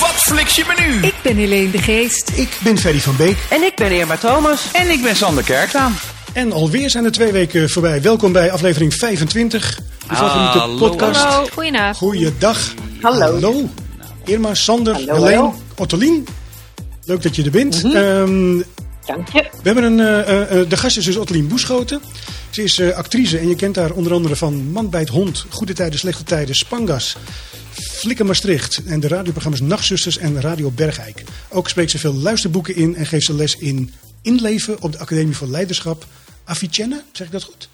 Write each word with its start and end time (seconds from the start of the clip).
Wat 0.00 0.10
flik 0.14 0.46
je 0.46 0.64
menu? 0.76 1.06
Ik 1.06 1.14
ben 1.22 1.36
Helene 1.36 1.70
de 1.70 1.78
Geest. 1.78 2.30
Ik 2.34 2.58
ben 2.62 2.78
Ferry 2.78 3.00
van 3.00 3.16
Beek. 3.16 3.36
En 3.50 3.62
ik 3.62 3.74
ben 3.76 3.92
Irma 3.92 4.16
Thomas. 4.16 4.66
En 4.72 4.90
ik 4.90 5.02
ben 5.02 5.16
Sander 5.16 5.44
Kerklaan. 5.44 5.96
En 6.32 6.52
alweer 6.52 6.90
zijn 6.90 7.04
er 7.04 7.12
twee 7.12 7.32
weken 7.32 7.70
voorbij. 7.70 8.02
Welkom 8.02 8.32
bij 8.32 8.50
aflevering 8.52 8.94
25. 8.94 9.80
De 10.08 10.14
favoriete 10.16 10.58
Hallo. 10.58 10.88
podcast. 10.88 11.20
Hallo, 11.22 11.46
goedenavond. 11.52 11.96
Goeiedag. 11.96 12.74
Hallo. 13.00 13.18
Hallo. 13.20 13.68
Irma, 14.24 14.54
Sander, 14.54 14.94
Hallo, 14.94 15.24
Helene. 15.24 15.52
Ottolien. 15.76 16.26
Leuk 17.04 17.22
dat 17.22 17.36
je 17.36 17.42
er 17.44 17.50
bent. 17.50 17.82
Mhm. 17.82 17.96
Ehm, 17.96 18.62
Dank 19.06 19.28
je. 19.32 19.42
we 19.62 19.70
hebben 19.70 19.84
een, 19.84 20.00
eh, 20.00 20.18
eh, 20.20 20.60
eh, 20.60 20.68
de 20.68 20.76
gast 20.76 20.96
is 20.96 21.04
dus 21.04 21.16
Ottolien 21.16 21.48
Boeschoten. 21.48 22.00
Ze 22.50 22.62
is 22.62 22.78
eh, 22.78 22.96
actrice 22.96 23.38
en 23.38 23.48
je 23.48 23.56
kent 23.56 23.76
haar 23.76 23.90
onder 23.90 24.12
andere 24.12 24.36
van 24.36 24.70
Man 24.70 24.90
bij 24.90 25.00
het 25.00 25.08
Hond, 25.08 25.46
Goede 25.48 25.72
Tijden, 25.72 25.98
Slechte 25.98 26.22
Tijden, 26.24 26.54
Spangas, 26.54 27.16
Flikker 27.74 28.26
Maastricht 28.26 28.82
en 28.86 29.00
de 29.00 29.08
radioprogramma's 29.08 29.60
Nachtzusters 29.60 30.18
en 30.18 30.40
Radio 30.40 30.70
Bergijk. 30.70 31.22
Ook 31.48 31.68
spreekt 31.68 31.90
ze 31.90 31.98
veel 31.98 32.14
luisterboeken 32.14 32.76
in 32.76 32.96
en 32.96 33.06
geeft 33.06 33.24
ze 33.24 33.34
les 33.34 33.56
in 33.56 33.94
inleven 34.22 34.82
op 34.82 34.92
de 34.92 34.98
Academie 34.98 35.36
voor 35.36 35.48
Leiderschap. 35.48 36.06
Avicenna, 36.44 37.02
zeg 37.12 37.26
ik 37.26 37.32
dat 37.32 37.42
goed? 37.42 37.68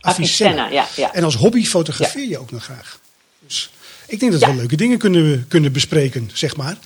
Avicenna, 0.00 0.68
ja, 0.68 0.86
ja. 0.96 1.14
En 1.14 1.24
als 1.24 1.34
hobby 1.34 1.64
fotografeer 1.64 2.28
je 2.28 2.38
ook 2.38 2.50
nog 2.50 2.64
graag. 2.64 3.00
Dus 3.46 3.70
ik 4.06 4.20
denk 4.20 4.32
dat 4.32 4.40
we 4.40 4.46
wel 4.46 4.56
leuke 4.56 4.76
dingen 4.76 4.98
kunnen, 4.98 5.44
kunnen 5.48 5.72
bespreken, 5.72 6.30
zeg 6.32 6.56
maar. 6.56 6.76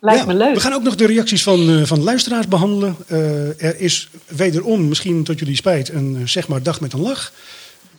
Lijkt 0.00 0.26
me 0.26 0.34
leuk. 0.34 0.54
We 0.54 0.60
gaan 0.60 0.72
ook 0.72 0.82
nog 0.82 0.94
de 0.94 1.06
reacties 1.06 1.42
van, 1.42 1.70
eh, 1.70 1.84
van 1.84 2.02
luisteraars 2.02 2.48
behandelen. 2.48 2.96
Eh, 3.06 3.64
er 3.64 3.80
is 3.80 4.08
wederom, 4.26 4.88
misschien 4.88 5.24
tot 5.24 5.38
jullie 5.38 5.56
spijt, 5.56 5.88
een 5.88 6.16
eh, 6.20 6.26
zeg 6.26 6.48
maar 6.48 6.62
dag 6.62 6.80
met 6.80 6.92
een 6.92 7.00
lach. 7.00 7.32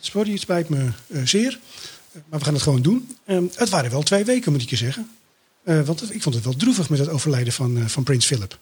Sorry, 0.00 0.30
het 0.30 0.40
spijt 0.40 0.68
me 0.68 0.88
zeer. 1.24 1.58
Maar 2.28 2.38
we 2.38 2.44
gaan 2.44 2.54
het 2.54 2.62
gewoon 2.62 2.82
doen. 2.82 3.16
Ehm, 3.26 3.42
het 3.54 3.68
waren 3.68 3.90
wel 3.90 4.02
twee 4.02 4.24
weken, 4.24 4.52
moet 4.52 4.62
ik 4.62 4.70
je 4.70 4.76
zeggen. 4.76 5.10
Eh, 5.64 5.80
want 5.80 6.00
het- 6.00 6.14
ik 6.14 6.22
vond 6.22 6.34
het 6.34 6.44
wel 6.44 6.56
droevig 6.56 6.88
met 6.88 6.98
het 6.98 7.08
overlijden 7.08 7.52
van, 7.52 7.76
eh, 7.78 7.82
van 7.86 8.02
Prins 8.02 8.26
Philip. 8.26 8.58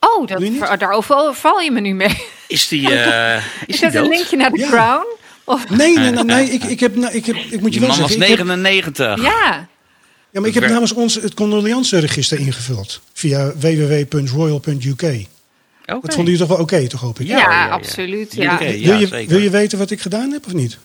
Oh, 0.00 0.26
dat, 0.26 0.42
ver- 0.58 0.78
daarover 0.78 1.34
val 1.34 1.60
je 1.60 1.70
me 1.70 1.80
nu 1.80 1.94
mee. 1.94 2.16
Is 2.48 2.68
die, 2.68 2.90
eh 2.94 3.36
is 3.36 3.42
Is 3.66 3.80
die 3.80 3.90
dat 3.90 4.02
een 4.04 4.08
linkje 4.10 4.36
naar 4.36 4.56
Ja. 4.56 4.68
Crown? 4.68 5.06
Of, 5.44 5.68
Nee, 5.70 5.98
nee, 5.98 6.10
nee, 6.10 6.24
nee 6.24 6.50
ik, 6.50 6.64
ik, 6.64 6.80
heb, 6.80 6.96
nou, 6.96 7.14
ik, 7.14 7.26
heb, 7.26 7.36
ik 7.36 7.60
moet 7.60 7.74
je 7.74 7.78
Die 7.78 7.80
wel 7.80 7.88
man 7.88 7.98
was 8.00 8.10
zeggen. 8.12 8.32
ik 8.32 8.38
heb- 8.38 8.46
99. 8.46 9.22
ja. 9.22 9.68
ja, 10.30 10.40
maar 10.40 10.48
ik 10.48 10.54
heb 10.54 10.68
namens 10.68 10.92
ons 10.92 11.14
het 11.14 11.34
condoleanceregister 11.34 12.38
ingevuld. 12.38 13.00
Via 13.12 13.52
www.royal.uk. 13.56 14.92
Oké. 14.92 15.26
Dat 15.84 16.14
vonden 16.14 16.24
jullie 16.24 16.38
toch 16.38 16.48
wel 16.48 16.58
oké, 16.58 16.86
toch 16.88 17.00
hoop 17.00 17.20
ik? 17.20 17.26
Ja, 17.26 17.38
Ja, 17.38 17.50
ja, 17.50 17.64
ja. 17.64 17.70
absoluut. 17.70 18.34
Ja, 18.34 18.58
wil, 18.58 18.98
je, 18.98 19.26
wil 19.28 19.38
je 19.40 19.50
weten 19.50 19.78
wat 19.78 19.90
ik 19.90 20.00
gedaan 20.00 20.30
heb 20.30 20.46
of 20.46 20.52
niet? 20.52 20.78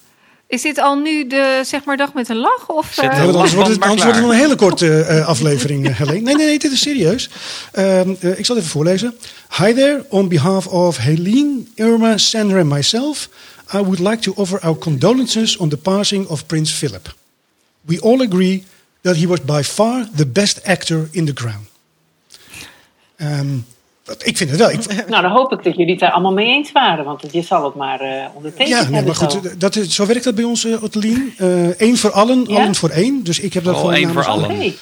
Is 0.47 0.61
dit 0.61 0.77
al 0.77 0.95
nu 0.95 1.27
de 1.27 1.61
zeg 1.65 1.83
maar 1.83 1.97
dag 1.97 2.13
met 2.13 2.29
een 2.29 2.37
lach? 2.37 2.69
Of, 2.69 2.93
Zet 2.93 3.11
eh, 3.11 3.21
anders 3.21 3.53
wordt 3.53 3.69
het, 3.69 3.81
anders 3.81 4.03
wordt 4.03 4.17
het 4.17 4.29
een 4.29 4.35
hele 4.35 4.55
korte 4.55 5.01
eh, 5.01 5.27
aflevering, 5.27 5.87
eh, 5.87 5.97
Helene. 5.97 6.21
Nee, 6.21 6.35
nee, 6.35 6.45
nee, 6.45 6.59
dit 6.59 6.71
is 6.71 6.81
serieus. 6.81 7.29
Ehm, 7.71 8.13
eh, 8.19 8.39
ik 8.39 8.45
zal 8.45 8.57
even 8.57 8.69
voorlezen. 8.69 9.15
Hi 9.57 9.73
there, 9.73 10.05
on 10.09 10.27
behalf 10.27 10.67
of 10.67 10.97
Helene, 10.97 11.59
Irma, 11.75 12.17
Sandra 12.17 12.59
and 12.59 12.69
myself, 12.69 13.29
I 13.73 13.77
would 13.77 13.99
like 13.99 14.19
to 14.19 14.33
offer 14.35 14.59
our 14.59 14.77
condolences 14.77 15.57
on 15.57 15.69
the 15.69 15.77
passing 15.77 16.27
of 16.27 16.45
Prince 16.45 16.73
Philip. 16.73 17.15
We 17.81 17.99
all 18.01 18.21
agree 18.21 18.63
that 19.01 19.15
he 19.15 19.27
was 19.27 19.41
by 19.41 19.63
far 19.63 20.07
the 20.15 20.27
best 20.27 20.59
actor 20.63 21.07
in 21.11 21.25
The 21.25 21.33
Crown. 21.33 21.67
Ehm, 23.15 23.57
ik 24.23 24.37
vind 24.37 24.49
het 24.49 24.59
wel. 24.59 24.69
Ik, 24.71 25.07
Nou, 25.07 25.21
dan 25.21 25.31
hoop 25.31 25.51
ik 25.51 25.63
dat 25.63 25.75
jullie 25.75 25.91
het 25.91 25.99
daar 25.99 26.11
allemaal 26.11 26.33
mee 26.33 26.47
eens 26.47 26.71
waren. 26.71 27.05
Want 27.05 27.23
je 27.31 27.41
zal 27.41 27.63
het 27.65 27.75
maar 27.75 27.99
eh 28.01 28.25
ondertekend 28.35 28.69
ja, 28.69 28.89
nee, 28.89 29.03
maar 29.03 29.15
zo. 29.15 29.25
goed, 29.27 29.59
dat, 29.59 29.75
is- 29.75 29.95
zo 29.95 30.05
werkt 30.05 30.23
dat 30.23 30.35
bij 30.35 30.43
ons, 30.43 30.65
uh, 30.65 30.83
Ottelien. 30.83 31.33
Eén 31.77 31.97
voor 31.97 32.11
allen, 32.11 32.45
Ja? 32.47 32.61
allen 32.61 32.75
voor 32.75 32.89
één. 32.89 33.23
Dus 33.23 33.39
ik 33.39 33.53
heb 33.53 33.63
dat 33.63 33.73
Oh, 33.73 33.79
gewoon 33.79 33.95
één 33.95 34.13
voor 34.13 34.25
allen. 34.25 34.51
Oké, 34.51 34.73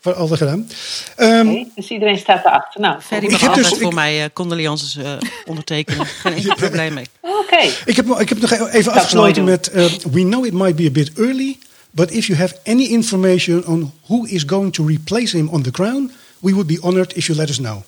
voor 0.00 0.14
allen 0.14 0.36
gedaan. 0.36 0.68
Ehm, 1.16 1.64
dus 1.74 1.88
iedereen 1.90 2.18
staat 2.18 2.44
erachter. 2.44 2.80
Nou, 2.80 3.00
Ferry 3.00 3.24
Ik 3.24 3.30
mag 3.30 3.40
heb 3.40 3.48
altijd 3.48 3.68
dus- 3.68 3.78
voor 3.78 3.88
ik- 3.88 3.94
mij 3.94 4.22
eh, 4.24 4.28
condolences 4.32 4.96
eh, 4.96 5.12
ondertekenen. 5.46 6.06
Geen 6.22 6.32
enkel 6.34 6.54
probleem 6.54 6.94
mee. 6.94 7.04
oké. 7.20 7.60
Ik 7.84 7.96
heb, 7.96 8.06
ik 8.20 8.28
heb 8.28 8.40
nog 8.40 8.50
even 8.52 8.70
nooit 8.72 8.88
afgesloten 8.88 9.44
met... 9.44 9.70
eh, 9.70 9.84
we 10.10 10.20
know 10.22 10.44
it 10.46 10.52
might 10.52 10.76
be 10.76 10.86
a 10.86 10.90
bit 10.90 11.10
early... 11.16 11.58
but 11.90 12.10
if 12.10 12.26
you 12.26 12.38
have 12.38 12.56
any 12.64 12.84
information 12.84 13.66
on 13.66 13.92
who 14.06 14.24
is 14.24 14.42
going 14.46 14.72
to 14.72 14.84
replace 14.86 15.36
him 15.36 15.48
on 15.48 15.62
the 15.62 15.70
crown... 15.70 16.10
we 16.38 16.50
would 16.52 16.66
be 16.66 16.78
honored 16.82 17.12
if 17.16 17.26
you 17.26 17.38
let 17.38 17.48
us 17.48 17.56
know. 17.56 17.82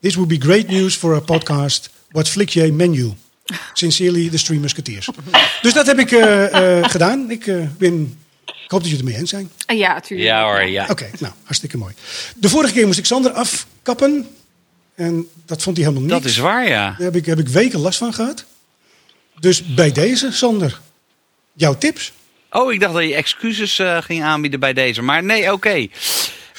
This 0.00 0.14
would 0.14 0.28
be 0.28 0.46
great 0.46 0.68
news 0.68 0.96
for 0.96 1.12
our 1.12 1.22
podcast... 1.22 1.94
What 2.10 2.28
Flick 2.28 2.48
J 2.48 2.70
Menu. 2.70 3.12
Sincerely, 3.72 4.28
the 4.28 4.38
Stream 4.38 4.60
Musketeers. 4.60 5.08
dus 5.62 5.72
dat 5.72 5.86
heb 5.86 5.98
ik 5.98 6.12
eh, 6.12 6.78
eh, 6.78 6.84
gedaan. 6.84 7.30
Ik, 7.30 7.46
eh, 7.46 7.56
ben, 7.78 8.18
ik 8.44 8.70
hoop 8.70 8.80
dat 8.80 8.90
jullie 8.90 8.96
het 8.96 9.04
mee 9.04 9.16
eens 9.16 9.30
zijn. 9.30 9.50
Ah, 9.66 9.76
ja, 9.76 9.92
natuurlijk. 9.92 10.28
Ja 10.28 10.44
hoor, 10.44 10.62
ja. 10.62 10.86
Oké, 10.90 11.10
nou, 11.18 11.32
hartstikke 11.42 11.78
mooi. 11.78 11.94
De 12.36 12.48
vorige 12.48 12.72
keer 12.72 12.86
moest 12.86 12.98
ik 12.98 13.04
Sander 13.04 13.32
afkappen. 13.32 14.28
En 14.94 15.28
dat 15.46 15.62
vond 15.62 15.76
hij 15.76 15.86
helemaal 15.86 16.08
niks. 16.08 16.22
Dat 16.22 16.30
is 16.30 16.38
waar, 16.38 16.68
ja. 16.68 16.90
Daar 16.90 17.06
heb 17.06 17.16
ik, 17.16 17.26
heb 17.26 17.38
ik 17.38 17.48
weken 17.48 17.78
last 17.78 17.98
van 17.98 18.14
gehad. 18.14 18.44
Dus 19.40 19.74
bij 19.74 19.92
deze, 19.92 20.32
Sander, 20.32 20.80
jouw 21.52 21.78
tips. 21.78 22.12
Oh, 22.50 22.72
ik 22.72 22.80
dacht 22.80 22.94
dat 22.94 23.02
je 23.02 23.14
excuses 23.14 23.78
eh, 23.78 24.02
ging 24.02 24.22
aanbieden 24.22 24.60
bij 24.60 24.72
deze. 24.72 25.02
Maar 25.02 25.24
nee, 25.24 25.52
oké. 25.52 25.88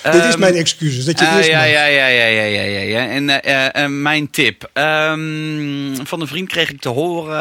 Dit 0.04 0.14
is 0.14 0.32
Ehm, 0.32 0.40
mijn 0.40 0.54
excuses, 0.56 1.06
dat 1.06 1.20
je 1.20 1.28
Ah, 1.28 1.36
eerst 1.36 1.50
ja, 1.50 1.64
ja, 1.64 1.86
ja, 1.86 2.08
ja, 2.08 2.26
ja, 2.26 2.44
ja, 2.44 2.62
ja, 2.62 2.80
ja. 2.82 3.08
En 3.08 3.30
eh, 3.30 3.66
eh, 3.68 3.84
eh, 3.84 3.90
mijn 3.92 4.30
tip. 4.30 4.70
Ehm, 4.74 5.96
van 6.06 6.22
een 6.22 6.28
vriend 6.28 6.50
kreeg 6.50 6.70
ik 6.70 6.82
te 6.82 6.90
horen 6.90 7.40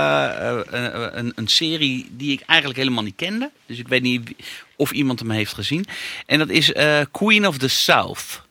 een, 1.19 1.33
een 1.34 1.49
serie 1.49 2.09
die 2.11 2.33
ik 2.33 2.43
eigenlijk 2.47 2.78
helemaal 2.78 3.03
niet 3.03 3.16
kende. 3.16 3.50
Dus 3.66 3.78
ik 3.78 3.89
weet 3.89 4.03
niet 4.03 4.31
of 4.77 4.91
iemand 4.91 5.19
hem 5.19 5.31
heeft 5.31 5.53
gezien. 5.55 5.84
En 6.27 6.39
dat 6.39 6.49
is 6.49 6.72
eh, 6.72 7.00
Queen 7.11 7.47
of 7.47 7.59
the 7.59 7.69
South. 7.69 8.43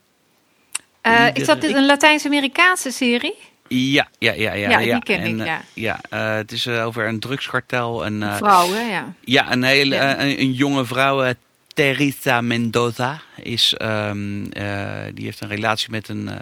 Eh, 1.00 1.26
is 1.32 1.46
dat 1.46 1.60
dit 1.60 1.74
een 1.74 1.86
Latijns-Amerikaanse 1.86 2.90
serie? 2.90 3.34
Ja, 3.68 4.08
ja, 4.18 4.32
ja, 4.32 4.52
ja. 4.52 4.78
Ja, 4.78 4.92
die 4.92 5.02
ken 5.02 5.20
En, 5.20 5.40
ik, 5.40 5.46
ja. 5.46 5.60
ja 5.74 6.00
eh, 6.10 6.34
het 6.34 6.52
is 6.52 6.68
over 6.68 7.08
een 7.08 7.20
drugskartel. 7.20 8.04
En, 8.04 8.22
eh, 8.22 8.36
Vrouwen, 8.36 8.88
ja. 8.88 9.14
Ja, 9.24 9.52
een 9.52 9.62
hele 9.62 9.94
Ja. 9.94 10.20
een, 10.20 10.40
een 10.40 10.52
jonge 10.52 10.84
vrouw, 10.84 11.22
eh, 11.22 11.34
Teresa 11.76 12.40
Mendoza, 12.40 13.22
is, 13.42 13.74
ehm, 13.74 14.44
eh, 14.44 15.04
die 15.14 15.24
heeft 15.24 15.40
een 15.40 15.48
relatie 15.48 15.90
met, 15.90 16.08
een, 16.08 16.28
eh, 16.28 16.36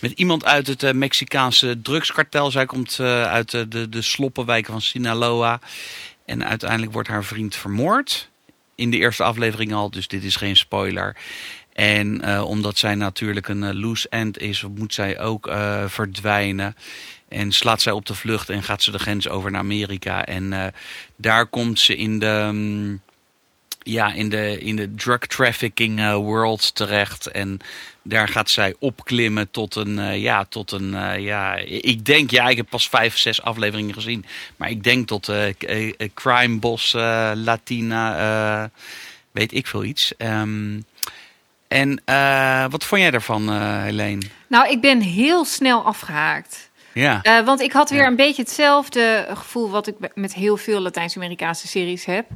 met 0.00 0.12
iemand 0.12 0.44
uit 0.44 0.66
het 0.66 0.82
eh, 0.82 0.92
Mexicaanse 0.92 1.80
drugskartel. 1.82 2.50
Zij 2.50 2.66
komt 2.66 3.00
uit 3.00 3.50
de, 3.50 3.88
de, 3.88 4.02
sloppenwijken 4.02 4.72
van 4.72 4.80
Sinaloa. 4.80 5.60
En 6.26 6.44
uiteindelijk 6.44 6.92
wordt 6.92 7.08
haar 7.08 7.24
vriend 7.24 7.56
vermoord. 7.56 8.30
In 8.74 8.90
de 8.90 8.96
eerste 8.96 9.22
aflevering 9.22 9.72
al, 9.74 9.90
dus 9.90 10.08
dit 10.08 10.24
is 10.24 10.36
geen 10.36 10.56
spoiler. 10.56 11.16
En 11.72 12.42
omdat 12.42 12.78
zij 12.78 12.94
natuurlijk 12.94 13.48
een 13.48 13.80
loose 13.80 14.08
end 14.08 14.38
is, 14.38 14.64
moet 14.74 14.94
zij 14.94 15.20
ook 15.20 15.50
verdwijnen. 15.86 16.76
En 17.28 17.52
slaat 17.52 17.80
zij 17.80 17.92
op 17.92 18.06
de 18.06 18.14
vlucht 18.14 18.48
en 18.48 18.62
gaat 18.62 18.82
ze 18.82 18.90
de 18.90 18.98
grens 18.98 19.28
over 19.28 19.50
naar 19.50 19.60
Amerika. 19.60 20.24
En 20.24 20.72
daar 21.16 21.46
komt 21.46 21.80
ze 21.80 21.96
in 21.96 22.18
de, 22.18 22.48
mm, 22.52 23.00
ja, 23.86 24.12
in 24.12 24.28
de, 24.28 24.58
in 24.58 24.76
de 24.76 24.94
drug 24.94 25.18
trafficking 25.18 25.98
eh, 25.98 26.14
world 26.14 26.74
terecht. 26.74 27.26
En 27.26 27.58
daar 28.02 28.28
gaat 28.28 28.50
zij 28.50 28.74
opklimmen 28.78 29.50
tot 29.50 29.74
een, 29.74 29.98
eh, 29.98 30.22
ja, 30.22 30.44
tot 30.44 30.72
een, 30.72 30.94
eh, 30.94 31.18
ja, 31.18 31.54
ik 31.66 32.04
denk, 32.04 32.30
ja, 32.30 32.48
ik 32.48 32.56
heb 32.56 32.66
pas 32.70 32.88
vijf, 32.88 33.16
zes 33.18 33.42
afleveringen 33.42 33.94
gezien. 33.94 34.24
Maar 34.56 34.70
ik 34.70 34.82
denk 34.84 35.06
tot 35.06 35.32
crime 36.14 36.58
boss, 36.58 36.92
Latina, 37.34 38.70
weet 39.30 39.52
ik 39.54 39.66
veel 39.66 39.84
iets. 39.84 40.16
Ehm, 40.16 40.80
en 41.68 42.02
wat 42.70 42.84
vond 42.84 43.00
jij 43.00 43.10
daarvan, 43.10 43.62
Helene? 43.82 44.22
Nou, 44.48 44.70
ik 44.70 44.80
ben 44.80 45.00
heel 45.00 45.44
snel 45.44 45.82
afgehaakt. 45.84 46.70
Ja. 46.94 47.42
Want 47.44 47.60
ik 47.60 47.72
had 47.72 47.90
weer 47.90 48.00
Ja. 48.00 48.06
een 48.06 48.16
beetje 48.16 48.42
hetzelfde 48.42 49.26
gevoel 49.34 49.70
wat 49.70 49.86
ik 49.86 49.94
met 50.14 50.34
heel 50.34 50.56
veel 50.56 50.80
Latijns-Amerikaanse 50.80 51.68
series 51.68 52.04
heb. 52.04 52.26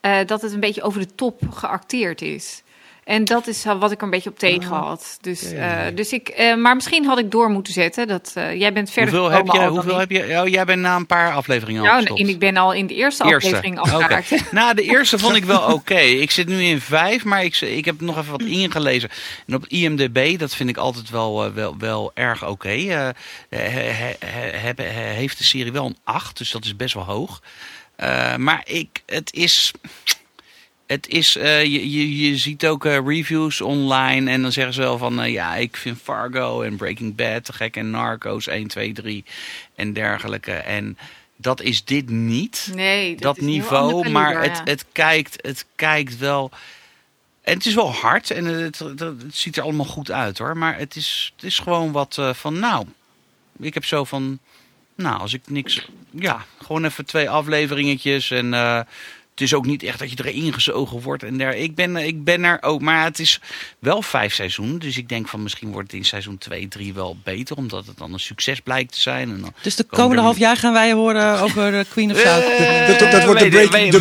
Eh, 0.00 0.18
dat 0.26 0.42
het 0.42 0.52
een 0.52 0.60
beetje 0.60 0.82
over 0.82 1.00
de 1.00 1.14
top 1.14 1.40
geacteerd 1.50 2.22
is. 2.22 2.62
En 3.04 3.24
dat 3.24 3.46
is 3.46 3.64
wat 3.64 3.90
ik 3.90 3.98
er 3.98 4.04
een 4.04 4.10
beetje 4.10 4.30
op 4.30 4.38
tegen 4.38 4.70
had. 4.76 5.18
Dus, 5.20 5.40
ja, 5.40 5.48
ja, 5.50 5.64
ja. 5.64 5.86
eh, 5.86 5.96
dus 5.96 6.12
ik, 6.12 6.28
eh, 6.28 6.54
maar 6.54 6.74
misschien 6.74 7.04
had 7.06 7.18
ik 7.18 7.30
door 7.30 7.50
moeten 7.50 7.72
zetten. 7.72 8.08
Dat, 8.08 8.32
jij 8.34 8.72
bent 8.72 8.90
verder 8.90 9.14
Hoeveel 9.14 9.30
heb 9.36 9.46
dan 9.46 9.66
Hoeveel 9.66 9.98
heb 9.98 10.10
je? 10.10 10.40
Oh, 10.42 10.48
jij 10.48 10.64
bent 10.64 10.80
na 10.80 10.96
een 10.96 11.06
paar 11.06 11.32
afleveringen 11.32 11.80
al 11.80 11.86
Nou, 11.86 11.98
gestopt. 12.00 12.20
en 12.20 12.28
ik 12.28 12.38
ben 12.38 12.56
al 12.56 12.72
in 12.72 12.86
de 12.86 12.94
eerste, 12.94 13.22
aflevering 13.22 13.78
afgehaakt. 13.78 14.32
Nou, 14.52 14.74
de 14.74 14.82
eerste 14.82 15.18
vond 15.18 15.36
ik 15.36 15.44
wel 15.44 15.72
oké. 15.72 15.98
Ik 15.98 16.30
zit 16.30 16.48
nu 16.48 16.62
in 16.62 16.80
vijf, 16.80 17.24
maar 17.24 17.44
ik, 17.44 17.60
ik 17.60 17.84
heb 17.84 18.00
nog 18.00 18.18
even 18.18 18.30
wat 18.30 18.42
ingelezen. 18.42 19.08
En 19.46 19.54
op 19.54 19.66
IMDb, 19.66 20.38
dat 20.38 20.54
vind 20.54 20.68
ik 20.68 20.76
altijd 20.76 21.10
wel, 21.10 21.52
wel, 21.52 21.74
wel 21.78 22.10
erg 22.14 22.46
oké. 22.46 22.68
He- 22.68 23.12
he- 23.48 24.16
he- 24.26 24.56
heb- 24.58 24.78
he- 24.78 24.84
heeft 25.14 25.38
de 25.38 25.44
serie 25.44 25.72
wel 25.72 25.86
een 25.86 25.96
8, 26.04 26.38
dus 26.38 26.50
dat 26.50 26.64
is 26.64 26.76
best 26.76 26.94
wel 26.94 27.04
hoog. 27.04 27.40
Eh, 27.98 28.36
maar 28.36 28.62
ik, 28.64 29.02
het 29.06 29.34
is... 29.34 29.72
Het 30.86 31.08
is, 31.08 31.36
eh, 31.36 31.62
je, 31.62 31.90
je, 31.90 32.16
je 32.16 32.36
ziet 32.36 32.66
ook 32.66 32.84
eh, 32.84 32.98
reviews 33.06 33.60
online 33.60 34.30
en 34.30 34.42
dan 34.42 34.52
zeggen 34.52 34.74
ze 34.74 34.80
wel 34.80 34.98
van, 34.98 35.30
ja, 35.30 35.54
ik 35.54 35.76
vind 35.76 35.98
Fargo 36.02 36.62
en 36.62 36.76
Breaking 36.76 37.14
Bad 37.14 37.44
te 37.44 37.52
gek 37.52 37.76
en 37.76 37.90
Narcos 37.90 38.46
1, 38.46 38.66
2, 38.66 38.92
3 38.92 39.24
en 39.74 39.92
dergelijke. 39.92 40.52
En 40.52 40.98
dat 41.36 41.60
is 41.60 41.84
dit 41.84 42.10
niet 42.10 42.70
Nee, 42.74 43.16
dat, 43.16 43.40
niveau, 43.40 44.08
maar 44.08 44.42
het, 44.42 44.60
het, 44.64 44.84
kijkt, 44.92 45.46
het 45.46 45.66
kijkt 45.74 46.18
wel. 46.18 46.50
En 47.42 47.54
het 47.54 47.66
is 47.66 47.74
wel 47.74 47.92
hard 47.92 48.30
en 48.30 48.44
het, 48.44 48.78
het, 48.78 49.00
het 49.00 49.22
ziet 49.36 49.56
er 49.56 49.62
allemaal 49.62 49.86
goed 49.86 50.10
uit 50.10 50.38
hoor. 50.38 50.56
Maar 50.56 50.78
het 50.78 50.96
is, 50.96 51.32
het 51.36 51.44
is 51.44 51.58
gewoon 51.58 51.92
wat 51.92 52.18
van, 52.32 52.58
nou, 52.58 52.86
ik 53.58 53.74
heb 53.74 53.84
zo 53.84 54.04
van, 54.04 54.38
nou, 55.02 55.20
als 55.20 55.32
ik 55.34 55.40
niks, 55.48 55.88
ja, 56.10 56.44
gewoon 56.62 56.84
even 56.84 57.06
twee 57.06 57.30
afleveringetjes 57.30 58.30
en 58.30 58.54
eh, 58.54 58.80
het 59.30 59.46
is 59.46 59.54
ook 59.54 59.66
niet 59.66 59.82
echt 59.82 59.98
dat 59.98 60.10
je 60.10 60.16
erin 60.24 60.52
gezogen 60.52 61.00
wordt. 61.02 61.22
En 61.22 61.38
daar, 61.38 61.54
ik, 61.56 61.74
ben, 61.74 61.96
ik 61.96 62.24
ben 62.24 62.44
er 62.44 62.58
ook, 62.62 62.80
maar 62.80 63.04
het 63.04 63.18
is 63.18 63.40
wel 63.78 64.02
vijf 64.02 64.34
seizoenen. 64.34 64.78
Dus 64.78 64.96
ik 64.96 65.08
denk 65.08 65.28
van 65.28 65.42
misschien 65.42 65.72
wordt 65.72 65.90
het 65.90 66.00
in 66.00 66.06
seizoen 66.06 66.38
2, 66.38 66.68
3 66.68 66.94
wel 66.94 67.16
beter. 67.24 67.56
Omdat 67.56 67.86
het 67.86 67.98
dan 67.98 68.12
een 68.12 68.18
succes 68.20 68.60
blijkt 68.60 68.92
te 68.92 69.00
zijn. 69.00 69.30
En 69.30 69.40
dan 69.40 69.52
Dus 69.62 69.76
de 69.76 69.82
komen 69.84 69.98
komende 69.98 70.16
er- 70.22 70.26
half 70.26 70.38
jaar 70.38 70.56
gaan 70.56 70.72
wij 70.72 70.92
horen 70.92 71.40
over 71.40 71.78
eh, 71.78 71.84
Queen 71.90 72.10
of 72.10 72.18
South. 72.18 72.44
Eh, 72.44 72.86
Dat- 72.88 72.98
dat- 72.98 73.10
dat 73.10 73.24
wordt 73.24 73.40
de 73.40 73.48
weet- 73.50 73.72
de 73.72 73.78
ik 73.78 73.82
nieuwe. 73.82 73.98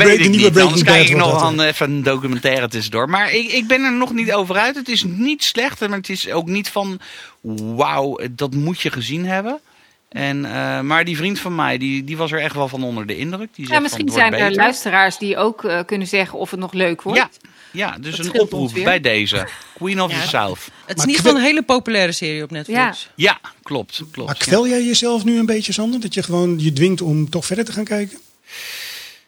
Breaking 0.52 0.58
Anders 0.58 0.84
kijk 0.84 0.98
Bad 0.98 1.10
ik 1.10 1.16
wordt 1.16 1.34
nog 1.34 1.44
aan 1.44 1.62
even 1.62 1.90
een 1.92 2.04
documentaire 2.04 2.68
tussendoor. 2.68 3.10
Maar 3.10 3.32
ik, 3.34 3.52
ik 3.52 3.68
ben 3.68 3.84
er 3.84 3.94
nog 3.94 4.14
niet 4.14 4.34
over 4.34 4.56
uit. 4.58 4.76
Het 4.76 4.90
is 4.90 5.04
niet 5.04 5.44
slecht, 5.44 5.80
maar 5.80 5.98
het 5.98 6.10
is 6.10 6.30
ook 6.32 6.48
niet 6.48 6.70
van... 6.70 7.00
Wauw, 7.42 8.20
dat 8.32 8.54
moet 8.54 8.82
je 8.82 8.92
gezien 8.92 9.26
hebben. 9.26 9.60
En, 10.09 10.45
eh, 10.45 10.81
maar 10.81 11.06
die 11.06 11.18
vriend 11.18 11.39
van 11.39 11.56
mij, 11.56 11.77
die, 11.77 12.04
die 12.04 12.18
was 12.18 12.31
er 12.31 12.39
echt 12.39 12.56
wel 12.56 12.68
van 12.68 12.83
onder 12.83 13.06
de 13.06 13.18
indruk. 13.18 13.50
Die 13.56 13.65
zegt 13.65 13.68
Ja, 13.68 13.74
van, 13.74 13.81
misschien 13.83 14.09
zijn 14.09 14.33
er 14.33 14.39
beter. 14.48 14.56
luisteraars 14.63 15.18
die 15.18 15.38
ook 15.38 15.63
eh, 15.63 15.80
kunnen 15.86 16.07
zeggen 16.07 16.39
of 16.39 16.51
het 16.51 16.59
nog 16.59 16.74
leuk 16.74 17.01
wordt. 17.01 17.19
Ja, 17.19 17.30
ja, 17.71 17.98
dus 18.00 18.15
Dat 18.15 18.25
een 18.25 18.39
oproep 18.42 18.74
bij 18.83 19.00
deze. 19.00 19.48
Queen 19.75 20.01
of 20.01 20.12
Ja. 20.12 20.21
the 20.21 20.27
South. 20.27 20.59
Het 20.59 20.65
is 20.65 20.95
Maar 20.95 20.95
in 21.06 21.09
ieder 21.09 21.15
geval 21.25 21.36
een 21.39 21.45
hele 21.45 21.62
populaire 21.63 22.12
serie 22.12 22.44
op 22.44 22.51
Netflix. 22.51 23.09
Ja, 23.15 23.39
klopt. 23.63 24.01
klopt 24.12 24.27
Maar 24.27 24.38
kwel 24.38 24.68
jij 24.68 24.83
jezelf 24.83 25.24
nu 25.24 25.39
een 25.39 25.45
beetje, 25.45 25.74
Sander? 25.74 26.00
Dat 26.00 26.13
je 26.13 26.24
gewoon 26.24 26.60
je 26.60 26.74
dwingt 26.74 27.01
om 27.01 27.30
toch 27.30 27.45
verder 27.45 27.65
te 27.65 27.71
gaan 27.71 27.83
kijken? 27.83 28.18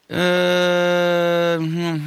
Eh, 0.08 1.56
hm, 1.56 1.98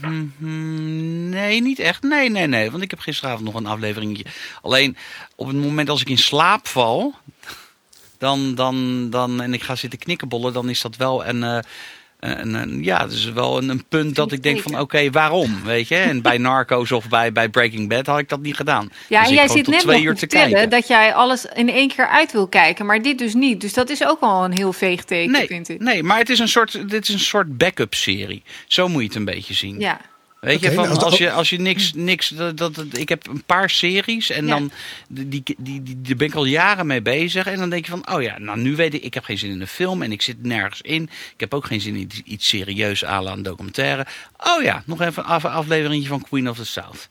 hm, 0.00 0.24
hm, 0.38 1.28
nee, 1.28 1.62
niet 1.62 1.78
echt. 1.78 2.02
Nee, 2.02 2.30
nee, 2.30 2.46
nee. 2.46 2.70
Want 2.70 2.82
ik 2.82 2.90
heb 2.90 2.98
gisteravond 2.98 3.44
nog 3.44 3.54
een 3.54 3.66
afleveringetje. 3.66 4.24
Alleen 4.62 4.96
op 5.34 5.46
het 5.46 5.56
moment 5.56 5.88
als 5.88 6.00
ik 6.00 6.08
in 6.08 6.18
slaap 6.18 6.68
val, 6.68 7.14
dan, 8.18 8.54
dan, 8.54 9.06
dan, 9.10 9.40
en 9.42 9.54
ik 9.54 9.62
ga 9.62 9.74
zitten 9.76 9.98
knikkenbollen, 9.98 10.52
dan 10.52 10.68
is 10.68 10.80
dat 10.80 10.96
wel 10.96 11.26
een, 11.26 11.42
eh, 11.42 11.58
een, 12.20 12.54
een 12.54 12.82
ja, 12.82 13.04
is 13.04 13.32
wel 13.32 13.58
een, 13.58 13.68
een 13.68 13.84
punt 13.88 14.14
dat 14.14 14.32
ik 14.32 14.42
denk 14.42 14.60
van, 14.60 14.80
oké, 14.80 15.10
waarom, 15.10 15.62
weet 15.64 15.88
je? 15.88 15.96
En 15.96 16.22
bij 16.22 16.38
Narcos 16.38 16.92
of 16.92 17.08
bij, 17.08 17.32
bij 17.32 17.48
Breaking 17.48 17.88
Bad 17.88 18.06
had 18.06 18.18
ik 18.18 18.28
dat 18.28 18.40
niet 18.40 18.56
gedaan. 18.56 18.88
Ja, 19.08 19.18
Dus 19.20 19.28
en 19.28 19.34
ik 19.34 19.38
jij 19.40 19.48
zit 19.48 19.66
net 19.66 19.80
twee 19.80 20.02
uur 20.02 20.14
te 20.14 20.26
kijken. 20.26 20.70
dat 20.70 20.86
jij 20.88 21.14
alles 21.14 21.44
in 21.54 21.68
één 21.68 21.88
keer 21.88 22.08
uit 22.08 22.32
wil 22.32 22.46
kijken, 22.46 22.86
maar 22.86 23.02
dit 23.02 23.18
dus 23.18 23.34
niet. 23.34 23.60
Dus 23.60 23.72
dat 23.72 23.90
is 23.90 24.04
ook 24.04 24.20
al 24.20 24.44
een 24.44 24.52
heel 24.52 24.72
veeg 24.72 25.04
teken, 25.04 25.32
Nee, 25.32 25.46
vind 25.46 25.68
ik. 25.68 25.80
nee, 25.80 26.02
maar 26.02 26.18
het 26.18 26.30
is 26.30 26.38
een 26.38 26.48
soort, 26.48 26.88
dit 26.90 27.08
is 27.08 27.14
een 27.14 27.20
soort 27.20 27.58
backup 27.58 27.94
serie. 27.94 28.42
Zo 28.66 28.88
moet 28.88 29.00
je 29.00 29.06
het 29.08 29.16
een 29.16 29.24
beetje 29.24 29.54
zien. 29.54 29.80
Ja. 29.80 30.00
Weet 30.44 30.60
je, 30.60 30.72
van 30.72 30.88
nou, 30.88 30.98
als 30.98 31.18
je, 31.18 31.30
als 31.32 31.50
je 31.50 31.58
niks, 31.60 31.92
niks 31.94 32.28
dat, 32.28 32.56
dat, 32.56 32.74
dat- 32.74 32.96
ik 32.98 33.08
heb 33.08 33.26
een 33.26 33.42
paar 33.42 33.70
series 33.70 34.30
en 34.30 34.46
Ja. 34.46 34.54
dan, 34.54 34.70
die, 35.08 35.28
die, 35.28 35.42
die, 35.58 35.82
die, 35.82 36.00
daar 36.02 36.16
ben 36.16 36.26
ik 36.26 36.34
al 36.34 36.44
jaren 36.44 36.86
mee 36.86 37.02
bezig. 37.02 37.46
En 37.46 37.58
dan 37.58 37.70
denk 37.70 37.84
je 37.84 37.90
van, 37.90 38.08
oh 38.14 38.22
ja, 38.22 38.38
nou 38.38 38.58
nu 38.58 38.76
weet 38.76 38.94
ik, 38.94 39.02
ik 39.02 39.14
heb 39.14 39.24
geen 39.24 39.38
zin 39.38 39.50
in 39.50 39.60
een 39.60 39.66
film 39.66 40.02
en 40.02 40.12
ik 40.12 40.22
zit 40.22 40.42
nergens 40.42 40.80
in. 40.80 41.02
Ik 41.02 41.40
heb 41.40 41.54
ook 41.54 41.66
geen 41.66 41.80
zin 41.80 41.96
in 41.96 42.10
iets, 42.24 42.48
serieus 42.48 43.00
la 43.00 43.26
een 43.26 43.42
documentaire. 43.42 44.06
Oh 44.36 44.62
ja, 44.62 44.82
nog 44.86 45.00
even 45.00 45.22
een 45.24 45.28
af, 45.28 45.44
afleveringetje 45.44 46.08
van 46.08 46.22
Queen 46.22 46.48
of 46.48 46.56
the 46.56 46.64
South. 46.66 47.08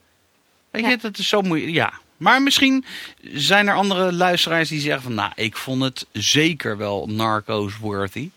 Weet 0.71 0.83
Ja. 0.83 0.89
je, 0.89 0.97
dat 0.97 1.17
is 1.17 1.27
zo 1.27 1.41
moeilijk, 1.41 1.71
ja. 1.73 1.93
Maar 2.17 2.41
misschien 2.41 2.85
zijn 3.33 3.67
er 3.67 3.75
andere 3.75 4.13
luisteraars 4.13 4.69
die 4.69 4.79
zeggen 4.79 5.01
van, 5.03 5.13
nou, 5.13 5.31
ik 5.35 5.57
vond 5.57 5.83
het 5.83 6.05
zeker 6.11 6.77
wel 6.77 7.07
Narcos 7.07 7.77
worthy. 7.77 8.29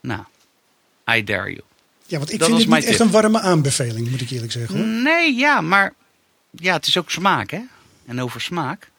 Nou, 0.00 0.22
I 1.14 1.24
dare 1.24 1.50
you. 1.50 1.60
Ja, 2.08 2.18
want 2.18 2.32
ik 2.32 2.38
Dat 2.38 2.48
vind 2.48 2.60
het 2.60 2.68
niet 2.68 2.84
echt 2.84 3.00
een 3.00 3.10
warme 3.10 3.40
aanbeveling, 3.40 4.10
moet 4.10 4.20
ik 4.20 4.30
eerlijk 4.30 4.52
zeggen. 4.52 4.76
Hoor. 4.76 4.86
Nee, 4.86 5.34
ja, 5.34 5.60
maar 5.60 5.94
ja, 6.50 6.72
het 6.72 6.86
is 6.86 6.96
ook 6.96 7.10
smaak, 7.10 7.50
hè? 7.50 7.60
En 8.06 8.20
over 8.20 8.40
smaak. 8.40 8.90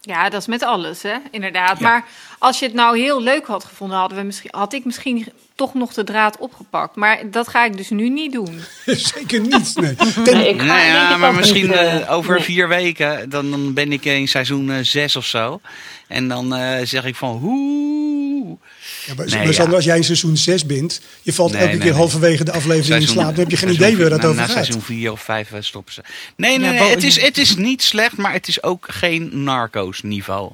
ja, 0.00 0.28
dat 0.28 0.40
is 0.40 0.46
met 0.46 0.62
alles, 0.62 1.02
hè? 1.02 1.16
inderdaad. 1.30 1.78
Ja. 1.78 1.88
Maar 1.88 2.04
als 2.38 2.58
je 2.58 2.64
het 2.64 2.74
nou 2.74 2.98
heel 2.98 3.22
leuk 3.22 3.46
had 3.46 3.64
gevonden, 3.64 3.98
hadden 3.98 4.18
we 4.18 4.24
misschien, 4.24 4.50
had 4.54 4.72
ik 4.72 4.84
misschien 4.84 5.32
toch 5.56 5.74
nog 5.74 5.92
de 5.92 6.04
draad 6.04 6.38
opgepakt. 6.38 6.96
Maar 6.96 7.30
dat 7.30 7.48
ga 7.48 7.64
ik 7.64 7.76
dus 7.76 7.90
nu 7.90 8.08
niet 8.08 8.32
doen. 8.32 8.60
Zeker 9.14 9.40
niet. 9.40 9.72
Nee. 9.74 9.94
Ten- 9.94 10.36
Nee, 10.36 10.48
ik 10.48 10.58
ga 10.58 10.64
Nou 10.66 10.80
ja, 10.80 11.16
maar 11.16 11.34
misschien 11.34 11.66
niet, 11.66 11.72
eh, 11.76 11.96
eh, 11.96 12.12
over 12.12 12.34
nee. 12.34 12.44
vier 12.44 12.68
weken, 12.68 13.30
dan, 13.30 13.50
dan 13.50 13.72
ben 13.74 13.92
ik 13.92 14.04
in 14.04 14.28
seizoen 14.28 14.70
eh, 14.70 14.78
zes 14.82 15.16
of 15.16 15.26
zo. 15.26 15.60
En 16.06 16.28
dan 16.28 16.54
eh, 16.54 16.86
zeg 16.86 17.04
ik 17.04 17.14
van, 17.16 17.36
hoe. 17.36 18.58
Ja, 19.06 19.14
maar, 19.14 19.26
Nee, 19.26 19.44
maar 19.44 19.52
Sander, 19.54 19.70
ja. 19.70 19.76
als 19.76 19.84
jij 19.84 19.96
in 19.96 20.04
seizoen 20.04 20.36
6 20.36 20.66
bent, 20.66 21.00
je 21.22 21.32
valt 21.32 21.50
Nee, 21.52 21.60
elke 21.60 21.72
nee, 21.72 21.80
keer 21.80 21.90
nee. 21.90 21.98
halverwege 21.98 22.44
de 22.44 22.52
aflevering 22.52 23.02
in 23.02 23.08
slaap, 23.08 23.26
dan 23.26 23.38
heb 23.38 23.50
je 23.50 23.56
geen 23.56 23.72
idee 23.72 23.96
waar 23.96 24.10
dat 24.10 24.20
na, 24.20 24.24
over 24.26 24.40
na 24.40 24.44
gaat. 24.46 24.52
seizoen 24.52 24.82
vier 24.82 25.12
of 25.12 25.20
vijf 25.22 25.52
eh, 25.52 25.60
stoppen 25.60 25.92
ze. 25.94 26.02
Nee, 26.36 26.58
nee, 26.58 26.72
Ja, 26.74 26.84
het, 26.84 27.02
is, 27.02 27.20
het 27.20 27.38
is 27.38 27.56
niet 27.56 27.82
slecht, 27.82 28.16
maar 28.16 28.32
het 28.32 28.48
is 28.48 28.62
ook 28.62 28.86
geen 28.90 29.42
narcos 29.44 30.02
niveau. 30.02 30.50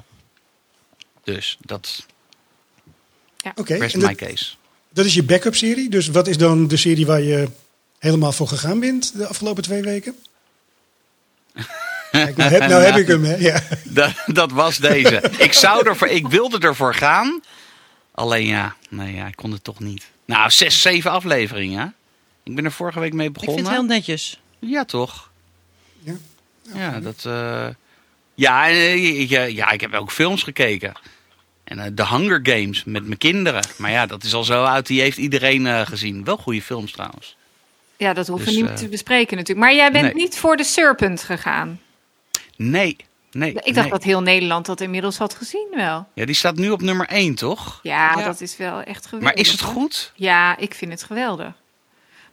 Dus 1.23 1.57
dat 1.61 2.05
Oké, 3.55 3.73
rest 3.75 3.93
en 3.95 4.01
my 4.01 4.07
dat, 4.07 4.15
case. 4.29 4.45
Dat 4.93 5.05
is 5.05 5.13
je 5.13 5.23
backup 5.23 5.55
serie. 5.55 5.89
Dus 5.89 6.07
wat 6.07 6.27
is 6.27 6.37
dan 6.37 6.67
de 6.67 6.77
serie 6.77 7.05
waar 7.05 7.21
je 7.21 7.47
helemaal 7.99 8.31
voor 8.31 8.47
gegaan 8.47 8.79
bent 8.79 9.17
de 9.17 9.27
afgelopen 9.27 9.63
twee 9.63 9.81
weken? 9.81 10.15
Kijk, 12.11 12.35
nou, 12.37 12.51
heb, 12.51 12.67
nou 12.69 12.83
heb 12.83 12.95
ik 12.95 13.07
hem, 13.07 13.23
hè? 13.23 13.35
Ja. 13.35 13.61
Dat, 13.83 14.11
dat 14.25 14.51
was 14.51 14.77
deze. 14.77 15.31
ik, 15.37 15.53
zou 15.53 15.87
ervoor, 15.87 16.07
ik 16.07 16.27
wilde 16.27 16.59
ervoor 16.59 16.95
gaan. 16.95 17.41
Alleen 18.11 18.45
ja, 18.45 18.75
nee, 18.89 19.13
ja, 19.15 19.27
ik 19.27 19.35
kon 19.35 19.51
het 19.51 19.63
toch 19.63 19.79
niet. 19.79 20.05
Nou, 20.25 20.49
zes, 20.49 20.81
zeven 20.81 21.11
afleveringen. 21.11 21.79
hè? 21.79 21.85
Ik 22.43 22.55
ben 22.55 22.65
er 22.65 22.71
vorige 22.71 22.99
week 22.99 23.13
mee 23.13 23.27
Ik 23.27 23.33
begonnen. 23.33 23.55
vind 23.57 23.67
het 23.77 23.77
heel 23.77 23.87
netjes. 23.95 24.39
Ja, 24.59 24.85
toch? 24.85 25.29
Ja. 25.99 26.13
Ja, 26.75 26.99
dat... 26.99 27.25
eh, 27.25 27.67
Ja, 28.35 28.67
eh, 28.69 29.19
ik, 29.21 29.31
eh, 29.31 29.49
ja, 29.49 29.71
ik 29.71 29.81
heb 29.81 29.93
ook 29.93 30.11
films 30.11 30.43
gekeken. 30.43 30.93
En 31.63 31.79
eh, 31.79 31.85
The 31.95 32.07
Hunger 32.07 32.39
Games 32.43 32.83
met 32.83 33.05
mijn 33.05 33.17
kinderen. 33.17 33.63
Maar 33.77 33.91
ja, 33.91 34.05
dat 34.05 34.23
is 34.23 34.33
al 34.33 34.43
zo 34.43 34.63
oud. 34.63 34.87
Die 34.87 35.01
heeft 35.01 35.17
iedereen 35.17 35.67
eh, 35.67 35.81
gezien. 35.85 36.23
Wel 36.23 36.37
goede 36.37 36.61
films 36.61 36.91
trouwens. 36.91 37.37
Ja, 37.97 38.13
dat 38.13 38.27
hoeven 38.27 38.45
Dus, 38.47 38.55
we 38.55 38.61
niet 38.61 38.69
eh, 38.71 38.75
te 38.75 38.87
bespreken 38.87 39.37
natuurlijk. 39.37 39.65
Maar 39.67 39.75
jij 39.75 39.91
bent 39.91 40.03
nee. 40.03 40.13
niet 40.13 40.37
voor 40.37 40.57
de 40.57 40.63
Serpent 40.63 41.23
gegaan. 41.23 41.79
Nee, 42.55 42.95
nee. 43.31 43.49
Ik 43.49 43.63
dacht 43.63 43.75
nee. 43.75 43.89
dat 43.89 44.03
heel 44.03 44.21
Nederland 44.21 44.65
dat 44.65 44.81
inmiddels 44.81 45.17
had 45.17 45.33
gezien 45.35 45.67
wel. 45.71 46.07
Ja, 46.13 46.25
die 46.25 46.35
staat 46.35 46.55
nu 46.55 46.69
op 46.69 46.81
nummer 46.81 47.07
1, 47.07 47.35
toch? 47.35 47.79
Ja, 47.83 48.17
Ja. 48.17 48.25
dat 48.25 48.41
is 48.41 48.57
wel 48.57 48.81
echt 48.81 49.05
geweldig. 49.05 49.29
Maar 49.29 49.37
is 49.37 49.51
het 49.51 49.61
goed? 49.61 50.11
Ja, 50.15 50.57
ik 50.57 50.73
vind 50.73 50.91
het 50.91 51.03
geweldig. 51.03 51.51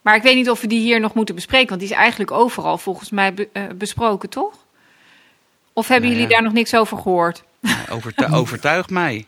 Maar 0.02 0.16
ik 0.16 0.22
weet 0.22 0.34
niet 0.34 0.50
of 0.50 0.60
we 0.60 0.66
die 0.66 0.80
hier 0.80 1.00
nog 1.00 1.14
moeten 1.14 1.34
bespreken, 1.34 1.68
want 1.68 1.80
die 1.80 1.90
is 1.90 1.96
eigenlijk 1.96 2.30
overal 2.30 2.78
volgens 2.78 3.10
mij 3.10 3.34
be- 3.34 3.48
eh, 3.52 3.62
besproken, 3.74 4.28
toch? 4.28 4.59
Of 5.72 5.88
hebben 5.88 6.08
Nou 6.08 6.20
ja. 6.20 6.26
jullie 6.26 6.36
daar 6.36 6.44
nog 6.44 6.52
niks 6.52 6.74
over 6.74 6.96
gehoord? 6.98 7.42
Ja, 7.60 7.76
overtu- 7.90 8.34
overtuigt 8.40 8.90
mij. 8.90 9.24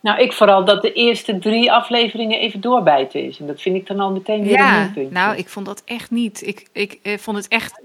Nou, 0.00 0.20
ik 0.20 0.32
vooral 0.32 0.64
dat 0.64 0.82
de 0.82 0.92
eerste 0.92 1.38
drie 1.38 1.72
afleveringen 1.72 2.38
even 2.40 2.60
doorbijten 2.60 3.22
is. 3.24 3.38
En 3.38 3.46
dat 3.46 3.60
vind 3.60 3.76
ik 3.76 3.86
dan 3.86 4.00
al 4.00 4.10
meteen 4.10 4.42
weer 4.42 4.58
een 4.58 4.64
Ja, 4.64 4.78
minpuntje. 4.80 5.12
nou, 5.12 5.36
ik 5.36 5.48
vond 5.48 5.66
dat 5.66 5.82
echt 5.84 6.10
niet. 6.10 6.46
Ik, 6.46 6.66
ik 6.72 6.98
eh, 7.02 7.18
vond 7.18 7.36
het 7.36 7.48
echt. 7.48 7.80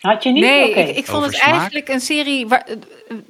Had 0.00 0.22
je 0.22 0.30
niet? 0.30 0.42
nee 0.42 0.70
Oké. 0.70 0.80
ik, 0.80 0.96
ik 0.96 1.04
vond 1.06 1.16
Over 1.18 1.30
het 1.32 1.36
smaak? 1.42 1.54
eigenlijk 1.58 1.88
een 1.88 2.00
serie. 2.00 2.48
Waar, 2.48 2.64
eh, 2.66 2.76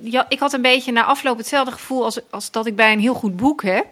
ja, 0.00 0.26
ik 0.28 0.38
had 0.38 0.52
een 0.52 0.62
beetje 0.62 0.92
na 0.92 1.04
afloop 1.04 1.36
hetzelfde 1.38 1.72
gevoel 1.72 2.04
als, 2.04 2.20
als 2.30 2.50
dat 2.50 2.66
ik 2.66 2.76
bij 2.76 2.92
een 2.92 3.00
heel 3.00 3.14
goed 3.14 3.36
boek 3.36 3.62
heb. 3.62 3.86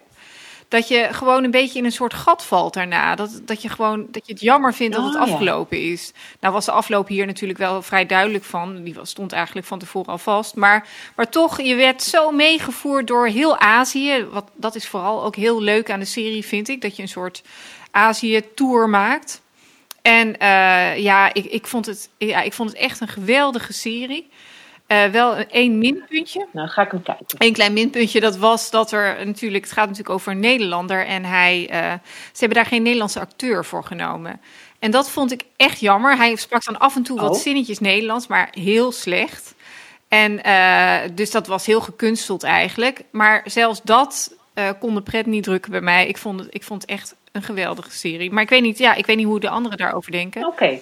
Dat 0.71 0.87
je 0.87 1.07
gewoon 1.11 1.43
een 1.43 1.51
beetje 1.51 1.79
in 1.79 1.85
een 1.85 1.91
soort 1.91 2.13
gat 2.13 2.43
valt 2.45 2.73
daarna. 2.73 3.15
Dat, 3.15 3.41
dat 3.45 3.61
je 3.61 3.69
gewoon 3.69 4.07
dat 4.11 4.27
je 4.27 4.33
het 4.33 4.41
jammer 4.41 4.73
vindt 4.73 4.95
dat 4.95 5.05
het 5.05 5.15
Oh, 5.15 5.27
ja. 5.27 5.31
afgelopen 5.33 5.91
is. 5.91 6.11
Nou 6.39 6.53
was 6.53 6.65
de 6.65 6.71
afloop 6.71 7.07
hier 7.07 7.25
natuurlijk 7.25 7.59
wel 7.59 7.81
vrij 7.81 8.05
duidelijk 8.05 8.43
van. 8.43 8.83
Die 8.83 8.93
was, 8.93 9.09
stond 9.09 9.31
eigenlijk 9.31 9.67
van 9.67 9.79
tevoren 9.79 10.11
al 10.11 10.17
vast. 10.17 10.55
Maar, 10.55 10.87
maar 11.15 11.29
toch, 11.29 11.61
je 11.61 11.75
werd 11.75 12.03
zo 12.03 12.31
meegevoerd 12.31 13.07
door 13.07 13.27
heel 13.27 13.57
Azië. 13.57 14.25
Wat, 14.31 14.45
dat 14.55 14.75
is 14.75 14.87
vooral 14.87 15.23
ook 15.23 15.35
heel 15.35 15.61
leuk 15.61 15.91
aan 15.91 15.99
de 15.99 16.05
serie, 16.05 16.45
vind 16.45 16.69
ik. 16.69 16.81
Dat 16.81 16.95
je 16.95 17.01
een 17.01 17.07
soort 17.07 17.43
Azië-tour 17.91 18.89
maakt. 18.89 19.41
En 20.01 20.37
eh, 20.37 20.97
ja, 20.97 21.33
ik, 21.33 21.45
ik, 21.45 21.67
vond 21.67 21.85
het, 21.85 22.09
ja, 22.17 22.41
ik 22.41 22.53
vond 22.53 22.69
het 22.69 22.77
echt 22.79 22.99
een 22.99 23.07
geweldige 23.07 23.73
serie. 23.73 24.29
Eh, 24.91 25.05
wel 25.05 25.37
een- 25.37 25.49
één 25.49 25.77
minpuntje. 25.77 26.47
Nou, 26.51 26.67
ga 26.67 26.81
ik 26.81 26.91
hem 26.91 27.03
kijken. 27.03 27.25
Een 27.37 27.53
klein 27.53 27.73
minpuntje, 27.73 28.19
dat 28.19 28.37
was 28.37 28.69
dat 28.69 28.91
er 28.91 29.25
natuurlijk... 29.25 29.63
Het 29.63 29.73
gaat 29.73 29.87
natuurlijk 29.87 30.15
over 30.15 30.31
een 30.31 30.39
Nederlander 30.39 31.05
en 31.05 31.23
hij... 31.25 31.67
eh, 31.69 31.91
ze 32.31 32.39
hebben 32.39 32.57
daar 32.57 32.65
geen 32.65 32.81
Nederlandse 32.83 33.19
acteur 33.19 33.65
voor 33.65 33.83
genomen. 33.83 34.41
En 34.79 34.91
dat 34.91 35.09
vond 35.09 35.31
ik 35.31 35.43
echt 35.55 35.79
jammer. 35.79 36.17
Hij 36.17 36.35
sprak 36.35 36.63
dan 36.63 36.79
af 36.79 36.95
en 36.95 37.03
toe 37.03 37.19
wat 37.19 37.35
Oh. 37.35 37.41
zinnetjes 37.41 37.79
Nederlands, 37.79 38.27
maar 38.27 38.47
heel 38.51 38.91
slecht. 38.91 39.55
En 40.07 40.43
eh, 40.43 40.97
dus 41.13 41.31
dat 41.31 41.47
was 41.47 41.65
heel 41.65 41.81
gekunsteld 41.81 42.43
eigenlijk. 42.43 43.01
Maar 43.11 43.41
zelfs 43.45 43.81
dat 43.83 44.35
kon 44.79 44.95
de 44.95 45.01
pret 45.01 45.25
niet 45.25 45.43
drukken 45.43 45.71
bij 45.71 45.81
mij. 45.81 46.07
Ik 46.07 46.17
vond, 46.17 46.39
het, 46.39 46.47
ik 46.51 46.63
vond 46.63 46.81
het 46.81 46.91
echt 46.91 47.15
een 47.31 47.43
geweldige 47.43 47.91
serie. 47.91 48.31
Maar 48.31 48.43
ik 48.43 48.49
weet 48.49 48.61
niet, 48.61 48.77
ja, 48.77 48.93
ik 48.93 49.05
weet 49.05 49.17
niet 49.17 49.25
hoe 49.25 49.39
de 49.39 49.49
anderen 49.49 49.77
daarover 49.77 50.11
denken. 50.11 50.45
Oké. 50.45 50.79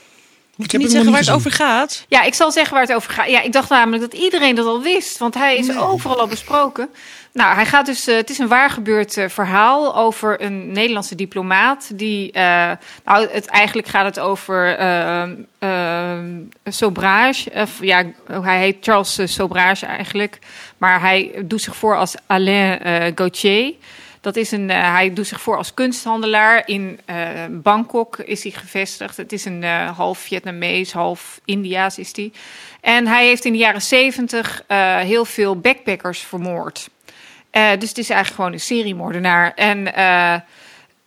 Moet 0.59 0.71
heb 0.71 0.81
je 0.81 0.87
niet 0.87 0.95
zeggen 0.95 1.11
waar 1.11 1.21
het 1.21 1.31
over 1.31 1.51
gaat? 1.51 2.05
Ja, 2.07 2.23
ik 2.23 2.33
zal 2.33 2.51
zeggen 2.51 2.73
waar 2.73 2.81
het 2.81 2.93
over 2.93 3.11
gaat. 3.11 3.29
Ja, 3.29 3.41
ik 3.41 3.51
dacht 3.51 3.69
namelijk 3.69 4.11
dat 4.11 4.21
iedereen 4.21 4.55
dat 4.55 4.65
al 4.65 4.81
wist, 4.81 5.17
want 5.17 5.33
hij 5.33 5.57
is 5.57 5.77
overal 5.77 6.19
al 6.19 6.27
besproken. 6.27 6.89
Nou, 7.33 7.55
hij 7.55 7.65
gaat 7.65 7.85
dus, 7.85 8.07
eh, 8.07 8.15
het 8.15 8.29
is 8.29 8.37
een 8.37 8.47
waar 8.47 8.69
gebeurd 8.69 9.17
eh, 9.17 9.29
verhaal 9.29 9.95
over 9.95 10.41
een 10.41 10.71
Nederlandse 10.71 11.15
diplomaat. 11.15 11.91
Die, 11.93 12.31
eh, 12.31 12.71
nou, 13.05 13.27
het, 13.31 13.45
eigenlijk 13.45 13.87
gaat 13.87 14.05
het 14.05 14.19
over 14.19 14.77
Sobrage. 16.63 17.51
Of, 17.53 17.81
ja, 17.81 18.03
hij 18.41 18.59
heet 18.59 18.77
Charles 18.81 19.19
Sobrage 19.23 19.85
eigenlijk. 19.85 20.39
Maar 20.77 21.01
hij 21.01 21.31
doet 21.45 21.61
zich 21.61 21.75
voor 21.75 21.97
als 21.97 22.15
Alain 22.27 23.11
Gauthier. 23.15 23.73
Dat 24.21 24.35
is 24.35 24.51
een, 24.51 24.69
eh, 24.69 24.93
hij 24.93 25.13
doet 25.13 25.27
zich 25.27 25.41
voor 25.41 25.57
als 25.57 25.73
kunsthandelaar. 25.73 26.67
In 26.67 26.99
eh, 27.05 27.17
Bangkok 27.49 28.17
is 28.17 28.43
hij 28.43 28.51
gevestigd. 28.51 29.17
Het 29.17 29.31
is 29.31 29.45
een 29.45 29.63
eh, 29.63 29.97
half 29.97 30.19
Vietnamees, 30.19 30.91
half 30.91 31.39
Indiaas 31.45 31.97
is 31.97 32.15
hij. 32.15 32.31
En 32.81 33.07
hij 33.07 33.25
heeft 33.25 33.45
in 33.45 33.51
de 33.51 33.57
jaren 33.57 33.81
zeventig 33.81 34.63
heel 35.03 35.25
veel 35.25 35.59
backpackers 35.59 36.19
vermoord. 36.19 36.89
Dus 37.51 37.89
het 37.89 37.97
is 37.97 38.09
eigenlijk 38.09 38.35
gewoon 38.35 38.53
een 38.53 38.59
seriemoordenaar. 38.59 39.53
En 39.53 39.87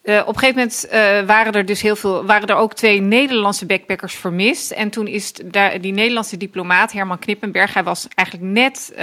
op 0.05 0.35
een 0.35 0.39
gegeven 0.39 0.55
moment 0.55 0.87
waren 1.27 1.53
er 1.53 1.67
dus 1.67 1.83
heel 1.83 1.97
veel, 1.97 2.25
waren 2.25 2.49
er 2.49 2.57
ook 2.57 2.75
twee 2.75 3.01
Nederlandse 3.01 3.67
backpackers 3.67 4.15
vermist. 4.15 4.71
En 4.71 4.91
toen 4.91 5.07
is 5.07 5.33
daar 5.33 5.81
die 5.81 5.93
Nederlandse 5.93 6.37
diplomaat 6.37 6.93
Herman 6.93 7.19
Knippenberg, 7.19 7.75
hij 7.75 7.85
was 7.85 8.09
eigenlijk 8.15 8.51
net, 8.53 8.95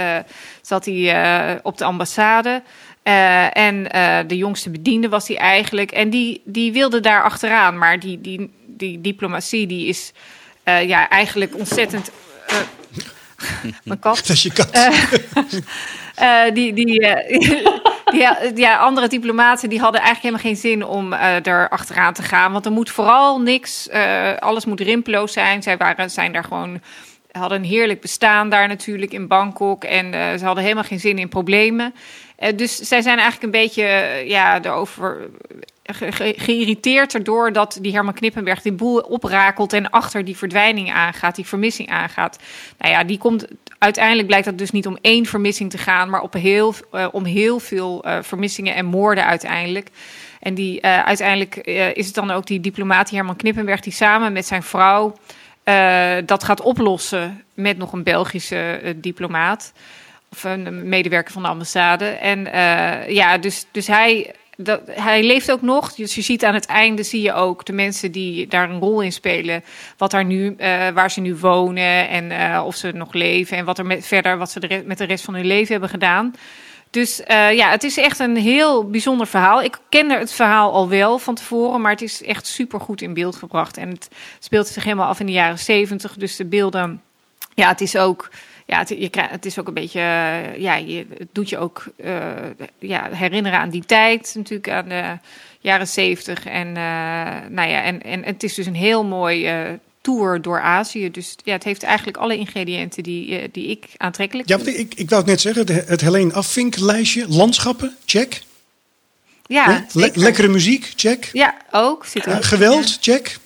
zat 0.62 0.84
hij 0.84 1.60
op 1.62 1.78
de 1.78 1.84
ambassade. 1.84 2.62
Eh, 3.02 3.56
en 3.56 3.90
eh, 3.90 4.18
de 4.26 4.36
jongste 4.36 4.70
bediende 4.70 5.08
was 5.08 5.28
hij 5.28 5.36
eigenlijk. 5.36 5.90
En 5.90 6.10
die, 6.10 6.42
die 6.44 6.72
wilde 6.72 7.00
daar 7.00 7.22
achteraan. 7.22 7.78
Maar 7.78 7.98
die, 8.00 8.20
die, 8.20 8.50
die 8.66 9.00
diplomatie 9.00 9.66
die 9.66 9.86
is 9.86 10.12
eh, 10.62 10.88
ja, 10.88 11.08
eigenlijk 11.08 11.56
ontzettend. 11.56 12.10
mijn 13.84 13.98
kat. 13.98 14.16
Dat 14.26 14.28
is 14.28 14.42
je 14.42 14.52
kat. 14.52 14.70
Die, 16.54 16.72
die, 16.72 16.86
die, 16.86 17.00
ja, 18.54 18.76
andere 18.76 19.08
diplomaten 19.08 19.68
die 19.68 19.80
hadden 19.80 20.00
eigenlijk 20.00 20.36
helemaal 20.36 20.54
geen 20.54 20.70
zin 20.70 20.84
om 20.86 21.12
er 21.12 21.68
achteraan 21.68 22.12
te 22.12 22.22
gaan. 22.22 22.52
Want 22.52 22.66
er 22.66 22.72
moet 22.72 22.90
vooral 22.90 23.40
niks, 23.40 23.88
alles 24.38 24.64
moet 24.64 24.80
rimpeloos 24.80 25.32
zijn. 25.32 25.62
Zij 25.62 25.76
waren, 25.76 26.10
zijn 26.10 26.32
daar 26.32 26.44
gewoon, 26.44 26.80
hadden 27.32 27.58
een 27.58 27.64
heerlijk 27.64 28.00
bestaan 28.00 28.48
daar 28.48 28.68
natuurlijk 28.68 29.12
in 29.12 29.26
Bangkok. 29.28 29.84
En 29.84 30.38
ze 30.38 30.44
hadden 30.44 30.62
helemaal 30.62 30.84
geen 30.84 31.00
zin 31.00 31.18
in 31.18 31.28
problemen. 31.28 31.94
Eh, 32.40 32.56
dus 32.56 32.76
zij 32.76 33.02
zijn 33.02 33.18
eigenlijk 33.18 33.42
een 33.42 33.60
beetje 33.60 33.82
eh, 33.82 34.28
ja, 34.28 34.62
erover 34.62 35.30
ge- 35.84 36.12
ge- 36.12 36.34
geïrriteerd 36.36 37.14
erdoor 37.14 37.52
dat 37.52 37.78
die 37.80 37.92
Herman 37.92 38.14
Knippenberg 38.14 38.62
die 38.62 38.72
boel 38.72 38.98
oprakelt 38.98 39.72
en 39.72 39.90
achter 39.90 40.24
die 40.24 40.36
verdwijning 40.36 40.92
aangaat, 40.92 41.34
die 41.34 41.46
vermissing 41.46 41.88
aangaat. 41.90 42.38
Nou 42.78 42.92
ja, 42.92 43.04
die 43.04 43.18
komt 43.18 43.46
uiteindelijk 43.78 44.26
blijkt 44.26 44.44
dat 44.44 44.58
dus 44.58 44.70
niet 44.70 44.86
om 44.86 44.98
één 45.00 45.26
vermissing 45.26 45.70
te 45.70 45.78
gaan, 45.78 46.10
maar 46.10 46.20
op 46.20 46.32
heel, 46.32 46.74
eh, 46.92 47.08
om 47.12 47.24
heel 47.24 47.58
veel 47.58 48.04
vermissingen 48.20 48.74
en 48.74 48.84
moorden 48.84 49.24
uiteindelijk. 49.26 49.88
En 50.40 50.54
die, 50.54 50.82
uiteindelijk 50.84 51.56
is 51.94 52.06
het 52.06 52.14
dan 52.14 52.30
ook 52.30 52.46
die 52.46 52.60
diplomaat 52.60 53.10
Herman 53.10 53.36
Knippenberg 53.36 53.80
die 53.80 53.92
samen 53.92 54.32
met 54.32 54.46
zijn 54.46 54.62
vrouw 54.62 55.16
dat 56.24 56.44
gaat 56.44 56.60
oplossen 56.60 57.44
met 57.54 57.78
nog 57.78 57.92
een 57.92 58.02
Belgische 58.02 58.94
diplomaat 58.96 59.72
of 60.32 60.44
een 60.44 60.88
medewerker 60.88 61.32
van 61.32 61.42
de 61.42 61.48
ambassade. 61.48 62.04
En 62.04 62.52
eh, 62.52 63.08
ja, 63.08 63.38
dus, 63.38 63.66
dus 63.70 63.86
hij, 63.86 64.34
dat, 64.56 64.80
hij 64.86 65.22
leeft 65.22 65.52
ook 65.52 65.62
nog. 65.62 65.94
Dus 65.94 66.14
je 66.14 66.22
ziet 66.22 66.44
aan 66.44 66.54
het 66.54 66.66
einde 66.66 67.02
zie 67.02 67.22
je 67.22 67.32
ook 67.32 67.64
de 67.64 67.72
mensen 67.72 68.12
die 68.12 68.46
daar 68.46 68.70
een 68.70 68.78
rol 68.78 69.00
in 69.00 69.12
spelen. 69.12 69.64
Wat 69.96 70.10
daar 70.10 70.24
nu, 70.24 70.54
eh, 70.56 70.88
waar 70.88 71.10
ze 71.10 71.20
nu 71.20 71.36
wonen 71.36 72.08
en 72.08 72.30
eh, 72.30 72.62
of 72.66 72.76
ze 72.76 72.92
nog 72.92 73.12
leven 73.12 73.56
en 73.56 73.64
wat 73.64 73.78
er 73.78 73.86
met, 73.86 74.06
verder 74.06 74.38
wat 74.38 74.50
ze 74.50 74.60
de 74.60 74.82
met 74.86 74.98
de 74.98 75.04
rest 75.04 75.24
van 75.24 75.34
hun 75.34 75.46
leven 75.46 75.72
hebben 75.72 75.90
gedaan. 75.90 76.34
Dus 76.90 77.22
ja, 77.26 77.70
het 77.70 77.84
is 77.84 77.96
echt 77.96 78.18
een 78.18 78.36
heel 78.36 78.90
bijzonder 78.90 79.26
verhaal. 79.26 79.62
Ik 79.62 79.78
kende 79.88 80.18
het 80.18 80.32
verhaal 80.32 80.72
al 80.72 80.88
wel 80.88 81.18
van 81.18 81.34
tevoren, 81.34 81.80
maar 81.80 81.90
het 81.90 82.02
is 82.02 82.22
echt 82.22 82.46
super 82.46 82.80
goed 82.80 83.02
in 83.02 83.14
beeld 83.14 83.36
gebracht. 83.36 83.76
En 83.76 83.88
het 83.88 84.08
speelt 84.38 84.66
zich 84.66 84.84
helemaal 84.84 85.08
af 85.08 85.20
in 85.20 85.26
de 85.26 85.32
jaren 85.32 85.58
zeventig. 85.58 86.14
Dus 86.14 86.36
de 86.36 86.44
beelden, 86.44 87.02
ja, 87.54 87.68
het 87.68 87.80
is 87.80 87.96
ook 87.96 88.30
ja, 88.70 88.78
het, 88.78 88.88
je 88.88 89.08
krijgt, 89.08 89.30
het 89.30 89.46
is 89.46 89.58
ook 89.58 89.68
een 89.68 89.74
beetje, 89.74 90.00
eh, 90.00 90.56
ja, 90.56 90.74
je, 90.76 91.06
het 91.18 91.28
doet 91.32 91.48
je 91.48 91.58
ook 91.58 91.84
eh, 91.96 92.12
ja, 92.78 93.08
herinneren 93.12 93.58
aan 93.58 93.70
die 93.70 93.84
tijd, 93.86 94.32
natuurlijk 94.36 94.70
aan 94.70 94.88
de 94.88 95.18
jaren 95.60 95.88
zeventig. 95.88 96.44
En, 96.46 96.66
eh, 96.66 96.82
nou 97.48 97.68
ja, 97.68 97.82
en, 97.82 98.02
en 98.02 98.22
het 98.24 98.42
is 98.42 98.54
dus 98.54 98.66
een 98.66 98.74
heel 98.74 99.04
mooi 99.04 99.46
eh, 99.46 99.56
tour 100.00 100.42
door 100.42 100.60
Azië. 100.60 101.10
Dus 101.10 101.36
ja, 101.44 101.52
het 101.52 101.64
heeft 101.64 101.82
eigenlijk 101.82 102.16
alle 102.16 102.36
ingrediënten 102.36 103.02
die, 103.02 103.48
die 103.52 103.66
ik 103.66 103.84
aantrekkelijk 103.96 104.48
Ja, 104.48 104.54
vind. 104.58 104.66
want 104.76 104.78
ik, 104.78 104.94
ik 104.98 105.08
wou 105.08 105.20
het 105.22 105.30
net 105.30 105.40
zeggen, 105.40 105.66
het, 105.74 105.88
het 105.88 106.00
Helene 106.00 106.32
Afvinklijstje, 106.32 107.28
landschappen, 107.28 107.96
check. 108.04 108.42
Ja, 109.46 109.70
Ja, 109.70 109.84
le- 109.92 110.00
zeker. 110.02 110.20
lekkere 110.20 110.48
muziek, 110.48 110.92
check. 110.96 111.28
Ja, 111.32 111.54
ook. 111.70 112.04
Zit 112.06 112.28
ook. 112.28 112.44
geweld, 112.44 112.98
check. 113.00 113.38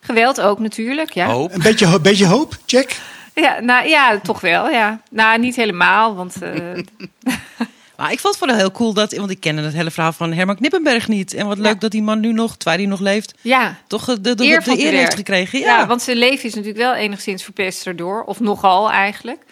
Geweld 0.00 0.40
ook 0.40 0.58
natuurlijk, 0.58 1.10
ja. 1.14 1.26
Hoop. 1.26 1.52
Een 1.52 1.62
beetje, 1.62 1.86
ho- 1.86 2.00
beetje 2.00 2.26
hoop, 2.26 2.58
check. 2.66 3.00
Ja, 3.34 3.60
nou, 3.60 3.88
ja, 3.88 4.18
toch 4.18 4.40
wel, 4.40 4.68
ja. 4.70 5.00
Nou, 5.10 5.38
niet 5.38 5.56
helemaal, 5.56 6.14
want... 6.14 6.42
eh, 6.42 6.78
Maar 8.02 8.12
ik 8.12 8.18
vond 8.20 8.38
het 8.40 8.44
wel 8.48 8.56
heel 8.56 8.70
cool 8.70 8.92
dat, 8.92 9.16
want 9.16 9.30
ik 9.30 9.40
kende 9.40 9.62
het 9.62 9.72
hele 9.72 9.90
verhaal 9.90 10.12
van 10.12 10.32
Herman 10.32 10.56
Knippenberg 10.56 11.08
niet. 11.08 11.34
En 11.34 11.46
wat 11.46 11.58
leuk 11.58 11.80
dat 11.80 11.90
die 11.90 12.02
man 12.02 12.20
nu 12.20 12.32
nog, 12.32 12.56
terwijl 12.56 12.78
hij 12.80 12.90
nog 12.90 13.00
leeft, 13.00 13.34
ja, 13.40 13.76
toch 13.86 14.04
de, 14.04 14.20
de, 14.20 14.34
de, 14.34 14.44
Eer 14.44 14.62
de 14.64 14.70
heeft 14.72 15.14
gekregen. 15.14 15.58
Ja. 15.58 15.66
Ja, 15.78 15.86
want 15.86 16.02
zijn 16.02 16.16
leven 16.16 16.44
is 16.44 16.54
natuurlijk 16.54 16.82
wel 16.84 16.94
enigszins 16.94 17.42
verpest 17.42 17.86
erdoor. 17.86 18.22
Of 18.22 18.40
nogal 18.40 18.90
eigenlijk. 18.90 19.42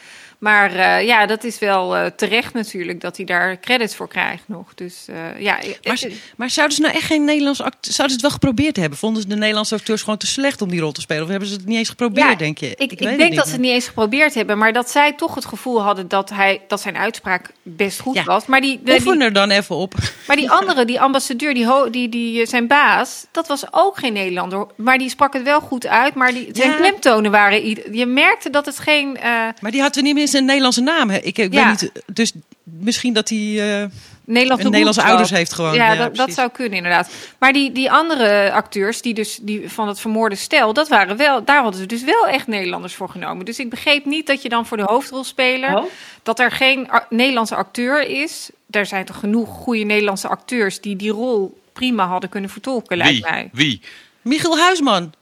Maar 0.41 0.75
eh, 0.75 1.07
ja, 1.07 1.27
dat 1.27 1.45
is 1.45 1.59
wel 1.59 1.97
eh, 1.97 2.07
terecht 2.17 2.55
natuurlijk 2.55 3.01
dat 3.01 3.17
hij 3.17 3.27
daar 3.27 3.61
credits 3.61 3.95
voor 3.95 4.09
krijgt 4.09 4.43
nog. 4.47 4.75
Dus 4.75 5.05
eh, 5.09 5.41
ja, 5.43 5.59
Maar, 5.83 6.03
maar 6.37 6.51
zouden 6.51 6.77
ze 6.77 6.83
nou 6.83 6.95
echt 6.95 7.05
geen 7.05 7.25
Nederlandse 7.25 7.63
acteurs... 7.65 7.97
Zouden 7.97 8.19
ze 8.19 8.27
het 8.27 8.33
wel 8.35 8.41
geprobeerd 8.41 8.77
hebben? 8.77 8.99
Vonden 8.99 9.23
ze 9.23 9.29
de 9.29 9.37
Nederlandse 9.37 9.75
acteurs 9.75 10.03
gewoon 10.03 10.19
te 10.19 10.27
slecht 10.27 10.63
om 10.63 10.69
die 10.71 10.81
rol 10.81 10.93
te 10.93 11.01
spelen? 11.01 11.23
Of 11.23 11.29
hebben 11.29 11.49
ze 11.49 11.55
het 11.55 11.67
niet 11.67 11.77
eens 11.79 11.89
geprobeerd, 11.89 12.29
ja, 12.29 12.35
denk 12.35 12.59
je? 12.59 12.71
Ik, 12.77 12.93
ik, 12.93 12.99
denk 12.99 13.35
dat 13.35 13.45
ze 13.47 13.51
het 13.51 13.51
meer. 13.51 13.59
niet 13.61 13.71
eens 13.71 13.87
geprobeerd 13.87 14.35
hebben. 14.35 14.59
Maar 14.59 14.73
dat 14.73 14.91
zij 14.91 15.13
toch 15.13 15.35
het 15.35 15.45
gevoel 15.45 15.83
hadden 15.83 16.09
dat, 16.09 16.31
hij, 16.31 16.61
dat 16.69 16.81
zijn 16.81 16.97
uitspraak 16.97 17.51
best 17.63 18.01
goed 18.01 18.15
Ja. 18.15 18.25
was. 18.25 18.47
Maar 18.47 18.61
die, 18.61 18.81
de- 18.85 18.93
Oefen 18.93 19.13
die, 19.19 19.23
er 19.23 19.33
dan 19.33 19.51
even 19.51 19.77
op. 19.77 19.95
maar 20.27 20.37
die 20.37 20.51
andere, 20.61 20.85
die 20.85 21.01
ambassadeur, 21.01 21.55
die, 21.55 21.67
ho- 21.67 21.91
die, 21.91 22.09
die, 22.09 22.47
zijn 22.47 22.67
baas, 22.67 23.27
dat 23.33 23.49
was 23.49 23.65
ook 23.73 23.99
geen 23.99 24.13
Nederlander. 24.13 24.67
Maar 24.77 24.99
die 24.99 25.09
sprak 25.11 25.33
het 25.33 25.43
wel 25.43 25.61
goed 25.61 25.87
uit. 25.87 26.15
Maar 26.15 26.33
die, 26.33 26.49
zijn 26.53 26.71
Ja. 26.71 26.77
klemtonen 26.77 27.31
waren... 27.31 27.69
Je 27.97 28.07
merkte 28.07 28.51
dat 28.51 28.67
het 28.67 28.79
geen... 28.79 29.19
Maar 29.61 29.71
die 29.71 29.81
had 29.81 29.97
er 29.97 30.03
niet 30.03 30.15
eens 30.33 30.41
een 30.41 30.45
Nederlandse 30.47 30.81
naam. 30.81 31.11
hè? 31.11 31.19
Ik, 31.19 31.39
ik 31.39 31.53
Ja. 31.53 31.67
weet 31.71 31.81
niet, 31.81 32.03
dus 32.07 32.33
misschien 32.63 33.13
dat 33.13 33.29
hij 33.29 33.39
eh, 33.39 33.89
Nederlandse 34.25 34.65
een 34.67 34.71
Nederlandse 34.73 35.01
roots 35.01 35.13
ouders 35.13 35.31
heeft 35.31 35.53
gewoon. 35.53 35.75
Ja, 35.75 35.93
Ja, 35.93 36.09
dat, 36.09 36.33
zou 36.33 36.51
kunnen 36.51 36.77
inderdaad. 36.77 37.11
Maar 37.39 37.53
die, 37.53 37.73
die 37.73 37.91
andere 37.91 38.53
acteurs 38.53 39.03
die 39.03 39.15
dus 39.15 39.39
die 39.43 39.71
van 39.71 39.89
het 39.89 40.01
vermoorde 40.01 40.35
stel, 40.37 40.73
dat 40.73 40.89
waren 40.89 41.17
wel, 41.17 41.45
daar 41.45 41.63
hadden 41.63 41.81
ze 41.81 41.87
dus 41.87 42.03
wel 42.05 42.27
echt 42.27 42.47
Nederlanders 42.47 42.95
voor 42.95 43.09
genomen. 43.09 43.45
Dus 43.45 43.59
ik 43.59 43.71
begreep 43.71 44.05
niet 44.05 44.27
dat 44.27 44.43
je 44.43 44.49
dan 44.49 44.67
voor 44.67 44.77
de 44.77 44.83
hoofdrolspeler 44.87 45.77
Oh. 45.77 45.85
dat 46.23 46.39
er 46.39 46.51
geen 46.51 46.89
Nederlandse 47.09 47.55
acteur 47.55 48.09
is. 48.09 48.51
Er 48.71 48.87
zijn 48.87 49.05
toch 49.05 49.19
genoeg 49.19 49.49
goede 49.49 49.85
Nederlandse 49.85 50.29
acteurs 50.29 50.81
die 50.81 50.97
die 50.97 51.11
rol 51.11 51.61
prima 51.73 52.07
hadden 52.07 52.31
kunnen 52.31 52.51
vertolken, 52.51 52.97
lijkt 52.97 53.13
Wie? 53.13 53.31
mij. 53.31 53.49
Wie? 53.53 53.81
Michiel 54.23 54.59
Huisman. 54.59 55.13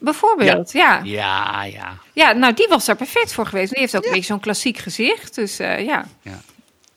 Bijvoorbeeld, 0.00 0.72
ja. 0.72 1.00
Ja, 1.04 1.64
ja. 1.64 1.98
ja. 2.12 2.32
nou 2.32 2.54
die 2.54 2.66
was 2.68 2.84
daar 2.84 2.96
perfect 2.96 3.32
voor 3.32 3.46
geweest. 3.46 3.70
Die 3.72 3.80
heeft 3.80 3.96
ook 3.96 4.04
een 4.04 4.10
beetje 4.10 4.26
zo'n 4.26 4.40
klassiek 4.40 4.78
gezicht. 4.78 5.34
Dus 5.34 5.58
eh, 5.58 5.84
ja. 5.84 6.06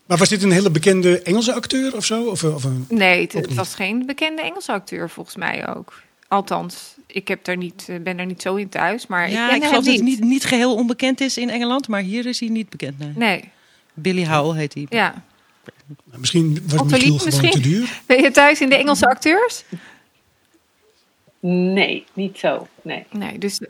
Maar 0.05 0.17
was 0.17 0.29
dit 0.29 0.43
een 0.43 0.51
hele 0.51 0.69
bekende 0.71 1.21
Engelse 1.21 1.53
acteur 1.53 1.95
of 1.95 2.05
zo? 2.05 2.24
Of, 2.24 2.43
of 2.43 2.63
een... 2.63 2.86
Nee, 2.89 3.21
het, 3.21 3.33
het 3.33 3.53
was 3.53 3.75
geen 3.75 4.05
bekende 4.05 4.41
Engelse 4.41 4.71
acteur 4.71 5.10
volgens 5.10 5.36
mij 5.36 5.75
ook. 5.75 6.01
Althans, 6.27 6.95
ik 7.07 7.27
heb 7.27 7.48
er 7.48 7.57
niet, 7.57 7.86
eh, 7.89 7.95
ben 8.00 8.19
er 8.19 8.25
niet 8.25 8.41
zo 8.41 8.55
in 8.55 8.69
thuis, 8.69 9.07
maar 9.07 9.31
Ja, 9.31 9.50
ik 9.50 9.55
ik 9.55 9.60
ken 9.62 9.69
geloof 9.69 9.86
hem 9.86 9.95
dat 9.95 10.03
niet. 10.03 10.12
het 10.15 10.19
niet, 10.21 10.29
niet 10.31 10.45
geheel 10.45 10.75
onbekend 10.75 11.21
is 11.21 11.38
in 11.38 11.50
Engeland. 11.50 11.88
Maar 11.88 12.01
hier 12.01 12.25
is 12.25 12.39
hij 12.39 12.50
niet 12.50 12.69
bekend. 12.69 13.00
Nee. 13.00 13.12
Nee, 13.15 13.50
Billy 13.93 14.25
Howell 14.27 14.57
heet 14.60 14.74
hij. 14.74 14.86
ja. 14.89 15.24
Misschien 16.17 16.63
was 16.67 16.81
Michiel 16.83 16.98
Liep 16.98 17.19
gewoon 17.19 17.25
misschien? 17.25 17.51
te 17.51 17.60
duur. 17.60 18.01
Ben 18.05 18.21
je 18.21 18.31
thuis 18.31 18.62
in 18.62 18.69
de 18.69 18.75
Engelse 18.75 19.05
acteurs? 19.05 19.63
Nee, 21.50 22.05
niet 22.13 22.38
zo. 22.39 22.67
Nee. 22.81 23.05
Nee, 23.12 23.38
dus 23.38 23.62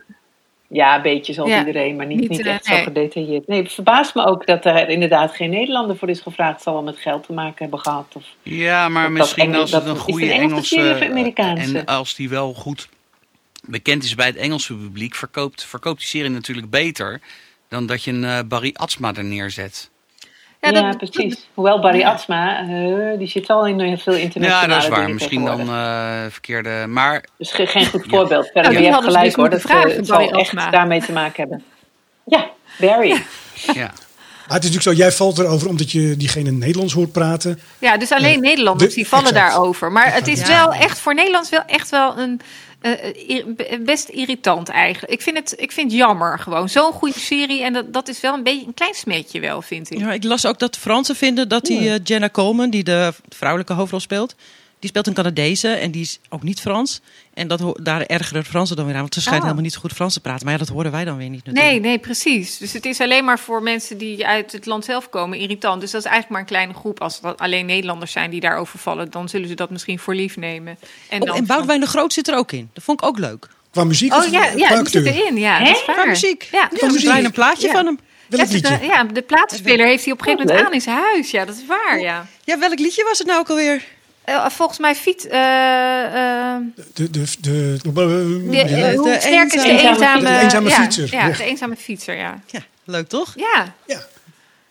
Ja, 0.68 0.96
een 0.96 1.01
beetje 1.01 1.34
zoals 1.34 1.50
Ja, 1.50 1.60
iedereen, 1.60 1.96
maar 1.96 2.06
niet, 2.06 2.20
niet, 2.20 2.30
niet, 2.30 2.40
eh, 2.46 2.54
echt 2.54 2.68
nee. 2.68 2.78
zo 2.78 2.84
gedetailleerd. 2.84 3.48
Nee, 3.48 3.62
het 3.63 3.74
verbaast 3.74 4.16
me 4.16 4.25
ook 4.25 4.46
dat 4.46 4.66
er 4.66 4.90
inderdaad 4.90 5.36
geen 5.36 5.50
Nederlander 5.50 5.98
voor 5.98 6.10
is 6.10 6.20
gevraagd. 6.20 6.54
Het 6.54 6.62
zal 6.63 6.74
wel 6.74 6.84
met 6.84 6.98
geld 6.98 7.25
te 7.25 7.34
maken 7.34 7.56
hebben 7.58 7.80
gehad. 7.80 8.06
Of... 8.16 8.24
Ja, 8.44 8.90
maar 8.90 9.01
Dat- 9.08 9.12
dat 9.12 9.20
misschien 9.20 9.44
Engels- 9.44 9.62
als 9.62 9.72
het 9.72 9.84
een 9.84 9.90
het 9.90 10.00
goede 10.00 10.32
Engelse 10.34 11.08
Amerikaanse? 11.10 11.78
En 11.78 11.86
als 11.86 12.16
die 12.16 12.30
wel 12.30 12.54
goed 12.54 12.90
bekend 13.68 14.04
is 14.04 14.16
bij 14.16 14.25
het 14.28 14.36
Engelse 14.36 14.75
publiek... 14.75 15.16
verkoopt, 15.16 15.63
verkoopt 15.63 16.00
die 16.00 16.08
serie 16.08 16.30
natuurlijk 16.30 16.70
beter... 16.70 17.22
dan 17.68 17.86
dat 17.86 18.04
je 18.04 18.12
een 18.12 18.24
eh, 18.24 18.40
Barry 18.48 18.72
Atsma 18.74 19.13
er 19.16 19.24
neerzet. 19.24 19.90
Ja, 20.62 20.70
Ja, 20.70 20.82
dat- 20.82 20.98
precies. 20.98 21.48
Hoewel 21.53 21.80
Barry 21.80 22.03
Atsma, 22.03 22.60
eh, 22.60 23.18
die 23.18 23.27
zit 23.27 23.50
al 23.50 23.68
in 23.68 23.80
heel 23.80 23.98
veel 23.98 24.13
Ja, 24.13 24.20
internationale 24.20 24.68
dat 24.74 24.84
is 24.84 24.88
waar. 24.89 25.10
Misschien 25.10 25.46
dan 25.46 25.60
eh, 25.60 26.22
verkeerde. 26.30 26.86
Maar 26.88 27.24
Dus 27.38 27.51
ge- 27.51 27.65
geen 27.65 27.86
goed 27.86 28.06
voorbeeld. 28.10 28.50
Verder, 28.53 28.72
Ja, 28.72 28.80
je 28.80 28.86
hebt 28.86 29.03
gelijk 29.03 29.25
dus 29.25 29.36
hoor. 29.36 29.50
Dat 29.50 29.62
vragen, 29.62 29.91
eh, 29.98 30.03
zal 30.03 30.32
echt 30.32 30.72
daarmee 30.72 31.01
te 31.01 31.12
maken 31.12 31.36
hebben. 31.41 31.63
Ja, 32.25 32.50
Barry. 32.80 33.22
ja. 33.74 33.91
Maar 34.51 34.60
het 34.60 34.70
is 34.70 34.75
natuurlijk 34.75 35.00
zo, 35.00 35.05
jij 35.08 35.17
valt 35.17 35.38
erover 35.39 35.67
omdat 35.70 35.91
je 35.91 36.17
diegene 36.17 36.51
Nederlands 36.51 36.93
hoort 36.93 37.12
praten. 37.12 37.60
Ja, 37.79 37.98
dus 37.98 38.12
alleen 38.12 38.34
Eh, 38.36 38.39
Nederlanders 38.50 38.89
de- 38.89 38.96
die 38.96 39.08
vallen 39.08 39.29
exact. 39.31 39.51
daarover. 39.51 39.91
Maar 39.91 40.13
het 40.13 40.27
is 40.27 40.39
Ja. 40.39 40.48
wel 40.48 40.74
echt 40.74 41.00
voor 41.00 41.13
Nederlands 41.15 41.50
wel 41.50 41.63
echt 41.65 41.89
wel 41.89 42.17
een 42.17 42.41
eh, 42.81 43.43
best 43.79 44.10
irritant 44.10 44.70
eigenlijk. 44.70 45.13
Ik 45.13 45.22
vind 45.22 45.38
het, 45.38 45.53
ik 45.58 45.72
vind 45.72 45.91
het 45.91 46.00
jammer 46.00 46.39
gewoon. 46.39 46.70
Zo'n 46.70 46.91
goede 46.91 47.20
serie 47.20 47.63
en 47.63 47.74
dat, 47.74 47.93
dat 47.93 48.08
is 48.08 48.20
wel 48.22 48.34
een 48.34 48.43
beetje 48.43 48.65
een 48.67 48.74
klein 48.74 48.93
smetje 48.93 49.39
wel, 49.39 49.62
vind 49.62 49.91
ik. 49.91 49.98
Ja, 50.00 50.13
ik 50.13 50.24
las 50.24 50.46
ook 50.46 50.60
dat 50.60 50.74
de 50.74 50.79
Fransen 50.79 51.15
vinden 51.15 51.48
dat 51.50 51.65
die 51.65 51.89
eh, 51.89 52.00
Jenna 52.03 52.29
Coleman, 52.29 52.70
die 52.70 52.84
de 52.84 53.13
vrouwelijke 53.29 53.74
hoofdrol 53.74 54.00
speelt, 54.00 54.36
die 54.82 54.90
speelt 54.90 55.08
een 55.08 55.14
Canadese 55.14 55.68
en 55.70 55.92
die 55.92 56.02
is 56.02 56.20
ook 56.30 56.44
niet 56.44 56.60
Frans. 56.60 57.02
En 57.34 57.48
dat, 57.48 57.80
daar 57.84 58.02
ergeren 58.02 58.46
Fransen 58.46 58.76
dan 58.76 58.86
weer 58.86 58.94
aan, 58.94 59.02
want 59.02 59.14
ze 59.14 59.20
schijnt 59.22 59.38
Oh. 59.38 59.44
helemaal 59.44 59.64
niet 59.66 59.74
zo 59.74 59.80
goed 59.80 59.92
Frans 59.94 60.14
te 60.14 60.20
praten. 60.20 60.44
Maar 60.46 60.54
ja, 60.54 60.60
dat 60.60 60.68
horen 60.68 60.92
wij 60.92 61.06
dan 61.06 61.18
weer 61.18 61.30
niet 61.30 61.46
natuurlijk. 61.46 61.72
Nee, 61.72 61.80
nee, 61.80 62.00
precies. 62.00 62.58
Dus 62.58 62.74
het 62.74 62.86
is 62.86 63.00
alleen 63.00 63.26
maar 63.26 63.40
voor 63.40 63.64
mensen 63.64 63.98
die 63.98 64.28
uit 64.28 64.52
het 64.52 64.66
land 64.66 64.86
zelf 64.86 65.10
komen 65.10 65.38
irritant. 65.38 65.82
Dus 65.82 65.92
dat 65.92 66.00
is 66.02 66.08
eigenlijk 66.10 66.32
maar 66.32 66.42
een 66.42 66.56
kleine 66.56 66.74
groep. 66.74 67.02
Als 67.02 67.22
dat 67.22 67.40
alleen 67.40 67.66
Nederlanders 67.66 68.12
zijn 68.12 68.30
die 68.30 68.40
daarover 68.40 68.80
vallen, 68.80 69.12
dan 69.12 69.30
zullen 69.30 69.48
ze 69.48 69.54
dat 69.54 69.70
misschien 69.70 70.00
voor 70.00 70.16
lief 70.16 70.38
nemen. 70.38 70.78
En, 71.10 71.22
Oh, 71.22 71.28
dan 71.28 71.36
en 71.38 71.46
Boudewijn 71.46 71.80
de 71.80 71.86
Groot 71.88 72.14
zit 72.14 72.28
er 72.28 72.36
ook 72.36 72.52
in. 72.52 72.70
Dat 72.74 72.84
vond 72.84 73.02
ik 73.02 73.08
ook 73.08 73.18
leuk. 73.20 73.48
Qua 73.72 73.84
muziek 73.84 74.14
of 74.14 74.26
Oh 74.26 74.32
ja, 74.32 74.44
ja 74.56 74.82
die 74.82 74.90
zit 74.90 75.06
erin. 75.06 75.38
Ja, 75.38 75.60
dat 75.60 75.68
is 75.76 75.84
Qua 75.84 76.06
muziek. 76.06 76.48
Ja, 76.52 76.70
muziek. 76.82 77.10
een 77.10 77.32
plaatje 77.32 77.68
Ja. 77.68 77.74
van 77.74 77.86
hem. 77.86 78.00
De, 78.28 78.38
liedje? 78.38 78.80
ja, 78.82 79.04
de 79.04 79.22
platenspeler 79.22 79.86
heeft 79.88 80.04
hij 80.04 80.14
op 80.14 80.20
een 80.20 80.26
gegeven 80.26 80.46
Oh, 80.46 80.52
moment 80.52 80.68
aan 80.68 80.74
in 80.74 80.82
zijn 80.82 80.98
huis. 80.98 81.32
Ja, 81.32 81.46
dat 81.46 81.56
is 81.56 81.66
waar, 81.66 82.00
ja. 82.00 82.28
Ja, 82.44 82.60
welk 82.60 82.80
liedje 82.80 83.04
was 83.04 83.18
het 83.18 83.28
nou 83.28 83.40
ook 83.40 83.50
alweer? 83.50 83.84
Eh, 84.24 84.46
volgens 84.50 84.80
mij 84.80 84.96
fiets. 84.96 85.28
eh, 85.28 86.06
eh, 86.06 86.62
De, 86.94 87.10
de, 87.10 87.10
de, 87.10 87.28
de, 87.42 87.80
de, 87.82 87.92
eh, 87.92 88.90
de 88.90 88.96
hoe 88.98 89.16
sterk 89.20 89.54
is 89.54 89.63
de 89.63 89.70
eenzame- 89.70 89.90
eenzame, 89.90 90.22
De 90.22 90.40
eenzame 90.40 90.70
ja, 90.70 90.75
fietser, 90.82 91.08
Ja, 91.12 91.30
de 91.30 91.44
eenzame 91.44 91.75
fietser, 91.75 92.16
ja. 92.16 92.40
Ja, 92.48 92.60
leuk 92.86 93.08
toch? 93.08 93.34
Ja, 93.36 93.74
ja. 93.86 94.00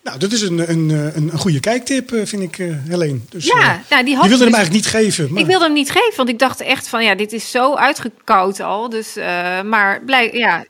Nou, 0.02 0.18
dat 0.18 0.32
is 0.32 0.40
een, 0.42 0.70
een, 0.70 0.88
een, 0.90 1.14
een 1.32 1.38
goede 1.38 1.60
kijktip, 1.60 2.12
eh, 2.12 2.26
vind 2.26 2.42
ik, 2.42 2.58
eh 2.58 2.66
Helene. 2.88 3.18
Dus, 3.28 3.46
ja. 3.46 3.58
eh, 3.60 3.74
nou, 3.90 4.04
die 4.04 4.14
had 4.14 4.24
je 4.24 4.28
wilde 4.30 4.44
hem 4.44 4.52
dus- 4.52 4.58
eigenlijk 4.58 4.72
niet 4.72 4.86
geven. 4.86 5.32
Maar 5.32 5.40
Ik 5.42 5.46
wilde 5.46 5.64
hem 5.64 5.74
niet 5.74 5.90
geven, 5.90 6.16
want 6.16 6.28
ik 6.28 6.38
dacht 6.38 6.60
echt 6.60 6.88
van 6.88 7.04
ja, 7.04 7.14
dit 7.14 7.32
is 7.32 7.50
zo 7.50 7.74
uitgekoud 7.74 8.60
al. 8.60 8.88
Dus, 8.88 9.16
eh, 9.16 9.62
maar 9.62 10.00
blij, 10.04 10.30
ja, 10.32 10.64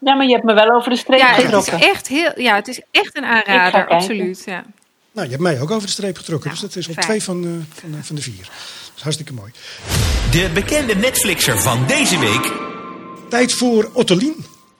Ja, 0.00 0.14
maar 0.14 0.26
je 0.26 0.32
hebt 0.32 0.44
me 0.44 0.54
wel 0.54 0.70
over 0.70 0.90
de 0.90 0.96
streep 0.96 1.18
ja, 1.18 1.26
het 1.26 1.36
is 1.38 1.44
getrokken. 1.44 1.80
echt 1.88 2.08
heel, 2.08 2.32
ja, 2.36 2.54
het 2.54 2.68
is 2.68 2.80
echt 2.90 3.16
een 3.16 3.24
aanrader, 3.24 3.88
absoluut. 3.88 4.42
Ja. 4.46 4.64
Nou, 5.18 5.30
je 5.30 5.36
hebt 5.36 5.48
mij 5.48 5.60
ook 5.60 5.70
over 5.70 5.86
de 5.86 5.92
streep 5.92 6.16
getrokken. 6.16 6.50
Nou, 6.50 6.60
dus 6.60 6.70
dat 6.70 6.78
is 6.82 6.88
al 6.88 6.94
fijn. 6.94 7.06
twee 7.06 7.22
van, 7.22 7.44
eh, 7.44 7.50
van, 7.80 7.94
eh, 7.94 7.98
van 8.02 8.16
de 8.16 8.22
vier. 8.22 8.36
Dat 8.38 8.92
is 8.96 9.02
hartstikke 9.02 9.32
mooi. 9.32 9.52
De 10.30 10.50
bekende 10.54 10.94
Netflixer 10.94 11.58
van 11.58 11.86
deze 11.86 12.18
week 12.18 12.52
Tijd 13.28 13.52
voor 13.52 13.90
Ottolien. 13.92 14.34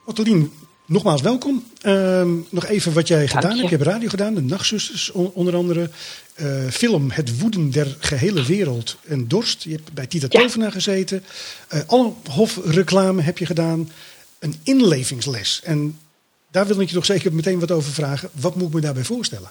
Ottolien, 0.05 0.53
nogmaals 0.87 1.21
welkom. 1.23 1.65
Ehm, 1.81 2.29
nog 2.51 2.67
even 2.67 2.93
wat 2.93 3.09
jij 3.09 3.29
gedaan 3.29 3.51
je. 3.55 3.57
hebt. 3.59 3.71
Je 3.71 3.77
hebt 3.77 3.89
radio 3.89 4.09
gedaan, 4.09 4.35
de 4.35 4.43
Nachtzusters 4.43 5.11
on- 5.11 5.31
onder 5.35 5.55
andere. 5.57 5.91
Eh, 6.35 6.47
film 6.71 7.11
Het 7.11 7.39
woeden 7.39 7.71
der 7.71 7.97
gehele 7.99 8.43
wereld 8.43 8.97
en 9.07 9.29
dorst. 9.29 9.63
Je 9.63 9.71
hebt 9.73 9.93
bij 9.93 10.07
Tita 10.07 10.27
Ja. 10.31 10.41
Tovenaar 10.41 10.73
gezeten. 10.73 11.25
Eh 11.69 11.81
alle 11.87 12.13
hofreclame 12.31 13.23
heb 13.23 13.39
je 13.39 13.47
gedaan. 13.47 13.91
Een 14.39 14.55
inlevingsles. 14.63 15.61
En 15.65 15.99
daar 16.51 16.67
wil 16.67 16.81
ik 16.81 16.89
je 16.89 16.95
toch 16.95 17.05
zeker 17.05 17.33
meteen 17.33 17.59
wat 17.59 17.71
over 17.71 17.93
vragen. 17.93 18.31
Wat 18.33 18.55
moet 18.57 18.69
ik 18.69 18.75
me 18.75 18.81
daarbij 18.81 19.05
voorstellen? 19.05 19.51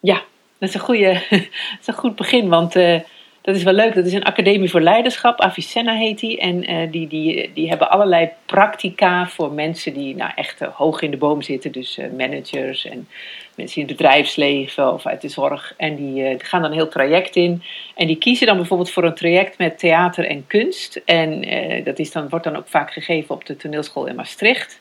Ja, 0.00 0.22
dat 0.58 0.68
is 0.68 0.74
een, 0.74 0.80
goede, 0.80 1.10
is 1.80 1.86
een 1.86 1.94
goed 1.94 2.16
begin, 2.16 2.48
want 2.48 2.76
eh, 2.76 3.00
dat 3.42 3.56
is 3.56 3.62
wel 3.62 3.72
leuk. 3.72 3.94
Dat 3.94 4.06
is 4.06 4.12
een 4.12 4.24
academie 4.24 4.70
voor 4.70 4.80
leiderschap, 4.80 5.40
Avicenna 5.40 5.94
heet 5.94 6.18
die. 6.18 6.38
En 6.38 6.64
eh, 6.64 6.90
die, 6.90 7.08
die, 7.08 7.50
die 7.54 7.68
hebben 7.68 7.90
allerlei 7.90 8.30
practica 8.46 9.28
voor 9.28 9.52
mensen 9.52 9.94
die 9.94 10.16
nou, 10.16 10.30
echt 10.34 10.60
eh, 10.60 10.68
hoog 10.68 11.00
in 11.00 11.10
de 11.10 11.16
boom 11.16 11.42
zitten. 11.42 11.72
Dus 11.72 11.98
managers 12.16 12.84
en 12.84 13.08
mensen 13.54 13.82
in 13.82 13.88
het 13.88 13.96
bedrijfsleven 13.96 14.92
of 14.92 15.06
uit 15.06 15.20
de 15.20 15.28
zorg. 15.28 15.74
En 15.76 15.96
die, 15.96 16.38
gaan 16.38 16.62
dan 16.62 16.70
een 16.70 16.76
heel 16.76 16.88
traject 16.88 17.36
in. 17.36 17.62
En 17.94 18.06
die 18.06 18.18
kiezen 18.18 18.46
dan 18.46 18.56
bijvoorbeeld 18.56 18.90
voor 18.90 19.04
een 19.04 19.14
traject 19.14 19.58
met 19.58 19.78
theater 19.78 20.26
en 20.26 20.46
kunst. 20.46 21.00
En 21.04 21.44
dat 21.84 21.98
is 21.98 22.12
dan, 22.12 22.28
wordt 22.28 22.44
dan 22.44 22.56
ook 22.56 22.68
vaak 22.68 22.92
gegeven 22.92 23.34
op 23.34 23.46
de 23.46 23.56
toneelschool 23.56 24.06
in 24.06 24.14
Maastricht. 24.14 24.80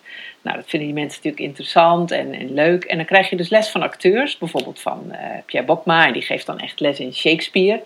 Nou, 0.50 0.62
dat 0.62 0.70
vinden 0.70 0.90
die 0.90 0.98
mensen 0.98 1.22
natuurlijk 1.24 1.50
interessant 1.50 2.12
en, 2.12 2.34
en 2.34 2.54
leuk. 2.54 2.84
En 2.84 2.98
dan 2.98 3.06
krijg 3.06 3.30
je 3.30 3.36
dus 3.36 3.50
les 3.50 3.70
van 3.70 3.82
acteurs, 3.82 4.38
bijvoorbeeld 4.38 4.80
van 4.80 5.12
eh 5.12 5.20
Pierre 5.46 5.68
Bokma, 5.68 6.08
en 6.08 6.14
die 6.14 6.22
geeft 6.22 6.46
dan 6.46 6.60
echt 6.60 6.80
les 6.80 7.00
in 7.00 7.14
Shakespeare. 7.14 7.84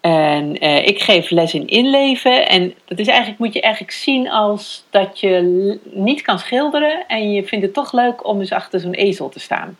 En 0.00 0.58
eh, 0.58 0.86
ik 0.86 1.00
geef 1.00 1.30
les 1.30 1.54
in 1.54 1.66
inleven. 1.66 2.48
En 2.48 2.74
dat 2.84 2.98
is 2.98 3.06
eigenlijk, 3.06 3.38
moet 3.38 3.52
je 3.52 3.60
eigenlijk 3.60 3.92
zien 3.92 4.30
als 4.30 4.84
dat 4.90 5.20
je 5.20 5.78
niet 5.84 6.22
kan 6.22 6.38
schilderen. 6.38 7.06
En 7.06 7.32
je 7.32 7.44
vindt 7.44 7.64
het 7.64 7.74
toch 7.74 7.92
leuk 7.92 8.26
om 8.26 8.40
eens 8.40 8.52
achter 8.52 8.80
zo'n 8.80 8.94
ezel 8.94 9.28
te 9.28 9.40
staan. 9.40 9.78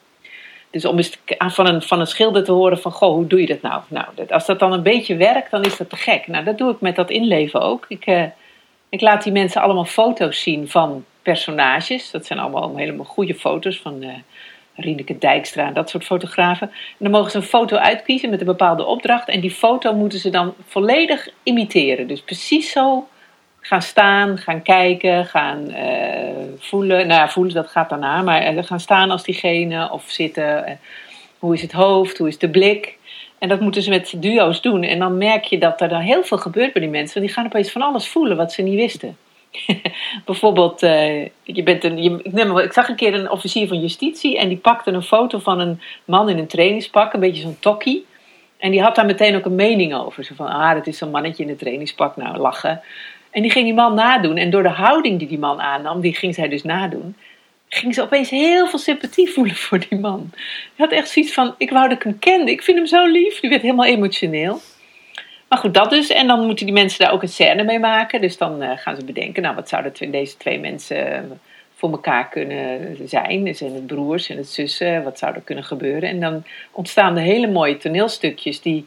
Dus 0.71 0.85
om 0.85 0.97
eens 0.97 1.19
van 1.39 1.67
een, 1.67 1.83
van 1.83 2.01
een 2.01 2.07
schilder 2.07 2.45
te 2.45 2.53
horen 2.53 2.79
van, 2.79 2.93
goh, 2.93 3.15
hoe 3.15 3.27
doe 3.27 3.41
je 3.41 3.47
dat 3.47 3.63
nou? 3.63 3.83
Nou, 3.89 4.07
dat, 4.15 4.33
als 4.33 4.47
dat 4.47 4.59
dan 4.59 4.73
een 4.73 4.83
beetje 4.83 5.17
werkt, 5.17 5.51
dan 5.51 5.65
is 5.65 5.77
dat 5.77 5.91
te 5.91 5.97
gek. 5.97 6.27
Nou, 6.27 6.45
dat 6.45 6.59
doe 6.59 6.73
ik 6.73 6.81
met 6.81 6.97
dat 6.97 7.11
inleven 7.11 7.61
ook. 7.61 7.85
Ik, 7.89 8.07
eh, 8.07 8.25
ik 8.89 9.01
laat 9.01 9.23
die 9.23 9.33
mensen 9.33 9.63
allemaal 9.63 9.85
foto's 9.85 10.43
zien 10.43 10.69
van 10.69 11.05
personages. 11.27 12.11
Dat 12.11 12.27
zijn 12.27 12.39
allemaal 12.39 12.77
helemaal 12.77 13.05
goede 13.05 13.35
foto's 13.35 13.79
van 13.79 14.05
Rieneke 14.77 15.19
Dijkstra 15.19 15.67
en 15.67 15.73
dat 15.73 15.91
soort 15.91 16.05
fotografen. 16.05 16.69
En 16.69 16.97
dan 16.99 17.11
mogen 17.11 17.31
ze 17.31 17.37
een 17.37 17.43
foto 17.43 17.77
uitkiezen 17.77 18.31
met 18.31 18.41
een 18.41 18.47
bepaalde 18.47 18.85
opdracht. 18.85 19.29
En 19.29 19.41
die 19.41 19.51
foto 19.51 19.95
moeten 19.95 20.19
ze 20.19 20.31
dan 20.31 20.55
volledig 20.67 21.29
imiteren. 21.43 22.07
Dus 22.07 22.21
precies 22.21 22.71
zo 22.73 23.09
gaan 23.61 23.83
staan, 23.83 24.39
gaan 24.39 24.63
kijken, 24.63 25.27
gaan 25.27 25.71
eh, 25.71 26.31
voelen. 26.59 27.07
Nou 27.07 27.21
ja, 27.21 27.29
voelen 27.29 27.55
dat 27.55 27.71
gaat 27.71 27.89
daarna. 27.89 28.23
Maar 28.23 28.41
eh, 28.41 28.65
gaan 28.65 28.81
staan 28.81 29.11
als 29.11 29.25
diegene 29.25 29.91
of 29.91 30.05
zitten. 30.07 30.79
Hoe 31.39 31.55
is 31.55 31.63
het 31.63 31.73
hoofd? 31.73 32.19
Hoe 32.19 32.29
is 32.29 32.39
de 32.39 32.51
blik? 32.51 32.99
En 33.39 33.49
dat 33.49 33.61
moeten 33.61 33.83
ze 33.83 33.91
met 33.91 34.15
duo's 34.17 34.61
doen. 34.61 34.83
En 34.83 34.99
dan 34.99 35.19
merk 35.19 35.45
je 35.45 35.59
dat 35.59 35.81
er 35.81 35.89
dan 35.89 36.01
heel 36.01 36.25
veel 36.25 36.39
gebeurt 36.39 36.73
bij 36.73 36.83
die 36.83 36.91
mensen. 36.91 37.15
Want 37.15 37.27
die 37.27 37.35
gaan 37.35 37.47
opeens 37.47 37.73
van 37.73 37.83
alles 37.83 38.09
voelen 38.09 38.37
wat 38.37 38.53
ze 38.53 38.63
niet 38.63 38.75
wisten. 38.75 39.17
Bijvoorbeeld, 40.25 40.83
eh, 40.83 41.25
je 41.43 41.63
bent 41.63 41.85
een, 41.85 42.03
je, 42.03 42.19
ik, 42.23 42.33
neem 42.33 42.59
ik 42.59 42.73
zag 42.73 42.89
een 42.89 42.97
keer 42.97 43.15
een 43.15 43.31
officier 43.31 43.69
van 43.69 43.81
justitie 43.81 44.39
en 44.39 44.49
die 44.49 44.57
pakte 44.57 44.91
een 44.91 45.03
foto 45.03 45.39
van 45.39 45.61
een 45.61 45.81
man 46.05 46.29
in 46.29 46.39
een 46.39 46.47
trainingspak, 46.47 47.13
een 47.13 47.21
beetje 47.21 47.43
zo'n 47.43 47.59
tokkie. 47.61 48.07
En 48.59 48.71
die 48.71 48.83
had 48.83 48.95
daar 48.95 49.07
meteen 49.07 49.37
ook 49.37 49.45
een 49.45 49.55
mening 49.55 49.95
over. 49.95 50.25
Zo 50.25 50.35
van, 50.35 50.47
ah, 50.47 50.75
dat 50.75 50.87
is 50.87 50.99
zo'n 50.99 51.11
mannetje 51.11 51.43
in 51.43 51.49
een 51.49 51.57
trainingspak, 51.57 52.17
nou, 52.17 52.39
lachen. 52.39 52.81
En 53.31 53.43
die 53.43 53.51
ging 53.51 53.65
die 53.65 53.75
man 53.75 53.95
nadoen. 53.95 54.37
En 54.37 54.51
door 54.51 54.63
de 54.63 54.69
houding 54.69 55.19
die 55.19 55.29
die 55.29 55.39
man 55.39 55.61
aannam, 55.61 56.01
die 56.01 56.15
ging 56.15 56.35
zij 56.35 56.49
dus 56.49 56.63
nadoen, 56.63 57.17
ging 57.69 57.95
ze 57.95 58.03
opeens 58.03 58.31
heel 58.31 58.67
veel 58.67 58.79
sympathie 58.79 59.31
voelen 59.31 59.55
voor 59.57 59.79
die 59.89 59.99
man. 59.99 60.31
Die 60.33 60.87
had 60.87 60.91
echt 60.91 61.09
zoiets 61.09 61.33
van, 61.33 61.55
ik 61.59 61.71
wou 61.71 61.89
dat 61.89 61.97
ik 61.97 62.03
hem 62.03 62.19
kende, 62.19 62.51
ik 62.51 62.63
vind 62.63 62.77
hem 62.77 62.87
zo 62.87 63.07
lief. 63.07 63.41
Die 63.41 63.51
werd 63.51 63.63
helemaal 63.63 63.87
emotioneel. 63.87 64.61
Maar 65.49 65.59
goed, 65.59 65.75
dat 65.75 65.91
dus. 65.91 66.09
En 66.11 66.27
dan 66.27 66.47
moeten 66.47 66.67
die 66.67 66.75
mensen 66.75 66.99
daar 67.05 67.13
ook 67.13 67.23
een 67.23 67.29
scène 67.29 67.65
mee 67.65 67.79
maken. 67.79 68.21
Dus 68.21 68.37
dan 68.39 68.63
eh, 68.63 68.71
gaan 68.79 68.97
ze 68.97 69.05
bedenken, 69.05 69.43
nou, 69.43 69.55
wat 69.55 69.69
zouden 69.69 69.93
twee- 69.93 70.11
deze 70.11 70.37
twee 70.37 70.59
mensen 70.59 71.13
eh, 71.13 71.21
voor 71.75 71.91
elkaar 71.91 72.29
kunnen 72.29 72.97
zijn? 73.09 73.55
Zijn 73.55 73.75
het 73.75 73.87
broers 73.87 74.29
en 74.29 74.37
het 74.37 74.49
zussen? 74.49 75.03
Wat 75.03 75.19
zou 75.19 75.35
er 75.35 75.41
kunnen 75.41 75.65
gebeuren? 75.65 76.09
En 76.09 76.21
dan 76.21 76.45
ontstaan 76.73 77.17
er 77.17 77.23
hele 77.23 77.47
mooie 77.49 77.77
toneelstukjes 77.77 78.61
die 78.61 78.87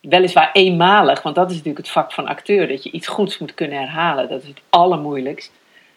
weliswaar 0.00 0.50
eenmalig, 0.52 1.22
want 1.22 1.34
dat 1.34 1.46
is 1.50 1.56
natuurlijk 1.56 1.84
het 1.84 1.92
vak 1.94 2.12
van 2.12 2.26
acteur, 2.26 2.68
dat 2.68 2.82
je 2.82 2.90
iets 2.90 3.06
goeds 3.06 3.38
moet 3.38 3.54
kunnen 3.54 3.78
herhalen. 3.78 4.28
Dat 4.28 4.42
is 4.42 4.48
het 4.48 4.60
allermoeilijkst. 4.70 5.50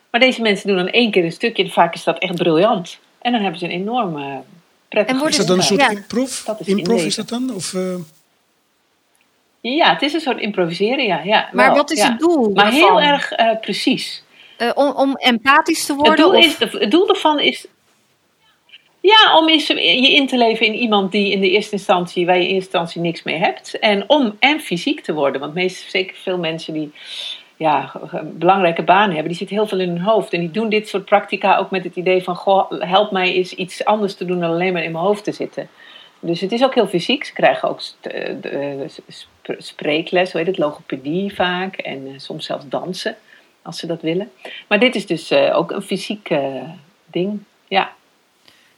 Maar 0.10 0.22
deze 0.22 0.42
mensen 0.42 0.68
doen 0.68 0.78
dan 0.78 0.88
één 0.90 1.12
keer 1.12 1.24
een 1.24 1.32
stukje 1.32 1.64
en 1.64 1.70
vaak 1.70 1.94
is 1.94 2.04
dat 2.04 2.18
echt 2.18 2.36
briljant. 2.36 3.00
En 3.22 3.32
dan 3.32 3.42
hebben 3.42 3.60
ze 3.60 3.66
een 3.66 3.72
enorm 3.72 4.18
eh 4.18 4.36
prettig 4.88 5.14
En 5.14 5.20
worden 5.22 5.40
Is 5.40 5.46
dat 5.46 5.48
dan 5.48 5.58
een 5.58 5.64
soort 5.64 5.82
Ja. 5.82 5.90
improv? 5.90 6.44
Dat 6.46 6.60
is 6.60 6.68
Improv 6.68 7.06
is 7.06 7.16
dat 7.16 7.30
dan? 7.30 7.54
Of, 7.56 7.74
eh, 7.74 7.96
Ja, 9.62 9.94
het 9.94 10.02
is 10.02 10.14
een 10.14 10.20
soort 10.20 10.40
improviseren, 10.40 11.06
ja. 11.06 11.22
ja 11.24 11.50
Maar 11.52 11.66
wel, 11.66 11.76
wat 11.76 11.92
is 11.92 12.00
ja. 12.00 12.10
het 12.10 12.20
doel 12.20 12.50
Maar 12.54 12.72
heel 12.72 13.02
erg 13.02 13.32
eh, 13.32 13.60
precies. 13.62 14.24
Eh, 14.58 14.72
om, 14.74 14.92
om 14.92 15.16
empathisch 15.16 15.86
te 15.86 15.92
Het 15.94 16.02
worden? 16.02 16.26
doel, 16.26 16.38
of- 16.38 16.46
is, 16.46 16.58
het 16.80 16.92
doel 16.92 17.08
daarvan 17.08 17.40
is. 17.40 17.68
Ja, 19.00 19.38
om 19.38 19.50
eens 19.50 19.68
je 19.68 20.14
in 20.14 20.28
te 20.28 20.38
leven 20.38 20.66
in 20.66 20.74
iemand 20.74 21.12
die 21.12 21.32
in 21.32 21.40
de 21.42 21.50
eerste 21.50 21.72
instantie, 21.72 22.26
waar 22.26 22.36
je 22.36 22.42
in 22.42 22.48
eerste 22.48 22.64
instantie 22.64 23.02
niks 23.02 23.24
mee 23.24 23.36
hebt. 23.36 23.80
En 23.80 24.04
om 24.10 24.36
en 24.40 24.60
fysiek 24.60 25.02
te 25.02 25.14
worden. 25.14 25.42
Want 25.42 25.54
meest, 25.54 25.92
zeker 25.92 26.16
veel 26.16 26.38
mensen 26.38 26.74
die 26.74 26.92
ja, 27.58 27.92
een 28.12 28.38
belangrijke 28.38 28.84
baan 28.84 29.10
hebben, 29.10 29.28
die 29.28 29.36
zitten 29.38 29.56
heel 29.56 29.68
veel 29.68 29.80
in 29.80 29.90
hun 29.90 30.02
hoofd. 30.02 30.34
En 30.34 30.40
die 30.40 30.52
doen 30.52 30.70
dit 30.70 30.88
soort 30.88 31.06
practica 31.06 31.58
ook 31.58 31.72
met 31.72 31.84
het 31.84 31.96
idee 31.96 32.24
van: 32.24 32.36
goh, 32.36 32.72
help 32.80 33.12
mij 33.12 33.34
eens 33.34 33.54
iets 33.54 33.86
anders 33.86 34.16
te 34.16 34.26
doen 34.26 34.40
dan 34.40 34.52
alleen 34.52 34.74
maar 34.74 34.84
in 34.84 34.92
mijn 34.92 35.04
hoofd 35.04 35.24
te 35.24 35.32
zitten. 35.32 35.70
Dus 36.20 36.42
het 36.42 36.52
is 36.52 36.64
ook 36.64 36.76
heel 36.76 36.88
fysiek. 36.88 37.24
Ze 37.26 37.34
krijgen 37.34 37.70
ook 37.70 37.82
spreekles, 39.58 40.32
hoe 40.32 40.40
heet 40.40 40.50
het, 40.50 40.58
logopedie 40.58 41.36
vaak. 41.36 41.76
En 41.76 42.08
eh, 42.08 42.14
soms 42.20 42.46
zelfs 42.46 42.68
dansen, 42.68 43.16
als 43.62 43.80
ze 43.80 43.88
dat 43.88 44.02
willen. 44.02 44.32
Maar 44.68 44.80
dit 44.80 44.96
is 44.96 45.06
dus 45.06 45.32
eh, 45.32 45.58
ook 45.58 45.72
een 45.72 45.82
fysiek 45.82 46.30
eh, 46.30 46.70
ding. 47.06 47.40
Ja. 47.68 47.92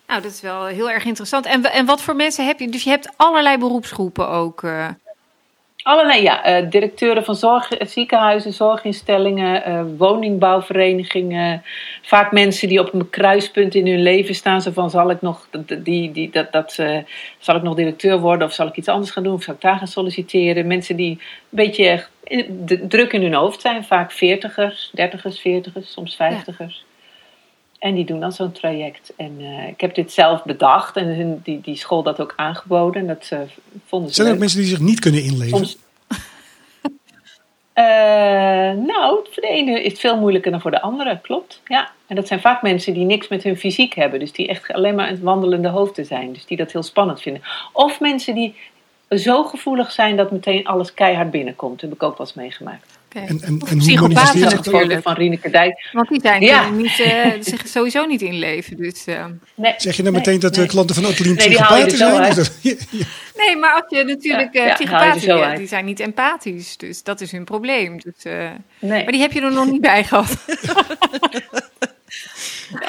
Nou, 0.08 0.22
dat 0.22 0.32
is 0.32 0.42
wel 0.42 0.66
heel 0.66 0.92
erg 0.92 1.06
interessant. 1.06 1.46
En, 1.46 1.64
en 1.64 1.86
wat 1.86 2.02
voor 2.02 2.16
mensen 2.16 2.46
heb 2.46 2.60
je? 2.60 2.70
Dus 2.70 2.84
je 2.84 2.90
hebt 2.90 3.10
allerlei 3.16 3.58
beroepsgroepen 3.58 4.28
ook. 4.30 4.62
Allerlei, 5.90 6.22
ja. 6.22 6.62
Uh, 6.62 6.70
directeuren 6.70 7.24
van 7.24 7.36
zorg, 7.36 7.72
ziekenhuizen, 7.80 8.54
zorginstellingen, 8.54 9.70
uh, 9.70 9.82
woningbouwverenigingen. 9.98 11.64
Vaak 12.02 12.32
mensen 12.32 12.68
die 12.68 12.80
op 12.80 12.94
een 12.94 13.10
kruispunt 13.10 13.76
in 13.76 13.88
hun 13.88 14.02
leven 14.02 14.36
staan. 14.36 14.62
Zo 14.62 14.72
van, 14.72 14.90
zal 14.90 15.10
ik 15.10 15.22
nog, 15.22 15.48
die, 15.84 16.12
die, 16.12 16.30
dat, 16.32 16.52
dat, 16.52 16.74
zal 17.40 17.56
ik 17.56 17.62
nog 17.62 17.76
directeur 17.76 18.20
worden 18.20 18.48
of 18.48 18.54
zal 18.54 18.68
ik 18.68 18.76
iets 18.76 18.88
anders 18.88 19.12
gaan 19.12 19.24
doen? 19.24 19.34
Of 19.34 19.44
zal 19.44 19.54
ik 19.54 19.62
daar 19.62 19.78
gaan 19.78 19.88
solliciteren? 19.88 20.68
Mensen 20.68 20.96
die 20.96 21.12
een 21.12 21.20
beetje 21.50 22.06
druk 22.88 23.14
in 23.14 23.22
hun 23.22 23.34
hoofd 23.34 23.62
zijn. 23.62 23.84
Vaak 23.84 24.12
veertigers, 24.12 24.90
dertigers, 24.94 25.40
veertigers, 25.40 25.92
soms 25.92 26.16
vijftigers. 26.16 26.86
En 27.80 27.96
die 27.96 28.06
doen 28.06 28.20
dan 28.20 28.32
zo'n 28.32 28.52
traject. 28.52 29.14
En 29.16 29.36
uh, 29.40 29.68
ik 29.68 29.82
heb 29.82 29.96
dit 29.96 30.12
zelf 30.12 30.44
bedacht 30.44 30.96
en 30.96 31.16
hun, 31.16 31.42
die, 31.44 31.62
die 31.62 31.76
school 31.76 32.04
dat 32.04 32.22
ook 32.22 32.34
aangeboden. 32.36 33.02
En 33.02 33.08
dat 33.08 33.30
uh, 33.34 33.40
vonden 33.86 34.10
ze 34.10 34.16
Zijn 34.16 34.28
er 34.28 34.34
ook 34.34 34.40
mensen 34.40 34.60
die 34.60 34.70
zich 34.70 34.80
niet 34.80 35.00
kunnen 35.00 35.24
inleven? 35.24 35.58
Soms, 35.58 35.78
uh, 37.76 38.86
nou, 38.94 39.20
voor 39.32 39.42
de 39.42 39.48
ene 39.48 39.84
is 39.84 39.92
het 39.92 40.00
veel 40.00 40.18
moeilijker 40.18 40.52
dan 40.52 40.62
voor 40.62 40.72
de 40.72 40.82
andere, 40.82 41.20
klopt. 41.22 41.62
Ja. 41.66 41.92
En 42.08 42.16
dat 42.16 42.28
zijn 42.28 42.42
vaak 42.42 42.62
mensen 42.62 42.94
die 42.94 43.06
niks 43.06 43.28
met 43.28 43.44
hun 43.44 43.58
fysiek 43.58 43.94
hebben. 43.94 44.20
Dus 44.20 44.32
die 44.32 44.48
echt 44.48 44.74
alleen 44.74 44.96
maar 44.96 45.10
een 45.10 45.22
wandelende 45.22 45.70
hoofden 45.70 46.06
zijn. 46.06 46.34
Dus 46.34 46.46
die 46.46 46.58
dat 46.58 46.72
heel 46.72 46.84
spannend 46.84 47.22
vinden. 47.22 47.42
Of 47.74 48.00
mensen 48.00 48.36
die 48.36 48.56
zo 49.10 49.44
gevoelig 49.44 49.92
zijn 49.92 50.18
dat 50.18 50.32
meteen 50.32 50.66
alles 50.66 50.94
keihard 50.94 51.32
binnenkomt. 51.32 51.82
Dat 51.82 51.90
heb 51.90 52.00
ik 52.00 52.04
ook 52.04 52.18
wel 52.18 52.28
eens 52.28 52.36
meegemaakt. 52.36 52.99
Okay. 53.16 53.28
En, 53.28 53.42
en, 53.42 53.60
en 53.68 53.78
Psychopaten 53.78 54.40
natuurlijk. 54.40 55.02
Van 55.02 55.14
Rieneke 55.14 55.50
Dijk. 55.50 55.90
Want 55.92 56.10
die 56.10 56.20
zijn 56.22 56.42
ja. 56.42 56.70
niet, 56.70 57.00
uh, 57.00 57.26
zich 57.52 57.68
sowieso 57.68 58.06
niet 58.06 58.22
inleven. 58.22 58.78
Dus, 58.78 59.08
uh. 59.08 59.26
nee, 59.56 59.74
zeg 59.78 59.96
je 59.96 60.04
dan 60.04 60.12
nee, 60.12 60.22
meteen 60.22 60.40
dat 60.40 60.54
de 60.54 60.66
klanten 60.66 60.96
van 60.96 61.06
Otolien 61.06 61.36
nee, 61.36 61.48
psychopaten 61.48 61.98
zijn? 61.98 62.22
nee, 63.46 63.56
maar 63.56 63.74
als 63.74 63.98
je 63.98 64.04
natuurlijk 64.04 64.54
ja, 64.54 64.68
uh, 64.68 64.74
psychopaten 64.74 65.58
die 65.58 65.68
zijn 65.68 65.86
niet 65.86 66.00
empathisch. 66.00 66.78
Dus 66.78 67.04
dat 67.04 67.22
is 67.22 67.32
hun 67.32 67.44
probleem. 67.44 68.00
Dus, 68.00 68.24
nee. 68.80 69.04
Maar 69.04 69.12
die 69.12 69.22
heb 69.22 69.32
je 69.32 69.42
er 69.42 69.52
nog 69.52 69.72
niet 69.72 69.82
bij 69.82 70.04
gehad. 70.04 70.38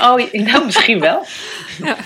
oh, 0.00 0.32
nou 0.32 0.64
misschien 0.64 1.00
wel. 1.00 1.26
Ja. 1.82 1.96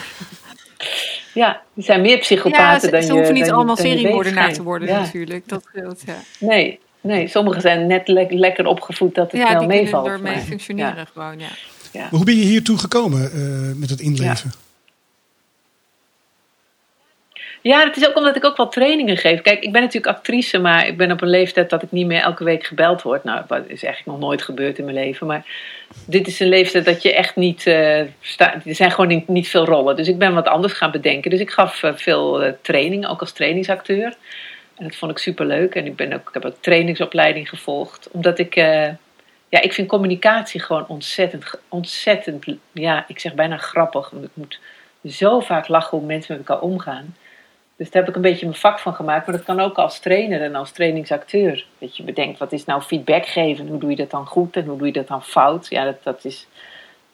Ja, 1.35 1.62
er 1.77 1.83
zijn 1.83 2.00
meer 2.00 2.18
psychopaten 2.18 2.72
ja, 2.72 2.79
ze, 2.79 2.90
dan 2.90 3.03
ze 3.03 3.12
hoeven 3.12 3.35
niet 3.35 3.50
allemaal 3.50 3.77
seriemoordenaar 3.77 4.53
te 4.53 4.62
worden 4.62 4.88
natuurlijk. 4.88 5.48
Dat 5.48 5.64
scheelt, 5.68 6.03
ja. 6.07 6.16
Nee, 6.38 6.81
Nee, 7.04 7.28
sommigen 7.28 7.60
zijn 7.60 7.86
net 7.86 8.08
le 8.08 8.26
lekker 8.30 8.66
opgevoed 8.66 9.14
dat 9.14 9.32
het 9.32 9.40
ja, 9.40 9.52
wel 9.52 9.66
meevalt. 9.66 10.06
Ja, 10.06 10.14
die 10.14 10.22
kunnen 10.22 10.42
functioneren 10.42 10.96
ja. 10.96 11.04
gewoon, 11.12 11.38
ja. 11.38 11.48
ja. 11.92 12.00
Maar 12.00 12.10
hoe 12.10 12.24
ben 12.24 12.36
je 12.36 12.44
hiertoe 12.44 12.78
gekomen 12.78 13.30
uh, 13.34 13.80
met 13.80 13.90
het 13.90 14.00
inleven? 14.00 14.52
Ja, 17.60 17.84
het 17.84 17.96
is 17.96 18.08
ook 18.08 18.16
omdat 18.16 18.36
ik 18.36 18.44
ook 18.44 18.56
wel 18.56 18.68
trainingen 18.68 19.16
geef. 19.16 19.40
Kijk, 19.40 19.62
ik 19.62 19.72
ben 19.72 19.80
natuurlijk 19.80 20.16
actrice, 20.16 20.58
maar 20.58 20.86
ik 20.86 20.96
ben 20.96 21.10
op 21.10 21.22
een 21.22 21.28
leeftijd 21.28 21.70
dat 21.70 21.82
ik 21.82 21.92
niet 21.92 22.06
meer 22.06 22.20
elke 22.20 22.44
week 22.44 22.64
gebeld 22.64 23.02
word. 23.02 23.24
Nou, 23.24 23.42
dat 23.48 23.62
is 23.66 23.82
eigenlijk 23.82 24.06
nog 24.06 24.28
nooit 24.28 24.42
gebeurd 24.42 24.78
in 24.78 24.84
mijn 24.84 24.96
leven. 24.96 25.26
Maar 25.26 25.46
dit 26.06 26.26
is 26.26 26.40
een 26.40 26.48
leeftijd 26.48 26.84
dat 26.84 27.02
je 27.02 27.14
echt 27.14 27.36
niet. 27.36 27.66
Uh, 27.66 28.00
sta, 28.20 28.54
er 28.64 28.74
zijn 28.74 28.90
gewoon 28.90 29.08
niet, 29.08 29.28
niet, 29.28 29.48
veel 29.48 29.64
rollen. 29.64 29.96
Dus 29.96 30.08
ik 30.08 30.18
ben 30.18 30.34
wat 30.34 30.46
anders 30.46 30.72
gaan 30.72 30.90
bedenken. 30.90 31.30
Dus 31.30 31.40
ik 31.40 31.50
gaf 31.50 31.82
uh, 31.82 31.90
veel 31.94 32.44
uh, 32.44 32.52
trainingen, 32.62 33.08
ook 33.08 33.20
als 33.20 33.32
trainingsacteur. 33.32 34.14
En 34.74 34.84
dat 34.84 34.96
vond 34.96 35.10
ik 35.10 35.18
super 35.18 35.46
leuk. 35.46 35.74
En 35.74 35.87
ik, 35.87 35.96
ben 35.96 36.12
ook, 36.12 36.28
ik 36.28 36.34
heb 36.34 36.44
ook 36.44 36.56
trainingsopleiding 36.60 37.48
gevolgd. 37.48 38.08
Omdat 38.10 38.38
ik, 38.38 38.56
uh, 38.56 38.88
ja, 39.48 39.60
ik 39.60 39.72
vind 39.72 39.88
communicatie 39.88 40.60
gewoon 40.60 40.87
ontzettend, 40.88 41.50
ontzettend, 41.68 42.44
ja, 42.72 43.04
ik 43.08 43.18
zeg 43.18 43.34
bijna 43.34 43.56
grappig. 43.56 44.10
Want 44.10 44.24
ik 44.24 44.30
moet 44.34 44.60
zo 45.06 45.40
vaak 45.40 45.68
lachen 45.68 45.98
hoe 45.98 46.06
mensen 46.06 46.37
met 46.37 46.48
elkaar 46.48 46.62
omgaan. 46.62 47.14
Dus 47.76 47.90
daar 47.90 48.02
heb 48.02 48.10
ik 48.10 48.16
een 48.16 48.30
beetje 48.30 48.46
mijn 48.46 48.58
vak 48.58 48.78
van 48.78 48.94
gemaakt. 48.94 49.26
Maar 49.26 49.37
dat 49.37 49.44
kan 49.44 49.60
ook 49.60 49.76
als 49.76 49.98
trainer 49.98 50.42
en 50.42 50.54
als 50.54 50.70
trainingsacteur. 50.70 51.66
Dat 51.78 51.96
je 51.96 52.02
bedenkt, 52.02 52.38
wat 52.38 52.52
is 52.52 52.64
nou 52.64 52.82
feedback 52.82 53.26
geven? 53.26 53.66
Hoe 53.66 53.78
doe 53.78 53.90
je 53.90 53.96
dat 53.96 54.10
dan 54.10 54.26
goed 54.26 54.56
en 54.56 54.64
hoe 54.64 54.78
doe 54.78 54.87
je 54.87 54.92
dat 54.92 55.08
dan 55.08 55.24
fout? 55.24 55.66
Ja, 55.68 55.84
dat, 55.84 56.02
dat 56.02 56.24
is 56.24 56.46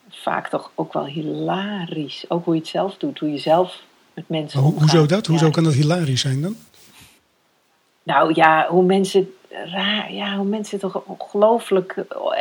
vaak 0.09 0.47
toch 0.47 0.71
ook 0.75 0.93
wel 0.93 1.05
hilarisch. 1.05 2.25
Ook 2.27 2.45
hoe 2.45 2.53
je 2.53 2.59
het 2.59 2.69
zelf 2.69 2.97
doet, 2.97 3.19
hoe 3.19 3.31
je 3.31 3.37
zelf 3.37 3.83
met 4.13 4.29
mensen 4.29 4.63
omgaat. 4.63 4.79
Hoezo 4.79 5.05
dat? 5.05 5.27
Hoezo 5.27 5.49
kan 5.49 5.63
dat 5.63 5.73
hilarisch 5.73 6.21
zijn 6.21 6.41
dan? 6.41 6.55
Nou 8.03 8.31
ja, 8.33 8.67
hoe 8.69 8.83
mensen, 8.83 9.33
raar, 9.49 10.13
ja, 10.13 10.35
hoe 10.35 10.45
mensen 10.45 10.79
toch 10.79 11.01
ongelooflijk 11.05 11.95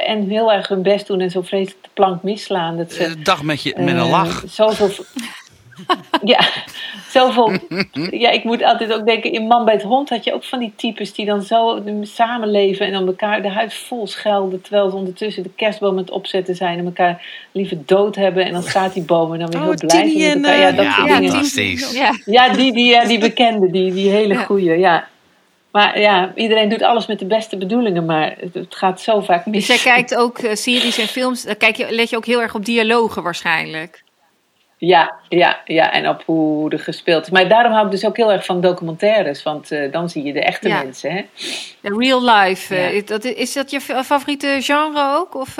en 0.06 0.28
heel 0.28 0.52
erg 0.52 0.68
hun 0.68 0.82
best 0.82 1.06
doen 1.06 1.20
en 1.20 1.30
zo 1.30 1.42
vreselijk 1.42 1.84
de 1.84 1.90
plank 1.94 2.22
misslaan. 2.22 2.76
Dat 2.76 2.92
ze, 2.92 3.06
uh, 3.06 3.24
dag 3.24 3.42
met, 3.42 3.62
je, 3.62 3.74
met 3.78 3.94
een 3.94 4.08
lach. 4.08 4.44
Uh, 4.44 4.50
zoveel, 4.50 5.04
ja, 6.32 6.48
zoveel. 7.08 7.52
Ja, 8.10 8.30
ik 8.30 8.44
moet 8.44 8.62
altijd 8.62 8.92
ook 8.92 9.06
denken, 9.06 9.32
in 9.32 9.46
Man 9.46 9.64
bij 9.64 9.74
het 9.74 9.82
Hond 9.82 10.08
had 10.08 10.24
je 10.24 10.34
ook 10.34 10.44
van 10.44 10.58
die 10.58 10.72
types 10.76 11.12
die 11.14 11.26
dan 11.26 11.42
zo 11.42 11.82
samenleven 12.02 12.86
en 12.86 12.96
om 12.96 13.06
elkaar 13.06 13.42
de 13.42 13.50
huid 13.50 13.74
vol 13.74 14.06
schelden. 14.06 14.60
Terwijl 14.60 14.90
ze 14.90 14.96
ondertussen 14.96 15.42
de 15.42 15.50
kerstboom 15.56 15.90
aan 15.90 15.96
het 15.96 16.10
opzetten 16.10 16.56
zijn 16.56 16.78
en 16.78 16.84
elkaar 16.84 17.26
liever 17.52 17.78
dood 17.86 18.16
hebben. 18.16 18.44
En 18.44 18.52
dan 18.52 18.62
staat 18.72 18.94
die 18.94 19.02
boom 19.02 19.32
en 19.32 19.38
dan 19.38 19.50
weer 19.50 19.60
oh, 19.60 19.66
heel 19.66 19.76
blij 19.76 20.10
zijn 20.10 20.44
elkaar. 20.44 20.60
Ja, 20.60 20.72
dat 20.72 20.84
ja, 20.84 21.42
soort 21.42 21.54
dingen. 21.54 21.92
Ja, 21.92 22.12
ja, 22.24 22.52
die, 22.52 22.72
die, 22.72 22.86
ja, 22.86 23.04
die 23.04 23.18
bekende, 23.18 23.70
die, 23.70 23.92
die 23.92 24.10
hele 24.10 24.36
goeie. 24.36 24.78
Ja. 24.78 25.08
Maar 25.70 26.00
ja, 26.00 26.32
iedereen 26.34 26.68
doet 26.68 26.82
alles 26.82 27.06
met 27.06 27.18
de 27.18 27.24
beste 27.24 27.56
bedoelingen, 27.56 28.04
maar 28.04 28.36
het, 28.52 28.74
gaat 28.74 29.00
zo 29.00 29.20
vaak 29.20 29.46
mis. 29.46 29.66
Dus 29.66 29.82
jij 29.82 29.92
kijkt 29.92 30.16
ook 30.16 30.38
uh, 30.38 30.54
series 30.54 30.98
en 30.98 31.06
films, 31.06 31.42
daar 31.42 31.56
kijk 31.56 31.76
je, 31.76 31.86
let 31.90 32.10
je 32.10 32.16
ook 32.16 32.26
heel 32.26 32.42
erg 32.42 32.54
op 32.54 32.64
dialogen 32.64 33.22
waarschijnlijk. 33.22 34.02
Ja, 34.76 35.14
ja, 35.28 35.60
ja, 35.64 35.92
en 35.92 36.08
op 36.08 36.22
hoe 36.26 36.70
er 36.70 36.78
gespeeld 36.78 37.22
is. 37.22 37.30
Maar 37.30 37.48
daarom 37.48 37.72
hou 37.72 37.84
ik 37.84 37.90
dus 37.90 38.04
ook 38.04 38.16
heel 38.16 38.32
erg 38.32 38.44
van 38.44 38.60
documentaires, 38.60 39.42
want 39.42 39.72
uh, 39.72 39.92
dan 39.92 40.10
zie 40.10 40.22
je 40.22 40.32
de 40.32 40.42
echte 40.42 40.68
ja. 40.68 40.82
mensen. 40.82 41.12
Hè? 41.12 41.24
De 41.80 41.94
real 41.98 42.24
life, 42.24 42.74
ja. 42.74 42.92
uh, 42.92 43.06
dat, 43.06 43.24
is 43.24 43.52
dat 43.52 43.70
je 43.70 43.80
favoriete 43.80 44.58
genre 44.60 45.16
ook? 45.16 45.34
Of, 45.34 45.56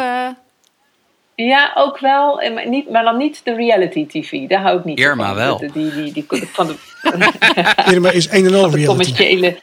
Ja, 1.35 1.73
ook 1.75 1.99
wel, 1.99 2.51
maar, 2.55 2.69
niet, 2.69 2.91
maar 2.91 3.05
dan 3.05 3.17
niet 3.17 3.41
de 3.45 3.55
reality 3.55 4.07
TV, 4.07 4.49
daar 4.49 4.61
hou 4.61 4.79
ik 4.79 4.85
niet 4.85 4.99
Irma 4.99 5.27
van. 5.27 5.35
wel. 5.35 5.57
Die, 5.57 5.73
die, 5.73 6.13
die, 6.13 6.27
van 6.53 6.67
de, 6.67 6.75
Irma 7.93 8.11
is 8.11 8.31
een 8.31 8.47
en 8.47 8.55
al 8.55 8.61
reality. 8.61 8.85
commerciële 8.85 9.59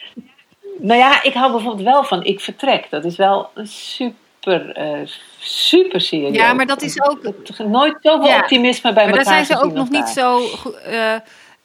nou 0.79 0.99
ja, 0.99 1.23
ik 1.23 1.33
hou 1.33 1.51
bijvoorbeeld 1.51 1.83
wel 1.83 2.03
van 2.03 2.23
Ik 2.23 2.39
Vertrek. 2.39 2.87
Dat 2.89 3.05
is 3.05 3.15
wel 3.15 3.49
een 3.53 3.67
super, 3.67 4.79
uh, 4.79 5.07
super 5.39 6.01
serie. 6.01 6.33
Ja, 6.33 6.53
maar 6.53 6.65
dat 6.65 6.81
is 6.81 7.01
ook... 7.01 7.33
Nooit 7.57 7.97
zoveel 8.01 8.27
ja. 8.27 8.39
optimisme 8.39 8.93
bij 8.93 9.05
maar 9.05 9.17
elkaar 9.17 9.25
Maar 9.25 9.33
daar 9.33 9.45
zijn 9.45 9.59
ze 9.59 9.65
ook 9.65 9.73
nog 9.73 9.89
niet 9.89 10.07
zo... 10.07 10.41
Uh, 10.89 11.15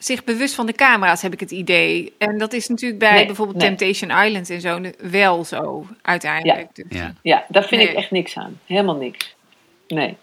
zich 0.04 0.24
bewust 0.24 0.54
van 0.54 0.66
de 0.66 0.72
camera's, 0.72 1.22
heb 1.22 1.32
ik 1.32 1.40
het 1.40 1.50
idee. 1.50 2.12
En 2.18 2.38
dat 2.38 2.52
is 2.52 2.68
natuurlijk 2.68 3.00
bij 3.00 3.14
nee, 3.14 3.26
bijvoorbeeld 3.26 3.58
nee. 3.58 3.74
Temptation 3.74 4.24
Island 4.24 4.50
en 4.50 4.60
zo 4.60 4.80
wel 5.10 5.44
zo, 5.44 5.86
uiteindelijk. 6.02 6.68
Ja, 6.72 6.84
dus. 6.88 6.98
ja. 6.98 7.14
ja 7.22 7.44
daar 7.48 7.64
vind 7.64 7.82
nee. 7.82 7.90
ik 7.90 7.96
echt 7.96 8.10
niks 8.10 8.36
aan. 8.36 8.60
Helemaal 8.66 8.96
niks. 8.96 9.34
Nee. 9.88 10.16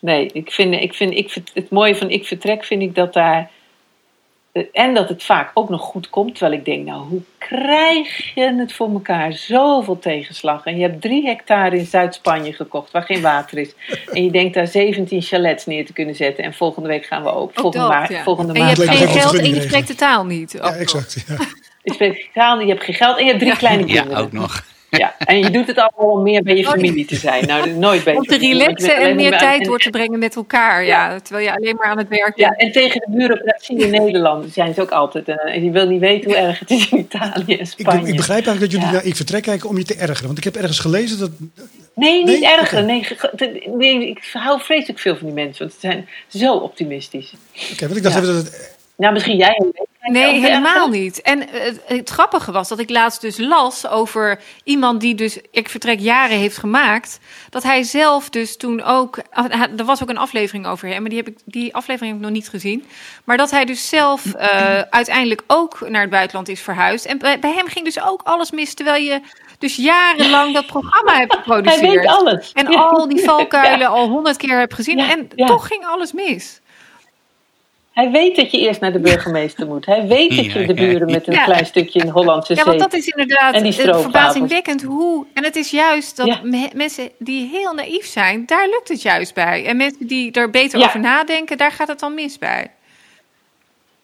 Nee, 0.00 0.30
ik 0.32 0.50
vind, 0.50 0.74
ik 0.74 0.94
vind 0.94 1.14
ik, 1.14 1.34
het 1.54 1.70
mooie 1.70 1.96
van 1.96 2.10
Ik 2.10 2.26
Vertrek 2.26 2.64
vind 2.64 2.82
ik 2.82 2.94
dat 2.94 3.12
daar 3.12 3.50
en 4.72 4.94
dat 4.94 5.08
het 5.08 5.22
vaak 5.22 5.50
ook 5.54 5.68
nog 5.68 5.80
goed 5.80 6.10
komt. 6.10 6.34
Terwijl 6.34 6.58
ik 6.58 6.64
denk, 6.64 6.86
nou, 6.86 7.02
hoe 7.08 7.22
krijg 7.38 8.34
je 8.34 8.54
het 8.54 8.72
voor 8.72 8.90
elkaar? 8.92 9.32
Zoveel 9.32 9.98
tegenslag. 9.98 10.64
En 10.64 10.76
je 10.76 10.82
hebt 10.82 11.00
drie 11.00 11.26
hectare 11.26 11.76
in 11.76 11.86
Zuid-Spanje 11.86 12.52
gekocht, 12.52 12.90
waar 12.90 13.02
geen 13.02 13.20
water 13.20 13.58
is. 13.58 13.74
En 14.12 14.24
je 14.24 14.30
denkt 14.30 14.54
daar 14.54 14.66
17 14.66 15.22
chalets 15.22 15.66
neer 15.66 15.86
te 15.86 15.92
kunnen 15.92 16.14
zetten. 16.14 16.44
En 16.44 16.54
volgende 16.54 16.88
week 16.88 17.06
gaan 17.06 17.22
we 17.22 17.32
open. 17.32 17.60
Volgende, 17.62 17.98
dat, 18.00 18.08
ja. 18.08 18.22
volgende 18.22 18.52
en 18.52 18.58
maand. 18.58 18.78
En 18.78 18.84
je 18.84 18.90
hebt 18.90 19.10
geen 19.10 19.20
geld 19.20 19.38
en 19.38 19.54
je 19.54 19.60
spreekt 19.60 19.88
de 19.88 19.94
taal 19.94 20.24
niet. 20.24 20.52
Ja, 20.52 20.74
exact. 20.74 21.24
Ja. 21.28 21.36
Je 21.82 21.92
spreekt 21.92 22.16
de 22.16 22.28
taal 22.34 22.56
niet, 22.56 22.66
je 22.66 22.72
hebt 22.72 22.84
geen 22.84 22.94
geld 22.94 23.18
en 23.18 23.24
je 23.24 23.28
hebt 23.28 23.40
drie 23.40 23.52
ja. 23.52 23.58
kleine 23.58 23.84
kinderen. 23.84 24.10
Ja, 24.10 24.18
ook 24.18 24.32
nog. 24.32 24.64
Ja, 24.90 25.14
en 25.18 25.38
je 25.38 25.50
doet 25.50 25.66
het 25.66 25.76
allemaal 25.76 26.16
om 26.16 26.22
meer 26.22 26.42
bij 26.42 26.56
je 26.56 26.64
familie 26.64 27.04
te 27.04 27.16
zijn. 27.16 27.46
Nou, 27.46 27.70
nooit 27.70 28.04
bij 28.04 28.12
je 28.12 28.18
Om 28.18 28.24
te 28.24 28.36
relaxen 28.36 28.96
en 28.96 29.16
meer 29.16 29.38
tijd 29.38 29.64
door 29.64 29.78
te 29.78 29.90
brengen 29.90 30.18
met 30.18 30.36
elkaar. 30.36 30.84
Ja. 30.84 31.10
ja. 31.10 31.20
terwijl 31.20 31.46
je 31.46 31.54
alleen 31.54 31.76
maar 31.76 31.86
aan 31.86 31.98
het 31.98 32.08
werk 32.08 32.36
bent. 32.36 32.36
Ja, 32.36 32.50
en 32.56 32.72
tegen 32.72 33.00
de 33.00 33.16
bureaucratie 33.16 33.78
in 33.78 33.90
Nederland 33.90 34.52
zijn 34.52 34.74
ze 34.74 34.80
ook 34.80 34.90
altijd. 34.90 35.28
Uh, 35.28 35.62
je 35.62 35.70
wil 35.70 35.88
niet 35.88 36.00
weten 36.00 36.30
hoe 36.30 36.40
erg 36.40 36.58
het 36.58 36.70
is 36.70 36.90
in 36.90 36.98
Italië 36.98 37.56
en 37.56 37.66
Spanje. 37.66 38.00
Ik, 38.00 38.06
ik 38.06 38.16
begrijp 38.16 38.46
eigenlijk 38.46 38.60
dat 38.60 38.70
jullie 38.70 38.86
ja. 38.86 38.92
naar 38.92 39.04
Ik 39.04 39.16
Vertrek 39.16 39.42
kijken 39.42 39.68
om 39.68 39.78
je 39.78 39.84
te 39.84 39.94
ergeren. 39.94 40.26
Want 40.26 40.38
ik 40.38 40.44
heb 40.44 40.56
ergens 40.56 40.78
gelezen 40.78 41.18
dat... 41.18 41.30
Nee, 41.94 42.24
niet 42.24 42.40
nee? 42.40 42.52
erger. 42.52 42.82
Okay. 42.82 43.02
Nee, 43.36 43.68
nee, 43.76 44.08
ik 44.08 44.28
hou 44.32 44.60
vreselijk 44.60 44.98
veel 44.98 45.16
van 45.16 45.26
die 45.26 45.34
mensen. 45.34 45.58
Want 45.58 45.72
ze 45.72 45.80
zijn 45.80 46.08
zo 46.28 46.54
optimistisch. 46.54 47.32
Oké, 47.54 47.72
okay, 47.72 47.86
want 47.86 47.96
ik 47.96 48.02
dacht 48.02 48.16
even 48.16 48.34
dat 48.34 48.44
het... 48.44 48.76
Nou, 48.96 49.12
misschien 49.12 49.36
jij 49.36 49.62
Nee, 50.12 50.40
helemaal 50.40 50.88
niet. 50.88 51.22
En 51.22 51.48
het, 51.50 51.80
het, 51.86 52.10
grappige 52.10 52.52
was 52.52 52.68
dat 52.68 52.78
ik 52.78 52.90
laatst 52.90 53.20
dus 53.20 53.38
las 53.38 53.86
over 53.86 54.40
iemand 54.64 55.00
die 55.00 55.14
dus 55.14 55.38
Ik 55.50 55.68
Vertrek 55.68 56.00
jaren 56.00 56.36
heeft 56.36 56.56
gemaakt. 56.56 57.18
Dat 57.50 57.62
hij 57.62 57.82
zelf 57.82 58.30
dus 58.30 58.56
toen 58.56 58.82
ook... 58.82 59.18
Er 59.76 59.84
was 59.84 60.02
ook 60.02 60.08
een 60.08 60.18
aflevering 60.18 60.66
over 60.66 60.88
hem, 60.88 61.00
maar 61.00 61.10
die, 61.10 61.18
heb 61.18 61.28
ik, 61.28 61.38
die 61.44 61.74
aflevering 61.74 62.12
heb 62.12 62.20
ik 62.20 62.26
nog 62.26 62.36
niet 62.36 62.48
gezien. 62.48 62.84
Maar 63.24 63.36
dat 63.36 63.50
hij 63.50 63.64
dus 63.64 63.88
zelf 63.88 64.24
uh, 64.26 64.80
uiteindelijk 64.80 65.42
ook 65.46 65.88
naar 65.88 66.00
het 66.00 66.10
buitenland 66.10 66.48
is 66.48 66.60
verhuisd. 66.60 67.04
En 67.04 67.18
bij, 67.18 67.38
bij, 67.38 67.52
hem 67.52 67.66
ging 67.66 67.84
dus 67.84 68.02
ook 68.02 68.22
alles 68.24 68.50
mis, 68.50 68.74
terwijl 68.74 69.02
je 69.04 69.20
dus 69.58 69.76
jarenlang 69.76 70.54
dat 70.54 70.66
programma 70.66 71.18
hebt 71.18 71.34
geproduceerd. 71.34 71.80
Hij 71.86 71.90
weet 71.90 72.06
alles. 72.06 72.52
En 72.52 72.66
al 72.76 73.08
die 73.08 73.24
valkuilen 73.24 73.78
ja. 73.78 73.86
al 73.86 74.08
honderd 74.08 74.36
keer 74.36 74.58
hebt 74.58 74.74
gezien. 74.74 74.98
Ja, 74.98 75.10
en 75.10 75.28
toch 75.28 75.66
ging 75.66 75.86
alles 75.86 76.12
mis. 76.12 76.60
Hij 77.98 78.10
weet 78.10 78.36
dat 78.36 78.50
je 78.50 78.58
eerst 78.58 78.80
naar 78.80 78.92
de 78.92 78.98
burgemeester 79.00 79.66
moet. 79.66 79.86
Hij 79.86 80.06
weet 80.06 80.36
dat 80.36 80.44
je 80.52 80.66
de 80.66 80.74
buren 80.74 81.10
met 81.10 81.26
een 81.26 81.32
Ja. 81.34 81.44
klein 81.44 81.66
stukje 81.66 82.00
in 82.00 82.08
Hollandse 82.08 82.54
Ja, 82.54 82.64
want 82.64 82.80
zee... 82.80 82.88
dat 82.88 82.98
is 82.98 83.06
inderdaad 83.06 83.54
En 83.54 83.62
die 83.62 83.72
verbazingwekkend 83.72 84.82
hoe. 84.82 85.26
En 85.34 85.44
het 85.44 85.56
is 85.56 85.70
juist 85.70 86.16
dat 86.16 86.26
Ja. 86.26 86.40
me- 86.42 86.70
mensen 86.74 87.10
die 87.18 87.48
heel 87.52 87.72
naïef 87.72 88.06
zijn, 88.06 88.46
daar 88.46 88.68
lukt 88.68 88.88
het 88.88 89.02
juist 89.02 89.34
bij. 89.34 89.64
En 89.66 89.76
mensen 89.76 90.06
die 90.06 90.32
er 90.32 90.50
beter 90.50 90.78
Ja. 90.78 90.86
over 90.86 91.00
nadenken, 91.00 91.58
daar 91.58 91.72
gaat 91.72 91.88
het 91.88 91.98
dan 92.00 92.14
mis 92.14 92.38
bij. 92.38 92.70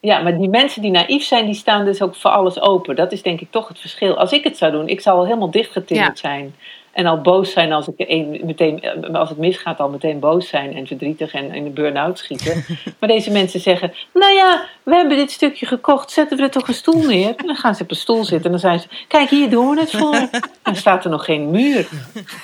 Ja, 0.01 0.19
maar 0.23 0.39
die 0.39 0.49
mensen 0.49 0.83
die 0.83 0.91
naïef 0.91 1.23
zijn, 1.25 1.45
die 1.47 1.55
staan 1.55 1.85
dus 1.85 2.03
ook 2.03 2.17
voor 2.17 2.31
alles 2.31 2.61
open. 2.61 2.97
Dat 2.97 3.13
is 3.13 3.23
denk 3.23 3.41
ik 3.41 3.51
toch 3.51 3.69
het 3.69 3.79
verschil. 3.81 4.17
Als 4.19 4.33
ik 4.33 4.45
het 4.45 4.57
zou 4.57 4.73
doen, 4.73 4.89
ik 4.89 5.01
zou 5.01 5.19
al 5.19 5.25
helemaal 5.25 5.51
dichtgetimmerd 5.51 6.19
zijn. 6.19 6.55
En 6.95 7.07
al 7.07 7.21
boos 7.21 7.53
zijn 7.53 7.73
als, 7.73 7.89
ik 7.89 7.95
een, 7.97 8.41
meteen, 8.45 8.83
eh, 8.83 9.15
als 9.15 9.29
het 9.29 9.39
misgaat, 9.39 9.81
al 9.81 9.89
meteen 9.89 10.19
boos 10.19 10.49
zijn 10.49 10.75
en 10.75 10.87
verdrietig 10.87 11.33
en 11.33 11.55
in 11.55 11.65
de 11.65 11.71
burn-out 11.71 12.19
schieten. 12.19 12.65
maar 12.99 13.09
deze 13.09 13.31
mensen 13.31 13.61
zeggen, 13.61 13.93
nou 14.13 14.33
ja, 14.33 14.67
we 14.83 14.95
hebben 14.95 15.17
dit 15.17 15.31
stukje 15.31 15.67
gekocht, 15.67 16.11
zetten 16.11 16.37
we 16.37 16.43
er 16.43 16.51
toch 16.51 16.69
een 16.69 16.75
stoel 16.75 17.03
neer? 17.03 17.35
En 17.37 17.47
dan 17.47 17.57
gaan 17.57 17.75
ze 17.75 17.83
op 17.83 17.91
een 17.91 17.97
stoel 17.97 18.25
zitten 18.25 18.45
en 18.45 18.51
dan 18.51 18.61
zijn 18.61 18.81
ze, 18.81 18.87
kijk 19.09 19.31
hier 19.31 19.51
doen 19.51 19.75
we 19.75 19.81
het 19.81 19.91
voor. 19.91 20.29
Dan 20.63 20.77
staat 20.77 21.05
er 21.05 21.11
nog 21.11 21.25
geen 21.25 21.51
muur. 21.51 21.89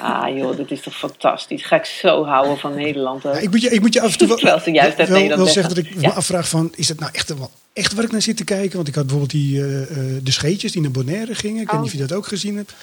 Ah 0.01 0.37
joh, 0.37 0.57
dit 0.57 0.71
is 0.71 0.81
toch 0.81 0.97
fantastisch. 0.97 1.65
Ga 1.65 1.77
ik 1.77 1.85
zo 1.85 2.25
houden 2.25 2.59
van 2.59 2.75
Nederland 2.75 3.27
ook. 3.27 3.35
Ja, 3.35 3.41
ik, 3.41 3.51
moet 3.51 3.63
je, 3.63 3.71
ik 3.71 3.81
moet 3.81 3.93
je 3.93 4.01
af 4.01 4.13
en 4.13 4.19
toe 4.19 4.29
wel, 4.29 4.71
juist 4.71 4.97
zeggen 5.53 5.75
dat 5.75 5.85
ik 5.85 5.95
me 5.95 6.11
afvraag 6.11 6.49
van... 6.49 6.73
is 6.75 6.89
het 6.89 7.01
nou 7.01 7.13
echt, 7.15 7.35
echt 7.73 7.95
waar 7.95 8.05
ik 8.05 8.13
naar 8.13 8.23
zit 8.23 8.37
te 8.37 8.45
kijken? 8.45 8.77
Want 8.77 8.89
ik 8.89 8.95
had 8.95 9.07
bijvoorbeeld 9.07 9.33
die, 9.33 9.61
eh, 9.61 9.83
eh, 9.83 9.89
de 10.23 10.31
scheetjes 10.31 10.73
die 10.73 10.83
naar 10.83 10.91
Bonaire 10.91 11.35
gingen. 11.35 11.63
Ik 11.63 11.71
weet 11.71 11.81
niet 11.81 11.89
of 11.89 11.99
je 11.99 12.07
dat 12.07 12.13
ook 12.13 12.27
gezien 12.27 12.57
hebt. 12.57 12.75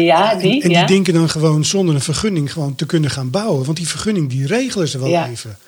Ja, 0.00 0.32
En, 0.32 0.38
die, 0.38 0.62
en 0.62 0.68
die 0.68 0.78
ja. 0.78 0.86
denken 0.86 1.14
dan 1.14 1.28
gewoon 1.30 1.64
zonder 1.64 1.94
een 1.94 2.00
vergunning 2.00 2.52
gewoon 2.52 2.74
te 2.74 2.86
kunnen 2.86 3.10
gaan 3.10 3.30
bouwen. 3.30 3.64
Want 3.64 3.76
die 3.76 3.88
vergunning 3.88 4.30
die 4.30 4.46
regelen 4.46 4.88
ze 4.88 4.98
wel 4.98 5.08
Ja. 5.08 5.28
even. 5.28 5.58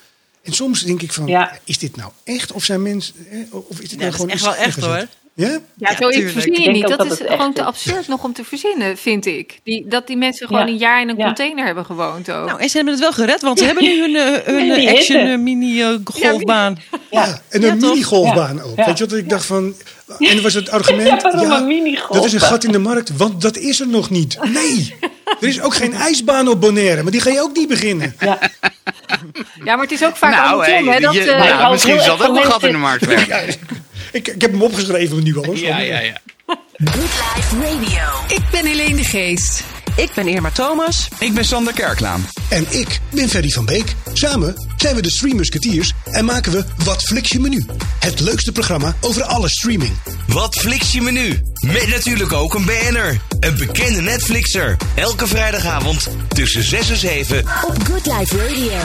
En 0.43 0.53
soms 0.53 0.83
denk 0.83 1.03
ik 1.03 1.13
van, 1.13 1.27
Ja. 1.27 1.59
is 1.65 1.79
dit 1.79 1.97
nou 1.97 2.11
echt? 2.25 2.53
Of 2.53 2.65
zijn 2.65 2.83
mensen... 2.83 3.15
Of 3.51 3.81
is 3.81 3.89
dit 3.89 3.91
Ja, 3.91 3.97
nou 3.97 4.11
dat 4.11 4.15
gewoon 4.21 4.31
is 4.31 4.35
echt 4.43 4.45
wel 4.45 4.55
echt, 4.55 4.81
hoor. 4.81 5.07
Ja? 5.37 5.49
Ja, 5.49 5.59
Ja, 5.77 5.97
zoiets 5.97 6.33
verzin 6.33 6.53
je 6.63 6.71
niet. 6.71 6.89
Dat 6.89 6.99
dat 6.99 7.21
is 7.21 7.27
gewoon 7.27 7.53
te 7.53 7.61
is. 7.61 7.67
absurd 7.67 8.09
nog 8.09 8.25
om 8.25 8.33
te 8.33 8.45
verzinnen, 8.45 8.97
vind 8.97 9.27
ik. 9.27 9.61
Die, 9.65 9.87
dat 9.89 10.07
die 10.07 10.17
mensen 10.17 10.47
gewoon 10.47 10.67
Ja. 10.67 10.73
een 10.73 10.79
jaar 10.79 11.01
in 11.01 11.09
een 11.09 11.17
Ja. 11.17 11.25
container 11.25 11.65
hebben 11.67 11.85
gewoond 11.85 12.31
ook. 12.31 12.47
Nou, 12.47 12.61
en 12.61 12.69
ze 12.69 12.77
hebben 12.77 12.95
het 12.95 13.03
wel 13.03 13.13
gered, 13.13 13.41
want 13.43 13.59
ze 13.59 13.65
hebben 13.65 13.85
nu 13.85 14.01
hun, 14.01 14.17
eh, 14.17 14.47
hun 14.55 14.71
eh, 14.71 14.93
action 14.93 15.21
eh, 15.27 15.39
mini 15.39 15.83
eh, 15.83 15.95
golfbaan. 16.05 16.79
Ja, 17.11 17.41
en 17.49 17.61
Ja, 17.61 17.69
een 17.69 17.79
minigolfbaan 17.79 18.61
ook. 18.63 18.77
Ja. 18.77 18.87
Weet 18.87 18.99
je 18.99 19.07
wat 19.07 19.19
ik 19.19 19.29
dacht 19.29 19.47
van... 19.47 19.75
En 20.19 20.43
was 20.43 20.55
het 20.55 20.71
argument... 20.71 21.23
Ja, 21.23 21.31
waarom 21.33 21.51
een 21.53 21.67
minigolfbaan? 21.67 22.17
Dat 22.17 22.25
is 22.27 22.33
een 22.33 22.41
gat 22.41 22.65
in 22.65 22.73
de 22.73 22.79
markt, 22.79 23.17
want 23.17 23.41
dat 23.43 23.57
is 23.57 23.81
er 23.81 23.89
nog 23.89 24.11
niet. 24.11 24.39
Nee, 24.53 24.95
er 25.41 25.49
is 25.49 25.61
ook 25.61 25.75
geen 25.75 25.95
ijsbaan 25.95 26.49
op 26.49 26.61
Bonaire, 26.61 27.03
maar 27.03 27.13
die 27.13 27.21
ga 27.21 27.31
je 27.31 27.41
ook 27.41 27.57
niet 27.57 27.69
beginnen. 27.69 28.15
Ja. 28.21 28.39
Ja, 29.65 29.75
maar 29.75 29.81
het 29.85 29.93
is 29.93 30.05
ook 30.05 30.17
vaak 30.17 30.31
Nou, 30.31 30.51
andersom. 30.51 30.85
hey, 30.87 30.95
hè, 30.95 31.01
dat, 31.01 31.15
je- 31.15 31.31
eh, 31.33 31.59
nou, 31.59 31.73
misschien 31.73 32.01
zal 32.01 32.17
dat 32.17 32.29
ook 32.29 32.37
een 32.37 32.45
gat 32.45 32.63
in 32.63 32.73
de 32.73 32.79
markt 32.79 33.07
werken. 33.07 33.49
Ik, 34.13 34.29
ik 34.29 34.41
heb 34.41 34.51
hem 34.51 34.63
opgeschreven 34.63 35.23
nu 35.23 35.37
al. 35.37 35.55
Ja, 35.55 35.79
ja, 35.79 35.99
ja. 36.01 36.19
Good 36.85 36.97
Life 37.37 37.57
Radio. 37.63 38.03
Ik 38.29 38.43
ben 38.51 38.67
Helene 38.67 38.97
de 38.97 39.05
Geest. 39.05 39.63
Ik 39.97 40.11
ben 40.15 40.29
Irma 40.29 40.51
Thomas. 40.51 41.09
Ik 41.19 41.35
ben 41.35 41.45
Sander 41.45 41.73
Kerklaan. 41.73 42.27
En 42.51 42.67
ik 42.71 43.01
ben 43.11 43.29
Ferdy 43.29 43.51
van 43.51 43.65
Beek. 43.65 43.95
Samen 44.13 44.55
zijn 44.77 44.95
we 44.95 45.03
de 45.03 45.11
Three 45.11 45.35
Musketeers 45.35 45.93
en 46.05 46.25
maken 46.25 46.53
we 46.53 46.65
Wat 46.85 47.03
Flix 47.03 47.31
je 47.31 47.41
menu. 47.41 47.67
Het 48.01 48.21
leukste 48.21 48.53
programma 48.53 48.95
over 49.01 49.23
alle 49.23 49.49
streaming. 49.49 49.93
Wat 50.27 50.55
fliks 50.55 50.93
je 50.93 51.01
menu? 51.01 51.41
Met 51.67 51.89
natuurlijk 51.89 52.33
ook 52.33 52.55
een 52.55 52.65
BN'er. 52.65 53.21
Een 53.41 53.57
bekende 53.57 54.01
Netflixer. 54.01 54.77
Elke 54.95 55.27
vrijdagavond 55.27 56.09
tussen 56.29 56.63
6 56.63 56.91
en 56.91 56.97
7. 56.97 57.39
Op 57.39 57.85
Good 57.85 58.07
Life 58.07 58.37
Radio. 58.37 58.79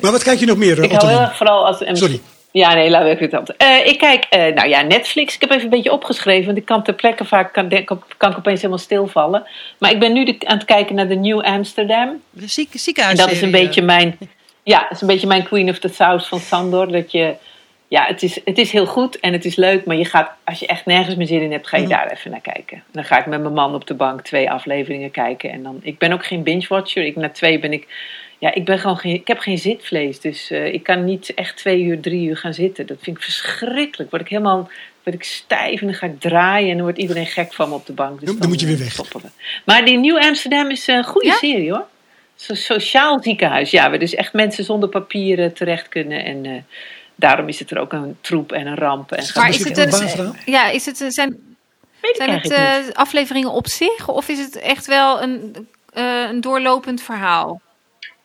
Maar 0.00 0.12
wat 0.12 0.22
kijk 0.22 0.40
je 0.40 0.46
nog 0.46 0.56
meer, 0.56 0.78
eh, 0.78 0.84
Ik 0.84 0.90
hou 0.90 1.08
heel 1.08 1.20
erg 1.20 1.36
vooral 1.36 1.66
als... 1.66 1.98
Sorry. 1.98 2.20
Ja, 2.52 2.74
nee, 2.74 2.90
laat 2.90 3.06
ik 3.06 3.18
het 3.18 3.30
dan. 3.30 3.46
Eh, 3.56 3.86
ik 3.86 3.98
kijk, 3.98 4.24
eh, 4.30 4.54
nou 4.54 4.68
ja, 4.68 4.82
Netflix. 4.82 5.34
Ik 5.34 5.40
heb 5.40 5.50
even 5.50 5.62
een 5.64 5.70
beetje 5.70 5.92
opgeschreven, 5.92 6.46
want 6.46 6.58
ik 6.58 6.64
kan 6.64 6.82
ter 6.82 6.94
plekke 6.94 7.24
vaak 7.24 7.52
kan, 7.52 7.68
kan 8.16 8.30
ik 8.30 8.36
opeens 8.38 8.56
helemaal 8.58 8.78
stilvallen. 8.78 9.46
Maar 9.78 9.90
ik 9.90 9.98
ben 9.98 10.12
nu 10.12 10.24
de- 10.24 10.36
aan 10.46 10.56
het 10.56 10.66
kijken 10.66 10.94
naar 10.94 11.08
de 11.08 11.14
New 11.14 11.40
Amsterdam. 11.40 12.22
De 12.30 12.48
zieke, 12.48 12.72
En 12.72 12.78
ziekenhuis. 12.78 13.18
dat 13.18 13.30
is 13.30 13.42
een 13.42 13.50
beetje 13.50 13.82
mijn, 13.82 14.18
ja, 14.62 14.78
dat 14.80 14.90
is 14.90 15.00
een 15.00 15.06
beetje 15.06 15.26
mijn 15.26 15.42
Queen 15.44 15.68
of 15.68 15.78
the 15.78 15.88
South 15.88 16.26
van 16.26 16.38
Sandor. 16.38 16.92
Dat 16.92 17.12
je, 17.12 17.34
ja, 17.88 18.04
het 18.06 18.22
is, 18.22 18.40
het 18.44 18.58
is 18.58 18.72
heel 18.72 18.86
goed 18.86 19.20
en 19.20 19.32
het 19.32 19.44
is 19.44 19.56
leuk, 19.56 19.84
maar 19.84 19.96
je 19.96 20.04
gaat, 20.04 20.30
als 20.44 20.58
je 20.58 20.66
echt 20.66 20.86
nergens 20.86 21.16
meer 21.16 21.26
zin 21.26 21.40
in 21.42 21.52
hebt, 21.52 21.68
ga 21.68 21.76
je 21.76 21.86
daar 21.88 22.10
even 22.10 22.30
naar 22.30 22.40
kijken. 22.40 22.82
Dan 22.92 23.04
ga 23.04 23.18
ik 23.18 23.26
met 23.26 23.40
mijn 23.40 23.54
man 23.54 23.74
op 23.74 23.86
de 23.86 23.94
bank 23.94 24.22
twee 24.22 24.50
afleveringen 24.50 25.10
kijken. 25.10 25.50
En 25.50 25.62
dan, 25.62 25.78
ik 25.82 25.98
ben 25.98 26.12
ook 26.12 26.24
geen 26.26 26.42
binge-watcher. 26.42 27.04
Ik, 27.04 27.16
na 27.16 27.28
twee 27.30 27.58
ben 27.58 27.72
ik, 27.72 27.86
ja, 28.40 28.54
ik 28.54 28.64
ben 28.64 28.78
gewoon 28.78 28.96
geen, 28.98 29.14
ik 29.14 29.26
heb 29.26 29.38
geen 29.38 29.58
zitvlees. 29.58 30.20
Dus 30.20 30.50
eh, 30.50 30.72
ik 30.72 30.82
kan 30.82 31.04
niet 31.04 31.34
echt 31.34 31.56
twee 31.56 31.82
uur, 31.82 32.00
drie 32.00 32.28
uur 32.28 32.36
gaan 32.36 32.54
zitten. 32.54 32.86
Dat 32.86 32.96
vind 33.00 33.16
ik 33.16 33.22
verschrikkelijk. 33.22 34.10
Word 34.10 34.22
ik 34.22 34.28
helemaal, 34.28 34.70
word 35.02 35.16
ik 35.16 35.24
stijf 35.24 35.80
en 35.80 35.86
dan 35.86 35.94
ga 35.96 36.06
ik 36.06 36.20
draaien 36.20 36.68
en 36.68 36.74
dan 36.74 36.82
wordt 36.84 36.98
iedereen 36.98 37.26
gek 37.26 37.52
van 37.52 37.68
me 37.68 37.74
op 37.74 37.86
de 37.86 37.92
bank. 37.92 38.20
Dus 38.20 38.28
Dan- 38.28 38.38
dan 38.38 38.48
moet 38.48 38.60
je 38.60 38.66
weer 38.66 38.74
eh, 38.80 38.80
weg. 38.96 39.12
we. 39.12 39.28
Maar 39.64 39.84
die 39.84 39.98
New 39.98 40.18
Amsterdam 40.18 40.70
is 40.70 40.86
een 40.86 41.04
goede 41.04 41.26
Ja? 41.26 41.34
serie 41.34 41.70
hoor. 41.72 41.86
Zo 42.34 42.54
sociaal 42.54 43.22
ziekenhuis. 43.22 43.70
Ja, 43.70 43.88
waar 43.90 43.98
dus 43.98 44.14
echt 44.14 44.32
mensen 44.32 44.64
zonder 44.64 44.88
papieren 44.88 45.52
terecht 45.54 45.88
kunnen. 45.88 46.24
En 46.24 46.46
eh, 46.46 46.52
daarom 47.14 47.48
is 47.48 47.58
het 47.58 47.70
er 47.70 47.78
ook 47.78 47.92
een 47.92 48.16
troep 48.20 48.52
en 48.52 48.66
een 48.66 48.76
ramp. 48.76 49.12
En 49.12 49.24
Maar 49.34 49.48
Is 49.48 49.58
is 49.58 49.64
het 49.64 49.78
een 49.78 50.34
ja, 50.44 50.68
is 50.70 50.86
het, 50.86 51.00
een- 51.00 51.10
zijn, 51.12 51.36
zijn 52.12 52.30
het 52.30 52.50
eh, 52.50 52.74
afleveringen 52.92 53.50
op 53.50 53.66
zich 53.68 54.08
of 54.08 54.28
is 54.28 54.38
het 54.38 54.56
echt 54.56 54.86
wel 54.86 55.22
een, 55.22 55.66
eh, 55.92 56.22
een 56.30 56.40
doorlopend 56.40 57.02
verhaal? 57.02 57.60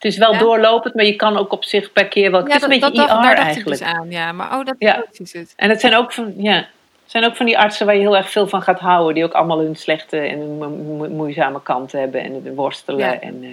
Het 0.05 0.13
is 0.13 0.19
wel 0.19 0.33
ja. 0.33 0.39
doorlopend, 0.39 0.95
maar 0.95 1.05
je 1.05 1.15
kan 1.15 1.37
ook 1.37 1.51
op 1.51 1.63
zich 1.63 1.91
per 1.91 2.07
keer 2.07 2.31
wat. 2.31 2.43
het 2.43 2.55
is 2.55 2.61
een 2.61 2.69
beetje 2.69 2.91
dacht- 2.91 2.99
IR 2.99 3.07
daar 3.07 3.35
dacht 3.35 3.37
eigenlijk. 3.37 3.81
ik 3.81 3.87
dus 3.87 3.95
aan. 3.95 4.11
Ja, 4.11 4.31
maar 4.31 4.57
oh, 4.59 4.65
dat, 4.65 4.75
Ja. 4.79 4.95
dat 4.95 5.19
is 5.19 5.33
het. 5.33 5.53
En 5.55 5.69
het 5.69 5.79
zijn 5.79 5.95
ook 5.95 6.13
van, 6.13 6.33
ja, 6.37 6.67
zijn 7.05 7.25
ook 7.25 7.35
van 7.35 7.45
die 7.45 7.57
artsen 7.59 7.85
waar 7.85 7.95
je 7.95 8.01
heel 8.01 8.17
erg 8.17 8.29
veel 8.29 8.47
van 8.47 8.61
gaat 8.61 8.79
houden. 8.79 9.13
Die 9.13 9.23
ook 9.23 9.33
allemaal 9.33 9.59
hun 9.59 9.75
slechte 9.75 10.17
en 10.17 10.39
hun 10.39 10.57
mo- 10.57 10.69
mo- 10.69 11.09
moeizame 11.09 11.61
kanten 11.61 11.99
hebben. 11.99 12.21
En 12.23 12.33
het 12.33 12.55
worstelen 12.55 12.99
Ja. 12.99 13.19
en 13.19 13.43
eh, 13.43 13.49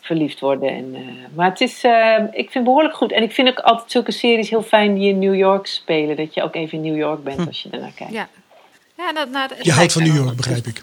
verliefd 0.00 0.40
worden. 0.40 0.68
En, 0.68 0.94
eh, 0.94 1.00
maar 1.34 1.48
het 1.50 1.60
is, 1.60 1.84
eh, 1.84 2.16
ik 2.18 2.32
vind 2.32 2.54
het 2.54 2.64
behoorlijk 2.64 2.94
goed. 2.94 3.12
En 3.12 3.22
ik 3.22 3.32
vind 3.32 3.48
ook 3.48 3.58
altijd 3.60 3.90
zulke 3.90 4.12
series 4.12 4.50
heel 4.50 4.62
fijn 4.62 4.94
die 4.94 5.08
in 5.08 5.18
New 5.18 5.34
York 5.34 5.66
spelen. 5.66 6.16
Dat 6.16 6.34
je 6.34 6.42
ook 6.42 6.54
even 6.54 6.78
in 6.78 6.84
New 6.92 6.96
York 7.00 7.24
bent 7.24 7.46
als 7.46 7.62
je 7.62 7.68
ernaar 7.70 7.92
kijkt. 7.96 8.12
Ja. 8.12 8.28
Ja, 8.96 9.12
dat, 9.12 9.28
nou, 9.30 9.50
Je 9.62 9.72
houdt 9.72 9.92
van 9.92 10.02
New. 10.02 10.14
York, 10.16 10.36
begrijp 10.36 10.66
ik. 10.66 10.82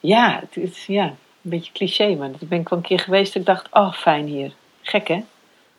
Ja, 0.00 0.40
het 0.40 0.56
is 0.64 0.84
ja, 0.86 1.14
een 1.46 1.58
beetje 1.58 1.72
cliché, 1.72 2.14
maar 2.14 2.28
ik 2.28 2.48
ben 2.48 2.60
ik 2.60 2.68
wel 2.68 2.78
een 2.78 2.84
keer 2.84 3.00
geweest 3.00 3.34
en 3.34 3.40
ik 3.40 3.46
dacht, 3.46 3.66
oh 3.70 3.92
fijn 3.92 4.26
hier. 4.26 4.52
Gek 4.82 5.08
hè? 5.08 5.22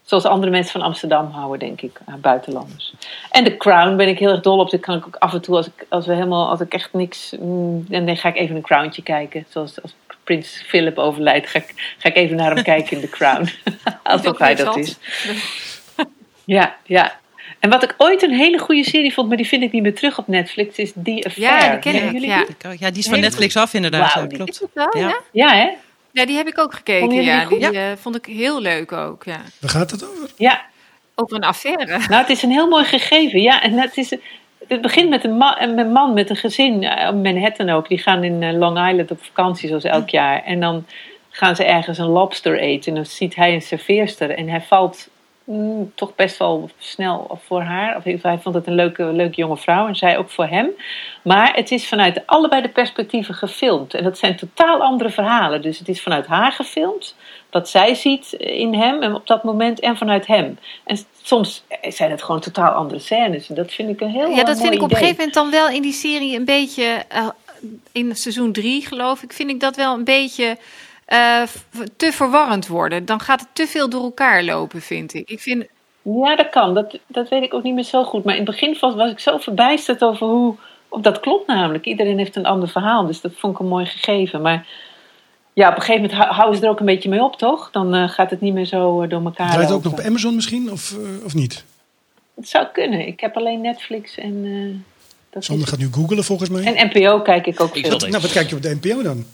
Zoals 0.04 0.26
andere 0.26 0.52
mensen 0.52 0.72
van 0.72 0.82
Amsterdam 0.82 1.32
houden, 1.32 1.60
denk 1.60 1.82
ik, 1.82 2.00
aan 2.06 2.22
buitenlanders. 2.22 2.94
En 3.32 3.44
The 3.44 3.58
Crown 3.58 3.96
ben 3.96 4.08
ik 4.08 4.20
heel 4.20 4.30
erg 4.30 4.42
dol 4.42 4.60
op. 4.60 4.70
Dat 4.70 4.80
kan 4.80 4.98
ik 4.98 5.06
ook 5.08 5.16
af 5.16 5.34
en 5.34 5.42
toe, 5.42 5.56
als 5.56 5.68
ik, 5.68 5.86
als 5.90 6.06
we 6.06 6.14
helemaal, 6.14 6.50
als 6.50 6.60
ik 6.60 6.74
echt 6.74 6.94
niks. 6.94 7.36
mm, 7.40 7.86
dan 7.88 8.18
ga 8.18 8.30
ik 8.30 8.36
even 8.36 8.56
een 8.56 8.62
Crowntje 8.62 9.04
kijken. 9.04 9.46
Zoals 9.50 9.82
als 9.82 9.96
Prins 10.24 10.64
Philip 10.66 10.98
overlijdt, 10.98 11.48
ga 11.50 11.60
ik, 11.60 11.96
ga 11.98 12.10
ik 12.10 12.16
even 12.16 12.36
naar 12.36 12.54
hem 12.56 12.64
kijken 12.64 12.98
in 12.98 13.02
The 13.02 13.10
Crown. 13.10 13.50
Alsof 14.04 14.28
ook 14.28 14.40
hij 14.40 14.56
dat 14.56 14.78
is. 14.78 14.98
Ja, 16.46 16.76
ja. 16.84 17.20
En 17.68 17.74
wat 17.74 17.84
ik 17.84 17.94
ooit 17.98 18.22
een 18.22 18.34
hele 18.34 18.58
goede 18.58 18.84
serie 18.84 19.14
vond, 19.14 19.28
maar 19.28 19.38
die 19.38 19.48
vind 19.48 19.64
ik 19.64 19.72
niet 19.72 19.82
meer 19.82 19.96
terug 19.96 20.18
op 20.18 20.28
Netflix, 20.28 20.78
is 20.78 20.92
The 21.04 21.24
Affair. 21.26 21.46
Ja, 21.48 21.60
die 21.60 21.70
ken 21.70 21.80
Kennen 21.80 22.04
ik. 22.06 22.12
jullie 22.12 22.28
Ja. 22.30 22.46
die? 22.46 22.78
Ja, 22.80 22.90
die 22.90 23.00
is 23.00 23.08
van 23.10 23.20
Netflix 23.20 23.58
af 23.58 23.74
inderdaad. 23.74 24.14
Die- 24.30 24.38
klopt. 24.38 24.50
Is 24.52 24.60
het 24.60 24.70
wel? 24.74 24.98
Ja. 24.98 25.08
Ja. 25.08 25.20
Ja. 25.32 25.54
Ja, 25.54 25.76
hè? 26.14 26.26
die 26.26 26.36
heb 26.38 26.48
ik 26.48 26.60
ook 26.60 26.74
gekeken. 26.74 27.10
Jullie 27.10 27.24
Ja, 27.30 27.46
die 27.46 27.58
die 27.60 27.80
eh, 27.80 27.86
vond 28.00 28.16
ik 28.16 28.26
heel 28.26 28.62
leuk 28.62 28.92
ook. 28.92 29.24
Ja. 29.24 29.42
Waar 29.60 29.70
gaat 29.70 29.92
het 29.92 30.04
over? 30.10 30.30
Ja, 30.38 30.66
Over 31.16 31.36
een 31.36 31.44
affaire. 31.44 31.86
Nou, 31.98 32.14
het 32.22 32.30
is 32.30 32.44
een 32.44 32.52
heel 32.52 32.68
mooi 32.68 32.84
gegeven. 32.86 33.42
Ja, 33.42 33.62
en 33.62 33.74
het, 33.74 33.98
is, 33.98 34.10
het 34.68 34.82
begint 34.82 35.10
met 35.10 35.24
een, 35.24 35.38
ma- 35.38 35.62
een 35.62 35.92
man 35.92 36.14
met 36.14 36.30
een 36.30 36.36
gezin, 36.36 36.84
eh, 36.84 37.12
Manhattan 37.14 37.70
ook. 37.70 37.88
Die 37.88 37.98
gaan 37.98 38.24
in 38.24 38.44
eh, 38.44 38.54
Long 38.58 38.90
Island 38.90 39.12
op 39.12 39.24
vakantie, 39.24 39.68
zoals 39.68 39.84
elk 39.84 40.10
jaar. 40.10 40.44
En 40.44 40.60
dan 40.60 40.86
gaan 41.30 41.56
ze 41.56 41.64
ergens 41.64 41.98
een 41.98 42.06
lobster 42.08 42.60
eten. 42.60 42.90
En 42.92 42.96
dan 42.96 43.06
ziet 43.06 43.36
hij 43.36 43.54
een 43.54 43.62
serveerster. 43.62 44.30
En 44.30 44.50
hij 44.50 44.62
valt 44.62 45.08
mm, 45.48 45.92
toch 45.96 46.16
best 46.16 46.38
wel 46.38 46.70
snel 46.78 47.40
voor 47.46 47.62
haar. 47.62 47.96
Of 47.98 48.06
in 48.06 48.20
hij 48.22 48.40
vond 48.40 48.56
het 48.56 48.68
een 48.68 48.76
leuke, 48.76 49.04
leuke 49.04 49.36
jonge 49.36 49.58
vrouw. 49.58 49.88
En 49.88 49.96
zij 49.96 50.18
ook 50.18 50.30
voor 50.30 50.48
hem. 50.48 50.70
Maar 51.22 51.56
het 51.56 51.72
is 51.72 51.88
vanuit 51.88 52.22
allebei 52.26 52.62
de 52.62 52.70
perspectieven 52.70 53.34
gefilmd. 53.34 53.94
En 53.94 54.04
dat 54.04 54.18
zijn 54.18 54.36
totaal 54.36 54.82
andere 54.82 55.10
verhalen. 55.10 55.62
Dus 55.62 55.80
het 55.80 55.88
is 55.88 56.02
vanuit 56.02 56.28
haar 56.28 56.52
gefilmd. 56.52 57.16
Wat 57.52 57.70
zij 57.70 57.96
ziet 57.96 58.32
in 58.34 58.74
hem 58.74 59.02
en 59.02 59.16
op 59.16 59.28
dat 59.28 59.44
moment. 59.44 59.80
En 59.80 59.98
vanuit 59.98 60.28
hem. 60.28 60.60
En 60.84 60.98
soms 61.22 61.64
zijn 61.82 62.12
het 62.12 62.24
gewoon 62.24 62.42
totaal 62.42 62.72
andere 62.72 63.00
scènes. 63.00 63.50
En 63.50 63.56
dat 63.56 63.74
vind 63.74 63.90
ik 63.90 64.02
een 64.02 64.10
heel 64.10 64.30
Ja, 64.30 64.36
dat 64.36 64.46
mooi 64.46 64.58
vind 64.60 64.74
ik 64.74 64.82
op 64.82 64.92
een 64.92 64.98
gegeven 64.98 65.18
moment 65.18 65.34
dan 65.34 65.52
wel 65.52 65.70
in 65.70 65.82
die 65.82 65.94
serie 65.94 66.36
een 66.38 66.46
beetje. 66.46 67.06
eh, 67.08 67.28
in 67.92 68.16
seizoen 68.16 68.52
drie, 68.52 68.86
geloof 68.86 69.24
ik, 69.24 69.34
vind 69.34 69.50
ik 69.50 69.60
dat 69.60 69.76
wel 69.76 69.94
een 69.94 70.04
beetje 70.04 70.58
eh, 71.08 71.42
te 71.96 72.12
verwarrend 72.12 72.68
worden. 72.68 73.06
Dan 73.06 73.20
gaat 73.20 73.40
het 73.40 73.50
te 73.54 73.68
veel 73.68 73.90
door 73.90 74.04
elkaar 74.04 74.44
lopen, 74.44 74.82
vind 74.82 75.14
ik. 75.14 75.30
Ik 75.30 75.40
vind. 75.40 75.66
Ja, 76.02 76.36
dat 76.36 76.50
kan. 76.50 76.74
Dat, 76.74 77.00
dat 77.08 77.30
weet 77.30 77.44
ik 77.44 77.54
ook 77.54 77.64
niet 77.64 77.74
meer 77.74 77.84
zo 77.84 78.04
goed. 78.04 78.24
Maar 78.24 78.36
in 78.36 78.42
het 78.42 78.50
begin 78.50 78.78
was, 78.80 78.96
was 78.96 79.12
ik 79.12 79.20
zo 79.20 79.38
verbijsterd 79.38 80.04
over 80.04 80.28
hoe... 80.28 80.56
Of 80.90 81.02
dat 81.02 81.20
klopt 81.20 81.48
namelijk. 81.48 81.86
Iedereen 81.86 82.18
heeft 82.18 82.36
een 82.36 82.46
ander 82.46 82.70
verhaal. 82.70 83.06
Dus 83.06 83.22
dat 83.22 83.32
vond 83.36 83.54
ik 83.54 83.60
een 83.60 83.68
mooi 83.68 83.86
gegeven. 83.86 84.42
Maar 84.42 84.68
ja, 85.54 85.70
op 85.70 85.76
een 85.76 85.82
gegeven 85.82 86.02
moment 86.02 86.20
hou- 86.20 86.34
houden 86.34 86.60
ze 86.60 86.66
er 86.66 86.72
ook 86.72 86.80
een 86.80 86.86
beetje 86.86 87.10
mee 87.10 87.24
op, 87.24 87.36
toch? 87.38 87.72
Dan 87.72 87.94
eh, 87.96 88.10
gaat 88.10 88.30
het 88.30 88.42
niet 88.42 88.54
meer 88.54 88.66
zo 88.66 89.02
eh, 89.02 89.10
door 89.10 89.24
elkaar 89.24 89.50
Draait 89.52 89.68
het 89.68 89.78
ook 89.78 89.84
nog 89.84 89.94
op 89.94 90.00
Amazon 90.00 90.36
misschien, 90.36 90.72
of, 90.72 90.96
of 91.24 91.34
niet? 91.34 91.66
Het 92.36 92.50
zou 92.50 92.66
kunnen. 92.74 93.08
Ik 93.08 93.20
heb 93.20 93.38
alleen 93.38 93.62
Netflix 93.62 94.18
en... 94.18 94.42
eh 94.46 94.96
dat 95.30 95.44
Sander 95.44 95.64
is 95.66 95.70
gaat 95.70 95.80
nu 95.80 95.88
googelen 95.92 96.24
volgens 96.24 96.50
mij. 96.50 96.64
En 96.64 96.90
NPO 96.94 97.22
kijk 97.22 97.48
ik 97.48 97.60
ook 97.62 97.78
veel. 97.78 97.90
Wat, 97.90 98.10
nou, 98.10 98.22
wat 98.22 98.32
kijk 98.32 98.50
je 98.50 98.56
op 98.56 98.62
de 98.62 98.78
NPO 98.82 99.02
dan? 99.02 99.26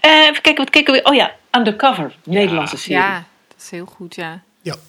Eh, 0.00 0.10
even 0.20 0.42
kijken, 0.42 0.56
wat 0.64 0.70
kijken 0.70 0.92
we? 0.94 1.02
Oh 1.04 1.14
ja, 1.14 1.30
Undercover. 1.50 2.14
Nederlandse 2.24 2.76
serie. 2.76 2.96
Ja, 3.02 3.24
dat 3.48 3.56
is 3.60 3.70
heel 3.70 3.86
goed, 3.86 4.14
ja. 4.14 4.30
Ja, 4.62 4.70
Dat 4.72 4.80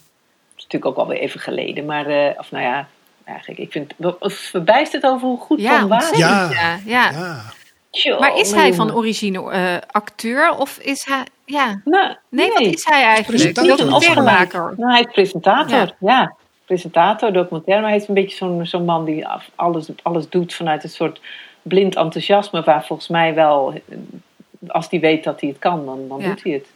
is 0.58 0.64
natuurlijk 0.64 0.86
ook 0.86 0.98
alweer 0.98 1.20
even 1.20 1.40
geleden. 1.40 1.86
Maar, 1.86 2.06
eh, 2.06 2.40
of 2.40 2.52
nou 2.52 2.64
ja, 2.64 2.88
eigenlijk, 3.26 3.60
ik 3.60 3.72
vind 3.72 3.94
het 3.98 4.34
verbijsterd 4.34 5.04
over 5.04 5.28
hoe 5.28 5.40
goed 5.40 5.62
Ja, 5.62 5.80
Tom 5.80 5.92
ontzettend, 5.92 6.20
Ja. 6.22 6.50
ja. 6.52 6.80
ja. 6.86 7.10
ja. 7.12 7.42
Tjoh, 7.90 8.20
Maar 8.20 8.38
is 8.38 8.52
hij 8.52 8.74
van 8.74 8.94
origine 8.94 9.52
eh, 9.52 9.76
acteur 9.92 10.56
of 10.58 10.78
is 10.78 11.06
hij... 11.06 11.24
Ja, 11.46 11.82
Nou, 11.86 12.16
nee, 12.30 12.52
wat 12.52 12.62
is 12.62 12.86
hij 12.86 13.04
eigenlijk? 13.04 13.56
Documentairemaker. 13.56 14.74
Nou, 14.78 14.92
hij 14.92 15.00
is 15.02 15.12
presentator, 15.12 15.78
Ja. 15.78 15.96
ja. 16.00 16.36
Presentator, 16.66 17.34
documentaire. 17.34 17.82
Maar 17.82 17.92
hij 17.92 18.02
is 18.02 18.08
een 18.08 18.14
beetje 18.14 18.38
zo'n 18.38 18.66
zo'n 18.66 18.86
man 18.86 19.06
die 19.06 19.28
af- 19.28 19.50
alles, 19.56 19.88
alles 20.04 20.30
doet 20.30 20.54
vanuit 20.54 20.84
een 20.84 20.90
soort 20.90 21.20
blind 21.62 21.96
enthousiasme. 21.96 22.64
Waar 22.64 22.86
volgens 22.86 23.08
mij 23.08 23.34
wel, 23.34 23.82
als 24.68 24.88
hij 24.90 25.00
weet 25.00 25.24
dat 25.24 25.42
hij 25.42 25.50
het 25.50 25.60
kan, 25.60 25.86
dan, 25.86 26.08
dan 26.08 26.20
Ja. 26.20 26.28
doet 26.28 26.44
hij 26.44 26.52
het. 26.52 26.68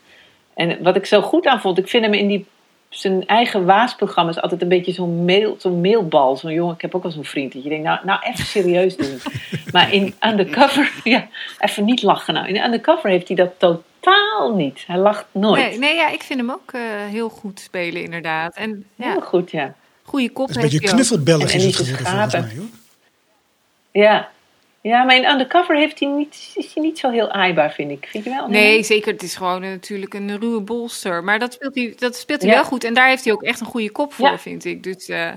En 0.53 0.83
wat 0.83 0.95
ik 0.95 1.05
zo 1.05 1.21
goed 1.21 1.45
aan 1.45 1.61
vond, 1.61 1.77
ik 1.77 1.87
vind 1.87 2.03
hem 2.03 2.13
in 2.13 2.27
die, 2.27 2.45
zijn 2.89 3.27
eigen 3.27 3.65
waasprogramma's 3.65 4.39
altijd 4.41 4.61
een 4.61 4.67
beetje 4.67 4.91
zo'n 4.91 5.25
mail, 5.25 5.55
zo'n 5.59 5.81
mailbal. 5.81 6.37
Zo'n 6.37 6.53
jongen, 6.53 6.75
ik 6.75 6.81
heb 6.81 6.95
ook 6.95 7.03
wel 7.03 7.11
zo'n 7.11 7.23
vriend. 7.25 7.53
Dat 7.53 7.63
je 7.63 7.69
denkt, 7.69 7.83
nou, 7.83 7.99
nou 8.05 8.19
even 8.23 8.45
serieus 8.45 8.95
doen. 8.97 9.19
maar 9.73 9.93
in 9.93 10.13
Undercover, 10.25 10.91
ja, 11.03 11.27
even 11.59 11.85
niet 11.85 12.01
lachen 12.01 12.33
nou. 12.33 12.47
In 12.47 12.63
Undercover 12.63 13.09
heeft 13.09 13.27
hij 13.27 13.37
dat 13.37 13.51
totaal 13.57 14.55
niet. 14.55 14.83
Hij 14.87 14.97
lacht 14.97 15.25
nooit. 15.31 15.69
Nee, 15.69 15.77
nee, 15.79 15.95
ja, 15.95 16.09
ik 16.09 16.21
vind 16.23 16.39
hem 16.39 16.51
ook 16.51 16.71
eh, 16.73 16.81
heel 17.09 17.29
goed 17.29 17.59
spelen, 17.59 18.03
inderdaad. 18.03 18.55
En 18.55 18.85
Heel 18.95 19.21
goed, 19.21 19.51
ja. 19.51 19.73
goede 20.03 20.29
kop 20.29 20.47
een 20.49 20.53
beetje 20.53 20.69
heeft 20.69 20.81
hij 20.81 20.89
ook. 20.89 20.95
knuffelbellig 20.95 21.53
En 21.53 21.57
is 21.57 21.63
het 21.65 21.73
Elise 21.75 21.83
geworden 21.83 22.05
volgens 22.05 22.31
Schapen. 22.31 22.47
mij 22.47 22.57
hoor. 22.57 24.03
Ja. 24.03 24.29
Ja, 24.81 25.03
maar 25.03 25.15
in 25.15 25.25
Undercover 25.29 25.75
heeft 25.75 25.99
hij 25.99 26.09
niet, 26.09 26.51
is 26.55 26.73
hij 26.73 26.83
niet 26.83 26.99
zo 26.99 27.09
heel 27.09 27.31
aaibaar, 27.31 27.71
vind 27.71 27.91
ik. 27.91 28.07
Vind 28.09 28.23
je 28.23 28.29
wel? 28.29 28.47
Nee, 28.47 28.83
zeker. 28.83 29.11
Het 29.11 29.23
is 29.23 29.35
gewoon 29.35 29.61
natuurlijk 29.61 30.13
een 30.13 30.39
ruwe 30.39 30.61
bolster. 30.61 31.23
Maar 31.23 31.39
dat 31.39 31.53
speelt 31.53 31.75
hij, 31.75 31.93
dat 31.99 32.15
speelt 32.15 32.41
hij 32.41 32.49
Ja. 32.49 32.55
wel 32.55 32.65
goed. 32.65 32.83
En 32.83 32.93
daar 32.93 33.07
heeft 33.07 33.23
hij 33.23 33.33
ook 33.33 33.43
echt 33.43 33.59
een 33.59 33.65
goede 33.65 33.91
kop 33.91 34.13
voor, 34.13 34.27
Ja. 34.27 34.37
vind 34.39 34.65
ik. 34.65 34.83
Dus 34.83 35.09
eh, 35.09 35.29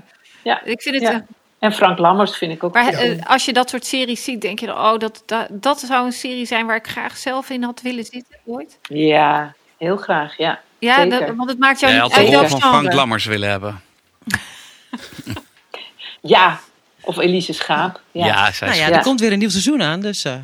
Ja. 0.43 0.63
ik 0.63 0.81
vind 0.81 0.95
het... 0.95 1.03
Ja. 1.03 1.25
En 1.59 1.73
Frank 1.73 1.97
Lammers 1.97 2.37
vind 2.37 2.51
ik 2.51 2.63
ook 2.63 2.73
maar 2.73 2.83
goed. 2.83 2.93
eh, 3.19 3.25
als 3.25 3.45
je 3.45 3.53
dat 3.53 3.69
soort 3.69 3.85
series 3.85 4.23
ziet, 4.23 4.41
denk 4.41 4.59
je... 4.59 4.65
dan, 4.65 4.75
Oh, 4.77 4.97
dat, 4.97 5.23
dat, 5.25 5.47
dat 5.51 5.79
zou 5.79 6.05
een 6.05 6.11
serie 6.13 6.45
zijn 6.45 6.65
waar 6.65 6.75
ik 6.75 6.87
graag 6.87 7.17
zelf 7.17 7.49
in 7.49 7.63
had 7.63 7.81
willen 7.81 8.03
zitten 8.05 8.37
ooit. 8.45 8.77
Ja, 8.81 9.53
heel 9.77 9.97
graag, 9.97 10.37
ja. 10.37 10.61
Ja, 10.79 11.05
dat- 11.05 11.35
want 11.35 11.49
het 11.49 11.59
maakt 11.59 11.79
jou 11.79 11.91
niet 11.93 12.01
had 12.01 12.11
de 12.11 12.17
uit 12.17 12.33
rol 12.33 12.47
van 12.47 12.59
Frank. 12.61 12.93
Lammers 12.93 13.25
willen 13.25 13.49
hebben. 13.49 13.81
Ja, 16.21 16.59
of 17.05 17.17
Elise 17.17 17.53
Schaap. 17.53 18.01
Ja, 18.11 18.25
Ja, 18.25 18.51
zij 18.51 18.67
Nou 18.67 18.79
ja, 18.79 18.87
Ja. 18.87 18.95
er 18.95 19.01
komt 19.03 19.19
weer 19.19 19.31
een 19.31 19.39
nieuw 19.39 19.49
seizoen 19.49 19.81
aan, 19.81 20.01
dus 20.01 20.23
eh, 20.23 20.35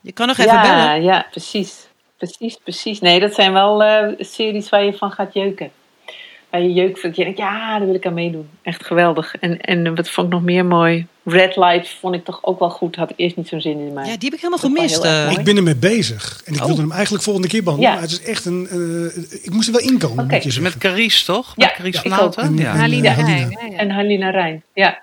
je 0.00 0.12
kan 0.12 0.26
nog 0.26 0.38
even 0.38 0.52
ja, 0.52 0.62
bellen. 0.62 1.02
ja, 1.02 1.26
precies. 1.30 1.74
Precies, 2.18 2.58
precies. 2.62 3.00
Nee, 3.00 3.20
dat 3.20 3.34
zijn 3.34 3.52
wel 3.52 3.82
eh, 3.82 4.08
series 4.18 4.68
waar 4.68 4.84
je 4.84 4.92
van 4.92 5.10
gaat 5.10 5.34
jeuken. 5.34 5.70
Waar 6.50 6.62
je 6.62 6.72
jeuk 6.72 6.98
vindt. 6.98 7.16
Je 7.16 7.24
denkt, 7.24 7.38
ja, 7.38 7.78
daar 7.78 7.86
wil 7.86 7.94
ik 7.94 8.06
aan 8.06 8.14
meedoen. 8.14 8.48
Echt 8.62 8.86
geweldig. 8.86 9.34
En, 9.34 9.60
en 9.60 9.94
wat 9.94 10.08
vond 10.10 10.26
ik 10.26 10.32
nog 10.32 10.42
meer 10.42 10.64
mooi? 10.64 11.06
Red 11.24 11.56
Light 11.56 11.88
vond 12.00 12.14
ik 12.14 12.24
toch 12.24 12.38
ook 12.42 12.58
wel 12.58 12.70
goed. 12.70 12.96
Had 12.96 13.10
ik 13.10 13.16
eerst 13.18 13.36
niet 13.36 13.48
zo'n 13.48 13.60
zin 13.60 13.78
in. 13.78 13.92
Maar 13.92 14.04
Ja, 14.06 14.10
die 14.16 14.24
heb 14.30 14.32
ik 14.32 14.40
helemaal 14.40 14.58
gemist. 14.58 15.04
eh. 15.04 15.30
Ik 15.30 15.44
ben 15.44 15.56
ermee 15.56 15.76
bezig. 15.76 16.42
En 16.44 16.54
ik 16.54 16.60
Oh. 16.60 16.66
wilde 16.66 16.80
hem 16.80 16.92
eigenlijk 16.92 17.22
volgende 17.24 17.48
keer 17.48 17.62
behandelen. 17.62 17.92
Ja. 17.94 18.00
Maar 18.00 18.08
het 18.10 18.20
is 18.20 18.26
echt 18.26 18.44
een... 18.44 18.66
eh, 18.70 19.44
ik 19.44 19.50
moest 19.50 19.68
er 19.68 19.74
wel 19.74 19.82
inkomen, 19.82 20.24
Oké. 20.24 20.32
moet 20.34 20.42
je 20.42 20.48
Is 20.48 20.54
het 20.56 20.64
zeggen. 20.64 20.80
met 20.82 20.92
Carice, 20.92 21.24
toch? 21.24 21.52
Ja, 21.56 21.66
met 21.66 21.74
Carice 21.76 22.08
ja? 22.08 22.30
En- 22.42 22.56
Ja. 22.56 22.72
en- 22.72 22.78
Halina 22.78 23.12
Rijn. 23.12 23.58
En 23.76 23.90
Halina 23.90 24.30
Rijn. 24.30 24.62
Ja. 24.74 24.98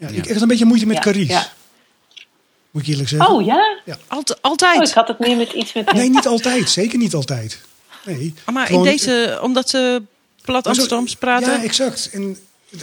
Ja, 0.00 0.08
ik 0.08 0.14
heb 0.16 0.26
echt 0.26 0.40
een 0.40 0.48
beetje 0.48 0.64
moeite 0.64 0.86
met 0.86 0.96
Ja, 0.96 1.02
Carice. 1.02 1.32
ja. 1.32 1.48
Moet 2.70 2.82
ik 2.82 2.88
eerlijk 2.88 3.08
zeggen. 3.08 3.30
Oh 3.34 3.44
ja? 3.44 3.78
Alt- 4.06 4.30
Oh, 4.30 4.36
altijd. 4.40 4.88
ik 4.88 4.94
had 4.94 5.08
het 5.08 5.18
meer 5.18 5.36
met 5.36 5.52
iets 5.52 5.72
met... 5.72 5.92
Nee, 5.92 6.10
niet 6.10 6.26
altijd. 6.26 6.70
Zeker 6.70 6.98
niet 6.98 7.14
altijd. 7.14 7.60
Nee. 8.04 8.34
Ah, 8.44 8.54
maar 8.54 8.66
Gewoon- 8.66 8.84
in 8.86 8.90
deze, 8.90 9.38
omdat 9.42 9.68
ze 9.68 10.02
plat 10.42 10.66
Amsterdams 10.66 11.16
praten. 11.16 11.52
Ja, 11.52 11.62
exact. 11.62 12.10
En 12.12 12.38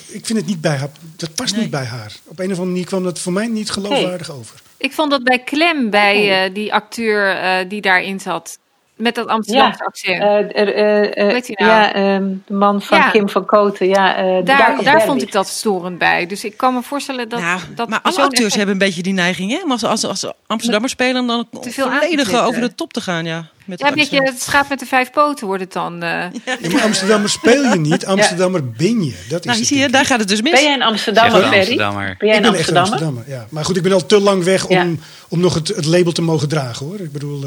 ik 0.08 0.25
vind 0.25 0.39
het 0.39 0.45
niet 0.47 0.62
bij 0.62 0.75
haar. 0.77 0.89
Dat 1.15 1.36
past 1.36 1.51
Nee. 1.53 1.62
niet 1.62 1.71
bij 1.71 1.86
haar. 1.86 2.13
Op 2.25 2.39
een 2.39 2.45
of 2.45 2.51
andere 2.51 2.65
manier 2.69 2.86
kwam 2.86 3.03
dat 3.03 3.19
voor 3.19 3.34
mij 3.34 3.47
niet 3.47 3.69
geloofwaardig 3.69 4.32
over. 4.32 4.62
Ik 4.77 4.93
vond 4.93 5.12
dat 5.12 5.23
bij 5.23 5.43
Clem, 5.43 5.89
bij 5.89 6.45
eh, 6.45 6.53
die 6.53 6.73
acteur 6.73 7.36
eh, 7.36 7.69
die 7.69 7.82
daarin 7.82 8.19
zat. 8.19 8.58
Met 8.97 9.15
dat 9.15 9.27
Amsterdamse 9.27 9.79
Ja, 9.79 9.86
accent. 9.86 10.21
Eh, 10.21 10.62
er, 10.62 10.73
eh, 10.73 11.27
eh, 11.36 11.43
hij 11.45 11.51
nou? 11.53 11.71
Ja, 11.71 11.93
ehm, 11.93 12.23
de 12.45 12.53
man 12.53 12.81
van 12.81 12.97
Ja. 12.97 13.10
Kim 13.10 13.29
van 13.29 13.45
Koten. 13.45 13.88
Ja, 13.88 14.15
eh, 14.15 14.45
daar 14.45 14.83
daar 14.83 15.01
vond 15.01 15.21
ik 15.21 15.31
dat 15.31 15.47
storend 15.47 15.97
bij. 15.97 16.25
Dus 16.25 16.43
ik 16.43 16.57
kan 16.57 16.73
me 16.73 16.81
voorstellen 16.83 17.29
dat... 17.29 17.39
Nou, 17.39 17.60
dat 17.75 17.89
maar 17.89 17.99
alle 18.01 18.21
acteurs 18.21 18.55
hebben 18.55 18.73
een 18.73 18.79
beetje 18.79 19.01
die 19.01 19.13
neiging, 19.13 19.51
hè? 19.51 19.57
Maar 19.65 19.71
als, 19.71 19.83
als, 19.83 20.05
als 20.05 20.33
Amsterdammers 20.47 20.91
spelen, 20.93 21.27
dan 21.27 21.47
Te 21.62 21.71
veel 21.71 21.89
volledig 21.91 22.41
over 22.41 22.62
de 22.62 22.75
top 22.75 22.93
te 22.93 23.01
gaan, 23.01 23.25
ja. 23.25 23.49
Met 23.65 23.79
Ja, 23.79 23.91
beetje 23.91 24.21
het 24.23 24.41
schaap 24.41 24.69
met 24.69 24.79
de 24.79 24.86
vijf 24.86 25.12
poten 25.12 25.47
wordt 25.47 25.62
het 25.62 25.73
dan. 25.73 26.03
eh. 26.03 26.10
Ja, 26.45 26.69
maar 26.71 26.81
Amsterdammer 26.81 27.29
speel 27.29 27.63
je 27.63 27.79
niet, 27.79 28.05
Amsterdammer 28.15 28.69
ben 28.69 29.03
je. 29.03 29.13
Dat 29.29 29.39
is 29.39 29.45
Nou, 29.45 29.57
het, 29.57 29.67
zie 29.67 29.77
je, 29.77 29.89
daar 29.89 30.05
gaat 30.05 30.19
het 30.19 30.27
dus 30.27 30.41
mis. 30.41 30.51
Ben 30.51 30.63
jij 30.63 30.73
een 30.73 30.81
Amsterdammer, 30.83 31.41
Ferry? 31.41 31.55
Amsterdammer. 31.57 32.15
Ben 32.17 32.27
jij 32.27 32.38
Ik 32.38 32.45
een 32.45 32.51
ben 32.51 32.60
echt 32.60 32.69
een 32.69 32.77
Amsterdammer? 32.77 33.17
Amsterdammer. 33.19 33.47
Ja. 33.51 33.55
Maar 33.55 33.65
goed, 33.65 33.77
ik 33.77 33.83
ben 33.83 33.91
al 33.91 34.05
te 34.05 34.19
lang 34.19 34.43
weg 34.43 34.65
om, 34.67 34.75
Ja. 34.75 34.86
om 35.29 35.39
nog 35.39 35.53
het, 35.53 35.67
het 35.67 35.86
label 35.86 36.12
te 36.12 36.21
mogen 36.21 36.47
dragen 36.49 36.86
hoor. 36.86 36.99
Ik 36.99 37.12
bedoel. 37.12 37.45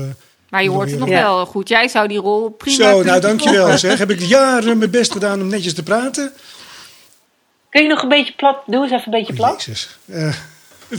Maar 0.51 0.63
je 0.63 0.71
hoort 0.71 0.91
het 0.91 0.99
nog 0.99 1.09
Ja. 1.09 1.23
wel 1.23 1.47
goed. 1.47 1.69
Jij 1.69 1.89
zou 1.89 2.09
die 2.09 2.19
rol 2.19 2.49
prima 2.51 2.77
zo, 2.77 2.89
kunnen 2.95 3.07
nou 3.07 3.21
dankjewel 3.21 3.79
zeg. 3.79 3.99
Heb 3.99 4.11
ik 4.11 4.21
jaren 4.21 4.79
mijn 4.79 4.91
best 4.91 5.13
gedaan 5.13 5.41
om 5.41 5.47
netjes 5.47 5.75
te 5.75 5.83
praten. 5.83 6.33
Kun 7.71 7.83
je 7.83 7.89
nog 7.89 8.03
een 8.03 8.09
beetje 8.09 8.33
plat? 8.37 8.63
Doe 8.67 8.83
eens 8.83 8.93
even 8.93 9.05
een 9.13 9.19
beetje 9.19 9.33
plat. 9.35 9.63
Jezus. 9.65 9.99
Eh, 10.07 10.35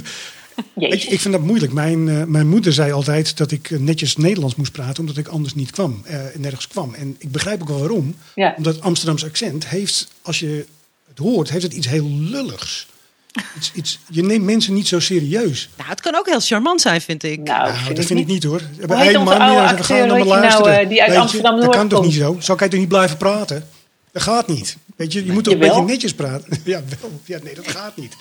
Jezus. 0.74 1.04
je, 1.04 1.10
ik 1.10 1.20
vind 1.20 1.34
dat 1.34 1.44
moeilijk. 1.44 1.74
Mijn, 1.74 2.10
eh, 2.10 2.24
mijn 2.24 2.48
moeder 2.48 2.74
zei 2.74 2.92
altijd 2.92 3.38
dat 3.38 3.52
ik 3.52 3.72
eh, 3.72 3.80
netjes 3.80 4.16
Nederlands 4.18 4.56
moest 4.56 4.72
praten, 4.72 5.00
omdat 5.00 5.18
ik 5.18 5.28
anders 5.28 5.54
niet 5.54 5.72
kwam, 5.72 6.02
eh, 6.06 6.20
nergens 6.38 6.68
kwam. 6.68 6.94
En 6.94 7.16
ik 7.20 7.32
begrijp 7.32 7.62
ook 7.62 7.68
wel 7.68 7.80
waarom. 7.80 8.16
Ja. 8.36 8.54
Omdat 8.58 8.76
het 8.76 8.84
Amsterdamse 8.84 9.26
accent 9.26 9.68
heeft, 9.68 10.08
als 10.22 10.40
je 10.40 10.66
het 11.08 11.18
hoort, 11.18 11.50
heeft 11.50 11.64
het 11.64 11.74
iets 11.74 11.88
heel 11.88 12.08
lulligs. 12.10 12.88
Iets, 13.58 13.72
iets, 13.74 14.00
je 14.10 14.24
neemt 14.24 14.44
mensen 14.46 14.74
niet 14.74 14.88
zo 14.88 15.00
serieus. 15.00 15.70
Nou, 15.78 15.90
het 15.90 16.02
kan 16.02 16.16
ook 16.16 16.26
heel 16.30 16.40
charmant 16.40 16.82
zijn, 16.82 17.02
vind 17.02 17.24
ik. 17.24 17.40
Nou, 17.40 17.60
Nou, 17.60 17.74
vind 17.74 17.88
dat 17.88 17.98
ik 17.98 18.08
vind 18.08 18.20
ik 18.20 18.28
niet. 18.28 18.44
hoor. 18.44 18.62
Onze 18.82 19.20
man, 19.20 19.40
oude 19.40 19.62
ja, 19.62 19.76
we 19.76 19.84
gaan 19.84 19.98
me 19.98 20.04
je 20.04 20.08
nou, 20.08 20.26
luisteren. 20.26 20.80
eh, 20.80 20.90
die 20.90 21.00
uit 21.02 21.08
Weet 21.08 21.18
je, 21.18 21.22
Amsterdam-Noord 21.22 21.66
Dat 21.66 21.76
kan 21.76 21.88
toch 21.88 22.00
komt? 22.00 22.12
niet 22.12 22.22
zo? 22.22 22.38
Zo 22.40 22.56
kan 22.56 22.66
je 22.66 22.72
toch 22.72 22.80
niet 22.82 22.90
blijven 22.90 23.18
praten? 23.18 23.70
Dat 24.12 24.22
gaat 24.22 24.48
niet. 24.48 24.78
Weet 24.96 25.14
je, 25.14 25.26
je 25.26 25.32
moet 25.32 25.44
toch 25.44 25.54
een 25.54 25.60
beetje 25.60 25.82
netjes 25.82 26.14
praten. 26.14 26.62
Ja, 26.64 26.82
wel. 27.02 27.12
Ja, 27.26 27.40
nee, 27.44 27.56
dat 27.56 27.68
gaat 27.68 27.98
niet. 27.98 28.16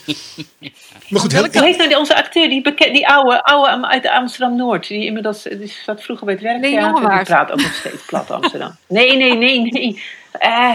Maar 1.08 1.20
goed, 1.20 1.32
Hoe 1.32 1.48
heel, 1.52 1.62
heet 1.62 1.76
nou 1.76 1.88
die, 1.88 1.98
onze 1.98 2.14
acteur, 2.16 2.48
die, 2.48 2.62
beke- 2.62 2.90
die 2.92 3.08
oude, 3.08 3.42
oude 3.44 3.86
uit 3.88 4.06
Amsterdam-Noord? 4.08 4.88
Die 4.88 5.04
inmiddels 5.04 5.42
die 5.42 5.72
zat 5.84 6.02
vroeger 6.02 6.26
bij 6.26 6.34
het 6.34 6.42
Nee, 6.42 6.60
werktheater. 6.60 7.10
die 7.16 7.24
praat 7.24 7.50
ook 7.50 7.60
nog 7.60 7.74
steeds 7.74 8.02
plat 8.06 8.30
Amsterdam. 8.30 8.76
Nee, 8.86 9.16
nee, 9.16 9.34
nee, 9.36 9.60
nee. 9.72 10.02
Eh. 10.32 10.74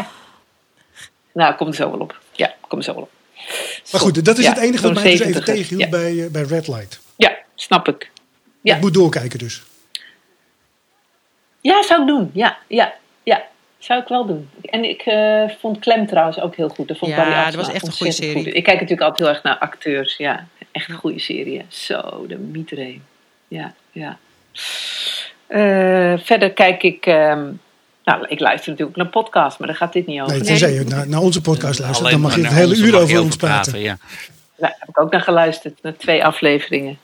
Nou, 1.34 1.56
kom 1.56 1.68
er 1.68 1.76
zo 1.76 1.92
wel 1.92 2.00
op. 2.00 2.20
Ja, 2.32 2.54
kom 2.68 2.78
er 2.78 2.84
zo 2.84 2.94
wel 2.94 3.04
op. 3.04 3.10
maar 3.92 4.02
goed, 4.02 4.26
dat 4.26 4.38
is 4.38 4.44
Ja, 4.44 4.50
het 4.54 4.60
enige 4.60 4.84
wat 4.84 4.94
mij 4.94 5.04
dus 5.04 5.12
even 5.20 5.26
70. 5.34 5.56
tegenhield 5.56 5.82
Ja. 5.82 5.90
bij, 5.90 6.24
eh, 6.26 6.32
bij 6.32 6.42
Red 6.44 6.68
Light. 6.68 7.00
Ja, 7.16 7.36
snap 7.56 7.88
ik. 7.88 8.12
Ja. 8.62 8.76
Ik 8.76 8.82
moet 8.82 8.94
doorkijken 8.94 9.40
dus. 9.40 9.64
Ja, 11.62 11.84
zou 11.84 12.02
ik 12.02 12.08
doen. 12.08 12.30
Ja, 12.34 12.58
ja, 12.68 12.94
ja. 13.24 13.44
Zou 13.78 14.02
ik 14.02 14.08
wel 14.08 14.26
doen. 14.26 14.50
En 14.62 14.84
ik 14.84 15.02
eh, 15.02 15.44
vond 15.60 15.80
Clem 15.80 16.08
trouwens 16.08 16.40
ook 16.40 16.56
heel 16.56 16.70
goed. 16.70 16.88
Dat 16.88 16.98
vond 16.98 17.12
ik 17.12 17.18
Ja, 17.18 17.24
Barry 17.26 17.46
dat 17.46 17.56
was 17.56 17.68
echt 17.74 17.74
een 17.88 17.92
goede 17.92 18.06
ontzettend 18.06 18.16
serie. 18.32 18.44
goed. 18.44 18.56
Ik 18.56 18.64
kijk 18.64 18.80
natuurlijk 18.80 19.08
altijd 19.08 19.28
heel 19.28 19.36
erg 19.36 19.44
naar 19.44 19.58
acteurs. 19.58 20.18
Ja, 20.18 20.48
echt 20.72 20.90
een 20.90 20.96
goede 20.96 21.20
serie. 21.20 21.66
Zo, 21.68 22.26
de 22.28 22.38
mietereen. 22.38 23.04
Ja, 23.48 23.74
ja. 23.92 24.18
Eh, 25.48 26.14
verder 26.20 26.52
kijk 26.54 26.84
ik... 26.84 27.06
ehm, 27.06 27.52
nou, 28.06 28.26
ik 28.28 28.40
luister 28.40 28.70
natuurlijk 28.70 28.98
naar 28.98 29.08
podcasts, 29.08 29.58
maar 29.60 29.68
daar 29.68 29.78
gaat 29.78 29.94
dit 29.94 30.06
niet 30.08 30.22
over. 30.22 30.34
Nee, 30.34 30.42
tenzij 30.42 30.74
je 30.74 30.84
naar, 30.84 31.08
naar 31.08 31.20
onze 31.22 31.42
podcast 31.42 31.80
luistert, 31.80 32.10
dan 32.12 32.20
mag 32.20 32.36
je 32.36 32.42
het 32.42 32.54
hele 32.54 32.76
uur 32.76 33.00
over 33.00 33.22
ons 33.22 33.36
praten. 33.36 33.80
Ja. 33.80 33.98
Daar 34.58 34.76
heb 34.80 34.90
ik 34.90 35.00
ook 35.00 35.12
naar 35.12 35.22
geluisterd, 35.22 35.82
naar 35.82 35.98
twee 35.98 36.26
afleveringen. 36.26 36.98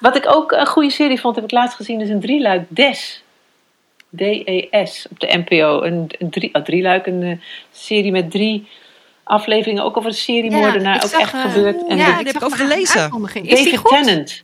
Wat 0.00 0.16
ik 0.16 0.24
ook 0.28 0.52
een 0.52 0.66
goede 0.66 0.90
serie 0.90 1.20
vond, 1.20 1.34
heb 1.34 1.44
ik 1.44 1.50
laatst 1.50 1.76
gezien, 1.76 2.00
is 2.00 2.08
een 2.08 2.20
drieluik 2.20 2.62
Des. 2.68 3.22
D-E-S 4.16 5.06
op 5.10 5.20
de 5.20 5.42
NPO. 5.44 5.82
Een, 5.82 6.10
een 6.18 6.30
drie, 6.30 6.54
oh, 6.54 6.62
drieluik, 6.62 7.06
een 7.06 7.22
eh, 7.22 7.38
serie 7.72 8.12
met 8.12 8.30
drie 8.30 8.68
afleveringen. 9.22 9.84
Ook 9.84 9.96
over 9.96 10.10
een 10.10 10.16
seriemoordenaar, 10.16 10.96
ik 10.96 11.04
ook 11.04 11.10
zag, 11.10 11.20
echt 11.20 11.32
eh, 11.34 11.40
gebeurd. 11.42 11.86
En 11.88 11.96
ja, 11.96 12.04
de- 12.06 12.12
heb 12.12 12.26
ik 12.26 12.34
ik 12.34 12.42
over 12.44 12.58
gelezen. 12.58 13.10
David 13.10 13.76
goed? 13.76 13.90
Tennant. 13.90 14.42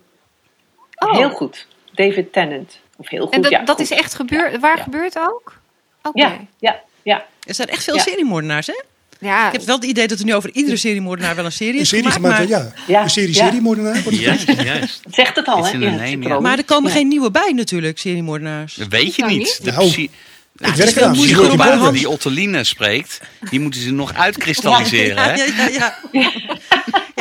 Oh. 0.97 1.13
Heel 1.17 1.31
goed. 1.31 1.67
David 1.93 2.33
Tennant. 2.33 2.79
Of 2.97 3.09
heel 3.09 3.25
goed, 3.25 3.35
En 3.35 3.41
dat, 3.43 3.51
ja. 3.51 3.59
dat 3.59 3.77
goed. 3.77 3.91
is 3.91 3.91
echt 3.91 4.15
gebeurd? 4.15 4.61
Waar 4.61 4.77
Ja. 4.77 4.83
gebeurt 4.83 5.19
ook? 5.19 5.60
Oké. 6.03 6.21
Ja, 6.21 6.39
ja, 6.59 6.81
ja. 7.03 7.25
Er 7.47 7.55
zijn 7.55 7.69
echt 7.69 7.85
veel 7.85 7.95
Ja. 7.97 8.03
seriemoordenaars, 8.03 8.67
hè? 8.67 8.83
Ja, 9.21 9.47
Ik 9.47 9.53
heb 9.53 9.63
wel 9.63 9.77
het 9.77 9.85
idee 9.85 10.07
dat 10.09 10.19
er 10.19 10.25
nu 10.25 10.35
over 10.35 10.51
iedere 10.53 10.77
seriemoordenaar 10.77 11.37
wel 11.37 11.45
een 11.45 11.53
serie 11.53 11.75
Een 11.75 11.81
is 11.81 11.89
serie 11.89 12.11
gemaakt. 12.11 12.37
gemaakt, 12.37 12.51
maar, 12.51 12.59
ja. 12.87 12.95
Ja, 12.99 13.03
Een 13.03 13.11
serie 13.11 13.35
ja. 13.35 13.45
seriemoordenaar. 13.47 13.95
het 14.05 14.19
Juist, 14.19 15.01
zegt 15.11 15.37
het 15.37 15.47
al, 15.47 15.65
hè? 15.67 15.71
Ja, 15.79 16.05
ja. 16.05 16.41
maar 16.41 16.59
er 16.59 16.65
komen 16.65 16.91
Ja. 16.91 16.97
geen 16.97 17.09
nieuwe 17.09 17.31
bij 17.31 17.53
natuurlijk, 17.55 17.99
seriemoordenaars. 17.99 18.75
Dat 18.75 18.89
weet 18.89 19.15
je 19.15 19.23
Nou, 19.23 19.37
niet. 19.37 19.61
De 19.63 19.71
Nou, 19.71 19.89
psy- 19.89 20.03
Ik 20.03 20.75
werk 20.75 20.97
eraan. 20.97 21.19
om 21.19 21.51
aan 21.51 21.57
Bouwman. 21.57 21.93
die 21.93 22.09
Ottoline 22.09 22.65
spreekt, 22.65 23.21
die 23.51 23.61
moeten 23.61 23.81
ze 23.81 23.91
nog 23.93 24.15
uitkristalliseren. 24.15 25.15
Ja, 25.17 25.23
hè? 25.23 25.45
ja, 25.69 25.99
ja, 26.13 26.31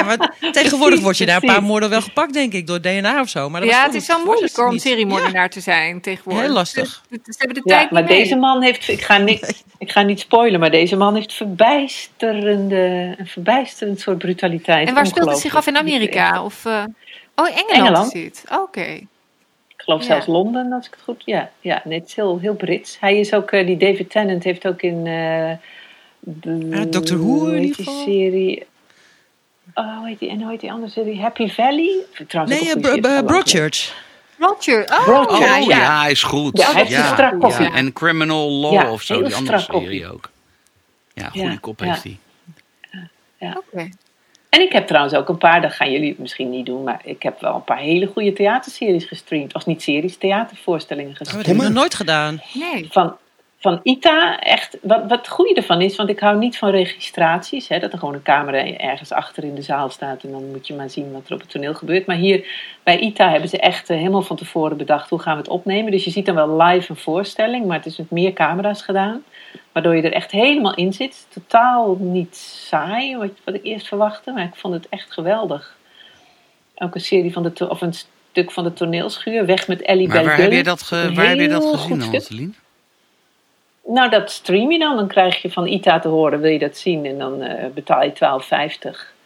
ja. 0.05 0.11
ja, 0.11 0.17
maar 0.17 0.51
tegenwoordig 0.51 0.99
word 0.99 1.17
je 1.17 1.25
daar 1.25 1.35
een 1.43 1.47
paar 1.49 1.63
moorden 1.63 1.89
wel 1.89 2.01
gepakt, 2.01 2.33
denk 2.33 2.53
ik, 2.53 2.67
door 2.67 2.81
DNA 2.81 3.19
of 3.21 3.29
zo. 3.29 3.49
Maar 3.49 3.61
dat 3.61 3.69
ja 3.69 3.85
was 3.85 3.93
het 3.93 4.01
is 4.01 4.07
wel 4.07 4.25
moeilijk 4.25 4.57
om 4.57 4.71
niet. 4.71 4.81
seriemoordenaar 4.81 5.49
te 5.49 5.59
zijn 5.59 6.01
tegenwoordig. 6.01 6.41
Heel 6.43 6.53
lastig. 6.53 7.03
Ze, 7.09 7.19
ze 7.23 7.35
hebben 7.37 7.63
de 7.63 7.69
Ja, 7.69 7.75
tijd 7.77 7.91
maar 7.91 8.01
niet 8.01 8.11
mee. 8.11 8.19
deze 8.19 8.35
man 8.35 8.61
heeft, 8.61 8.87
ik 8.87 9.01
ga, 9.01 9.17
niet, 9.17 9.63
ik 9.77 9.91
ga 9.91 10.01
niet 10.01 10.19
spoilen, 10.19 10.59
maar 10.59 10.71
deze 10.71 10.95
man 10.95 11.15
heeft 11.15 11.33
verbijsterende, 11.33 13.15
een 13.17 13.27
verbijsterend 13.27 13.99
soort 13.99 14.17
brutaliteit. 14.17 14.87
En 14.87 14.93
waar 14.93 15.05
speelt 15.07 15.29
het 15.29 15.39
zich 15.39 15.55
af 15.55 15.67
in. 15.67 15.77
Amerika? 15.77 16.43
Of, 16.43 16.65
eh, 16.65 16.83
oh, 17.35 17.47
in 17.47 17.53
Engeland, 17.55 17.69
Engeland. 17.71 18.13
is 18.15 18.23
het. 18.23 18.43
Oké. 18.59 18.81
Ik 19.67 19.85
geloof 19.85 20.01
Ja. 20.01 20.07
zelfs 20.07 20.27
Londen, 20.27 20.71
als 20.73 20.85
ik 20.85 20.91
het 20.91 21.01
goed... 21.03 21.21
Ja, 21.25 21.49
ja 21.61 21.81
nee, 21.83 21.99
het 21.99 22.07
is 22.07 22.15
heel, 22.15 22.39
heel 22.39 22.53
Brits. 22.55 22.97
Hij 22.99 23.19
is 23.19 23.33
ook, 23.33 23.51
eh, 23.51 23.65
die 23.65 23.77
David 23.77 24.09
Tennant 24.09 24.43
heeft 24.43 24.67
ook 24.67 24.81
in... 24.81 25.07
eh 25.07 25.51
de, 26.19 26.67
Ja, 26.69 26.85
Doctor 26.85 27.17
Who 27.17 27.45
in 27.45 27.51
ieder 27.53 27.59
die 27.61 27.73
geval. 27.75 28.03
serie... 28.03 28.65
Oh, 29.79 29.97
hoe 29.97 30.07
heet 30.07 30.19
die, 30.19 30.29
en 30.29 30.41
hoe 30.41 30.51
heet 30.51 30.59
die 30.59 30.71
andere 30.71 30.91
serie? 30.91 31.21
Happy 31.21 31.49
Valley? 31.49 31.95
Trouwens, 32.27 32.61
Nee, 32.61 32.93
ik. 32.93 33.25
Broadchurch. 33.25 33.95
Roger. 34.37 34.83
Oh, 34.91 35.05
Roger, 35.05 35.39
ja, 35.39 35.59
Oh 35.61 35.67
ja. 35.67 35.77
ja, 35.77 36.01
hij 36.01 36.11
is 36.11 36.23
goed. 36.23 36.57
Ja, 36.57 36.71
hij 36.71 36.83
heeft 36.85 36.97
een 36.97 37.05
strak 37.05 37.39
kopje. 37.39 37.63
ja. 37.63 37.73
En 37.73 37.93
Criminal 37.93 38.49
Law 38.51 38.73
Ja, 38.73 38.91
of 38.91 39.01
zo, 39.01 39.23
die 39.23 39.35
andere 39.35 39.59
serie 39.59 40.11
ook. 40.11 40.29
Ja, 41.13 41.29
goede 41.29 41.47
Ja, 41.47 41.55
kop 41.61 41.79
ja. 41.79 41.85
heeft 41.85 42.03
hij. 42.03 42.17
Oké. 43.39 43.89
En 44.49 44.61
ik 44.61 44.71
heb 44.71 44.87
trouwens 44.87 45.13
ook 45.15 45.29
een 45.29 45.37
paar, 45.37 45.61
dat 45.61 45.73
gaan 45.73 45.91
jullie 45.91 46.15
misschien 46.17 46.49
niet 46.49 46.65
doen, 46.65 46.83
maar 46.83 47.01
ik 47.03 47.23
heb 47.23 47.41
wel 47.41 47.55
een 47.55 47.63
paar 47.63 47.77
hele 47.77 48.05
goede 48.07 48.33
theaterseries 48.33 49.05
gestreamd. 49.05 49.53
Of 49.53 49.65
niet 49.65 49.81
series, 49.81 50.17
theatervoorstellingen 50.17 51.11
Oh, 51.11 51.17
dat 51.17 51.27
gestreamd. 51.27 51.47
heb 51.47 51.55
ik 51.55 51.61
maar. 51.61 51.71
nog 51.71 51.79
nooit 51.81 51.95
gedaan. 51.95 52.41
Nee. 52.53 52.87
Van, 52.91 53.17
van 53.61 53.79
ITA, 53.83 54.39
echt, 54.39 54.77
wat, 54.81 55.01
wat 55.07 55.17
het 55.17 55.27
goede 55.27 55.53
ervan 55.53 55.81
is, 55.81 55.95
want 55.95 56.09
ik 56.09 56.19
hou 56.19 56.37
niet 56.37 56.57
van 56.57 56.69
registraties, 56.69 57.67
hè, 57.67 57.79
dat 57.79 57.91
er 57.93 57.99
gewoon 57.99 58.13
een 58.13 58.21
camera 58.21 58.65
ergens 58.77 59.11
achter 59.11 59.43
in 59.43 59.55
de 59.55 59.61
zaal 59.61 59.89
staat 59.89 60.23
en 60.23 60.31
dan 60.31 60.51
moet 60.51 60.67
je 60.67 60.73
maar 60.73 60.89
zien 60.89 61.11
wat 61.11 61.21
er 61.27 61.33
op 61.33 61.39
het 61.39 61.49
toneel 61.49 61.73
gebeurt. 61.73 62.05
Maar 62.05 62.15
hier 62.15 62.45
bij 62.83 62.99
ITA 62.99 63.29
hebben 63.29 63.49
ze 63.49 63.59
echt 63.59 63.89
eh, 63.89 63.97
helemaal 63.97 64.21
van 64.21 64.35
tevoren 64.35 64.77
bedacht 64.77 65.09
hoe 65.09 65.19
gaan 65.19 65.33
we 65.35 65.41
het 65.41 65.49
opnemen. 65.49 65.91
Dus 65.91 66.03
je 66.03 66.11
ziet 66.11 66.25
dan 66.25 66.35
wel 66.35 66.61
live 66.61 66.89
een 66.91 66.97
voorstelling, 66.97 67.65
maar 67.65 67.77
het 67.77 67.85
is 67.85 67.97
met 67.97 68.11
meer 68.11 68.33
camera's 68.33 68.81
gedaan. 68.81 69.23
Waardoor 69.71 69.95
je 69.95 70.01
er 70.01 70.13
echt 70.13 70.31
helemaal 70.31 70.75
in 70.75 70.93
zit. 70.93 71.25
Totaal 71.29 71.95
niet 71.99 72.35
saai, 72.35 73.17
wat, 73.17 73.29
wat 73.43 73.55
ik 73.55 73.63
eerst 73.63 73.87
verwachtte. 73.87 74.31
Maar 74.31 74.43
ik 74.43 74.55
vond 74.55 74.73
het 74.73 74.89
echt 74.89 75.11
geweldig. 75.11 75.77
Ook 76.75 76.95
een 76.95 77.01
serie 77.01 77.33
van 77.33 77.43
de, 77.43 77.69
of 77.69 77.81
een 77.81 77.93
stuk 77.93 78.51
van 78.51 78.63
de 78.63 78.73
toneelschuur. 78.73 79.45
Weg 79.45 79.67
met 79.67 79.81
Ellie 79.81 80.07
Maar 80.07 80.15
waar 80.25 80.37
heb 80.41 80.51
je 80.51 80.63
dat, 80.63 80.81
ge- 80.81 80.95
waar 81.15 81.25
heb 81.27 81.37
je 81.39 81.47
dat 81.47 81.63
gezien. 81.79 81.97
Ottoline? 82.23 82.51
Nou, 83.93 84.09
dat 84.09 84.31
stream 84.31 84.71
je 84.71 84.79
dan. 84.79 84.95
Dan 84.95 85.07
krijg 85.07 85.41
je 85.41 85.51
van 85.51 85.67
ITA 85.67 85.99
te 85.99 86.07
horen, 86.07 86.39
wil 86.39 86.51
je 86.51 86.59
dat 86.59 86.77
zien? 86.77 87.05
En 87.05 87.17
dan 87.17 87.41
eh, 87.41 87.65
betaal 87.73 88.03
je 88.03 88.11
12,50. 88.11 89.17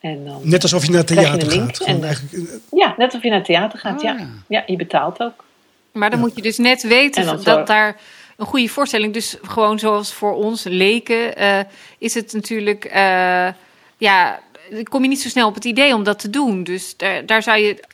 En 0.00 0.24
dan, 0.24 0.40
Net 0.42 0.62
alsof 0.62 0.84
je 0.84 0.90
naar 0.90 1.00
je 1.00 1.06
theater 1.06 1.50
gaat. 1.50 1.76
Gewoon 1.76 1.94
en- 1.96 2.04
eigenlijk, 2.04 2.48
eh, 2.48 2.54
ja, 2.70 2.94
net 2.96 3.14
of 3.14 3.22
je 3.22 3.28
naar 3.28 3.38
het 3.38 3.46
theater 3.46 3.78
gaat. 3.78 4.02
Ja. 4.02 4.12
ja. 4.18 4.26
ja, 4.48 4.62
je 4.66 4.76
betaalt 4.76 5.22
ook. 5.22 5.44
Maar 5.92 6.10
dan 6.10 6.18
moet 6.18 6.36
je 6.36 6.42
dus 6.42 6.58
net 6.58 6.82
weten 6.82 7.26
dat 7.26 7.42
zorg- 7.42 7.66
daar 7.66 7.96
een 8.36 8.46
goede 8.46 8.68
voorstelling, 8.68 9.12
dus 9.12 9.36
gewoon 9.42 9.78
zoals 9.78 10.12
voor 10.12 10.34
ons 10.34 10.64
leken, 10.64 11.36
eh, 11.36 11.58
is 11.98 12.14
het 12.14 12.32
natuurlijk, 12.32 12.84
eh, 12.84 13.48
ja, 13.96 14.40
dan 14.70 14.82
kom 14.82 15.02
je 15.02 15.08
niet 15.08 15.20
zo 15.20 15.28
snel 15.28 15.48
op 15.48 15.54
het 15.54 15.64
idee 15.64 15.94
om 15.94 16.02
dat 16.04 16.18
te 16.18 16.30
doen. 16.30 16.64
Dus 16.64 16.96
daar, 16.96 17.26
daar 17.26 17.42
zou 17.42 17.58
je, 17.58 17.84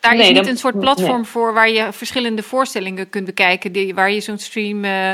daar 0.00 0.14
is 0.16 0.26
niet 0.26 0.36
dan- 0.36 0.46
een 0.46 0.56
soort 0.56 0.80
platform 0.80 1.20
nee. 1.20 1.24
voor 1.30 1.54
waar 1.54 1.70
je 1.70 1.88
verschillende 1.92 2.42
voorstellingen 2.42 3.10
kunt 3.10 3.24
bekijken, 3.26 3.72
die, 3.72 3.94
waar 3.94 4.10
je 4.10 4.20
zo'n 4.20 4.38
stream. 4.38 4.84
eh, 4.84 5.12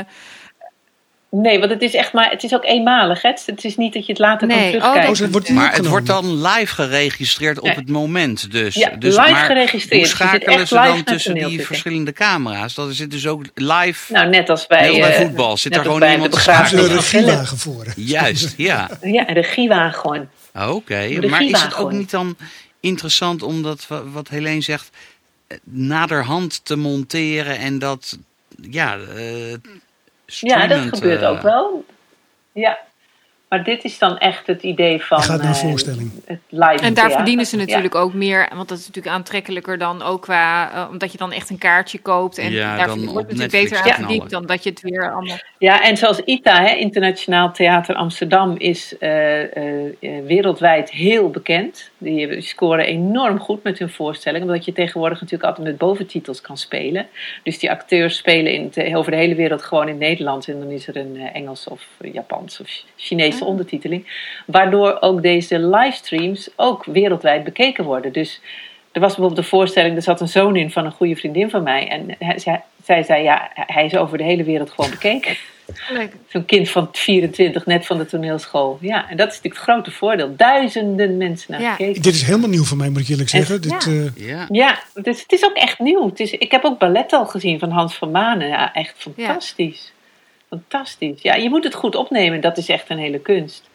Nee, 1.41 1.59
want 1.59 1.71
het 1.71 1.81
is 1.81 1.93
echt 1.93 2.13
maar, 2.13 2.29
het 2.29 2.43
is 2.43 2.53
ook 2.53 2.63
eenmalig. 2.65 3.21
Hè? 3.21 3.29
Het 3.45 3.63
is 3.63 3.77
niet 3.77 3.93
dat 3.93 4.05
je 4.05 4.11
het 4.11 4.21
later 4.21 4.47
Nee, 4.47 4.57
kan 4.57 4.65
oh, 4.65 4.71
terugkijken. 4.71 5.11
Oh, 5.11 5.19
het 5.19 5.31
wordt 5.31 5.49
niet 5.49 5.57
Maar 5.57 5.75
het 5.75 5.87
wordt 5.87 6.05
dan 6.07 6.41
live 6.41 6.73
geregistreerd 6.73 7.59
op 7.59 7.75
het 7.75 7.89
moment 7.89 8.51
dus. 8.51 8.75
Ja, 8.75 8.89
dus 8.89 9.17
live 9.17 9.31
maar 9.31 9.45
geregistreerd. 9.45 9.89
Hoe 9.91 9.99
Je 9.99 10.05
zit 10.05 10.15
schakelen 10.15 10.59
echt 10.59 10.67
ze 10.67 10.75
live 10.79 10.87
dan 10.93 11.03
tussen 11.03 11.33
die 11.33 11.65
verschillende 11.65 12.13
camera's? 12.13 12.73
Dat 12.73 12.93
zit 12.95 13.11
dus 13.11 13.27
ook 13.27 13.43
live. 13.53 14.13
Nou, 14.13 14.29
net 14.29 14.49
als 14.49 14.67
bij, 14.67 14.81
Net 14.81 14.89
als 14.89 14.99
bij 14.99 15.15
eh, 15.15 15.21
voetbal. 15.21 15.57
Zit 15.57 15.71
er 15.71 15.77
als 15.77 15.85
gewoon 15.87 15.99
bij 15.99 16.13
iemand 16.13 16.31
te 16.31 16.51
een 16.51 16.65
Gillen. 16.65 16.95
regiewagen 16.95 17.57
voor. 17.57 17.85
Juist, 17.95 18.53
ja. 18.57 18.89
Ja, 19.01 19.29
een 19.29 19.33
regiewagen. 19.33 20.29
Oké, 20.67 21.07
Moet 21.11 21.21
de 21.21 21.27
maar 21.27 21.43
is 21.43 21.61
het 21.61 21.75
ook 21.75 21.91
niet 21.91 22.11
dan 22.11 22.37
interessant 22.85 23.43
om 23.43 23.61
dat, 23.61 23.87
wa- 23.87 24.03
wat 24.03 24.27
Helene 24.27 24.61
zegt, 24.61 24.89
eh, 25.47 25.57
naderhand 25.63 26.65
te 26.65 26.75
monteren 26.75 27.57
en 27.57 27.79
dat, 27.79 28.17
ja, 28.69 28.97
eh 28.97 29.53
Ja, 30.25 30.67
dat 30.67 30.79
gebeurt 30.79 31.21
eh, 31.21 31.29
ook 31.29 31.41
wel. 31.41 31.85
Ja. 32.51 32.77
Maar 33.49 33.63
dit 33.63 33.83
is 33.83 33.97
dan 33.97 34.17
echt 34.17 34.47
het 34.47 34.63
idee 34.63 35.01
van 35.03 35.21
gaat 35.21 35.41
naar 35.41 35.51
eh, 35.51 35.57
voorstelling. 35.59 36.11
het 36.25 36.39
live 36.49 36.83
en 36.83 36.93
daar 36.93 37.11
verdienen 37.11 37.45
ze 37.45 37.57
Ja. 37.57 37.65
natuurlijk 37.65 37.95
ook 37.95 38.13
meer, 38.13 38.49
want 38.55 38.69
dat 38.69 38.77
is 38.77 38.87
natuurlijk 38.87 39.15
aantrekkelijker 39.15 39.77
dan 39.77 40.01
ook 40.01 40.21
qua, 40.21 40.87
omdat 40.91 41.11
je 41.11 41.17
dan 41.17 41.31
echt 41.31 41.49
een 41.49 41.57
kaartje 41.57 41.99
koopt 41.99 42.37
en 42.37 42.51
Ja, 42.51 42.77
daar 42.77 42.87
wordt 42.87 43.07
op 43.09 43.15
natuurlijk 43.15 43.51
beter 43.51 43.77
aan 43.77 43.93
verdiend 43.93 44.29
dan 44.29 44.45
dat 44.45 44.63
je 44.63 44.69
het 44.69 44.81
weer 44.81 45.13
allemaal. 45.13 45.37
Ja, 45.57 45.81
en 45.83 45.97
zoals 45.97 46.19
ITA, 46.19 46.61
hè, 46.63 46.73
Internationaal 46.75 47.51
Theater 47.51 47.95
Amsterdam, 47.95 48.55
is 48.57 48.97
eh, 48.97 49.41
eh, 49.57 49.85
eh, 49.99 50.25
wereldwijd 50.25 50.89
heel 50.91 51.29
bekend. 51.29 51.89
Die 52.05 52.41
scoren 52.41 52.85
enorm 52.85 53.39
goed 53.39 53.63
met 53.63 53.79
hun 53.79 53.89
voorstelling, 53.89 54.43
omdat 54.43 54.65
je 54.65 54.73
tegenwoordig 54.73 55.21
natuurlijk 55.21 55.49
altijd 55.49 55.67
met 55.67 55.77
boventitels 55.77 56.41
kan 56.41 56.57
spelen. 56.57 57.07
Dus 57.43 57.59
die 57.59 57.71
acteurs 57.71 58.17
spelen 58.17 58.53
in 58.53 58.71
het- 58.73 58.95
over 58.95 59.11
de 59.11 59.17
hele 59.17 59.35
wereld 59.35 59.61
gewoon 59.63 59.87
in 59.87 59.97
Nederlands 59.97 60.47
en 60.47 60.59
dan 60.59 60.69
is 60.69 60.87
er 60.87 60.97
een 60.97 61.17
eh, 61.19 61.35
Engels 61.35 61.67
of 61.67 61.87
Japans 62.13 62.59
of 62.61 62.67
Chinese 62.95 63.45
ondertiteling. 63.45 64.07
Waardoor 64.45 64.97
ook 64.99 65.21
deze 65.21 65.59
livestreams 65.59 66.49
ook 66.55 66.85
wereldwijd 66.85 67.43
bekeken 67.43 67.83
worden. 67.83 68.11
Dus 68.13 68.41
er 68.91 69.01
was 69.01 69.09
bijvoorbeeld 69.09 69.37
een 69.37 69.49
voorstelling, 69.49 69.95
er 69.95 70.01
zat 70.01 70.21
een 70.21 70.27
zoon 70.27 70.55
in 70.55 70.71
van 70.71 70.85
een 70.85 70.91
goede 70.91 71.15
vriendin 71.15 71.49
van 71.49 71.63
mij. 71.63 71.87
En 71.87 72.15
hij, 72.19 72.39
zij, 72.39 72.61
zij 72.83 73.03
zei, 73.03 73.23
ja, 73.23 73.49
hij 73.53 73.85
is 73.85 73.95
over 73.95 74.17
de 74.17 74.23
hele 74.23 74.43
wereld 74.43 74.69
gewoon 74.69 74.89
bekeken. 74.91 75.35
Zo'n 76.27 76.45
kind 76.45 76.69
van 76.69 76.89
24, 76.91 77.65
net 77.65 77.85
van 77.85 77.97
de 77.97 78.05
toneelschool. 78.05 78.77
Ja, 78.81 79.09
en 79.09 79.17
dat 79.17 79.27
is 79.27 79.33
natuurlijk 79.35 79.55
het 79.55 79.63
grote 79.63 79.91
voordeel. 79.91 80.35
Duizenden 80.35 81.17
mensen 81.17 81.51
naar 81.51 81.61
Ja. 81.61 81.71
gekeken. 81.75 82.01
Dit 82.01 82.13
is 82.13 82.23
helemaal 82.23 82.49
nieuw 82.49 82.63
voor 82.63 82.77
mij, 82.77 82.89
moet 82.89 83.01
ik 83.01 83.07
eerlijk 83.07 83.29
zeggen. 83.29 83.61
Dit, 83.61 83.83
ja. 83.83 83.91
eh, 83.91 84.27
Ja, 84.27 84.45
Ja, 84.51 84.79
dus 84.93 85.21
het 85.21 85.31
is 85.31 85.45
ook 85.45 85.55
echt 85.55 85.79
nieuw. 85.79 86.09
Het 86.09 86.19
is, 86.19 86.31
ik 86.31 86.51
heb 86.51 86.63
ook 86.63 86.79
ballet 86.79 87.13
al 87.13 87.25
gezien 87.25 87.59
van 87.59 87.69
Hans 87.69 87.95
van 87.95 88.11
Manen. 88.11 88.47
Ja, 88.47 88.73
echt 88.73 88.95
fantastisch. 88.97 89.91
Fantastisch. 90.49 91.21
Ja, 91.21 91.35
je 91.35 91.49
moet 91.49 91.63
het 91.63 91.73
goed 91.73 91.95
opnemen. 91.95 92.41
Dat 92.41 92.57
is 92.57 92.69
echt 92.69 92.89
een 92.89 92.97
hele 92.97 93.19
kunst. 93.19 93.69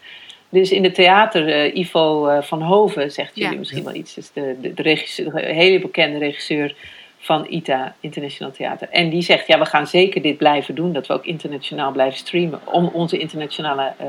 Dus 0.49 0.71
in 0.71 0.85
het 0.85 0.95
theater, 0.95 1.49
eh, 1.49 1.75
Ivo 1.77 2.27
eh, 2.27 2.43
van 2.43 2.63
Hoven, 2.63 3.11
zegt 3.13 3.31
jullie 3.35 3.53
Ja. 3.53 3.59
misschien 3.59 3.85
wel 3.85 3.95
iets. 3.95 4.15
Dus 4.15 4.31
de, 4.33 4.57
de, 4.61 4.75
de, 4.75 4.83
regisseur, 4.83 5.33
de 5.33 5.41
hele 5.55 5.81
bekende 5.81 6.19
regisseur 6.19 6.75
van 7.23 7.47
ITA, 7.49 7.95
Internationaal 8.01 8.53
Theater. 8.53 8.89
En 8.89 9.11
die 9.11 9.23
zegt, 9.23 9.47
ja, 9.47 9.59
we 9.59 9.65
gaan 9.67 9.87
zeker 9.87 10.23
dit 10.23 10.37
blijven 10.37 10.75
doen. 10.75 10.93
Dat 10.93 11.07
we 11.07 11.13
ook 11.13 11.25
internationaal 11.25 11.93
blijven 11.93 12.19
streamen. 12.19 12.61
Om 12.65 12.87
onze 12.87 13.19
internationale 13.19 13.93
eh, 13.99 14.07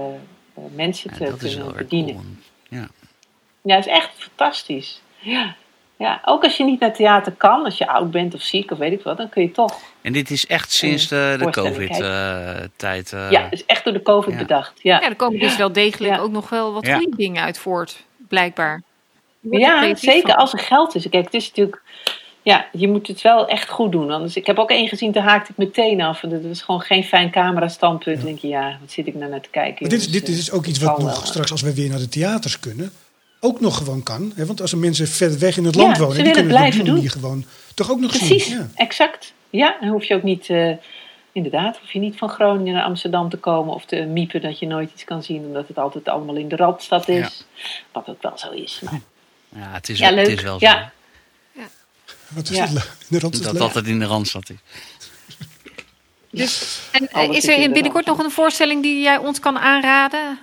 eh, 0.53 0.63
mensen 0.75 1.09
Ja, 1.11 1.17
te 1.17 1.23
dat 1.23 1.37
kunnen 1.39 1.75
bedienen. 1.75 2.13
cool. 2.13 2.25
Ja. 2.69 2.87
Ja, 3.61 3.75
het 3.75 3.85
is 3.85 3.91
echt 3.91 4.09
fantastisch. 4.15 5.01
Ja. 5.19 5.55
ja, 5.97 6.21
ook 6.25 6.43
als 6.43 6.57
je 6.57 6.63
niet 6.63 6.79
naar 6.79 6.93
theater 6.93 7.31
kan, 7.31 7.63
als 7.65 7.77
je 7.77 7.87
oud 7.87 8.11
bent 8.11 8.33
of 8.33 8.41
ziek 8.41 8.71
of 8.71 8.77
weet 8.77 8.91
ik 8.91 9.01
wat, 9.03 9.17
dan 9.17 9.29
kun 9.29 9.41
je 9.41 9.51
toch. 9.51 9.79
En 10.01 10.13
dit 10.13 10.29
is 10.29 10.47
echt 10.47 10.71
sinds 10.71 11.07
de, 11.07 11.35
de 11.39 11.49
COVID-tijd. 11.49 13.13
eh, 13.13 13.31
ja, 13.31 13.43
het 13.43 13.53
is 13.53 13.65
echt 13.65 13.83
door 13.83 13.93
de 13.93 14.01
COVID 14.01 14.33
ja. 14.33 14.39
bedacht. 14.39 14.79
Ja, 14.81 14.99
Ja, 15.01 15.07
er 15.09 15.15
komen 15.15 15.39
dus 15.39 15.55
wel 15.57 15.71
degelijk 15.71 16.15
Ja. 16.15 16.19
ook 16.21 16.31
nog 16.31 16.49
wel 16.49 16.73
wat 16.73 16.85
Ja. 16.85 16.95
goede 16.97 17.15
dingen 17.15 17.43
uit 17.43 17.57
voort, 17.59 18.03
blijkbaar. 18.27 18.81
Ja 19.51 19.95
zeker 19.95 20.29
van. 20.29 20.39
als 20.39 20.53
er 20.53 20.59
geld 20.59 20.95
is. 20.95 21.09
Kijk, 21.09 21.25
het 21.25 21.33
is 21.33 21.47
natuurlijk. 21.47 21.81
Ja, 22.43 22.67
je 22.71 22.87
moet 22.87 23.07
het 23.07 23.21
wel 23.21 23.47
echt 23.47 23.69
goed 23.69 23.91
doen. 23.91 24.11
Anders, 24.11 24.35
ik 24.35 24.45
heb 24.45 24.57
ook 24.57 24.69
één 24.69 24.87
gezien, 24.87 25.11
daar 25.11 25.23
haakte 25.23 25.51
ik 25.51 25.57
meteen 25.57 26.01
af. 26.01 26.23
En 26.23 26.29
dat 26.29 26.41
was 26.43 26.61
gewoon 26.61 26.81
geen 26.81 27.03
fijn 27.03 27.31
camera-standpunt. 27.31 28.15
Dan 28.17 28.25
denk 28.25 28.39
je, 28.39 28.47
ja, 28.47 28.77
wat 28.79 28.91
zit 28.91 29.07
ik 29.07 29.15
nou 29.15 29.31
naar 29.31 29.41
te 29.41 29.49
kijken? 29.49 29.77
maar 29.81 29.89
dit, 29.89 30.03
jongens? 30.03 30.25
dit 30.25 30.37
is 30.37 30.49
Eh, 30.49 30.55
ook 30.55 30.65
iets 30.65 30.79
het 30.79 30.87
wat 30.87 30.97
nog 30.97 31.15
wel. 31.15 31.25
straks, 31.25 31.51
als 31.51 31.61
we 31.61 31.73
weer 31.73 31.89
naar 31.89 31.97
de 31.99 32.09
theaters 32.09 32.59
kunnen, 32.59 32.91
ook 33.39 33.59
nog 33.59 33.77
gewoon 33.77 34.03
kan. 34.03 34.31
Hè? 34.35 34.45
Want 34.45 34.61
als 34.61 34.71
er 34.71 34.77
mensen 34.77 35.07
verder 35.07 35.39
weg 35.39 35.57
in 35.57 35.65
het 35.65 35.75
Ja, 35.75 35.81
land 35.81 35.95
ze 35.97 36.03
wonen, 36.03 36.23
die 36.23 36.31
kunnen 36.33 36.55
het 36.55 36.63
het 36.63 36.65
op 36.65 36.71
die 36.71 36.81
blijven 36.81 36.93
manier 36.93 37.11
gewoon 37.11 37.45
toch 37.75 37.91
ook 37.91 37.99
nog 37.99 38.09
Precies, 38.11 38.45
zien. 38.45 38.57
Ja. 38.57 38.69
exact. 38.75 39.33
Ja, 39.49 39.77
dan 39.81 39.89
hoef 39.89 40.03
je 40.03 40.15
ook 40.15 40.23
niet, 40.23 40.49
eh, 40.49 40.71
inderdaad, 41.31 41.77
hoef 41.77 41.91
je 41.91 41.99
niet 41.99 42.17
van 42.17 42.29
Groningen 42.29 42.73
naar 42.73 42.83
Amsterdam 42.83 43.29
te 43.29 43.37
komen 43.37 43.73
of 43.73 43.85
te 43.85 43.95
miepen 43.95 44.41
dat 44.41 44.59
je 44.59 44.67
nooit 44.67 44.91
iets 44.93 45.03
kan 45.03 45.23
zien, 45.23 45.45
omdat 45.45 45.67
het 45.67 45.77
altijd 45.77 46.07
allemaal 46.09 46.35
in 46.35 46.47
de 46.47 46.55
Radstad 46.55 47.07
is. 47.07 47.45
Wat 47.91 48.09
ook 48.09 48.21
wel 48.21 48.37
zo 48.37 48.49
is. 48.51 48.81
Maar, 48.83 48.99
ja, 49.55 49.71
het 49.71 49.89
is, 49.89 49.99
ja, 49.99 50.13
het 50.13 50.27
is 50.27 50.41
wel 50.41 50.59
zo. 50.59 50.65
Ja. 50.65 50.91
Wat 52.33 52.49
is 52.49 52.57
Ja. 52.57 52.63
het? 52.63 52.73
le- 52.73 52.83
De 53.07 53.19
Randstad 53.19 53.43
Dat 53.45 53.53
leuk. 53.53 53.61
altijd 53.61 53.87
in 53.87 53.99
de 53.99 54.05
Randstad 54.05 54.49
is. 54.49 54.57
Dus, 56.31 56.79
en 56.91 57.07
eh, 57.07 57.13
Alles 57.15 57.37
is 57.37 57.45
is 57.45 57.57
er 57.65 57.71
binnenkort 57.71 58.05
nog 58.05 58.19
een 58.19 58.31
voorstelling 58.31 58.83
die 58.83 59.01
jij 59.01 59.17
ons 59.17 59.39
kan 59.39 59.57
aanraden? 59.59 60.39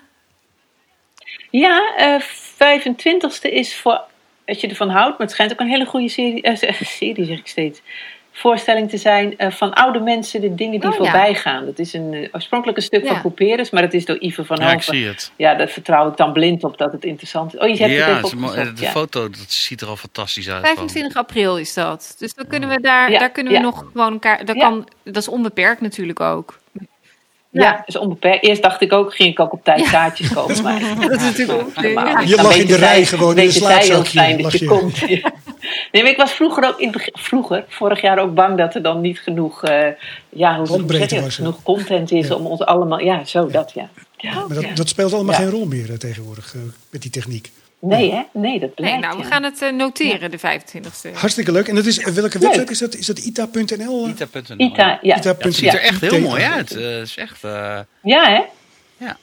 Ja, 1.50 1.94
eh 1.96 2.20
25e 2.22 3.50
is 3.52 3.76
voor, 3.76 4.00
als 4.46 4.60
je 4.60 4.68
ervan 4.68 4.88
houdt, 4.90 5.10
maar 5.18 5.26
het 5.26 5.30
schijnt 5.30 5.52
ook 5.52 5.60
een 5.60 5.68
hele 5.68 5.84
goede 5.86 6.08
serie, 6.08 6.42
eh, 6.42 6.82
serie 6.98 7.24
zeg 7.24 7.38
ik 7.38 7.46
steeds, 7.46 7.80
voorstelling 8.38 8.90
te 8.90 8.96
zijn 8.96 9.38
eh, 9.38 9.50
van 9.50 9.72
oude 9.74 10.00
mensen, 10.00 10.40
de 10.40 10.54
dingen 10.54 10.80
die 10.80 10.88
Oh, 10.90 10.96
ja. 10.96 11.02
voorbij 11.04 11.34
gaan. 11.34 11.64
Dat 11.64 11.78
is 11.78 11.92
een 11.92 12.14
eh, 12.14 12.28
oorspronkelijk 12.32 12.76
een 12.78 12.84
stuk 12.84 13.02
Ja. 13.02 13.08
van 13.08 13.20
Couperus, 13.20 13.70
maar 13.70 13.82
dat 13.82 13.92
is 13.92 14.04
door 14.04 14.16
Ivo 14.20 14.42
van 14.42 14.56
Ja, 14.56 14.66
ik 14.66 14.72
Hoven. 14.72 14.94
zie 14.94 15.06
het. 15.06 15.32
Ja, 15.36 15.54
daar 15.54 15.68
vertrouw 15.68 16.10
ik 16.10 16.16
dan 16.16 16.32
blind 16.32 16.64
op 16.64 16.78
dat 16.78 16.92
het 16.92 17.04
interessant 17.04 17.54
is. 17.54 17.60
Oh, 17.60 17.68
je 17.68 17.76
hebt 17.76 17.92
Ja, 17.92 18.06
het 18.16 18.24
even 18.26 18.38
opgezocht, 18.44 18.76
de 18.76 18.82
ja. 18.82 18.90
foto 18.90 19.28
dat 19.30 19.44
ziet 19.52 19.80
er 19.80 19.88
al 19.88 19.96
fantastisch 19.96 20.48
uit. 20.48 20.60
gewoon. 20.60 20.74
25 20.76 21.16
april 21.16 21.58
is 21.58 21.74
dat. 21.74 22.14
Dus 22.18 22.34
dan 22.34 22.46
kunnen 22.46 22.68
we 22.68 22.80
daar, 22.80 23.10
Ja, 23.10 23.18
daar 23.18 23.30
kunnen 23.30 23.52
we 23.52 23.58
ja. 23.58 23.64
nog 23.64 23.84
gewoon 23.92 24.12
elkaar. 24.12 24.44
Dat, 24.44 24.56
Ja. 24.56 24.68
kan, 24.68 24.88
dat 25.04 25.16
is 25.16 25.28
onbeperkt 25.28 25.80
natuurlijk 25.80 26.20
ook. 26.20 26.58
Ja, 27.50 27.72
dat 27.72 27.82
is 27.86 27.96
onbeperkt. 27.96 28.44
Eerst 28.44 28.62
dacht 28.62 28.80
ik 28.80 28.92
ook, 28.92 29.14
ging 29.14 29.28
ik 29.30 29.40
ook 29.40 29.52
op 29.52 29.64
tijd 29.64 29.80
Ja. 29.80 29.90
kaartjes 29.90 30.32
kopen. 30.32 30.62
Maar, 30.62 30.80
Dat 31.00 31.10
is 31.10 31.22
natuurlijk 31.22 31.60
ook-. 31.60 31.74
Je 32.26 32.36
lag 32.42 32.56
in 32.56 32.66
de 32.66 32.76
rij 32.76 33.04
gewoon 33.04 33.30
in 33.30 33.36
een 33.36 33.42
heel 33.42 33.52
slaapzakje, 33.52 34.18
fijn 34.18 34.32
dat 34.32 34.40
lag 34.42 34.52
je 34.52 34.58
je. 34.58 34.66
komt. 34.66 34.98
Ja. 34.98 35.32
Nee, 35.92 36.02
maar 36.02 36.10
ik 36.10 36.16
was 36.16 36.32
vroeger 36.32 36.64
ook, 36.68 36.80
in 36.80 36.94
vroeger, 37.12 37.64
vorig 37.68 38.00
jaar 38.00 38.18
ook 38.18 38.34
bang 38.34 38.58
dat 38.58 38.74
er 38.74 38.82
dan 38.82 39.00
niet 39.00 39.18
genoeg, 39.18 39.62
eh, 39.64 39.86
ja, 40.28 40.56
hoe 40.58 40.66
zeg 40.66 41.10
je 41.10 41.20
dat? 41.20 41.34
genoeg 41.34 41.62
content 41.62 42.12
is 42.12 42.28
Ja. 42.28 42.34
om 42.34 42.46
ons 42.46 42.60
allemaal, 42.60 43.00
ja, 43.00 43.24
zo 43.24 43.46
dat 43.46 43.72
ja. 43.74 43.88
ja. 44.16 44.32
Maar 44.48 44.62
dat, 44.62 44.76
dat 44.76 44.88
speelt 44.88 45.12
allemaal 45.12 45.34
Ja. 45.34 45.40
geen 45.40 45.50
rol 45.50 45.66
meer 45.66 45.90
eh, 45.90 45.96
tegenwoordig 45.96 46.54
eh, 46.54 46.60
met 46.90 47.02
die 47.02 47.10
techniek. 47.10 47.50
Nee, 47.80 48.12
hè? 48.12 48.22
Nee, 48.32 48.58
dat 48.60 48.74
blijkt. 48.74 48.94
Nee, 48.94 49.02
nou, 49.04 49.16
we 49.18 49.22
ja. 49.22 49.28
gaan 49.28 49.42
het 49.42 49.72
noteren, 49.76 50.30
de 50.30 50.38
25e. 50.38 51.12
Hartstikke 51.14 51.52
leuk. 51.52 51.68
En 51.68 51.74
dat 51.74 51.86
is, 51.86 52.04
welke 52.04 52.38
Leuk. 52.38 52.54
website 52.54 52.70
is 52.72 52.78
dat? 52.78 52.94
Is 52.94 53.06
dat 53.06 53.18
ita.nl? 53.18 54.08
Ita.nl. 54.08 54.54
Ita, 54.56 54.98
ja. 55.02 55.16
Ita. 55.16 55.30
Ja, 55.30 55.34
het 55.38 55.54
ziet 55.54 55.72
er 55.74 55.80
echt 55.80 56.00
heel 56.00 56.20
mooi 56.20 56.42
uit. 56.42 56.68
Het 56.68 56.78
is 57.08 57.16
echt... 57.16 57.44
eh, 57.44 57.78
Ja, 58.02 58.24
hè? 58.30 58.42
ja. 59.06 59.16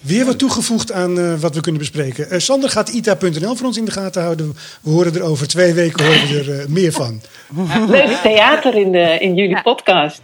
Weer 0.00 0.24
wat 0.24 0.38
toegevoegd 0.38 0.92
aan 0.92 1.18
eh, 1.18 1.34
wat 1.40 1.54
we 1.54 1.60
kunnen 1.60 1.80
bespreken. 1.80 2.30
Eh, 2.30 2.38
Sander 2.38 2.70
gaat 2.70 2.88
ita.nl 2.88 3.54
voor 3.56 3.66
ons 3.66 3.76
in 3.76 3.84
de 3.84 3.90
gaten 3.90 4.22
houden. 4.22 4.56
We 4.80 4.90
horen 4.90 5.14
er 5.14 5.22
over 5.22 5.48
twee 5.48 5.72
weken 5.72 6.04
horen 6.04 6.28
we 6.28 6.38
er 6.38 6.60
eh, 6.60 6.66
meer 6.66 6.92
van. 6.92 7.20
Leuk 7.88 8.18
theater 8.22 8.74
in, 8.74 8.92
de, 8.92 9.16
in 9.20 9.34
jullie 9.34 9.50
Ja. 9.50 9.62
podcast. 9.62 10.20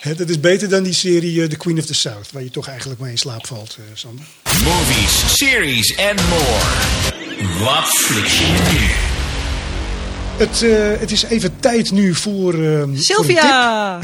Hè, 0.00 0.14
dat 0.14 0.28
is 0.28 0.40
beter 0.40 0.68
dan 0.68 0.82
die 0.82 0.92
serie 0.92 1.46
The 1.46 1.56
Queen 1.56 1.78
of 1.78 1.84
the 1.86 1.94
South, 1.94 2.32
waar 2.32 2.42
je 2.42 2.50
toch 2.50 2.68
eigenlijk 2.68 3.00
maar 3.00 3.10
in 3.10 3.18
slaap 3.18 3.46
valt, 3.46 3.76
eh, 3.78 3.84
Sander. 3.94 4.24
Movies, 4.64 5.36
series 5.36 5.96
and 5.98 6.20
more. 6.28 7.64
Wat 7.64 7.84
fliks 7.88 8.38
je 8.38 8.46
nu? 8.72 8.78
Het, 10.44 10.62
eh, 10.62 11.00
het 11.00 11.10
is 11.10 11.22
even 11.22 11.60
tijd 11.60 11.90
nu 11.90 12.14
voor. 12.14 12.32
voor 12.52 12.54
een 12.54 12.94
tip. 12.94 13.02
Sylvia! 13.14 14.00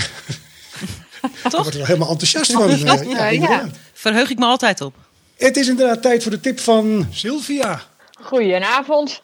Word 1.51 1.67
ik 1.67 1.73
wel 1.73 1.87
helemaal 1.87 2.11
enthousiast 2.11 2.53
van. 2.53 2.79
ja, 2.79 2.95
ja. 3.09 3.29
inderdaad. 3.29 3.69
Verheug 4.01 4.31
ik 4.31 4.39
me 4.39 4.45
altijd 4.45 4.81
op. 4.81 4.95
Het 5.37 5.57
is 5.57 5.69
inderdaad 5.69 6.03
tijd 6.03 6.23
voor 6.23 6.31
de 6.31 6.41
tip 6.41 6.61
van 6.61 7.07
Sylvia. 7.13 7.81
Goedenavond. 8.23 9.23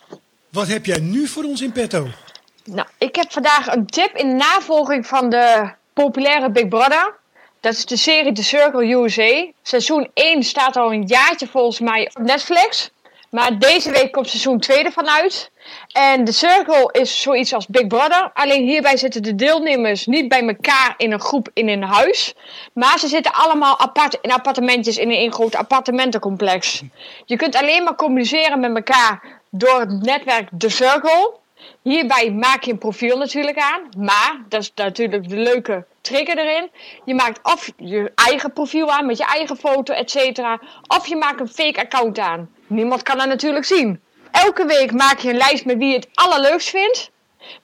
Wat 0.49 0.69
heb 0.69 0.87
jij 0.87 0.99
nu 0.99 1.27
voor 1.27 1.45
ons 1.45 1.61
in 1.61 1.73
petto? 1.73 2.09
Nou, 2.65 2.89
ik 2.99 3.17
heb 3.17 3.33
vandaag 3.33 3.67
een 3.67 3.87
tip 3.87 4.17
in 4.17 4.37
navolging 4.37 5.07
van 5.07 5.31
de 5.31 5.71
populaire 5.93 6.51
Big 6.51 6.69
Brother. 6.69 7.15
Dat 7.61 7.73
is 7.73 7.87
de 7.87 7.97
serie 7.97 8.33
The 8.33 8.43
Circle 8.43 8.95
USA. 8.95 9.47
Seizoen 9.63 10.11
1 10.15 10.43
staat 10.43 10.77
al 10.77 10.93
een 10.93 11.07
jaartje 11.07 11.47
volgens 11.47 11.81
mij 11.81 12.11
op 12.15 12.23
Netflix. 12.23 12.91
Maar 13.37 13.59
deze 13.59 13.91
week 13.91 14.13
komt 14.13 14.29
seizoen 14.29 14.59
2 14.59 14.85
ervan 14.85 15.09
uit. 15.09 15.51
En 15.93 16.25
The 16.25 16.33
Circle 16.33 16.89
is 16.93 17.21
zoiets 17.21 17.55
als 17.55 17.67
Big 17.67 17.87
Brother. 17.87 18.31
Alleen 18.35 18.65
hierbij 18.65 18.97
zitten 18.97 19.23
de 19.23 19.35
deelnemers 19.35 20.07
niet 20.07 20.29
bij 20.29 20.47
elkaar 20.47 20.95
in 20.97 21.13
een 21.13 21.21
groep 21.21 21.49
in 21.53 21.69
een 21.69 21.83
huis. 21.83 22.35
Maar 22.73 22.99
ze 22.99 23.09
zitten 23.09 23.33
allemaal 23.33 23.79
apart 23.79 24.19
in 24.21 24.33
appartementjes 24.33 24.97
in 24.97 25.11
een 25.11 25.33
groot 25.33 25.55
appartementencomplex. 25.55 26.83
Je 27.25 27.37
kunt 27.37 27.57
alleen 27.57 27.85
maar 27.85 27.95
communiceren 27.95 28.61
met 28.61 28.75
elkaar 28.75 29.41
door 29.51 29.81
het 29.81 30.03
netwerk 30.03 30.49
The 30.59 30.69
Circle. 30.69 31.35
Hierbij 31.83 32.33
maak 32.33 32.63
je 32.63 32.73
een 32.73 32.79
profiel 32.79 33.19
natuurlijk 33.19 33.59
aan. 33.59 33.81
Maar, 33.97 34.41
dat 34.49 34.61
is 34.61 34.73
natuurlijk 34.75 35.29
de 35.29 35.37
leuke 35.37 35.85
trigger 36.01 36.39
erin. 36.39 36.71
Je 37.05 37.15
maakt 37.15 37.41
of 37.43 37.73
je 37.77 38.13
eigen 38.15 38.53
profiel 38.53 38.93
aan 38.93 39.07
met 39.07 39.19
je 39.19 39.25
eigen 39.25 39.57
foto, 39.57 39.95
et. 39.95 40.43
Of 40.87 41.07
je 41.07 41.17
maakt 41.17 41.41
een 41.41 41.49
fake 41.49 41.81
account 41.81 42.19
aan. 42.19 42.55
Niemand 42.67 43.03
kan 43.03 43.19
dat 43.19 43.27
natuurlijk 43.27 43.65
zien. 43.65 44.01
Elke 44.31 44.67
week 44.67 44.93
maak 44.93 45.19
je 45.19 45.31
een 45.31 45.37
lijst 45.37 45.65
met 45.65 45.77
wie 45.79 45.89
je 45.89 45.95
het 45.95 46.09
allerleukst 46.15 46.71
vindt. 46.71 47.11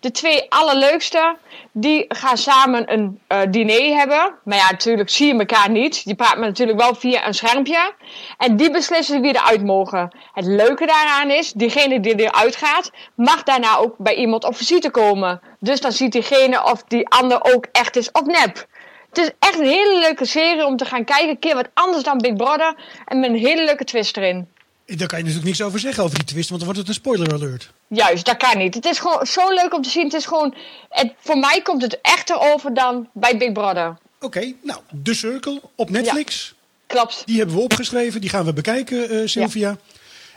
De 0.00 0.11
twee 0.11 0.46
allerleukste, 0.48 1.36
die 1.72 2.05
gaan 2.09 2.36
samen 2.36 2.92
een 2.92 3.20
eh, 3.26 3.40
diner 3.50 3.96
hebben. 3.96 4.34
Maar 4.44 4.59
ja, 4.59 4.70
natuurlijk 4.70 5.11
zie 5.11 5.26
je 5.26 5.38
elkaar 5.38 5.70
niet. 5.70 6.05
Praat 6.16 6.36
me 6.36 6.46
natuurlijk 6.46 6.80
wel 6.80 6.94
via 6.94 7.26
een 7.26 7.34
schermpje. 7.34 7.94
En 8.38 8.57
die 8.57 8.70
beslissen 8.70 9.20
wie 9.20 9.34
eruit 9.34 9.64
mogen. 9.64 10.11
Het 10.32 10.44
leuke 10.44 10.86
daaraan 10.86 11.30
is, 11.30 11.53
diegene 11.53 12.00
die 12.00 12.20
eruit 12.20 12.57
gaat, 12.57 12.90
mag 13.14 13.42
daarna 13.42 13.76
ook 13.76 13.94
bij 13.98 14.14
iemand 14.14 14.44
op 14.44 14.57
visite 14.57 14.90
komen. 14.90 15.40
Dus 15.61 15.80
dan 15.80 15.92
ziet 15.92 16.12
diegene 16.12 16.64
of 16.64 16.82
die 16.82 17.09
ander 17.09 17.44
ook 17.55 17.66
echt 17.72 17.96
is 17.96 18.12
of 18.12 18.24
nep. 18.24 18.66
Het 19.09 19.18
is 19.18 19.30
echt 19.38 19.59
een 19.59 19.66
hele 19.66 19.98
leuke 19.98 20.24
serie 20.24 20.66
om 20.66 20.76
te 20.76 20.84
gaan 20.84 21.05
kijken. 21.05 21.28
Een 21.28 21.38
keer 21.38 21.55
wat 21.55 21.68
anders 21.74 22.03
dan 22.03 22.18
Big 22.18 22.36
Brother. 22.36 22.74
En 23.07 23.20
met 23.20 23.30
een 23.30 23.36
hele 23.36 23.64
leuke 23.64 23.84
twist 23.84 24.16
erin. 24.16 24.48
Daar 24.87 25.09
kan 25.09 25.18
je 25.18 25.24
natuurlijk 25.24 25.45
niks 25.45 25.62
over 25.62 25.78
zeggen 25.78 26.05
over 26.05 26.16
die 26.16 26.26
twist, 26.26 26.49
want 26.49 26.61
dan 26.61 26.74
wordt 26.74 26.89
het 26.89 26.97
een 26.97 27.03
spoiler 27.03 27.33
alert. 27.33 27.70
Juist, 27.87 28.24
dat 28.24 28.37
kan 28.37 28.59
niet. 28.59 28.74
Het 28.74 28.85
is 28.85 28.99
gewoon 28.99 29.26
zo 29.26 29.49
leuk 29.49 29.74
om 29.74 29.83
te 29.83 29.91
zien. 29.91 30.05
Het 30.05 30.14
is 30.14 30.26
gewoon, 30.26 30.55
het, 30.89 31.12
voor 31.18 31.39
mij 31.39 31.61
komt 31.62 31.83
het 31.83 32.01
echter 32.01 32.41
over 32.41 32.74
dan 32.74 33.09
bij 33.12 33.37
Big 33.37 33.53
Brother. 33.53 33.97
Oké, 34.20 34.53
nou, 34.62 34.80
The 35.03 35.14
Circle 35.14 35.61
op 35.74 35.91
Netflix. 35.91 36.55
Klopt. 36.87 37.22
Die 37.26 37.39
hebben 37.39 37.57
we 37.57 37.62
opgeschreven, 37.62 38.20
die 38.20 38.30
gaan 38.30 38.45
we 38.45 38.53
bekijken, 38.53 39.11
eh, 39.11 39.20
Sylvia. 39.24 39.76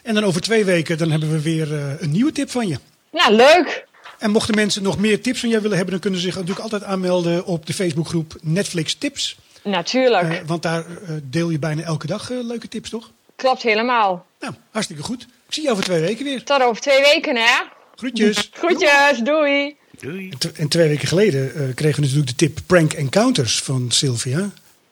En 0.03 0.13
dan 0.13 0.23
over 0.23 0.41
twee 0.41 0.65
weken 0.65 0.97
dan 0.97 1.11
hebben 1.11 1.31
we 1.31 1.41
weer 1.41 1.73
eh, 1.73 2.01
een 2.01 2.11
nieuwe 2.11 2.31
tip 2.31 2.51
van 2.51 2.67
je. 2.67 2.77
Nou, 3.11 3.33
leuk. 3.33 3.85
En 4.19 4.31
mochten 4.31 4.55
mensen 4.55 4.83
nog 4.83 4.97
meer 4.97 5.21
tips 5.21 5.39
van 5.39 5.49
jou 5.49 5.61
willen 5.61 5.77
hebben, 5.77 5.93
dan 5.93 6.03
kunnen 6.03 6.19
ze 6.19 6.25
zich 6.25 6.35
natuurlijk 6.35 6.63
altijd 6.63 6.83
aanmelden 6.83 7.45
op 7.45 7.65
de 7.65 7.73
Facebookgroep 7.73 8.35
Netflix 8.41 8.95
Tips. 8.95 9.37
Natuurlijk. 9.63 10.33
Eh, 10.33 10.39
want 10.45 10.61
daar 10.61 10.85
deel 11.23 11.49
je 11.49 11.59
bijna 11.59 11.81
elke 11.81 12.07
dag 12.07 12.29
leuke 12.29 12.67
tips, 12.67 12.89
toch? 12.89 13.11
Klopt 13.35 13.61
helemaal. 13.61 14.25
Nou, 14.39 14.53
hartstikke 14.71 15.03
goed. 15.03 15.21
Ik 15.21 15.53
zie 15.53 15.63
jou 15.63 15.73
over 15.75 15.85
twee 15.87 16.01
weken 16.01 16.25
weer. 16.25 16.43
Tot 16.43 16.61
over 16.61 16.81
twee 16.81 17.01
weken, 17.01 17.35
hè? 17.35 17.61
Groetjes. 17.95 18.49
Groetjes, 18.59 19.19
doei. 19.23 19.75
Doei. 19.99 20.33
En 20.55 20.67
twee 20.67 20.87
weken 20.87 21.07
geleden 21.07 21.55
eh, 21.55 21.75
kregen 21.75 21.95
we 21.95 22.01
natuurlijk 22.01 22.27
de 22.27 22.35
tip 22.45 22.59
Prank 22.65 22.93
Encounters 22.93 23.59
van 23.61 23.85
Sylvia. 23.91 24.49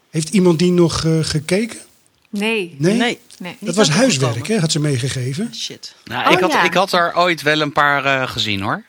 Heeft 0.09 0.29
iemand 0.29 0.59
die 0.59 0.71
nog 0.71 1.05
eh, 1.05 1.11
gekeken? 1.21 1.79
Nee. 2.29 2.75
Nee? 2.77 2.93
Nee. 2.97 3.19
nee. 3.39 3.55
Dat 3.59 3.75
was 3.75 3.89
huiswerk, 3.89 4.47
hè? 4.47 4.59
Had 4.59 4.71
ze 4.71 4.79
meegegeven. 4.79 5.55
Shit. 5.55 5.95
Nou, 6.05 6.25
Oh, 6.27 6.31
ik, 6.31 6.39
had, 6.39 6.51
ja. 6.51 6.63
ik 6.63 6.73
had 6.73 6.91
er 6.91 7.11
ooit 7.17 7.41
wel 7.41 7.61
een 7.61 7.71
paar 7.73 8.05
eh, 8.05 8.29
gezien 8.29 8.61
hoor. 8.61 8.83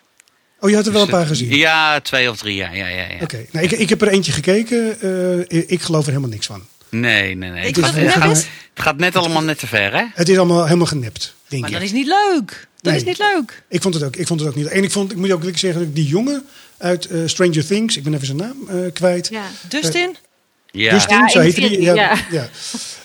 Oh, 0.61 0.71
je 0.71 0.77
had 0.77 0.87
er 0.87 0.93
wel 0.93 1.03
een 1.03 1.09
paar 1.09 1.27
gezien? 1.27 1.57
Ja, 1.57 2.01
twee 2.01 2.31
of 2.31 2.37
drie, 2.37 2.55
ja. 2.55 2.73
ja, 2.73 2.87
ja, 2.87 3.03
ja. 3.11 3.17
Oké, 3.23 3.47
nou, 3.53 3.65
ik, 3.65 3.71
ik 3.73 3.89
heb 3.89 4.03
er 4.03 4.09
eentje 4.09 4.33
gekeken. 4.33 5.01
eh, 5.49 5.63
ik 5.71 5.81
geloof 5.83 6.03
er 6.03 6.09
helemaal 6.09 6.31
niks 6.31 6.47
van. 6.47 6.67
Nee, 7.01 7.35
nee, 7.37 7.51
nee. 7.51 7.67
Ik 7.67 7.77
Het, 7.77 7.85
gaat, 7.85 7.95
het 7.95 8.11
gaat, 8.13 8.31
is? 8.37 8.39
het 8.75 8.83
gaat 8.85 8.97
net 8.97 9.17
allemaal 9.17 9.43
net 9.43 9.59
te 9.59 9.67
ver, 9.67 9.93
hè? 9.97 10.05
Het 10.15 10.29
is 10.29 10.37
allemaal 10.39 10.65
helemaal 10.65 10.87
genept, 10.87 11.35
denk 11.49 11.63
Maar 11.63 11.71
ik. 11.71 11.77
dat 11.77 11.85
is 11.87 11.93
niet 11.93 12.07
leuk. 12.07 12.67
Dat 12.81 12.93
Nee. 12.93 12.97
is 13.03 13.05
niet 13.09 13.19
leuk. 13.19 13.63
Ik 13.69 13.83
vond 13.83 13.95
het 13.95 14.03
ook, 14.03 14.17
ik 14.17 14.27
vond 14.27 14.41
het 14.41 14.49
ook 14.49 14.55
niet. 14.55 14.67
En 14.67 14.83
ik, 14.83 14.91
vond, 14.91 15.11
ik 15.11 15.17
moet 15.17 15.31
ook 15.33 15.39
eerlijk 15.41 15.59
zeggen, 15.59 15.81
dat 15.81 15.89
ik 15.89 15.95
die 15.95 16.07
jongen 16.07 16.45
uit 16.79 17.05
eh, 17.07 17.21
Stranger 17.27 17.67
Things, 17.67 17.97
ik 17.97 18.03
ben 18.03 18.15
even 18.15 18.27
zijn 18.27 18.39
naam 18.39 18.57
eh, 18.69 18.93
kwijt. 18.93 19.29
Ja. 19.29 19.43
Dustin? 19.69 20.17
Ja. 20.71 20.91
Dustin, 20.93 21.19
Ja, 21.19 21.29
zo 21.29 21.41
heette 21.41 21.61
die. 21.61 21.69
serie, 21.69 21.85
Ja, 21.85 21.95
ja. 21.95 22.17
ja. 22.31 22.49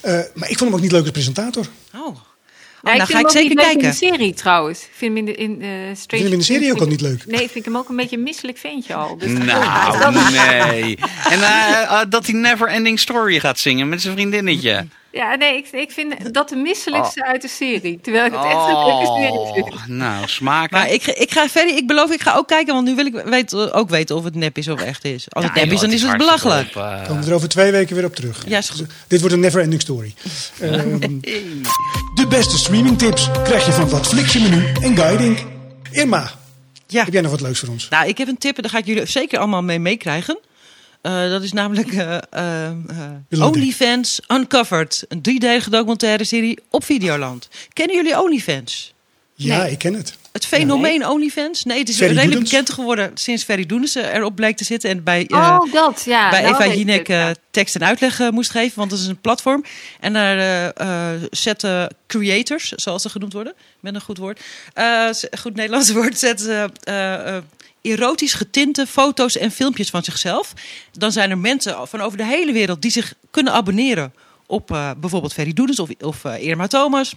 Eh, 0.02 0.14
maar 0.34 0.50
ik 0.50 0.58
vond 0.58 0.60
hem 0.70 0.74
ook 0.74 0.82
niet 0.82 0.92
leuk 0.92 1.02
als 1.02 1.12
presentator. 1.12 1.66
Oh. 1.96 2.18
Ja, 2.82 2.90
Oh, 2.90 2.96
ik 2.96 2.98
nou 2.98 3.12
vind 3.12 3.20
ga 3.20 3.28
ik 3.28 3.34
hem 3.34 3.44
ook 3.44 3.50
zeker 3.50 3.50
niet 3.50 3.58
leuk 3.58 3.66
kijken. 3.66 3.84
in 3.84 3.90
de 4.10 4.18
serie 4.18 4.34
trouwens. 4.34 4.80
Ik 4.82 4.90
vind 4.96 5.18
hem 5.18 5.28
in 5.28 5.34
de, 5.34 5.36
in, 5.36 5.62
eh 5.62 5.68
Stranger 5.68 5.96
Vind 6.08 6.10
je 6.10 6.18
hem 6.24 6.32
in 6.34 6.38
de 6.40 6.44
serie 6.46 6.72
ook 6.72 6.80
al 6.80 6.88
vind 6.88 6.90
niet 7.02 7.02
ik- 7.02 7.08
leuk? 7.26 7.26
Nee, 7.26 7.40
vind 7.40 7.56
ik 7.56 7.66
hem 7.66 7.78
ook 7.78 7.90
een 7.90 7.96
beetje 7.96 8.16
een 8.18 8.24
misselijk 8.24 8.58
ventje 8.58 8.94
al. 8.94 9.18
Dus 9.18 9.32
Nou, 9.32 10.14
nee. 10.34 10.98
En 11.30 11.42
eh, 11.42 12.02
dat 12.10 12.26
hij 12.26 12.36
Never 12.36 12.68
Ending 12.68 13.00
Story 13.00 13.40
gaat 13.40 13.60
zingen 13.60 13.90
met 13.90 14.02
zijn 14.02 14.14
vriendinnetje. 14.14 14.86
Ja, 15.12 15.36
nee, 15.36 15.58
ik, 15.58 15.68
ik 15.72 15.92
vind 15.92 16.34
dat 16.34 16.50
de 16.50 16.56
misselijkste 16.56 17.26
uit 17.26 17.42
de 17.42 17.48
serie. 17.48 18.00
Terwijl 18.02 18.26
ik 18.26 18.32
het 18.32 18.44
echt 18.44 18.54
een 18.54 18.86
leuke 18.86 19.06
serie 19.06 19.54
vind. 19.54 19.74
Oh, 19.76 19.86
nou, 19.88 20.28
smaak. 20.28 20.72
Maar 20.72 20.90
ik, 20.92 21.04
ga- 21.04 21.16
ik 21.16 21.32
ga 21.32 21.48
verder. 21.50 21.76
Ik 21.78 21.88
beloof, 21.88 22.12
ik 22.12 22.22
ga 22.22 22.36
ook 22.36 22.48
kijken. 22.48 22.74
Want 22.74 22.88
nu 22.88 22.96
wil 22.96 23.06
ik 23.06 23.14
weet, 23.26 23.56
ook 23.74 23.90
weten 23.90 24.16
of 24.16 24.24
het 24.24 24.36
nep 24.36 24.58
is 24.58 24.68
of 24.68 24.82
echt 24.82 25.06
is. 25.06 25.26
Als 25.30 25.46
het 25.46 25.54
nep 25.54 25.72
is, 25.72 25.80
dan 25.80 25.92
is 25.92 26.02
het 26.02 26.18
belachelijk. 26.18 26.72
Komen 27.08 27.20
we 27.24 27.30
er 27.30 27.34
over 27.34 27.50
twee 27.50 27.72
weken 27.72 27.96
weer 27.96 28.06
op 28.06 28.16
terug. 28.16 28.44
Ja, 28.48 28.58
is 28.58 28.70
goed. 28.70 28.86
Dit 29.08 29.20
wordt 29.20 29.36
een 29.36 29.42
never 29.42 29.62
ending 29.62 29.82
story. 29.82 30.14
Ehm, 30.60 31.00
de 32.16 32.26
beste 32.30 32.58
streamingtips 32.58 33.30
krijg 33.44 33.66
je 33.66 33.72
van 33.72 33.90
Wat 33.90 34.08
Flix 34.08 34.34
je 34.34 34.40
menu 34.40 34.72
en 34.82 34.98
Guiding. 34.98 35.38
Irma, 35.92 36.32
Ja. 36.88 37.04
heb 37.04 37.14
jij 37.14 37.22
nog 37.22 37.32
wat 37.32 37.42
leuks 37.42 37.60
voor 37.60 37.70
ons? 37.70 37.90
Nou, 37.90 38.08
ik 38.08 38.18
heb 38.18 38.28
een 38.28 38.38
tip 38.38 38.56
en 38.56 38.62
daar 38.62 38.72
ga 38.72 38.78
ik 38.78 38.86
jullie 38.86 39.06
zeker 39.06 39.38
allemaal 39.40 39.64
mee 39.64 39.80
meekrijgen. 39.80 40.40
Eh, 41.02 41.30
dat 41.30 41.44
is 41.44 41.52
namelijk 41.54 41.92
eh, 41.94 42.18
eh, 42.30 42.66
eh, 43.30 43.46
OnlyFans 43.46 44.20
Uncovered. 44.28 45.06
Een 45.08 45.22
driedelige 45.22 45.70
documentaire 45.70 46.24
serie 46.24 46.60
op 46.70 46.84
Videoland. 46.84 47.48
Kennen 47.74 47.96
jullie 47.96 48.22
OnlyFans? 48.22 48.94
Ja, 49.34 49.62
Nee. 49.62 49.72
ik 49.72 49.78
ken 49.78 49.94
het. 49.94 50.18
Het 50.40 50.50
Het 50.50 50.60
fenomeen 50.62 51.08
OnlyFans? 51.08 51.64
Nee, 51.64 51.80
het 51.80 51.90
is 51.90 51.96
Ferry 51.96 52.10
redelijk 52.10 52.32
Doedens? 52.32 52.52
bekend 52.52 52.74
geworden 52.74 53.12
sinds 53.14 53.44
Ferry 53.44 53.66
Doedens 53.66 53.96
eh, 53.96 54.14
erop 54.14 54.36
bleek 54.36 54.58
te 54.58 54.64
zitten. 54.64 54.90
En 54.90 55.04
bij, 55.04 55.26
eh, 55.28 55.38
oh, 55.38 55.74
dat, 55.74 56.04
ja. 56.06 56.30
bij 56.30 56.42
nou 56.42 56.54
Eva 56.54 56.74
Jinek 56.74 56.98
het, 56.98 57.08
ja. 57.08 57.30
eh, 57.30 57.36
tekst 57.52 57.76
en 57.76 57.84
uitleg 57.84 58.20
eh, 58.20 58.30
moest 58.30 58.52
geven. 58.52 58.78
Want 58.78 58.90
dat 58.90 59.00
is 59.00 59.08
een 59.08 59.22
platform. 59.22 59.64
En 60.00 60.14
daar 60.14 60.74
zetten 61.32 61.90
creators, 62.08 62.72
zoals 62.72 63.02
ze 63.02 63.10
genoemd 63.10 63.34
worden, 63.34 63.54
met 63.80 63.96
een 63.96 64.02
goed 64.02 64.18
woord, 64.18 64.40
eh, 64.74 65.10
goed 65.40 65.56
Nederlands 65.56 65.92
woord, 66.00 66.20
zetten 66.20 66.46
ze 66.46 66.70
eh, 66.84 67.36
eh, 67.36 67.44
erotisch 67.82 68.34
getinte 68.34 68.88
foto's 68.88 69.38
en 69.38 69.52
filmpjes 69.52 69.90
van 69.90 70.04
zichzelf. 70.04 70.54
Dan 70.92 71.12
zijn 71.12 71.30
er 71.30 71.38
mensen 71.38 71.88
van 71.88 72.02
over 72.02 72.18
de 72.18 72.26
hele 72.26 72.52
wereld 72.52 72.82
die 72.82 72.92
zich 72.92 73.14
kunnen 73.32 73.54
abonneren 73.54 74.14
op 74.46 74.72
eh, 74.72 74.92
bijvoorbeeld 74.98 75.34
Ferry 75.34 75.54
Doedens 75.54 75.80
of, 75.80 75.90
of 76.00 76.24
Irma 76.24 76.68
Thomas. 76.68 77.14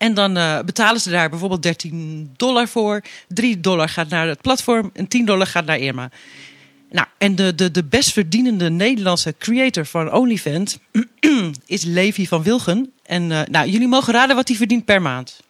En 0.00 0.14
dan 0.14 0.36
eh, 0.36 0.60
betalen 0.60 1.00
ze 1.00 1.10
daar 1.10 1.30
bijvoorbeeld 1.30 1.62
13 1.62 2.30
dollar 2.36 2.68
voor. 2.68 3.02
3 3.28 3.60
dollar 3.60 3.88
gaat 3.88 4.08
naar 4.08 4.28
het 4.28 4.40
platform 4.40 4.90
en 4.94 5.08
10 5.08 5.24
dollar 5.24 5.46
gaat 5.46 5.64
naar 5.64 5.78
Irma. 5.78 6.10
Nou, 6.90 7.06
en 7.18 7.34
de, 7.34 7.54
de, 7.54 7.70
de 7.70 7.84
best 7.84 8.12
verdienende 8.12 8.70
Nederlandse 8.70 9.34
creator 9.38 9.86
van 9.86 10.12
OnlyFans 10.12 10.78
is 11.66 11.84
Levi 11.84 12.26
van 12.26 12.42
Wilgen. 12.42 12.92
En 13.06 13.32
eh, 13.32 13.40
nou, 13.50 13.68
jullie 13.68 13.88
mogen 13.88 14.12
raden 14.12 14.36
wat 14.36 14.48
hij 14.48 14.56
verdient 14.56 14.84
per 14.84 15.02
maand. 15.02 15.40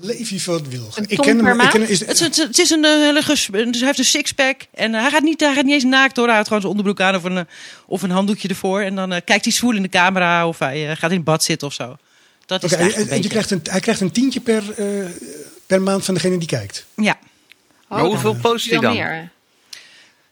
Levi 0.00 0.40
van 0.40 0.68
Wilgen. 0.68 1.04
Ik 1.08 1.18
ken 1.18 1.36
hem. 1.38 1.46
Ik 1.46 1.54
maand? 1.56 1.70
ken, 1.70 1.88
is, 1.88 2.00
Het, 2.00 2.10
is- 2.10 2.20
het, 2.20 2.36
het 2.36 2.58
is 2.58 2.70
een 2.70 2.84
eh, 2.84 2.90
hele 2.90 3.22
dus 3.24 3.48
hij 3.50 3.86
heeft 3.86 3.98
een 3.98 4.04
sixpack 4.04 4.60
en 4.74 4.92
hij, 4.92 5.10
gaat 5.10 5.22
niet, 5.22 5.40
hij 5.40 5.54
gaat 5.54 5.64
niet 5.64 5.74
eens 5.74 5.84
naakt 5.84 6.16
hoor. 6.16 6.24
Hij 6.24 6.34
houdt 6.34 6.48
gewoon 6.48 6.62
zijn 6.62 6.76
onderbroek 6.76 7.06
aan 7.06 7.14
of 7.14 7.24
een, 7.24 7.46
of 7.86 8.02
een 8.02 8.10
handdoekje 8.10 8.48
ervoor. 8.48 8.80
En 8.80 8.94
dan 8.94 9.12
eh, 9.12 9.20
kijkt 9.24 9.44
hij 9.44 9.52
zwoel 9.54 9.74
in 9.74 9.82
de 9.82 9.88
camera 9.88 10.48
of 10.48 10.58
hij 10.58 10.96
gaat 10.96 11.10
in 11.10 11.22
bad 11.22 11.44
zitten 11.44 11.66
of 11.68 11.74
zo. 11.74 11.96
Dat 12.46 12.62
is 12.64 12.72
en- 12.72 13.12
een 13.12 13.22
je 13.22 13.28
krijgt 13.28 13.50
een, 13.50 13.60
hij 13.70 13.80
krijgt 13.80 14.00
een 14.00 14.10
tientje 14.12 14.40
per, 14.40 14.62
eh, 14.76 15.10
per 15.66 15.82
maand 15.82 16.04
van 16.04 16.14
degene 16.14 16.38
die 16.38 16.48
kijkt. 16.48 16.86
Ja. 16.96 17.18
Oh, 17.88 17.96
Maar 17.96 18.00
hoeveel 18.06 18.32
dan 18.32 18.40
post 18.40 18.64
hij 18.70 18.72
veel 18.78 18.80
dan? 18.88 18.96
meer. 18.96 19.30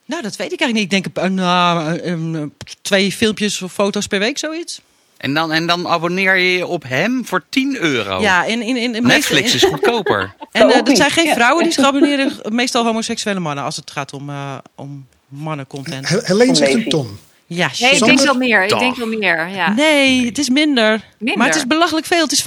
Nou, 0.07 0.23
dat 0.23 0.37
weet 0.37 0.53
ik 0.53 0.61
eigenlijk 0.61 0.93
niet. 0.93 1.03
Ik 1.05 1.15
denk 1.15 1.27
uh, 1.31 1.31
nou, 1.37 1.99
eh, 1.99 2.13
eh, 2.43 2.49
twee 2.83 3.13
filmpjes 3.13 3.63
of 3.63 3.73
foto's 3.73 4.07
per 4.07 4.19
week, 4.19 4.39
zoiets. 4.39 4.81
En 5.17 5.35
dan, 5.35 5.53
en 5.53 5.67
dan 5.67 5.89
abonneer 5.89 6.37
je 6.37 6.53
je 6.57 6.67
op 6.67 6.83
hem 6.83 7.27
voor 7.27 7.45
10 7.49 7.77
euro. 7.81 8.21
Ja, 8.21 8.45
in, 8.45 8.63
in, 8.63 8.77
in, 8.77 8.95
in 8.95 9.03
Netflix 9.07 9.55
is 9.55 9.63
goedkoper. 9.65 10.35
En 10.53 10.69
eh, 10.71 10.77
Ook 10.77 10.87
dat 10.87 10.97
zijn 10.97 11.11
geen 11.11 11.35
vrouwen 11.35 11.65
die 11.65 11.73
zich 11.73 11.85
abonneren, 11.85 12.33
meestal 12.55 12.85
homoseksuele 12.85 13.41
mannen, 13.41 13.65
als 13.65 13.77
het 13.77 13.91
gaat 13.91 14.13
om, 14.13 14.31
eh 14.31 14.55
om 14.75 15.07
mannencontent. 15.29 16.09
He- 16.09 16.21
Helene 16.23 16.55
zegt 16.55 16.73
een 16.75 16.89
ton. 16.89 17.19
Ja, 17.55 17.71
Nee, 17.81 17.91
ik 17.91 17.97
shit. 17.97 18.07
denk 18.07 18.21
wel 18.21 18.35
meer. 18.35 18.63
Ik 18.65 18.79
denk 18.79 18.97
wel 18.97 19.07
meer, 19.07 19.49
ja. 19.49 19.73
Nee, 19.73 20.27
het 20.27 20.39
is 20.39 20.49
minder. 20.49 21.01
Minder? 21.19 21.39
Maar 21.39 21.47
het 21.47 21.57
is 21.57 21.67
belachelijk 21.67 22.07
veel. 22.07 22.23
Het 22.23 22.33
is 22.33 22.45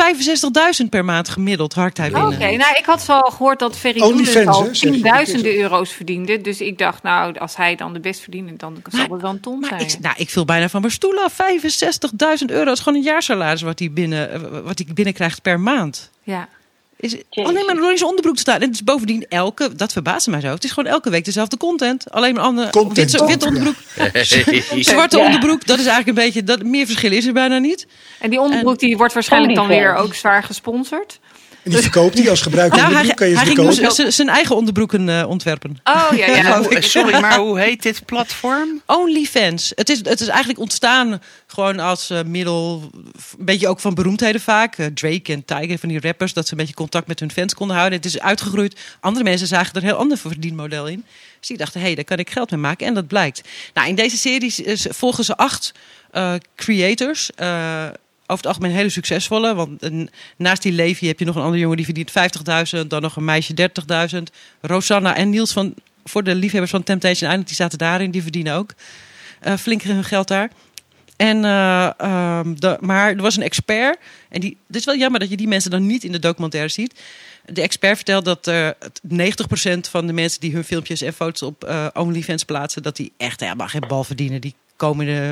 65.000 0.84 0.90
per 0.90 1.06
maand 1.06 1.30
gemiddeld 1.30 1.74
harkt 1.74 1.98
hij 1.98 2.08
Oké, 2.08 2.38
nou 2.38 2.76
ik 2.78 2.86
had 2.86 3.06
wel 3.06 3.22
gehoord 3.22 3.60
dat 3.60 3.78
Ferry 3.78 4.00
Doedens 4.00 4.46
al 4.46 4.72
tienduizenden 4.72 5.56
euro's 5.58 5.92
verdiende. 5.92 6.42
Dus 6.42 6.62
ik 6.62 6.78
dacht, 6.78 7.04
nou, 7.04 7.38
als 7.38 7.56
hij 7.56 7.76
dan 7.76 7.94
de 7.94 8.00
best 8.00 8.20
verdient, 8.22 8.60
dan 8.60 8.78
zal 8.90 9.00
het 9.00 9.22
wel 9.22 9.32
een 9.32 9.40
ton 9.40 9.60
Maar 9.60 9.70
zijn. 9.70 9.82
ik, 9.82 10.00
nou, 10.00 10.16
ik 10.18 10.30
viel 10.30 10.46
bijna 10.46 10.70
van 10.70 10.82
mijn 10.82 10.94
stoel 10.94 11.18
af. 11.24 11.34
65.000 12.40 12.46
euro 12.46 12.72
is 12.72 12.80
gewoon 12.80 13.00
een 13.00 13.06
jaarsalaris 13.06 13.62
wat 13.62 13.80
hij 13.80 13.92
binnen, 13.92 14.32
eh, 14.32 14.40
wat 14.64 14.78
hij 14.78 14.94
binnenkrijgt 14.94 15.42
per 15.42 15.60
maand. 15.60 16.10
Ja. 16.24 16.48
Is 17.00 17.16
alleen 17.32 17.66
maar 17.66 17.76
door 17.76 17.92
in 17.92 17.98
zijn 17.98 18.10
onderbroek 18.10 18.36
te 18.36 18.42
staan. 18.42 18.56
En 18.56 18.62
het 18.62 18.74
is 18.74 18.84
bovendien 18.84 19.26
elke, 19.30 19.76
dat 19.76 19.92
verbaasde 19.92 20.32
mij 20.32 20.42
zo. 20.42 20.48
Het 20.48 20.64
is 20.64 20.72
gewoon 20.72 20.92
elke 20.92 21.10
week 21.10 21.26
dezelfde 21.26 21.58
content. 21.58 22.12
Alleen 22.12 22.34
maar 22.34 22.44
andere 22.44 22.70
Content. 22.70 23.12
wit, 23.12 23.26
wit 23.26 23.46
onderbroek, 23.46 23.76
zwarte 24.80 25.18
Ja. 25.18 25.26
onderbroek. 25.26 25.66
Dat 25.66 25.80
is 25.80 25.86
eigenlijk 25.86 26.18
een 26.18 26.24
beetje, 26.26 26.44
dat, 26.44 26.64
meer 26.64 26.86
verschil 26.86 27.12
is 27.12 27.26
er 27.26 27.34
bijna 27.34 27.58
niet. 27.58 27.88
En 28.20 28.30
die 28.30 28.40
onderbroek 28.40 28.80
die 28.80 28.98
wordt 28.98 29.14
waarschijnlijk 29.14 29.56
dan 29.56 29.68
weer 29.68 29.96
ook 29.96 30.14
zwaar 30.14 30.44
gesponsord. 30.44 31.20
En 31.68 31.74
die 31.74 31.82
verkoopt 31.82 32.18
hij 32.18 32.30
als 32.30 32.42
gebruiker 32.42 32.78
Nou, 32.80 32.94
hij, 32.94 33.02
onderbroek. 33.02 33.18
Kan 33.18 33.28
je 33.30 33.36
hij 33.36 33.46
ging 33.46 33.96
dus 34.06 34.16
zijn 34.16 34.30
eigen 34.30 34.56
onderbroeken 34.56 35.10
eh, 35.10 35.30
ontwerpen. 35.30 35.78
Oh 35.84 36.18
ja, 36.18 36.26
ja. 36.26 36.58
Hoe- 36.62 36.82
sorry, 36.82 37.20
maar 37.20 37.38
hoe 37.38 37.60
heet 37.60 37.82
dit 37.84 38.06
platform? 38.06 38.82
OnlyFans. 38.86 39.72
Het 39.76 39.90
is, 39.90 39.98
het 40.04 40.22
is 40.22 40.28
eigenlijk 40.28 40.60
ontstaan 40.60 41.22
gewoon 41.48 41.80
als 41.80 42.10
eh, 42.10 42.24
middel, 42.24 42.90
een 43.38 43.46
beetje 43.46 43.68
ook 43.68 43.80
van 43.80 43.94
beroemdheden 43.94 44.42
vaak. 44.42 44.78
Eh, 44.78 44.86
Drake 44.86 45.34
en 45.34 45.46
Tiger, 45.46 45.78
van 45.80 45.90
die 45.90 46.00
rappers, 46.00 46.34
dat 46.34 46.46
ze 46.46 46.52
een 46.52 46.58
beetje 46.60 46.74
contact 46.74 47.08
met 47.08 47.20
hun 47.20 47.32
fans 47.32 47.54
konden 47.54 47.76
houden. 47.76 47.98
Het 47.98 48.08
is 48.08 48.20
uitgegroeid. 48.20 48.80
Andere 49.00 49.24
mensen 49.24 49.48
zagen 49.48 49.70
er 49.74 49.78
een 49.82 49.88
heel 49.88 49.98
ander 49.98 50.18
verdienmodel 50.18 50.88
in. 50.88 51.06
Dus 51.40 51.48
die 51.48 51.58
dachten, 51.58 51.80
hé, 51.80 51.86
hey, 51.86 51.96
daar 51.96 52.04
kan 52.04 52.18
ik 52.18 52.30
geld 52.30 52.52
mee 52.52 52.60
maken. 52.60 52.88
En 52.88 52.94
dat 52.94 53.08
blijkt. 53.08 53.42
Nou, 53.74 53.88
in 53.88 53.96
deze 53.96 54.18
serie 54.18 54.54
is- 54.64 54.88
volgen 54.90 55.24
ze 55.24 55.38
acht 55.38 55.72
eh, 56.12 56.34
creators. 56.56 57.30
Over 58.28 58.46
het 58.46 58.46
algemeen 58.46 58.72
hele 58.72 58.90
succesvolle. 58.90 59.56
Want 59.56 59.84
eh, 59.84 60.06
naast 60.38 60.62
die 60.62 60.72
Levi 60.72 61.08
heb 61.08 61.20
je 61.20 61.26
nog 61.26 61.36
een 61.36 61.42
andere 61.42 61.62
jongen 61.62 61.78
die 61.78 61.86
verdient 61.86 62.12
50.000. 62.82 62.88
Dan 62.88 63.02
nog 63.02 63.16
een 63.16 63.26
meisje 63.26 63.70
30.000. 64.14 64.22
Rosanna 64.62 65.16
en 65.16 65.30
Niels 65.30 65.54
van, 65.54 65.74
voor 66.06 66.24
de 66.24 66.36
liefhebbers 66.36 66.72
van 66.72 66.84
Temptation 66.84 67.30
Island, 67.30 67.48
die 67.48 67.56
zaten 67.56 67.78
daarin. 67.78 68.12
Die 68.12 68.22
verdienen 68.22 68.56
ook 68.56 68.74
eh, 69.40 69.58
flink 69.58 69.82
hun 69.82 70.04
geld 70.04 70.28
daar. 70.28 70.52
En, 71.16 71.46
eh, 71.46 71.90
ehm, 72.00 72.56
de, 72.56 72.78
maar 72.80 73.10
er 73.10 73.22
was 73.22 73.38
een 73.38 73.44
expert. 73.44 73.98
En 74.30 74.42
die, 74.42 74.58
het 74.68 74.76
is 74.76 74.86
wel 74.86 74.98
jammer 74.98 75.20
dat 75.20 75.30
je 75.30 75.38
die 75.38 75.48
mensen 75.48 75.72
dan 75.72 75.86
niet 75.86 76.04
in 76.04 76.12
de 76.12 76.20
documentaire 76.20 76.70
ziet. 76.70 77.00
De 77.46 77.62
expert 77.62 77.96
vertelt 77.96 78.26
dat 78.26 78.48
eh, 78.48 78.70
het 78.80 79.02
90% 79.08 79.90
van 79.90 80.08
de 80.08 80.14
mensen 80.14 80.40
die 80.40 80.54
hun 80.54 80.64
filmpjes 80.64 81.02
en 81.02 81.14
foto's 81.14 81.42
op 81.42 81.92
OnlyFans 81.94 82.44
plaatsen, 82.44 82.84
dat 82.84 82.96
die 82.96 83.14
echt 83.18 83.40
helemaal 83.40 83.68
geen 83.68 83.84
bal 83.88 84.04
verdienen. 84.04 84.42
Die 84.42 84.56
komen 84.78 85.08
eh, 85.08 85.30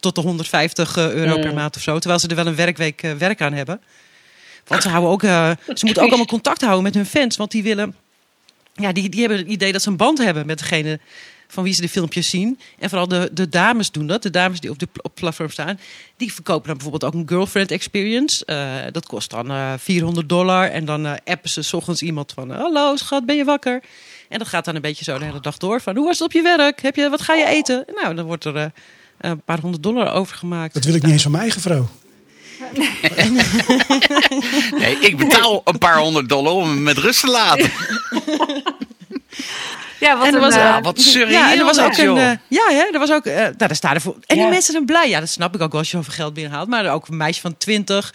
tot 0.00 0.14
de 0.14 0.20
150 0.20 0.96
euro 0.96 1.38
per 1.38 1.48
Mm. 1.48 1.54
maand 1.54 1.76
of 1.76 1.82
zo. 1.82 1.98
Terwijl 1.98 2.20
ze 2.20 2.28
er 2.28 2.36
wel 2.36 2.46
een 2.46 2.54
werkweek 2.54 3.02
eh, 3.02 3.12
werk 3.12 3.40
aan 3.40 3.52
hebben. 3.52 3.80
Want 4.66 4.82
ze, 4.82 4.88
houden 4.88 5.10
ook, 5.10 5.22
eh, 5.22 5.50
ze 5.74 5.84
moeten 5.84 6.02
ook 6.02 6.08
allemaal 6.12 6.26
contact 6.26 6.60
houden 6.60 6.82
met 6.82 6.94
hun 6.94 7.06
fans. 7.06 7.36
Want 7.36 7.50
die 7.50 7.62
willen. 7.62 7.94
Ja, 8.74 8.92
die, 8.92 9.08
die 9.08 9.20
hebben 9.20 9.38
het 9.38 9.46
idee 9.48 9.72
dat 9.72 9.82
ze 9.82 9.88
een 9.88 9.96
band 9.96 10.18
hebben 10.18 10.46
met 10.46 10.58
degene 10.58 11.00
van 11.48 11.64
wie 11.64 11.72
ze 11.72 11.80
de 11.80 11.88
filmpjes 11.88 12.30
zien. 12.30 12.58
En 12.78 12.88
vooral 12.88 13.08
de, 13.08 13.30
de 13.32 13.48
dames 13.48 13.90
doen 13.90 14.06
dat. 14.06 14.22
De 14.22 14.30
dames 14.30 14.60
die 14.60 14.70
op 14.70 14.78
de 14.78 14.88
op 15.02 15.14
platform 15.14 15.50
staan. 15.50 15.78
Die 16.16 16.32
verkopen 16.34 16.66
dan 16.66 16.76
bijvoorbeeld 16.76 17.14
ook 17.14 17.20
een 17.20 17.28
girlfriend 17.28 17.70
experience. 17.70 18.44
Eh, 18.44 18.74
dat 18.92 19.06
kost 19.06 19.30
dan 19.30 19.50
eh 19.50 19.72
400 19.78 20.28
dollar. 20.28 20.70
En 20.70 20.84
dan 20.84 21.06
eh, 21.06 21.12
appen 21.24 21.50
ze 21.50 21.62
's 21.62 21.72
ochtends 21.72 22.02
iemand 22.02 22.32
van... 22.32 22.50
Hallo 22.50 22.96
schat, 22.96 23.26
ben 23.26 23.36
je 23.36 23.44
wakker? 23.44 23.82
En 24.34 24.40
dat 24.40 24.48
gaat 24.48 24.64
dan 24.64 24.74
een 24.74 24.80
beetje 24.80 25.04
zo 25.04 25.18
de 25.18 25.24
hele 25.24 25.40
dag 25.40 25.56
door. 25.56 25.80
Van, 25.80 25.96
hoe 25.96 26.04
was 26.06 26.18
het 26.18 26.26
op 26.26 26.32
je 26.32 26.42
werk? 26.42 26.82
Heb 26.82 26.96
je, 26.96 27.08
wat 27.08 27.22
ga 27.22 27.34
je 27.34 27.46
eten? 27.46 27.84
Nou, 28.02 28.14
dan 28.14 28.24
wordt 28.24 28.44
er 28.44 28.56
eh, 28.56 28.64
een 29.18 29.40
paar 29.42 29.60
honderd 29.60 29.82
dollar 29.82 30.12
overgemaakt. 30.12 30.74
Dat 30.74 30.84
wil 30.84 30.94
ik 30.94 31.02
niet 31.02 31.12
eens 31.12 31.22
van 31.22 31.30
mijn 31.30 31.42
eigen 31.42 31.60
vrouw. 31.60 31.88
Nee, 34.78 34.98
ik 34.98 35.16
betaal 35.16 35.60
een 35.64 35.78
paar 35.78 35.98
honderd 35.98 36.28
dollar 36.28 36.52
om 36.52 36.68
hem 36.68 36.82
met 36.82 36.98
rust 36.98 37.20
te 37.20 37.30
laten. 37.30 37.70
Ja, 40.00 40.16
wat 40.18 40.26
En 40.26 40.34
er 40.34 40.40
was- 40.40 40.54
eh, 40.54 40.60
Ja, 40.60 40.80
wat 40.80 41.00
surreal 41.00 41.30
Ja, 41.30 41.52
en 41.52 41.58
er 41.58 41.64
was 41.64 41.78
ook 41.80 41.96
een. 41.96 42.16
eh, 42.16 42.30
ja, 42.48 42.66
hè, 42.70 42.88
er 42.92 42.98
was 42.98 43.10
ook. 43.12 43.24
nou, 43.24 43.54
daar 43.56 43.74
staan 43.74 43.94
er 43.94 44.00
voor. 44.00 44.14
En 44.26 44.36
die 44.36 44.44
Ja. 44.44 44.50
mensen 44.50 44.72
zijn 44.72 44.84
blij. 44.86 45.08
Ja, 45.08 45.20
dat 45.20 45.28
snap 45.28 45.54
ik 45.54 45.60
ook 45.60 45.70
wel 45.70 45.80
als 45.80 45.90
je 45.90 45.96
zoveel 45.96 46.12
geld 46.12 46.34
binnenhaalt. 46.34 46.68
Maar 46.68 46.92
ook 46.92 47.08
een 47.08 47.16
meisje 47.16 47.40
van 47.40 47.56
20. 47.56 48.14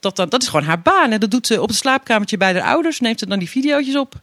Dat, 0.00 0.16
dan, 0.16 0.28
dat 0.28 0.42
is 0.42 0.48
gewoon 0.48 0.64
haar 0.66 0.82
baan. 0.82 1.10
En 1.12 1.20
dat 1.20 1.30
doet 1.30 1.46
ze 1.46 1.62
op 1.62 1.68
het 1.68 1.76
slaapkamertje 1.76 2.36
bij 2.36 2.52
haar 2.52 2.62
ouders. 2.62 3.00
Neemt 3.00 3.18
ze 3.18 3.26
dan 3.26 3.38
die 3.38 3.50
video's 3.50 3.94
op. 3.94 4.14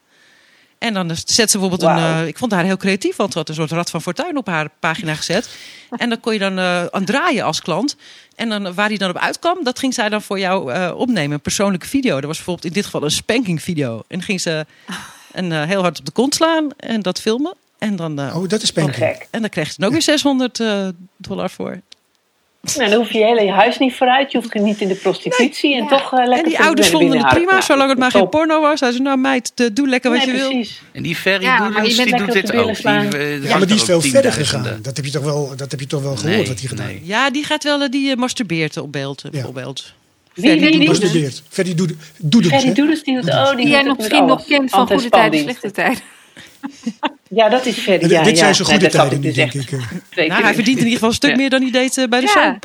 En 0.77 0.93
dan 0.93 1.11
zet 1.25 1.51
ze 1.51 1.57
bijvoorbeeld 1.57 1.91
een. 1.91 1.97
Eh, 1.97 2.27
ik 2.27 2.37
vond 2.37 2.51
haar 2.51 2.63
heel 2.63 2.77
creatief, 2.77 3.15
want 3.15 3.31
ze 3.31 3.37
had 3.37 3.49
een 3.49 3.55
soort 3.55 3.71
rad 3.71 3.89
van 3.89 4.01
fortuin 4.01 4.37
op 4.37 4.47
haar 4.47 4.69
pagina 4.79 5.15
gezet. 5.15 5.49
En 5.97 6.09
dan 6.09 6.19
kon 6.19 6.33
je 6.33 6.39
dan 6.39 6.59
eh, 6.59 6.85
aan 6.85 7.05
draaien 7.05 7.43
als 7.43 7.61
klant. 7.61 7.95
En 8.35 8.49
dan, 8.49 8.73
waar 8.73 8.89
die 8.89 8.97
dan 8.97 9.09
op 9.09 9.17
uitkwam, 9.17 9.63
dat 9.63 9.79
ging 9.79 9.93
zij 9.93 10.09
dan 10.09 10.21
voor 10.21 10.39
jou 10.39 10.71
eh, 10.73 10.91
opnemen. 10.97 11.31
Een 11.31 11.41
persoonlijke 11.41 11.87
video. 11.87 12.15
Dat 12.15 12.25
was 12.25 12.35
bijvoorbeeld 12.35 12.65
in 12.67 12.73
dit 12.73 12.85
geval 12.85 13.03
een 13.03 13.11
spanking 13.11 13.61
video. 13.61 13.95
En 13.95 14.03
dan 14.07 14.21
ging 14.21 14.41
ze 14.41 14.65
een, 15.31 15.51
eh, 15.51 15.63
heel 15.63 15.81
hard 15.81 15.99
op 15.99 16.05
de 16.05 16.11
kont 16.11 16.35
slaan 16.35 16.69
en 16.77 17.01
dat 17.01 17.21
filmen. 17.21 17.53
En 17.77 17.95
dan, 17.95 18.19
eh, 18.19 18.35
Oh, 18.35 18.49
dat 18.49 18.61
is 18.61 18.67
spanking. 18.67 19.25
en 19.29 19.41
dan 19.41 19.49
kreeg 19.49 19.67
ze 19.71 19.75
dan 19.77 19.87
ook 19.87 19.93
weer 19.93 20.01
600 20.01 20.59
eh, 20.59 20.87
dollar 21.17 21.49
voor. 21.49 21.81
Nou, 22.77 22.89
dan 22.89 22.99
hoef 22.99 23.11
je 23.11 23.17
je 23.19 23.25
hele 23.25 23.51
huis 23.51 23.77
niet 23.77 23.93
vooruit. 23.95 24.31
Je 24.31 24.37
hoeft 24.37 24.53
niet 24.53 24.81
in 24.81 24.87
de 24.87 24.95
prostitutie. 24.95 25.75
En 25.75 25.83
Ja. 25.83 25.87
toch 25.89 26.13
eh, 26.13 26.17
lekker 26.27 26.37
En 26.37 26.43
die 26.49 26.59
ouders 26.59 26.89
vonden 26.89 27.17
het 27.17 27.27
prima, 27.33 27.61
zolang 27.61 27.89
het 27.89 27.99
maar 27.99 28.11
geen 28.11 28.29
porno 28.29 28.61
was. 28.61 28.79
Hij 28.79 28.91
zei, 28.91 29.03
nou 29.03 29.17
meid, 29.17 29.51
de- 29.55 29.73
doe 29.73 29.87
lekker 29.87 30.11
wat 30.11 30.19
Nee, 30.25 30.27
je 30.35 30.41
wil. 30.41 30.49
precies. 30.49 30.81
En 30.91 31.03
die 31.03 31.15
Ferry 31.15 31.43
Ja, 31.43 31.69
bent 31.71 31.85
die 31.95 32.15
doet 32.17 32.31
dit 32.31 32.53
ook. 32.53 32.75
Die, 32.75 32.85
eh, 32.85 33.43
Ja, 33.43 33.57
maar 33.57 33.67
die 33.67 33.75
is 33.75 33.83
veel 33.83 34.01
verder 34.01 34.31
gegaan. 34.33 34.79
Dat 34.81 34.95
heb 34.95 35.05
je 35.05 35.11
toch 35.11 35.23
wel, 35.23 35.53
dat 35.55 35.71
heb 35.71 35.79
je 35.79 35.87
toch 35.87 36.01
wel 36.01 36.15
gehoord 36.15 36.35
Nee, 36.37 36.47
wat 36.47 36.59
hij 36.59 36.67
gedaan 36.69 36.85
nee. 36.85 36.95
heeft. 36.95 37.07
Ja, 37.07 37.29
die 37.29 37.43
gaat 37.43 37.63
wel, 37.63 37.81
eh, 37.81 37.89
die 37.89 38.11
eh, 38.11 38.17
masturbeert 38.17 38.77
op 38.77 38.91
beeld, 38.91 39.23
eh, 39.23 39.31
bijvoorbeeld. 39.31 39.93
Wie, 40.33 40.59
wie, 40.59 40.77
wie? 40.77 40.87
Masturbeert. 40.87 41.43
Ferdy 41.49 41.75
doet 41.75 41.93
doet 42.17 42.47
Ferry 42.47 42.73
Doedens, 42.73 43.03
die 43.03 43.21
doet... 43.21 43.29
Oh, 43.29 43.47
die 43.47 43.55
die 43.55 43.67
jij 43.67 43.81
nog 43.81 43.97
misschien 43.97 44.25
nog 44.25 44.45
kent 44.45 44.69
van 44.69 44.87
goede 44.87 45.09
tijden, 45.09 45.39
slechte 45.39 45.71
tijden. 45.71 46.01
Ja, 47.35 47.49
dat 47.49 47.65
is. 47.65 47.87
En 47.87 47.93
Ja, 48.07 48.23
dit 48.23 48.37
ja. 48.37 48.53
zijn 48.53 48.67
Nee, 48.67 48.77
goede 48.79 48.87
tijden 48.89 49.19
nu, 49.19 49.25
dus 49.25 49.35
denk 49.35 49.53
ik. 49.53 49.71
eh. 49.71 49.79
Nou, 50.27 50.43
hij 50.43 50.53
verdient 50.53 50.77
in 50.77 50.83
ieder 50.83 50.91
geval 50.93 51.09
een 51.09 51.15
stuk 51.15 51.29
Ja. 51.29 51.35
meer 51.35 51.49
dan 51.49 51.61
hij 51.61 51.71
deed 51.71 51.97
eh, 51.97 52.07
bij 52.07 52.19
de 52.19 52.25
Ja. 52.25 52.31
soap. 52.31 52.63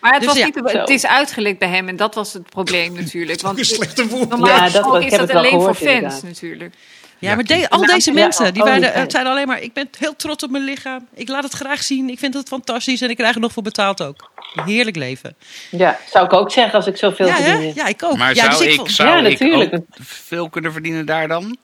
Maar 0.00 0.10
het, 0.12 0.20
Dus 0.20 0.28
was 0.28 0.38
ja. 0.38 0.44
niet, 0.44 0.54
het 0.54 0.70
Zo. 0.70 0.82
is 0.94 1.06
uitgelekt 1.06 1.58
bij 1.58 1.68
hem 1.68 1.88
en 1.88 1.96
dat 1.96 2.14
was 2.14 2.32
het 2.32 2.48
probleem 2.50 2.94
natuurlijk. 3.02 3.38
Ook 3.44 3.48
een 3.50 3.54
Want 3.54 3.66
slechte 3.66 4.06
woord. 4.08 4.28
normaal 4.28 4.48
Ja, 4.48 4.68
dat 4.68 4.84
was- 4.84 5.04
is 5.04 5.10
dat 5.10 5.30
alleen 5.34 5.50
voor 5.50 5.74
fans 5.74 5.80
inderdaad. 5.80 6.22
natuurlijk. 6.22 6.74
Ja, 7.18 7.34
maar 7.34 7.44
de- 7.44 7.68
al 7.70 7.86
deze 7.86 8.12
mensen, 8.12 8.52
die 8.54 8.62
oh, 8.62 8.68
waren, 8.68 8.82
ja. 8.82 8.90
eh, 8.92 9.04
zeiden 9.08 9.32
alleen 9.32 9.46
maar... 9.46 9.60
ik 9.62 9.72
ben 9.72 9.88
heel 9.98 10.16
trots 10.16 10.44
op 10.44 10.50
mijn 10.50 10.64
lichaam. 10.64 11.06
Ik 11.14 11.28
laat 11.28 11.42
het 11.42 11.52
graag 11.52 11.82
zien. 11.82 12.10
Ik 12.10 12.18
vind 12.18 12.34
het 12.34 12.48
fantastisch. 12.48 13.00
En 13.00 13.10
ik 13.10 13.16
krijg 13.16 13.34
er 13.34 13.40
nog 13.40 13.52
voor 13.52 13.62
betaald 13.62 14.02
ook. 14.02 14.30
Heerlijk 14.64 14.96
leven. 14.96 15.36
Ja, 15.70 15.98
zou 16.10 16.24
ik 16.24 16.32
ook 16.32 16.52
zeggen 16.52 16.74
als 16.74 16.86
ik 16.86 16.96
zoveel 16.96 17.26
Ja, 17.26 17.36
verdien. 17.36 17.72
ja, 17.74 17.86
ik 17.86 18.02
ook. 18.04 18.16
Maar 18.16 18.34
ja, 18.34 18.44
zou, 18.52 18.58
dus 18.64 18.72
ik, 18.72 18.76
vond- 18.78 18.90
zou 18.90 19.08
Ja, 19.22 19.28
ik 19.28 19.54
ook 19.54 19.84
veel 20.00 20.48
kunnen 20.48 20.72
verdienen 20.72 21.06
daar 21.06 21.28
dan? 21.28 21.56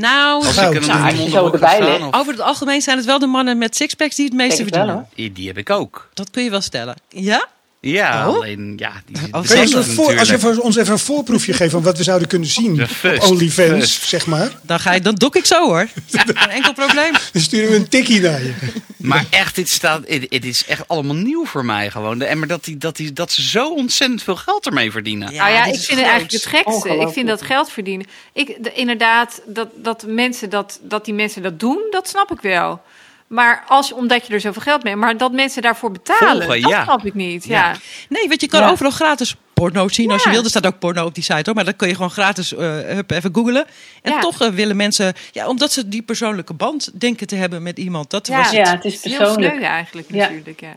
Nou, 0.00 0.46
Als 0.46 0.56
ik 0.56 0.74
een 0.74 0.86
Nou, 0.86 1.18
als 1.18 1.30
zo 1.30 1.50
erbij 1.52 1.82
staan, 1.82 2.14
over 2.14 2.32
het 2.32 2.40
algemeen 2.40 2.82
zijn 2.82 2.96
het 2.96 3.06
wel 3.06 3.18
de 3.18 3.26
mannen 3.26 3.58
met 3.58 3.76
sixpacks 3.76 4.16
die 4.16 4.24
het 4.24 4.34
meeste 4.34 4.64
wel, 4.64 4.72
verdienen. 4.72 5.34
die 5.34 5.46
heb 5.46 5.58
ik 5.58 5.70
ook. 5.70 6.08
Dat 6.14 6.30
kun 6.30 6.42
je 6.44 6.50
wel 6.50 6.60
stellen. 6.60 6.94
Ja? 7.08 7.46
Ja, 7.80 8.28
Oh? 8.28 8.34
alleen 8.36 8.72
ja, 8.76 8.92
die, 9.06 9.18
die 9.18 9.30
Kun 9.30 9.42
je 9.56 9.60
ons 9.62 9.70
dat 9.70 9.86
een 9.86 9.92
voor- 9.94 10.18
als 10.18 10.28
je 10.28 10.38
voor 10.38 10.56
ons 10.56 10.76
even 10.76 10.92
een 10.92 10.98
voorproefje 10.98 11.52
geeft 11.52 11.70
van 11.72 11.82
wat 11.82 11.96
we 11.96 12.02
zouden 12.02 12.28
kunnen 12.28 12.48
zien 12.48 12.82
op 12.82 12.88
first, 12.88 13.22
OnlyFans, 13.30 13.70
first. 13.92 14.02
zeg 14.08 14.26
maar. 14.26 14.50
Dan, 14.62 14.80
ga 14.80 14.92
je, 14.92 15.00
dan 15.00 15.14
dok 15.14 15.36
ik 15.36 15.44
zo 15.44 15.66
hoor. 15.66 15.88
Geen 16.10 16.50
enkel 16.50 16.72
probleem. 16.72 17.12
Dan 17.32 17.42
sturen 17.42 17.70
we 17.70 17.76
een 17.76 17.88
tikkie 17.88 18.20
naar 18.20 18.42
je. 18.42 18.52
Maar 18.96 19.24
echt, 19.30 19.54
dit, 19.54 19.68
staat, 19.68 20.06
dit 20.06 20.44
is 20.44 20.64
echt 20.66 20.88
allemaal 20.88 21.14
nieuw 21.14 21.46
voor 21.46 21.64
mij 21.64 21.90
gewoon. 21.90 22.22
En 22.22 22.38
maar 22.38 22.48
dat, 22.48 22.64
die, 22.64 22.76
dat, 22.78 22.96
die, 22.96 23.12
dat 23.12 23.32
ze 23.32 23.42
zo 23.42 23.68
ontzettend 23.74 24.22
veel 24.22 24.36
geld 24.36 24.66
ermee 24.66 24.90
verdienen. 24.90 25.32
Ja, 25.32 25.48
ja, 25.48 25.64
ik 25.64 25.74
vind 25.74 25.86
het 25.86 25.98
eigenlijk 26.08 26.32
het 26.32 26.46
gekste. 26.46 26.88
Ik 26.96 27.08
vind 27.08 27.28
dat 27.28 27.42
geld 27.42 27.70
verdienen. 27.70 28.06
Ik, 28.32 28.56
de- 28.60 28.72
inderdaad, 28.72 29.40
dat, 29.46 29.68
dat, 29.76 30.04
mensen 30.06 30.50
dat, 30.50 30.78
dat 30.82 31.04
die 31.04 31.14
mensen 31.14 31.42
dat 31.42 31.60
doen, 31.60 31.78
dat 31.90 32.08
snap 32.08 32.30
ik 32.32 32.40
wel. 32.40 32.82
Maar 33.26 33.64
als, 33.68 33.92
omdat 33.92 34.26
je 34.26 34.32
er 34.32 34.40
zoveel 34.40 34.62
geld 34.62 34.82
mee 34.82 34.92
hebt, 34.92 35.04
maar 35.04 35.16
dat 35.16 35.32
mensen 35.32 35.62
daarvoor 35.62 35.90
betalen, 35.92 36.42
Volgen, 36.44 36.60
dat 36.62 36.70
ja. 36.70 36.82
snap 36.84 37.04
ik 37.06 37.14
niet. 37.14 37.44
Ja. 37.44 37.74
Nee, 38.08 38.28
want 38.28 38.40
je 38.40 38.48
kan 38.48 38.60
Ja. 38.60 38.70
overal 38.70 38.90
gratis 38.92 39.36
porno 39.54 39.88
zien 39.88 40.10
als 40.10 40.24
je 40.24 40.30
wil. 40.30 40.42
Er 40.42 40.48
staat 40.48 40.66
ook 40.66 40.78
porno 40.78 41.04
op 41.04 41.14
die 41.14 41.22
site 41.24 41.40
hoor. 41.44 41.54
Maar 41.54 41.64
dat 41.64 41.76
kun 41.76 41.88
je 41.88 41.94
gewoon 41.94 42.10
gratis 42.10 42.54
eh, 42.54 42.78
hup, 42.80 43.10
even 43.10 43.34
googlen. 43.34 43.66
En 44.02 44.12
Ja. 44.12 44.18
toch 44.18 44.40
eh, 44.40 44.48
willen 44.48 44.76
mensen, 44.76 45.12
ja, 45.32 45.48
omdat 45.48 45.72
ze 45.72 45.88
die 45.88 46.02
persoonlijke 46.02 46.54
band 46.54 47.00
denken 47.00 47.26
te 47.26 47.36
hebben 47.36 47.62
met 47.62 47.78
iemand. 47.78 48.10
Dat 48.10 48.26
Ja. 48.26 48.36
was 48.38 48.50
Ja, 48.50 48.70
het 48.70 48.84
is 48.84 49.04
heel 49.04 49.16
persoonlijk. 49.18 49.52
sneu 49.54 49.62
eigenlijk 49.64 50.08
Ja. 50.10 50.16
natuurlijk. 50.28 50.60
Ja. 50.60 50.76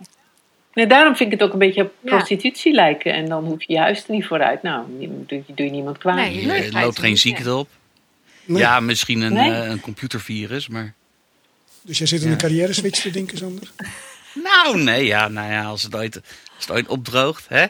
Nee, 0.73 0.87
daarom 0.87 1.15
vind 1.15 1.33
ik 1.33 1.39
het 1.39 1.47
ook 1.47 1.53
een 1.53 1.59
beetje 1.59 1.81
op 1.83 1.91
prostitutie 2.05 2.73
lijken. 2.73 3.13
En 3.13 3.25
dan 3.29 3.45
hoef 3.45 3.63
je 3.63 3.73
je 3.73 3.79
huis 3.79 3.99
er 4.07 4.11
niet 4.13 4.25
vooruit. 4.25 4.63
Nou, 4.63 4.83
doe, 5.27 5.43
doe 5.47 5.65
je 5.65 5.71
niemand 5.71 5.97
kwaad. 5.97 6.15
Nee. 6.15 6.41
Je 6.41 6.45
Nee, 6.47 6.71
loopt 6.71 6.99
geen 6.99 7.17
ziekte 7.17 7.55
op. 7.55 7.67
Nee. 8.45 8.57
Ja, 8.61 8.79
misschien 8.79 9.21
een, 9.21 9.33
Nee. 9.33 9.51
eh, 9.51 9.69
een 9.69 9.79
computervirus, 9.81 10.67
maar... 10.67 10.93
Dus 11.89 11.97
jij 11.97 12.07
zit 12.07 12.21
in 12.21 12.31
een 12.31 12.37
carrière 12.37 12.73
switch 12.73 13.01
te 13.01 13.09
denken, 13.09 13.37
Sander? 13.37 13.71
Nou, 14.43 14.81
nee, 14.81 15.05
ja, 15.05 15.27
nou 15.27 15.51
ja, 15.51 15.63
als 15.63 15.83
het 15.83 15.95
ooit, 15.95 16.15
als 16.55 16.65
het 16.67 16.71
ooit 16.71 16.87
opdroogt, 16.87 17.45
hè? 17.47 17.65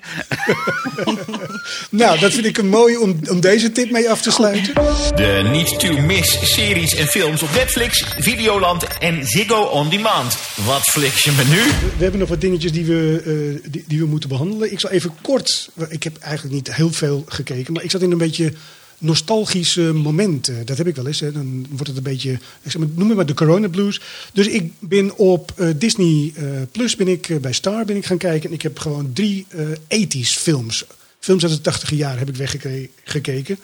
Nou, 1.89 2.19
dat 2.19 2.31
vind 2.31 2.45
ik 2.45 2.57
een 2.57 2.69
mooi 2.69 2.97
om, 2.97 3.19
om 3.29 3.39
deze 3.39 3.71
tip 3.71 3.91
mee 3.91 4.09
af 4.09 4.21
te 4.21 4.31
sluiten. 4.31 4.73
De 5.15 5.49
niet 5.51 5.79
to 5.79 6.01
miss 6.01 6.53
series 6.53 6.95
en 6.95 7.07
films 7.07 7.43
op 7.43 7.53
Netflix, 7.53 8.05
Videoland 8.17 8.97
en 8.97 9.25
Ziggo 9.25 9.61
On 9.61 9.89
Demand. 9.89 10.37
Wat 10.65 10.81
fliks 10.81 11.23
je 11.23 11.31
me 11.31 11.43
nu? 11.43 11.63
We 11.97 12.03
hebben 12.03 12.19
nog 12.19 12.29
wat 12.29 12.41
dingetjes 12.41 12.71
die 12.71 12.85
we, 12.85 13.21
eh, 13.25 13.71
die, 13.71 13.83
die 13.87 13.99
we 13.99 14.05
moeten 14.05 14.29
behandelen. 14.29 14.71
Ik 14.71 14.79
zal 14.79 14.89
even 14.89 15.15
kort, 15.21 15.69
ik 15.89 16.03
heb 16.03 16.17
eigenlijk 16.17 16.55
niet 16.55 16.75
heel 16.75 16.91
veel 16.91 17.23
gekeken, 17.27 17.73
maar 17.73 17.83
ik 17.83 17.91
zat 17.91 18.01
in 18.01 18.11
een 18.11 18.17
beetje 18.17 18.53
nostalgisch 18.99 19.77
eh, 19.77 19.91
moment. 19.91 20.47
Eh, 20.47 20.55
dat 20.65 20.77
heb 20.77 20.87
ik 20.87 20.95
wel 20.95 21.07
eens. 21.07 21.19
Hè. 21.19 21.31
Dan 21.31 21.65
wordt 21.69 21.87
het 21.87 21.97
een 21.97 22.03
beetje, 22.03 22.31
ik 22.31 22.39
zeg 22.71 22.77
maar, 22.77 22.87
noem 22.95 23.07
het 23.07 23.15
maar 23.17 23.25
de 23.25 23.33
corona 23.33 23.67
blues. 23.69 24.01
Dus 24.33 24.47
ik 24.47 24.71
ben 24.79 25.17
op 25.17 25.51
eh, 25.55 25.67
Disney 25.75 26.31
eh, 26.35 26.45
Plus, 26.71 26.95
ben 26.95 27.07
ik, 27.07 27.29
eh, 27.29 27.37
bij 27.37 27.53
Star 27.53 27.85
ben 27.85 27.95
ik 27.95 28.05
gaan 28.05 28.17
kijken. 28.17 28.49
En 28.49 28.55
ik 28.55 28.61
heb 28.61 28.79
gewoon 28.79 29.13
drie 29.13 29.45
eh 29.49 29.67
80s 30.07 30.29
films, 30.39 30.85
films 31.19 31.43
uit 31.43 31.51
de 31.51 31.61
tachtige 31.61 31.95
jaren 31.95 32.19
heb 32.19 32.29
ik 32.29 32.35
weggekeken. 32.35 33.57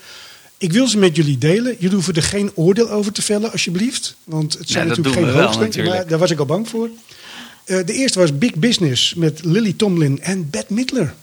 Ik 0.58 0.72
wil 0.72 0.88
ze 0.88 0.98
met 0.98 1.16
jullie 1.16 1.38
delen. 1.38 1.76
Jullie 1.80 1.96
hoeven 1.96 2.14
er 2.14 2.24
geen 2.24 2.52
oordeel 2.56 2.90
over 2.90 3.12
te 3.12 3.22
vellen, 3.22 3.52
alsjeblieft. 3.52 4.16
Want 4.24 4.58
het 4.58 4.70
zijn 4.70 4.88
Ja, 4.88 4.90
natuurlijk 4.96 5.16
geen 5.26 5.42
hoogsten. 5.42 5.62
natuurlijk. 5.62 5.96
Maar 5.96 6.08
daar 6.08 6.20
was 6.20 6.32
ik 6.32 6.40
al 6.40 6.46
bang 6.46 6.68
voor. 6.70 6.90
Eh, 7.66 7.86
de 7.86 7.94
eerste 7.94 8.20
was 8.20 8.38
Big 8.38 8.56
Business 8.56 9.14
met 9.14 9.44
Lily 9.46 9.74
Tomlin 9.74 10.22
en 10.22 10.50
Bette 10.50 10.74
Midler. 10.74 11.14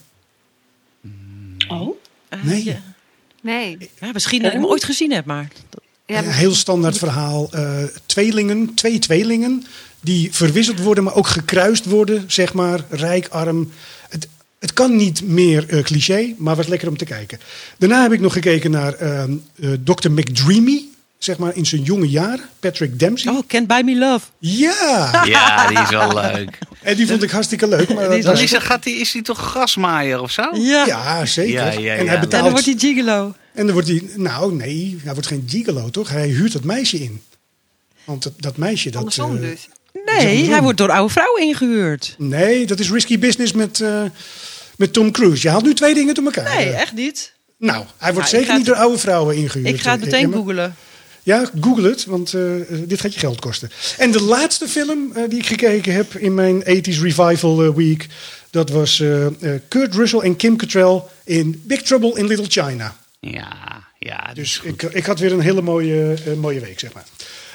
Oh, 1.69 1.97
Nee. 2.43 2.65
ja. 2.65 2.83
Nee. 3.43 3.91
Ja, 4.01 4.11
misschien 4.13 4.43
dat 4.43 4.53
ik 4.53 4.59
hem 4.59 4.67
ooit 4.67 4.85
gezien 4.85 5.13
heb, 5.13 5.25
maar... 5.25 5.49
Ja, 6.07 6.19
Een 6.19 6.31
heel 6.31 6.55
standaard 6.55 6.99
verhaal. 6.99 7.49
Eh, 7.53 7.85
tweelingen, 8.07 8.75
twee 8.75 8.99
tweelingen 8.99 9.65
die 10.01 10.33
verwisseld 10.33 10.81
worden, 10.81 11.05
maar 11.05 11.15
ook 11.15 11.27
gekruist 11.27 11.85
worden, 11.85 12.25
zeg 12.27 12.53
maar. 12.53 12.85
Rijk, 12.91 13.29
arm. 13.29 13.73
Het, 14.09 14.29
het 14.59 14.73
kan 14.73 14.97
niet 14.97 15.23
meer 15.23 15.69
eh, 15.69 15.83
cliché, 15.83 16.35
maar 16.39 16.57
was 16.57 16.67
lekker 16.67 16.89
om 16.89 16.97
te 16.97 17.05
kijken. 17.05 17.41
Daarna 17.79 18.03
heb 18.03 18.13
ik 18.13 18.21
nog 18.21 18.33
gekeken 18.33 18.71
naar 18.71 18.95
ehm 18.95 19.33
eh, 19.61 19.71
Dr. 19.85 20.11
McDreamy, 20.11 20.89
zeg 21.25 21.39
maar 21.39 21.57
in 21.57 21.67
zijn 21.67 21.83
jonge 21.83 22.09
jaren. 22.09 22.45
Patrick 22.61 22.99
Dempsey. 22.99 23.33
Oh, 23.33 23.43
Can't 23.47 23.67
Buy 23.67 23.83
Me 23.85 23.97
Love. 23.99 24.27
Ja! 24.39 25.23
Ja, 25.25 25.67
die 25.69 25.79
is 25.79 25.89
wel 25.91 26.15
leuk. 26.15 26.59
En 26.83 26.97
die 26.97 27.07
vond 27.07 27.23
ik 27.23 27.31
hartstikke 27.31 27.69
leuk. 27.69 27.95
Maar 27.95 28.09
dat 28.09 28.25
was- 28.25 28.41
is, 28.43 28.51
hij- 28.51 28.61
gaat 28.61 28.83
die, 28.83 28.97
is 28.97 29.13
die 29.13 29.23
toch 29.23 29.39
grasmaaier 29.39 30.21
of 30.21 30.31
zo? 30.31 30.43
Ja. 30.53 30.87
ja, 30.87 31.27
zeker. 31.27 31.53
Ja, 31.53 31.71
ja, 31.71 31.79
ja. 31.81 31.95
En 31.95 32.07
hij 32.09 32.17
En 32.19 32.29
dan 32.29 32.51
wordt 32.51 32.65
hij 32.65 32.75
gigolo. 32.79 33.35
En 33.55 33.65
dan 33.65 33.73
wordt 33.73 33.89
hij, 33.89 34.03
nou 34.17 34.55
nee, 34.55 34.99
hij 35.05 35.13
wordt 35.13 35.29
geen 35.29 35.45
gigolo 35.47 35.91
toch? 35.91 36.09
Hij 36.09 36.29
huurt 36.29 36.53
dat 36.53 36.65
meisje 36.65 36.99
in. 37.03 37.23
Want 38.05 38.23
dat, 38.23 38.33
dat 38.37 38.57
meisje 38.57 38.89
dat. 38.91 38.99
andersom 38.99 39.35
eh, 39.37 39.41
dus. 39.43 39.69
Nee, 40.05 40.51
hij 40.51 40.63
wordt 40.63 40.79
door 40.79 40.91
oude 40.91 41.13
vrouwen 41.13 41.43
ingehuurd. 41.43 42.15
Nee, 42.19 42.67
dat 42.67 42.79
is 42.81 42.91
risky 42.91 43.19
business 43.19 43.53
met, 43.53 43.81
eh, 43.81 44.03
met 44.77 44.93
Tom 44.93 45.11
Cruise. 45.11 45.43
Je 45.43 45.49
haalt 45.49 45.65
nu 45.65 45.75
twee 45.75 45.95
dingen 45.95 46.15
door 46.15 46.25
elkaar. 46.25 46.57
Nee, 46.57 46.71
echt 46.71 46.93
niet. 46.93 47.33
Nou, 47.59 47.85
hij 47.99 48.13
wordt 48.13 48.31
Nou, 48.33 48.43
zeker 48.43 48.57
niet 48.59 48.67
het- 48.67 48.77
door 48.77 48.85
oude 48.85 48.99
vrouwen 48.99 49.37
ingehuurd. 49.37 49.75
Ik 49.75 49.81
ga 49.81 49.91
het 49.91 50.01
eh, 50.01 50.07
meteen 50.07 50.33
googelen. 50.33 50.75
Ja, 51.23 51.51
google 51.61 51.89
het, 51.89 52.05
want 52.05 52.35
eh, 52.35 52.61
eh, 52.61 52.67
dit 52.87 53.01
gaat 53.01 53.15
je 53.15 53.21
geld 53.21 53.41
kosten. 53.41 53.71
En 53.99 54.11
de 54.11 54.23
laatste 54.23 54.69
film 54.69 55.11
eh, 55.15 55.23
die 55.29 55.39
ik 55.39 55.47
gekeken 55.47 55.95
heb 55.95 56.15
in 56.15 56.35
mijn 56.35 56.63
80s 56.63 57.01
Revival 57.01 57.75
Week... 57.75 58.07
dat 58.51 58.71
was 58.71 59.01
eh, 59.01 59.27
eh, 59.27 59.33
Kurt 59.69 59.95
Russell 59.95 60.19
en 60.21 60.37
Kim 60.37 60.57
Cattrall 60.57 61.03
in 61.25 61.63
Big 61.67 61.83
Trouble 61.83 62.19
in 62.19 62.27
Little 62.27 62.47
China. 62.63 62.97
Ja, 63.21 63.83
ja. 63.99 64.31
Dus 64.35 64.61
ik, 64.65 64.83
ik 64.83 65.07
had 65.07 65.19
weer 65.19 65.33
een 65.33 65.41
hele 65.41 65.63
mooie, 65.63 66.17
mooie 66.37 66.61
week, 66.61 66.79
zeg 66.81 66.93
maar. 66.93 67.05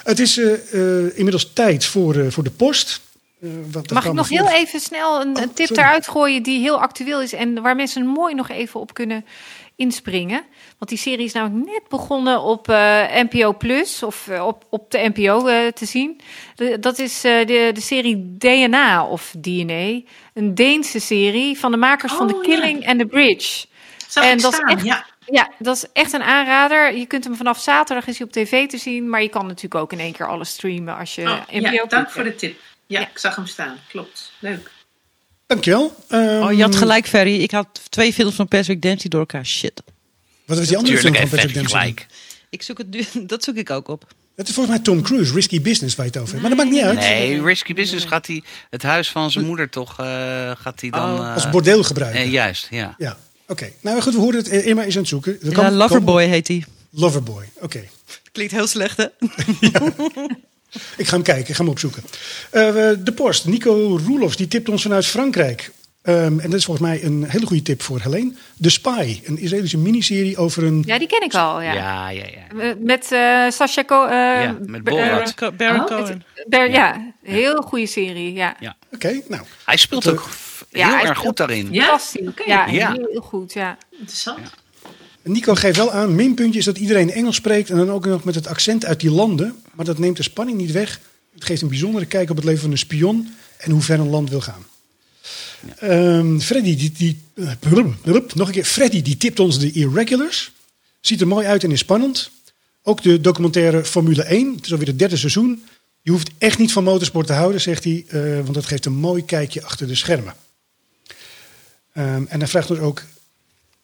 Het 0.03 0.19
is 0.19 0.37
eh, 0.37 0.53
eh, 0.73 1.17
inmiddels 1.17 1.49
tijd 1.53 1.85
voor, 1.85 2.15
eh, 2.15 2.25
voor 2.31 2.43
de 2.43 2.51
post. 2.51 3.01
Eh, 3.41 3.49
Mag 3.93 4.05
ik 4.05 4.13
nog 4.13 4.29
heel 4.29 4.49
even 4.49 4.79
snel 4.79 5.21
een, 5.21 5.27
een 5.37 5.47
Oh, 5.49 5.53
tip 5.55 5.67
sorry. 5.67 5.81
eruit 5.83 6.07
gooien 6.07 6.43
die 6.43 6.59
heel 6.59 6.81
actueel 6.81 7.21
is 7.21 7.33
en 7.33 7.61
waar 7.61 7.75
mensen 7.75 8.05
mooi 8.05 8.33
nog 8.35 8.49
even 8.49 8.79
op 8.79 8.93
kunnen 8.93 9.25
inspringen? 9.77 10.45
Want 10.77 10.89
die 10.89 10.97
serie 10.99 11.25
is 11.25 11.33
namelijk 11.33 11.65
net 11.71 11.81
begonnen 11.89 12.41
op 12.41 12.69
eh, 12.69 13.03
NPO 13.29 13.53
Plus 13.53 14.03
of 14.03 14.27
eh, 14.27 14.45
op, 14.47 14.65
op 14.69 14.91
de 14.91 15.11
NPO 15.13 15.47
eh, 15.47 15.67
te 15.67 15.85
zien. 15.85 16.21
De- 16.55 16.79
dat 16.79 16.99
is 16.99 17.21
de, 17.21 17.69
de 17.73 17.81
serie 17.81 18.35
DNA 18.37 19.05
of 19.05 19.33
DNA, 19.37 19.99
een 20.33 20.55
Deense 20.55 20.99
serie 20.99 21.57
van 21.57 21.71
de 21.71 21.77
makers 21.77 22.13
van 22.13 22.27
The 22.27 22.35
Oh, 22.35 22.43
ja. 22.45 22.53
Killing 22.59 22.87
and 22.87 22.99
the 22.99 23.05
Bridge. 23.05 23.65
Zag 24.07 24.23
En 24.23 24.37
dat 24.37 24.51
is 24.51 24.57
staan, 24.57 24.69
echt- 24.75 24.85
ja. 24.85 25.05
Ja, 25.31 25.51
dat 25.59 25.75
is 25.75 25.85
echt 25.93 26.13
een 26.13 26.23
aanrader. 26.23 26.95
Je 26.97 27.05
kunt 27.05 27.23
hem 27.23 27.35
vanaf 27.35 27.59
zaterdag 27.59 28.07
is 28.07 28.17
hij 28.17 28.27
op 28.27 28.33
tv 28.33 28.67
te 28.67 28.77
zien, 28.77 29.09
maar 29.09 29.21
je 29.21 29.29
kan 29.29 29.45
natuurlijk 29.47 29.75
ook 29.75 29.91
in 29.91 29.99
één 29.99 30.13
keer 30.13 30.27
alles 30.27 30.49
streamen 30.49 30.97
als 30.97 31.15
je 31.15 31.21
Oh, 31.21 31.39
NPO 31.51 31.69
ja, 31.71 31.85
dank 31.85 32.09
voor 32.09 32.23
de 32.23 32.35
tip. 32.35 32.59
Ja, 32.85 32.99
Ja. 32.99 33.07
ik 33.07 33.17
zag 33.17 33.35
hem 33.35 33.45
staan. 33.45 33.77
Klopt. 33.87 34.31
Leuk. 34.39 34.71
Dankjewel. 35.47 35.95
Ehm, 36.07 36.41
Oh, 36.43 36.53
je 36.53 36.61
had 36.61 36.75
gelijk, 36.75 37.07
Ferry. 37.07 37.41
Ik 37.41 37.51
had 37.51 37.81
twee 37.89 38.13
films 38.13 38.35
van 38.35 38.47
Patrick 38.47 38.81
Dempsey 38.81 39.09
door 39.09 39.19
elkaar. 39.19 39.45
Shit. 39.45 39.81
Wat 40.45 40.57
was 40.57 40.67
die 40.67 40.77
andere 40.77 40.97
film 40.97 41.15
van 41.15 41.29
Patrick 41.29 41.53
Dempsey? 41.53 41.79
gelijk. 41.79 42.05
Ik 42.49 42.61
zoek 42.61 42.77
het 42.77 42.89
nu, 42.89 43.03
dat 43.27 43.43
zoek 43.43 43.55
ik 43.55 43.69
ook 43.69 43.87
op. 43.87 44.07
Dat 44.35 44.47
is 44.47 44.53
volgens 44.53 44.75
mij 44.75 44.83
Tom 44.83 45.01
Cruise, 45.01 45.33
Risky 45.33 45.61
Business, 45.61 45.95
waar 45.95 46.05
je 46.05 46.11
het 46.11 46.21
over 46.21 46.33
hebt. 46.37 46.47
Maar 46.47 46.55
dat 46.57 46.65
maakt 46.65 46.75
niet 46.77 46.85
uit. 46.85 46.99
Nee, 46.99 47.43
Risky 47.43 47.73
Business 47.73 48.05
gaat 48.05 48.27
hij 48.27 48.43
het 48.69 48.83
huis 48.83 49.09
van 49.11 49.31
zijn 49.31 49.45
moeder 49.45 49.69
toch, 49.69 49.99
eh, 49.99 50.05
gaat 50.57 50.81
hij 50.81 50.89
dan... 50.89 51.19
Oh. 51.19 51.25
eh, 51.27 51.33
Als 51.33 51.49
bordeel 51.49 51.83
gebruiken. 51.83 52.21
eh, 52.21 52.31
juist, 52.31 52.67
ja. 52.69 52.95
Ja, 52.97 53.17
oké. 53.47 53.71
Nou 53.81 54.01
goed, 54.01 54.13
we 54.13 54.19
horen 54.19 54.37
het. 54.37 54.47
Irma 54.47 54.83
is 54.83 54.93
aan 54.93 54.99
het 54.99 55.09
zoeken. 55.09 55.37
Ja, 55.41 55.71
Loverboy 55.71 56.23
heet 56.25 56.47
hij. 56.47 56.63
Loverboy, 56.91 57.43
oké. 57.59 57.83
Klinkt 58.31 58.53
heel 58.53 58.67
slecht, 58.67 58.97
hè? 58.97 59.05
Ik 60.97 61.07
ga 61.07 61.13
hem 61.13 61.23
kijken, 61.23 61.49
ik 61.49 61.55
ga 61.55 61.61
hem 61.63 61.71
opzoeken. 61.71 62.03
Eh, 62.49 62.73
de 62.99 63.11
post, 63.15 63.45
Nico 63.45 63.99
Roelofs, 64.05 64.35
die 64.35 64.47
tipt 64.47 64.69
ons 64.69 64.81
vanuit 64.81 65.05
Frankrijk. 65.05 65.71
Ehm, 66.01 66.39
en 66.39 66.49
dat 66.49 66.53
is 66.53 66.65
volgens 66.65 66.87
mij 66.87 67.03
een 67.03 67.25
hele 67.27 67.45
goede 67.45 67.61
tip 67.61 67.81
voor 67.81 67.99
Helene. 68.01 68.33
The 68.61 68.69
Spy, 68.69 69.21
een 69.23 69.37
Israëlische 69.39 69.77
miniserie 69.77 70.37
over 70.37 70.63
een... 70.63 70.83
Ja, 70.85 70.97
die 70.99 71.07
ken 71.07 71.21
ik 71.23 71.33
al. 71.35 71.61
Ja. 71.61 71.73
Ja, 71.73 72.09
ja, 72.09 72.23
ja. 72.25 72.59
Eh, 72.61 72.71
Met 72.79 73.11
eh 73.11 73.49
Sasha 73.49 73.83
Co 73.85 74.05
eh, 74.05 74.09
Ja, 74.43 74.57
met 74.65 74.83
Borat. 74.83 75.33
Baron 75.57 75.79
Oh, 75.79 75.85
Cohen. 75.85 76.23
Ber- 76.47 76.71
ja, 76.71 77.13
heel 77.23 77.61
goede 77.61 77.85
serie. 77.87 78.33
Ja, 78.33 78.55
Oké, 78.93 79.21
nou. 79.27 79.41
Hij 79.65 79.77
speelt 79.77 80.07
ook 80.09 80.27
Ja, 80.69 80.97
heel 80.97 81.07
erg 81.07 81.17
goed 81.17 81.37
daarin. 81.37 81.67
Ja? 81.71 81.99
Ja, 82.45 82.65
Ja. 82.67 82.91
heel 82.91 83.21
goed. 83.21 83.53
Ja. 83.53 83.77
Interessant. 83.99 84.39
Nico 85.27 85.55
geeft 85.55 85.77
wel 85.77 85.91
aan, 85.91 86.15
minpuntje 86.15 86.59
is 86.59 86.65
dat 86.65 86.77
iedereen 86.77 87.11
Engels 87.11 87.35
spreekt... 87.35 87.69
en 87.69 87.77
dan 87.77 87.91
ook 87.91 88.05
nog 88.05 88.23
met 88.23 88.35
het 88.35 88.47
accent 88.47 88.85
uit 88.85 88.99
die 88.99 89.11
landen. 89.11 89.55
Maar 89.73 89.85
dat 89.85 89.97
neemt 89.97 90.17
de 90.17 90.23
spanning 90.23 90.57
niet 90.57 90.71
weg. 90.71 90.99
Het 91.33 91.45
geeft 91.45 91.61
een 91.61 91.67
bijzondere 91.67 92.05
kijk 92.05 92.29
op 92.29 92.35
het 92.35 92.45
leven 92.45 92.61
van 92.61 92.71
een 92.71 92.77
spion... 92.77 93.33
en 93.57 93.71
hoe 93.71 93.81
ver 93.81 93.99
een 93.99 94.09
land 94.09 94.29
wil 94.29 94.41
gaan. 94.41 94.65
Ehm, 95.77 96.39
Freddy, 96.39 96.75
die, 96.75 96.91
die, 96.91 97.21
eh, 97.33 97.83
nog 98.33 98.47
een 98.47 98.51
keer. 98.51 98.65
Freddy, 98.65 99.01
die 99.01 99.17
tipt 99.17 99.39
ons 99.39 99.59
de 99.59 99.71
Irregulars. 99.71 100.51
Ziet 101.01 101.21
er 101.21 101.27
mooi 101.27 101.47
uit 101.47 101.63
en 101.63 101.71
is 101.71 101.79
spannend. 101.79 102.31
Ook 102.83 103.03
de 103.03 103.21
documentaire 103.21 103.85
Formule 103.85 104.23
1, 104.23 104.55
het 104.55 104.65
is 104.65 104.71
alweer 104.71 104.87
het 104.87 104.99
derde 104.99 105.17
seizoen. 105.17 105.63
Je 106.01 106.11
hoeft 106.11 106.29
echt 106.37 106.57
niet 106.57 106.71
van 106.71 106.83
motorsport 106.83 107.27
te 107.27 107.33
houden, 107.33 107.61
zegt 107.61 107.83
hij, 107.83 108.05
eh, 108.07 108.21
want 108.21 108.53
dat 108.53 108.65
geeft 108.65 108.85
een 108.85 108.95
mooi 108.95 109.25
kijkje 109.25 109.63
achter 109.63 109.87
de 109.87 109.95
schermen. 109.95 110.33
Ehm, 111.93 112.23
en 112.27 112.39
hij 112.39 112.47
vraagt 112.47 112.69
ons 112.69 112.79
ook 112.79 113.03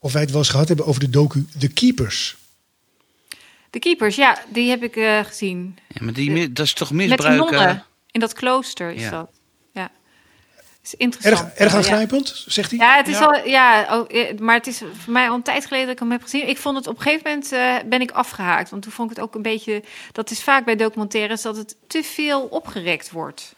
of 0.04 0.12
wij 0.14 0.22
het 0.22 0.30
wel 0.32 0.40
eens 0.40 0.50
gehad 0.50 0.68
hebben 0.68 0.86
over 0.86 1.00
de 1.02 1.10
docu 1.10 1.46
The 1.60 1.68
Keepers. 1.68 2.36
De 3.70 3.80
keepers, 3.80 4.16
ja, 4.16 4.44
die 4.50 4.70
heb 4.70 4.84
ik 4.84 4.96
eh, 4.96 5.20
gezien. 5.20 5.78
Ja, 5.88 6.04
maar 6.04 6.14
die, 6.14 6.52
dat 6.54 6.66
is 6.66 6.74
toch 6.74 6.92
Met 6.92 7.08
misbruik? 7.08 7.34
eh? 7.34 7.38
nonnen. 7.52 7.84
In 8.12 8.20
dat 8.20 8.34
klooster 8.34 8.92
is 8.92 9.02
Ja. 9.02 9.10
dat. 9.10 9.30
Ja. 9.72 9.92
is 10.84 10.94
interessant. 10.96 11.50
Erg, 11.50 11.54
erg 11.58 11.72
Ja. 11.72 11.78
aangrijpend, 11.78 12.44
zegt 12.48 12.70
hij? 12.72 12.80
Ja, 12.80 12.96
het 12.96 13.08
is 13.08 13.18
al, 13.18 13.48
ja, 13.48 13.88
oh, 14.00 14.18
eh, 14.18 14.38
maar 14.40 14.56
het 14.56 14.68
is 14.68 14.78
voor 14.78 15.14
mij 15.14 15.30
al 15.30 15.36
een 15.36 15.42
tijd 15.42 15.66
geleden 15.66 15.86
dat 15.86 15.94
ik 15.96 16.02
hem 16.02 16.12
heb 16.12 16.22
gezien. 16.24 16.48
Ik 16.48 16.58
vond 16.58 16.78
het 16.78 16.88
op 16.88 16.96
een 16.96 17.02
gegeven 17.02 17.30
moment 17.30 17.52
eh, 17.52 17.76
ben 17.90 18.02
ik 18.02 18.12
afgehaakt. 18.12 18.70
Want 18.70 18.82
toen 18.84 18.92
vond 18.92 19.12
ik 19.12 19.16
het 19.16 19.26
ook 19.26 19.36
een 19.36 19.42
beetje. 19.42 19.84
Dat 20.12 20.32
is 20.32 20.44
vaak 20.44 20.66
bij 20.66 20.76
documentaires 20.76 21.42
dat 21.42 21.58
het 21.58 21.76
te 21.88 22.04
veel 22.04 22.42
opgerekt 22.42 23.12
wordt. 23.12 23.56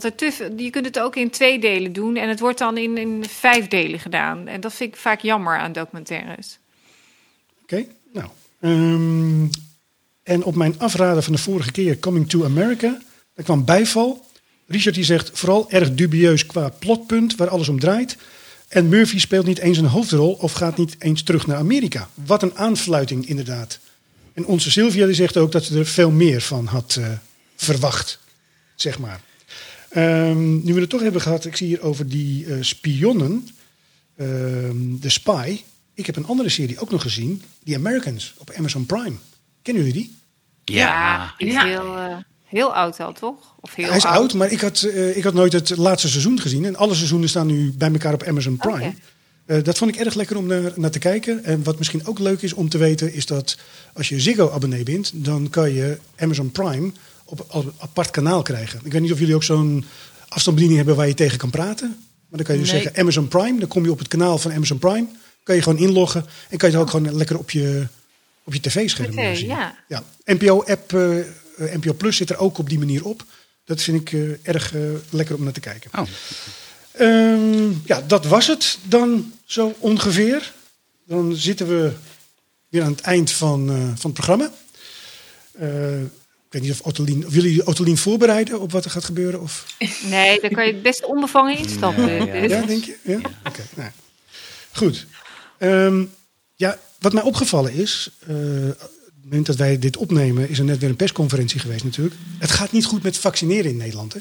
Dat 0.00 0.20
er 0.20 0.60
je 0.62 0.70
kunt 0.70 0.84
het 0.84 0.98
ook 0.98 1.16
in 1.16 1.30
twee 1.30 1.58
delen 1.58 1.92
doen 1.92 2.16
en 2.16 2.28
het 2.28 2.40
wordt 2.40 2.58
dan 2.58 2.76
in, 2.76 2.98
in 2.98 3.24
vijf 3.28 3.68
delen 3.68 4.00
gedaan. 4.00 4.48
En 4.48 4.60
dat 4.60 4.74
vind 4.74 4.94
ik 4.94 5.00
vaak 5.00 5.20
jammer 5.20 5.58
aan 5.58 5.72
documentaires. 5.72 6.58
Oké, 7.62 7.86
nou. 8.12 8.28
ehm, 8.60 9.46
en 10.22 10.44
op 10.44 10.54
mijn 10.54 10.78
afraden 10.78 11.22
van 11.22 11.32
de 11.32 11.38
vorige 11.38 11.72
keer, 11.72 11.98
Coming 11.98 12.28
to 12.28 12.44
America, 12.44 12.98
daar 13.34 13.44
kwam 13.44 13.64
bijval. 13.64 14.26
Richard 14.66 14.94
die 14.94 15.04
zegt 15.04 15.30
vooral 15.38 15.70
erg 15.70 15.94
dubieus 15.94 16.46
qua 16.46 16.68
plotpunt 16.68 17.36
waar 17.36 17.48
alles 17.48 17.68
om 17.68 17.80
draait. 17.80 18.16
En 18.68 18.88
Murphy 18.88 19.18
speelt 19.18 19.46
niet 19.46 19.58
eens 19.58 19.78
een 19.78 19.86
hoofdrol 19.86 20.32
of 20.32 20.52
gaat 20.52 20.76
niet 20.76 20.96
eens 20.98 21.22
terug 21.22 21.46
naar 21.46 21.58
Amerika. 21.58 22.08
Wat 22.14 22.42
een 22.42 22.56
aanfluiting 22.56 23.28
inderdaad. 23.28 23.78
En 24.32 24.46
onze 24.46 24.70
Sylvia 24.70 25.06
die 25.06 25.14
zegt 25.14 25.36
ook 25.36 25.52
dat 25.52 25.64
ze 25.64 25.78
er 25.78 25.86
veel 25.86 26.10
meer 26.10 26.40
van 26.40 26.66
had 26.66 26.96
eh, 27.00 27.08
verwacht, 27.56 28.18
zeg 28.74 28.98
maar. 28.98 29.20
Ehm, 29.96 30.64
nu 30.64 30.74
we 30.74 30.80
het 30.80 30.90
toch 30.90 31.00
hebben 31.00 31.20
gehad, 31.20 31.44
ik 31.44 31.56
zie 31.56 31.66
hier 31.66 31.82
over 31.82 32.08
die 32.08 32.46
eh, 32.46 32.56
spionnen, 32.60 33.48
ehm, 34.16 34.96
de 35.00 35.08
Spy. 35.08 35.60
Ik 35.94 36.06
heb 36.06 36.16
een 36.16 36.26
andere 36.26 36.48
serie 36.48 36.78
ook 36.80 36.90
nog 36.90 37.02
gezien, 37.02 37.42
The 37.64 37.74
Americans, 37.74 38.34
op 38.38 38.50
Amazon 38.50 38.86
Prime. 38.86 39.16
Kennen 39.62 39.84
jullie 39.84 40.00
die? 40.02 40.16
Ja. 40.64 41.34
die 41.38 41.48
is 41.48 41.54
Ja. 41.54 41.64
Heel, 41.64 41.96
eh, 41.96 42.16
heel 42.44 42.74
oud 42.74 43.00
al, 43.00 43.12
toch? 43.12 43.54
Of 43.60 43.74
heel 43.74 43.86
Hij 43.86 43.96
is 43.96 44.04
oud, 44.04 44.34
maar 44.34 44.50
ik 44.50 44.60
had, 44.60 44.82
eh, 44.82 45.16
ik 45.16 45.24
had 45.24 45.34
nooit 45.34 45.52
het 45.52 45.76
laatste 45.76 46.08
seizoen 46.08 46.40
gezien. 46.40 46.64
En 46.64 46.76
alle 46.76 46.94
seizoenen 46.94 47.28
staan 47.28 47.46
nu 47.46 47.72
bij 47.72 47.92
elkaar 47.92 48.14
op 48.14 48.22
Amazon 48.22 48.56
Prime. 48.56 48.94
Eh, 49.46 49.62
dat 49.62 49.78
vond 49.78 49.94
ik 49.94 50.00
erg 50.00 50.14
lekker 50.14 50.36
om 50.36 50.46
naar, 50.46 50.72
naar 50.74 50.90
te 50.90 50.98
kijken. 50.98 51.44
En 51.44 51.62
wat 51.62 51.78
misschien 51.78 52.06
ook 52.06 52.18
leuk 52.18 52.42
is 52.42 52.52
om 52.52 52.68
te 52.68 52.78
weten, 52.78 53.12
is 53.12 53.26
dat 53.26 53.58
als 53.92 54.08
je 54.08 54.20
Ziggo-abonnee 54.20 54.82
bent, 54.82 55.10
dan 55.14 55.50
kan 55.50 55.72
je 55.72 55.98
Amazon 56.16 56.50
Prime 56.50 56.92
op 57.26 57.46
een 57.54 57.72
apart 57.78 58.10
kanaal 58.10 58.42
krijgen. 58.42 58.80
Ik 58.84 58.92
weet 58.92 59.00
niet 59.02 59.12
of 59.12 59.18
jullie 59.18 59.34
ook 59.34 59.42
zo'n 59.44 59.84
afstandsbediening 60.28 60.76
hebben 60.76 60.96
waar 60.96 61.08
je 61.08 61.14
tegen 61.14 61.38
kan 61.38 61.50
praten. 61.50 61.88
Maar 62.28 62.38
dan 62.38 62.46
kan 62.46 62.54
je 62.54 62.60
dus 62.60 62.70
Nee. 62.72 62.82
zeggen 62.82 63.00
Amazon 63.00 63.28
Prime. 63.28 63.58
Dan 63.58 63.68
kom 63.68 63.84
je 63.84 63.90
op 63.90 63.98
het 63.98 64.08
kanaal 64.08 64.38
van 64.38 64.52
Amazon 64.52 64.78
Prime. 64.78 65.06
Kan 65.42 65.54
je 65.54 65.62
gewoon 65.62 65.78
inloggen 65.78 66.26
en 66.48 66.58
kan 66.58 66.70
je 66.70 66.76
het 66.76 66.84
ook 66.84 66.90
gewoon 66.90 67.16
lekker 67.16 67.38
op 67.38 67.50
je, 67.50 67.86
op 68.44 68.52
je 68.54 68.60
tv-scherm 68.60 69.12
zien. 69.36 69.46
ja. 69.46 69.76
Ja, 69.88 70.02
NPO-app, 70.24 70.92
eh, 70.92 71.18
eh, 71.20 71.26
NPO 71.58 71.92
Plus 71.94 72.16
zit 72.16 72.30
er 72.30 72.38
ook 72.38 72.58
op 72.58 72.68
die 72.68 72.78
manier 72.78 73.04
op. 73.04 73.24
Dat 73.64 73.82
vind 73.82 74.00
ik 74.00 74.12
eh, 74.12 74.48
erg 74.54 74.74
eh, 74.74 74.80
lekker 75.10 75.34
om 75.34 75.44
naar 75.44 75.52
te 75.52 75.60
kijken. 75.60 75.90
Oh. 75.98 76.06
Ehm, 76.92 77.70
ja, 77.84 78.00
dat 78.06 78.24
was 78.24 78.46
het 78.46 78.78
dan 78.82 79.32
zo 79.44 79.74
ongeveer. 79.78 80.52
Dan 81.06 81.34
zitten 81.36 81.68
we 81.68 81.92
weer 82.68 82.82
aan 82.82 82.90
het 82.90 83.00
eind 83.00 83.30
van, 83.32 83.70
eh, 83.70 83.76
van 83.76 84.10
het 84.10 84.12
programma. 84.12 84.50
Ik 86.46 86.52
weet 86.52 86.62
niet 86.62 86.70
of, 86.70 86.80
Ottelien, 86.80 87.26
of 87.26 87.34
jullie 87.34 87.66
Ottelien 87.66 87.96
voorbereiden 87.96 88.60
op 88.60 88.72
wat 88.72 88.84
er 88.84 88.90
gaat 88.90 89.04
gebeuren. 89.04 89.40
Of, 89.40 89.76
Nee, 90.10 90.40
daar 90.40 90.50
kan 90.50 90.66
je 90.66 90.74
best 90.74 91.04
onbevangen 91.04 91.56
instappen. 91.56 92.06
Ja, 92.06 92.24
ja. 92.24 92.40
Dus- 92.40 92.50
ja, 92.50 92.66
denk 92.66 92.84
je? 92.84 92.96
Ja? 93.02 93.20
Oké, 93.44 93.62
nou. 93.74 93.90
Goed. 94.72 95.06
Ehm, 95.58 96.04
ja, 96.54 96.78
wat 96.98 97.12
mij 97.12 97.22
opgevallen 97.22 97.72
is, 97.72 98.10
eh, 98.26 98.34
op 98.68 98.80
het 98.80 99.22
moment 99.22 99.46
dat 99.46 99.56
wij 99.56 99.78
dit 99.78 99.96
opnemen, 99.96 100.48
is 100.48 100.58
er 100.58 100.64
net 100.64 100.78
weer 100.78 100.88
een 100.88 100.96
persconferentie 100.96 101.60
geweest 101.60 101.84
natuurlijk. 101.84 102.16
Het 102.38 102.50
gaat 102.50 102.72
niet 102.72 102.84
goed 102.84 103.02
met 103.02 103.18
vaccineren 103.18 103.70
in 103.70 103.76
Nederland. 103.76 104.12
Hè? 104.12 104.20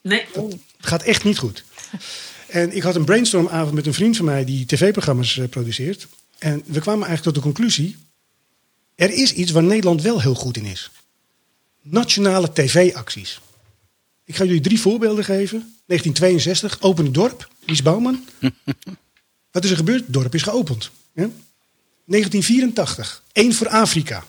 Nee. 0.00 0.24
Het 0.34 0.56
gaat 0.78 1.02
echt 1.02 1.24
niet 1.24 1.38
goed. 1.38 1.64
En 2.46 2.76
ik 2.76 2.82
had 2.82 2.94
een 2.94 3.04
brainstormavond 3.04 3.74
met 3.74 3.86
een 3.86 3.94
vriend 3.94 4.16
van 4.16 4.24
mij 4.24 4.44
die 4.44 4.66
tv-programma's 4.66 5.38
eh, 5.38 5.48
produceert. 5.48 6.06
En 6.38 6.62
we 6.66 6.80
kwamen 6.80 7.06
eigenlijk 7.06 7.22
tot 7.22 7.34
de 7.34 7.50
conclusie: 7.50 7.96
er 8.94 9.10
is 9.10 9.32
iets 9.32 9.50
waar 9.50 9.62
Nederland 9.62 10.02
wel 10.02 10.20
heel 10.20 10.34
goed 10.34 10.56
in 10.56 10.64
is: 10.64 10.90
nationale 11.84 12.52
tv-acties. 12.52 13.40
Ik 14.24 14.36
ga 14.36 14.44
jullie 14.44 14.60
drie 14.60 14.80
voorbeelden 14.80 15.24
geven. 15.24 15.58
1962, 15.86 16.80
open 16.80 17.04
het 17.04 17.14
dorp, 17.14 17.48
Lies 17.64 17.82
Bouwman. 17.82 18.24
Wat 19.52 19.64
is 19.64 19.70
er 19.70 19.76
gebeurd? 19.76 20.00
Het 20.00 20.12
dorp 20.12 20.34
is 20.34 20.42
geopend. 20.42 20.90
Ja? 21.14 21.28
1984, 22.04 23.22
één 23.32 23.54
voor 23.54 23.68
Afrika. 23.68 24.24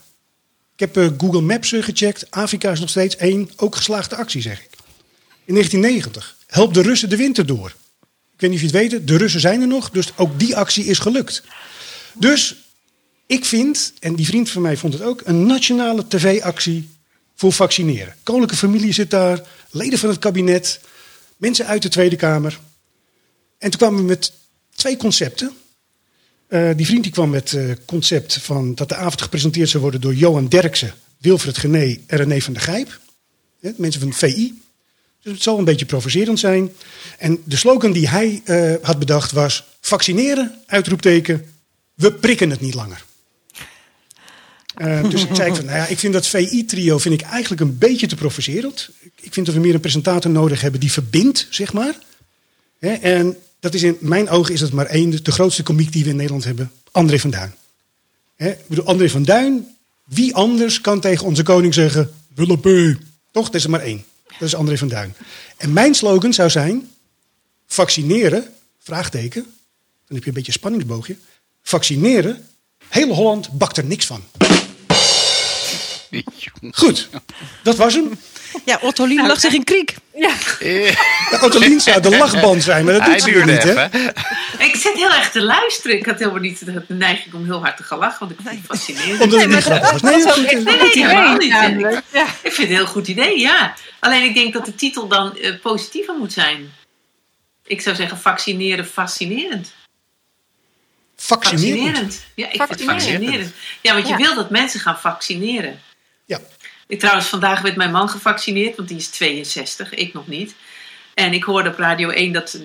Ik 0.73 0.79
heb 0.79 0.97
eh, 0.97 1.07
Google 1.17 1.41
Maps 1.41 1.71
eh, 1.71 1.83
gecheckt. 1.83 2.31
Afrika 2.31 2.71
is 2.71 2.79
nog 2.79 2.89
steeds 2.89 3.15
één, 3.15 3.49
ook 3.55 3.75
geslaagde 3.75 4.15
actie, 4.15 4.41
zeg 4.41 4.59
ik. 4.59 4.69
In 5.45 5.53
1990, 5.53 6.37
help 6.47 6.73
de 6.73 6.81
Russen 6.81 7.09
de 7.09 7.17
winter 7.17 7.45
door. 7.45 7.75
Ik 8.33 8.41
weet 8.41 8.49
niet 8.49 8.63
of 8.63 8.71
je 8.71 8.77
het 8.77 8.91
weet, 8.91 9.07
de 9.07 9.17
Russen 9.17 9.39
zijn 9.39 9.61
er 9.61 9.67
nog, 9.67 9.89
dus 9.89 10.17
ook 10.17 10.39
die 10.39 10.55
actie 10.55 10.85
is 10.85 10.99
gelukt. 10.99 11.43
Dus 12.13 12.55
ik 13.25 13.45
vind, 13.45 13.93
en 13.99 14.15
die 14.15 14.25
vriend 14.25 14.49
van 14.49 14.61
mij 14.61 14.77
vond 14.77 14.93
het 14.93 15.01
ook, 15.01 15.21
een 15.25 15.45
nationale 15.45 16.07
tv-actie 16.07 16.89
voor 17.35 17.51
vaccineren. 17.51 18.15
Koninklijke 18.23 18.65
familie 18.65 18.93
zit 18.93 19.09
daar, 19.09 19.41
leden 19.71 19.99
van 19.99 20.09
het 20.09 20.19
kabinet, 20.19 20.79
mensen 21.37 21.65
uit 21.65 21.81
de 21.81 21.89
Tweede 21.89 22.15
Kamer. 22.15 22.59
En 23.57 23.69
toen 23.69 23.79
kwamen 23.79 23.99
we 23.99 24.05
met 24.05 24.31
twee 24.75 24.97
concepten. 24.97 25.51
Eh, 26.47 26.69
die 26.75 26.85
vriend 26.85 27.03
die 27.03 27.11
kwam 27.11 27.29
met 27.29 27.51
het 27.51 27.85
concept 27.85 28.37
van 28.41 28.75
dat 28.75 28.89
de 28.89 28.95
avond 28.95 29.21
gepresenteerd 29.21 29.69
zou 29.69 29.81
worden 29.83 30.01
door 30.01 30.13
Johan 30.13 30.47
Derksen, 30.47 30.93
Wilfred 31.17 31.57
Gené 31.57 31.97
en 32.07 32.17
René 32.17 32.41
van 32.41 32.53
der 32.53 32.61
Gijp. 32.61 32.99
Mensen 33.59 34.01
van 34.01 34.09
het 34.09 34.17
VI. 34.17 34.61
Dus 35.21 35.33
het 35.33 35.43
zal 35.43 35.57
een 35.57 35.63
beetje 35.63 35.85
provocerend 35.85 36.39
zijn. 36.39 36.71
En 37.17 37.41
de 37.43 37.55
slogan 37.55 37.91
die 37.91 38.09
hij 38.09 38.41
eh, 38.43 38.73
had 38.81 38.99
bedacht 38.99 39.31
was: 39.31 39.63
vaccineren, 39.81 40.61
uitroepteken, 40.65 41.53
we 41.93 42.13
prikken 42.13 42.49
het 42.49 42.61
niet 42.61 42.73
langer. 42.73 43.05
Eh, 44.75 45.09
dus 45.09 45.23
ik 45.23 45.35
zei 45.35 45.55
van, 45.55 45.65
nou 45.65 45.77
ja, 45.77 45.87
ik 45.87 45.99
vind 45.99 46.13
dat 46.13 46.27
VI-trio 46.27 46.97
vind 46.97 47.21
ik 47.21 47.27
eigenlijk 47.27 47.61
een 47.61 47.77
beetje 47.77 48.07
te 48.07 48.15
provocerend. 48.15 48.89
Ik 49.21 49.33
vind 49.33 49.45
dat 49.45 49.55
we 49.55 49.61
meer 49.61 49.73
een 49.73 49.79
presentator 49.79 50.31
nodig 50.31 50.61
hebben 50.61 50.79
die 50.79 50.91
verbindt, 50.91 51.47
zeg 51.49 51.73
maar. 51.73 51.95
Hè, 52.79 52.93
en 52.93 53.37
dat 53.59 53.73
is 53.73 53.83
in 53.83 53.97
mijn 53.99 54.29
ogen 54.29 54.53
is 54.53 54.59
dat 54.59 54.71
maar 54.71 54.85
één, 54.85 55.23
de, 55.23 55.31
grootste 55.31 55.63
komiek 55.63 55.91
die 55.91 56.03
we 56.03 56.09
in 56.09 56.15
Nederland 56.15 56.43
hebben, 56.43 56.71
André 56.91 57.19
van 57.19 57.29
Duin. 57.29 57.53
Hè, 58.35 58.49
ik 58.49 58.67
bedoel, 58.67 58.85
André 58.85 59.09
van 59.09 59.23
Duin, 59.23 59.67
wie 60.03 60.35
anders 60.35 60.81
kan 60.81 60.99
tegen 60.99 61.25
onze 61.25 61.43
koning 61.43 61.73
zeggen, 61.73 62.11
Willem. 62.35 62.99
Toch, 63.31 63.45
dat 63.45 63.55
is 63.55 63.63
er 63.63 63.69
maar 63.69 63.81
één. 63.81 64.03
Dat 64.39 64.47
is 64.47 64.55
André 64.55 64.77
van 64.77 64.87
Duin. 64.87 65.13
En 65.57 65.73
mijn 65.73 65.95
slogan 65.95 66.33
zou 66.33 66.49
zijn, 66.49 66.89
vaccineren, 67.67 68.45
vraagteken, 68.79 69.43
dan 70.07 70.15
heb 70.15 70.21
je 70.21 70.27
een 70.27 70.33
beetje 70.35 70.51
een 70.51 70.59
spanningsboogje. 70.59 71.15
Vaccineren, 71.63 72.47
heel 72.87 73.13
Holland 73.13 73.51
bakt 73.51 73.77
er 73.77 73.85
niks 73.85 74.05
van. 74.05 74.23
Goed, 76.71 77.09
dat 77.63 77.75
was 77.75 77.93
hem. 77.93 78.19
Ja, 78.65 78.79
Ottolien 78.81 79.27
lag 79.27 79.39
zich 79.39 79.53
in 79.53 79.63
kriek. 79.63 79.95
Ja. 80.15 80.29
Ja, 80.59 80.93
Ottolien 81.41 81.79
zou 81.81 82.01
de 82.01 82.09
lachband 82.17 82.63
zijn, 82.63 82.85
maar 82.85 82.93
dat 82.93 83.05
doet 83.05 83.21
ze 83.21 83.31
weer 83.31 83.45
niet, 83.45 83.63
hè? 83.63 83.85
Ik 84.65 84.75
zit 84.75 84.93
heel 84.93 85.13
erg 85.13 85.31
te 85.31 85.41
luisteren. 85.41 85.97
Ik 85.97 86.05
had 86.05 86.19
helemaal 86.19 86.39
niet 86.39 86.65
de 86.65 86.83
neiging 86.87 87.33
om 87.33 87.45
heel 87.45 87.59
hard 87.59 87.77
te 87.77 87.83
gaan 87.83 87.97
lachen, 87.97 88.19
want 88.19 88.31
ik 88.31 88.37
vind 88.43 88.57
het 88.57 88.65
fascinerend. 88.65 89.21
Omdat 89.21 89.41
het 89.41 89.49
niet 89.49 89.63
grappig 89.63 89.91
was. 89.91 90.01
Nee, 90.01 90.23
Dat 90.23 90.35
Nee, 90.37 90.55
nee, 90.63 90.89
helemaal 91.07 91.35
niet. 91.37 91.49
namelijk. 91.49 92.01
Ja. 92.13 92.23
Ik 92.25 92.31
vind 92.41 92.57
het 92.57 92.69
een 92.69 92.75
heel 92.75 92.85
goed 92.85 93.07
idee, 93.07 93.39
ja. 93.39 93.73
Alleen 93.99 94.23
ik 94.23 94.33
denk 94.33 94.53
dat 94.53 94.65
de 94.65 94.75
titel 94.75 95.07
dan 95.07 95.37
eh, 95.37 95.53
positiever 95.61 96.15
moet 96.17 96.33
zijn. 96.33 96.73
Ik 97.65 97.81
zou 97.81 97.95
zeggen 97.95 98.17
vaccineren 98.19 98.85
fascinerend. 98.87 99.73
vaccinerend. 101.17 101.79
Vaccinerend. 101.79 102.23
Ja, 102.35 102.45
ik 102.45 102.51
vind 102.55 102.69
het 102.69 102.81
Vaccinerend. 102.83 103.03
fascinerend. 103.23 103.53
Ja, 103.81 103.93
want 103.93 104.05
je 104.07 104.11
Ja. 104.13 104.17
wil 104.19 104.35
dat 104.35 104.49
mensen 104.49 104.79
gaan 104.79 104.99
vaccineren. 104.99 105.79
Ja. 106.25 106.39
Ik, 106.87 106.99
trouwens, 106.99 107.27
vandaag 107.27 107.61
werd 107.61 107.75
mijn 107.75 107.91
man 107.91 108.09
gevaccineerd, 108.09 108.75
want 108.75 108.87
die 108.87 108.97
is 108.97 109.09
62, 109.09 109.93
ik 109.93 110.13
nog 110.13 110.27
niet. 110.27 110.55
En 111.15 111.33
ik 111.33 111.43
hoorde 111.43 111.69
op 111.69 111.77
Radio 111.77 112.09
1 112.09 112.31
dat 112.31 112.59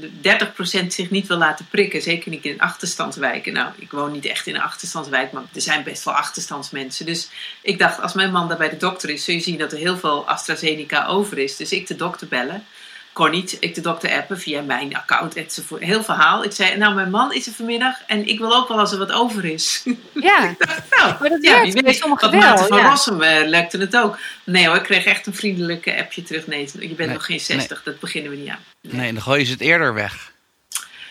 30% 0.82 0.86
zich 0.86 1.10
niet 1.10 1.26
wil 1.26 1.36
laten 1.36 1.66
prikken. 1.70 2.02
Zeker 2.02 2.30
niet 2.30 2.44
in 2.44 2.60
achterstandswijken. 2.60 3.52
Nou, 3.52 3.72
ik 3.76 3.90
woon 3.90 4.12
niet 4.12 4.24
echt 4.24 4.46
in 4.46 4.54
een 4.54 4.60
achterstandswijk, 4.60 5.32
maar 5.32 5.42
er 5.54 5.60
zijn 5.60 5.82
best 5.82 6.04
wel 6.04 6.14
achterstandsmensen. 6.14 7.06
Dus 7.06 7.30
ik 7.62 7.78
dacht, 7.78 8.00
als 8.00 8.12
mijn 8.12 8.30
man 8.30 8.48
daar 8.48 8.58
bij 8.58 8.70
de 8.70 8.76
dokter 8.76 9.10
is, 9.10 9.24
zul 9.24 9.34
je 9.34 9.40
zien 9.40 9.58
dat 9.58 9.72
er 9.72 9.78
heel 9.78 9.98
veel 9.98 10.26
AstraZeneca 10.26 11.06
over 11.06 11.38
is. 11.38 11.56
Dus 11.56 11.72
ik 11.72 11.86
de 11.86 11.96
dokter 11.96 12.28
bellen. 12.28 12.64
Kon 13.12 13.30
niet 13.30 13.56
ik 13.60 13.74
de 13.74 13.80
dokter 13.80 14.10
appen 14.12 14.38
via 14.40 14.62
mijn 14.62 14.96
account. 14.96 15.34
Enzovoort. 15.34 15.82
Heel 15.82 16.04
verhaal. 16.04 16.44
Ik 16.44 16.52
zei, 16.52 16.76
nou 16.76 16.94
mijn 16.94 17.10
man 17.10 17.32
is 17.32 17.46
er 17.46 17.52
vanmiddag 17.52 17.94
en 18.06 18.26
ik 18.28 18.38
wil 18.38 18.54
ook 18.56 18.68
wel 18.68 18.78
als 18.78 18.92
er 18.92 18.98
wat 18.98 19.12
over 19.12 19.44
is. 19.44 19.82
Ja, 20.14 20.38
nou, 20.96 21.14
maar 21.20 21.28
dat 21.28 21.38
ja, 21.42 21.62
wie 21.62 21.72
bij 21.72 21.82
weet. 21.82 21.96
sommigen 21.96 22.30
Wat 22.30 22.40
Maarten 22.40 22.66
van 22.66 22.78
ja. 22.78 22.88
Rossum 22.88 23.22
eh, 23.22 23.48
lukte 23.48 23.78
het 23.78 23.96
ook. 23.96 24.18
Nee 24.44 24.66
hoor, 24.66 24.76
ik 24.76 24.82
kreeg 24.82 25.04
echt 25.04 25.26
een 25.26 25.34
vriendelijke 25.34 25.98
appje 25.98 26.22
terug. 26.22 26.46
Nee, 26.46 26.68
je 26.78 26.78
bent 26.88 26.98
Nee, 26.98 27.08
nog 27.08 27.24
geen 27.24 27.40
60, 27.40 27.82
dat 27.82 28.00
beginnen 28.00 28.30
we 28.30 28.36
niet 28.36 28.48
aan. 28.48 28.58
Nee, 28.80 29.12
dan 29.12 29.22
gooien 29.22 29.46
ze 29.46 29.52
het 29.52 29.60
eerder 29.60 29.94
weg. 29.94 30.32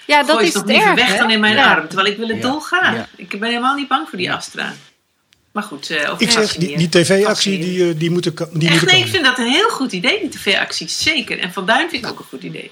ja 0.06 0.24
dat 0.24 0.36
Gooi 0.36 0.48
is 0.48 0.54
het 0.54 0.66
nog 0.66 0.72
liever 0.76 0.92
erg, 0.92 1.00
weg 1.00 1.12
hè? 1.12 1.18
dan 1.18 1.30
in 1.32 1.40
mijn 1.40 1.56
Ja. 1.56 1.74
arm, 1.74 1.88
terwijl 1.88 2.10
ik 2.10 2.18
wil 2.18 2.28
het 2.28 2.38
Ja. 2.38 2.42
dolgraag. 2.42 2.96
Ja. 2.96 3.08
Ik 3.16 3.40
ben 3.40 3.50
helemaal 3.50 3.76
niet 3.76 3.88
bang 3.88 4.10
voor 4.10 4.18
die 4.18 4.32
Astra. 4.34 4.74
Maar 5.60 5.68
goed, 5.68 5.90
eh 5.90 6.12
over 6.12 6.22
Ik 6.22 6.32
zeg, 6.32 6.56
die, 6.56 6.78
die 6.78 6.90
tv-actie, 6.90 7.60
die, 7.60 7.90
eh, 7.90 7.94
die 8.00 8.12
moet 8.12 8.26
er, 8.26 8.32
ko- 8.32 8.50
die 8.54 8.70
moet 8.70 8.78
Echt, 8.82 8.92
nee, 8.92 9.02
ik 9.04 9.08
vind 9.08 9.24
dat 9.26 9.38
een 9.38 9.52
heel 9.52 9.70
goed 9.70 9.92
idee, 9.92 10.20
die 10.20 10.30
tv-acties. 10.30 11.02
Zeker. 11.04 11.40
En 11.40 11.54
Van 11.54 11.66
Duin 11.66 11.90
vind 11.90 12.04
ik 12.06 12.10
ook 12.12 12.20
een 12.20 12.26
goed 12.30 12.44
idee. 12.44 12.72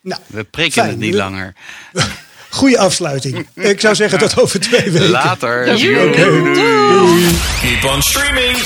Nou, 0.00 0.20
We 0.26 0.44
prikken 0.44 0.72
Fijn. 0.82 0.88
het 0.88 0.98
niet 0.98 1.14
langer. 1.14 1.54
goede 2.50 2.78
afsluiting. 2.78 3.46
Ik 3.54 3.80
zou 3.80 3.94
zeggen 3.94 4.18
tot 4.18 4.38
over 4.40 4.60
twee 4.60 4.90
weken. 4.90 5.08
Later. 5.08 5.64
Doei. 5.66 7.26
Keep 7.60 7.84
on 7.90 8.02
streaming. 8.02 8.56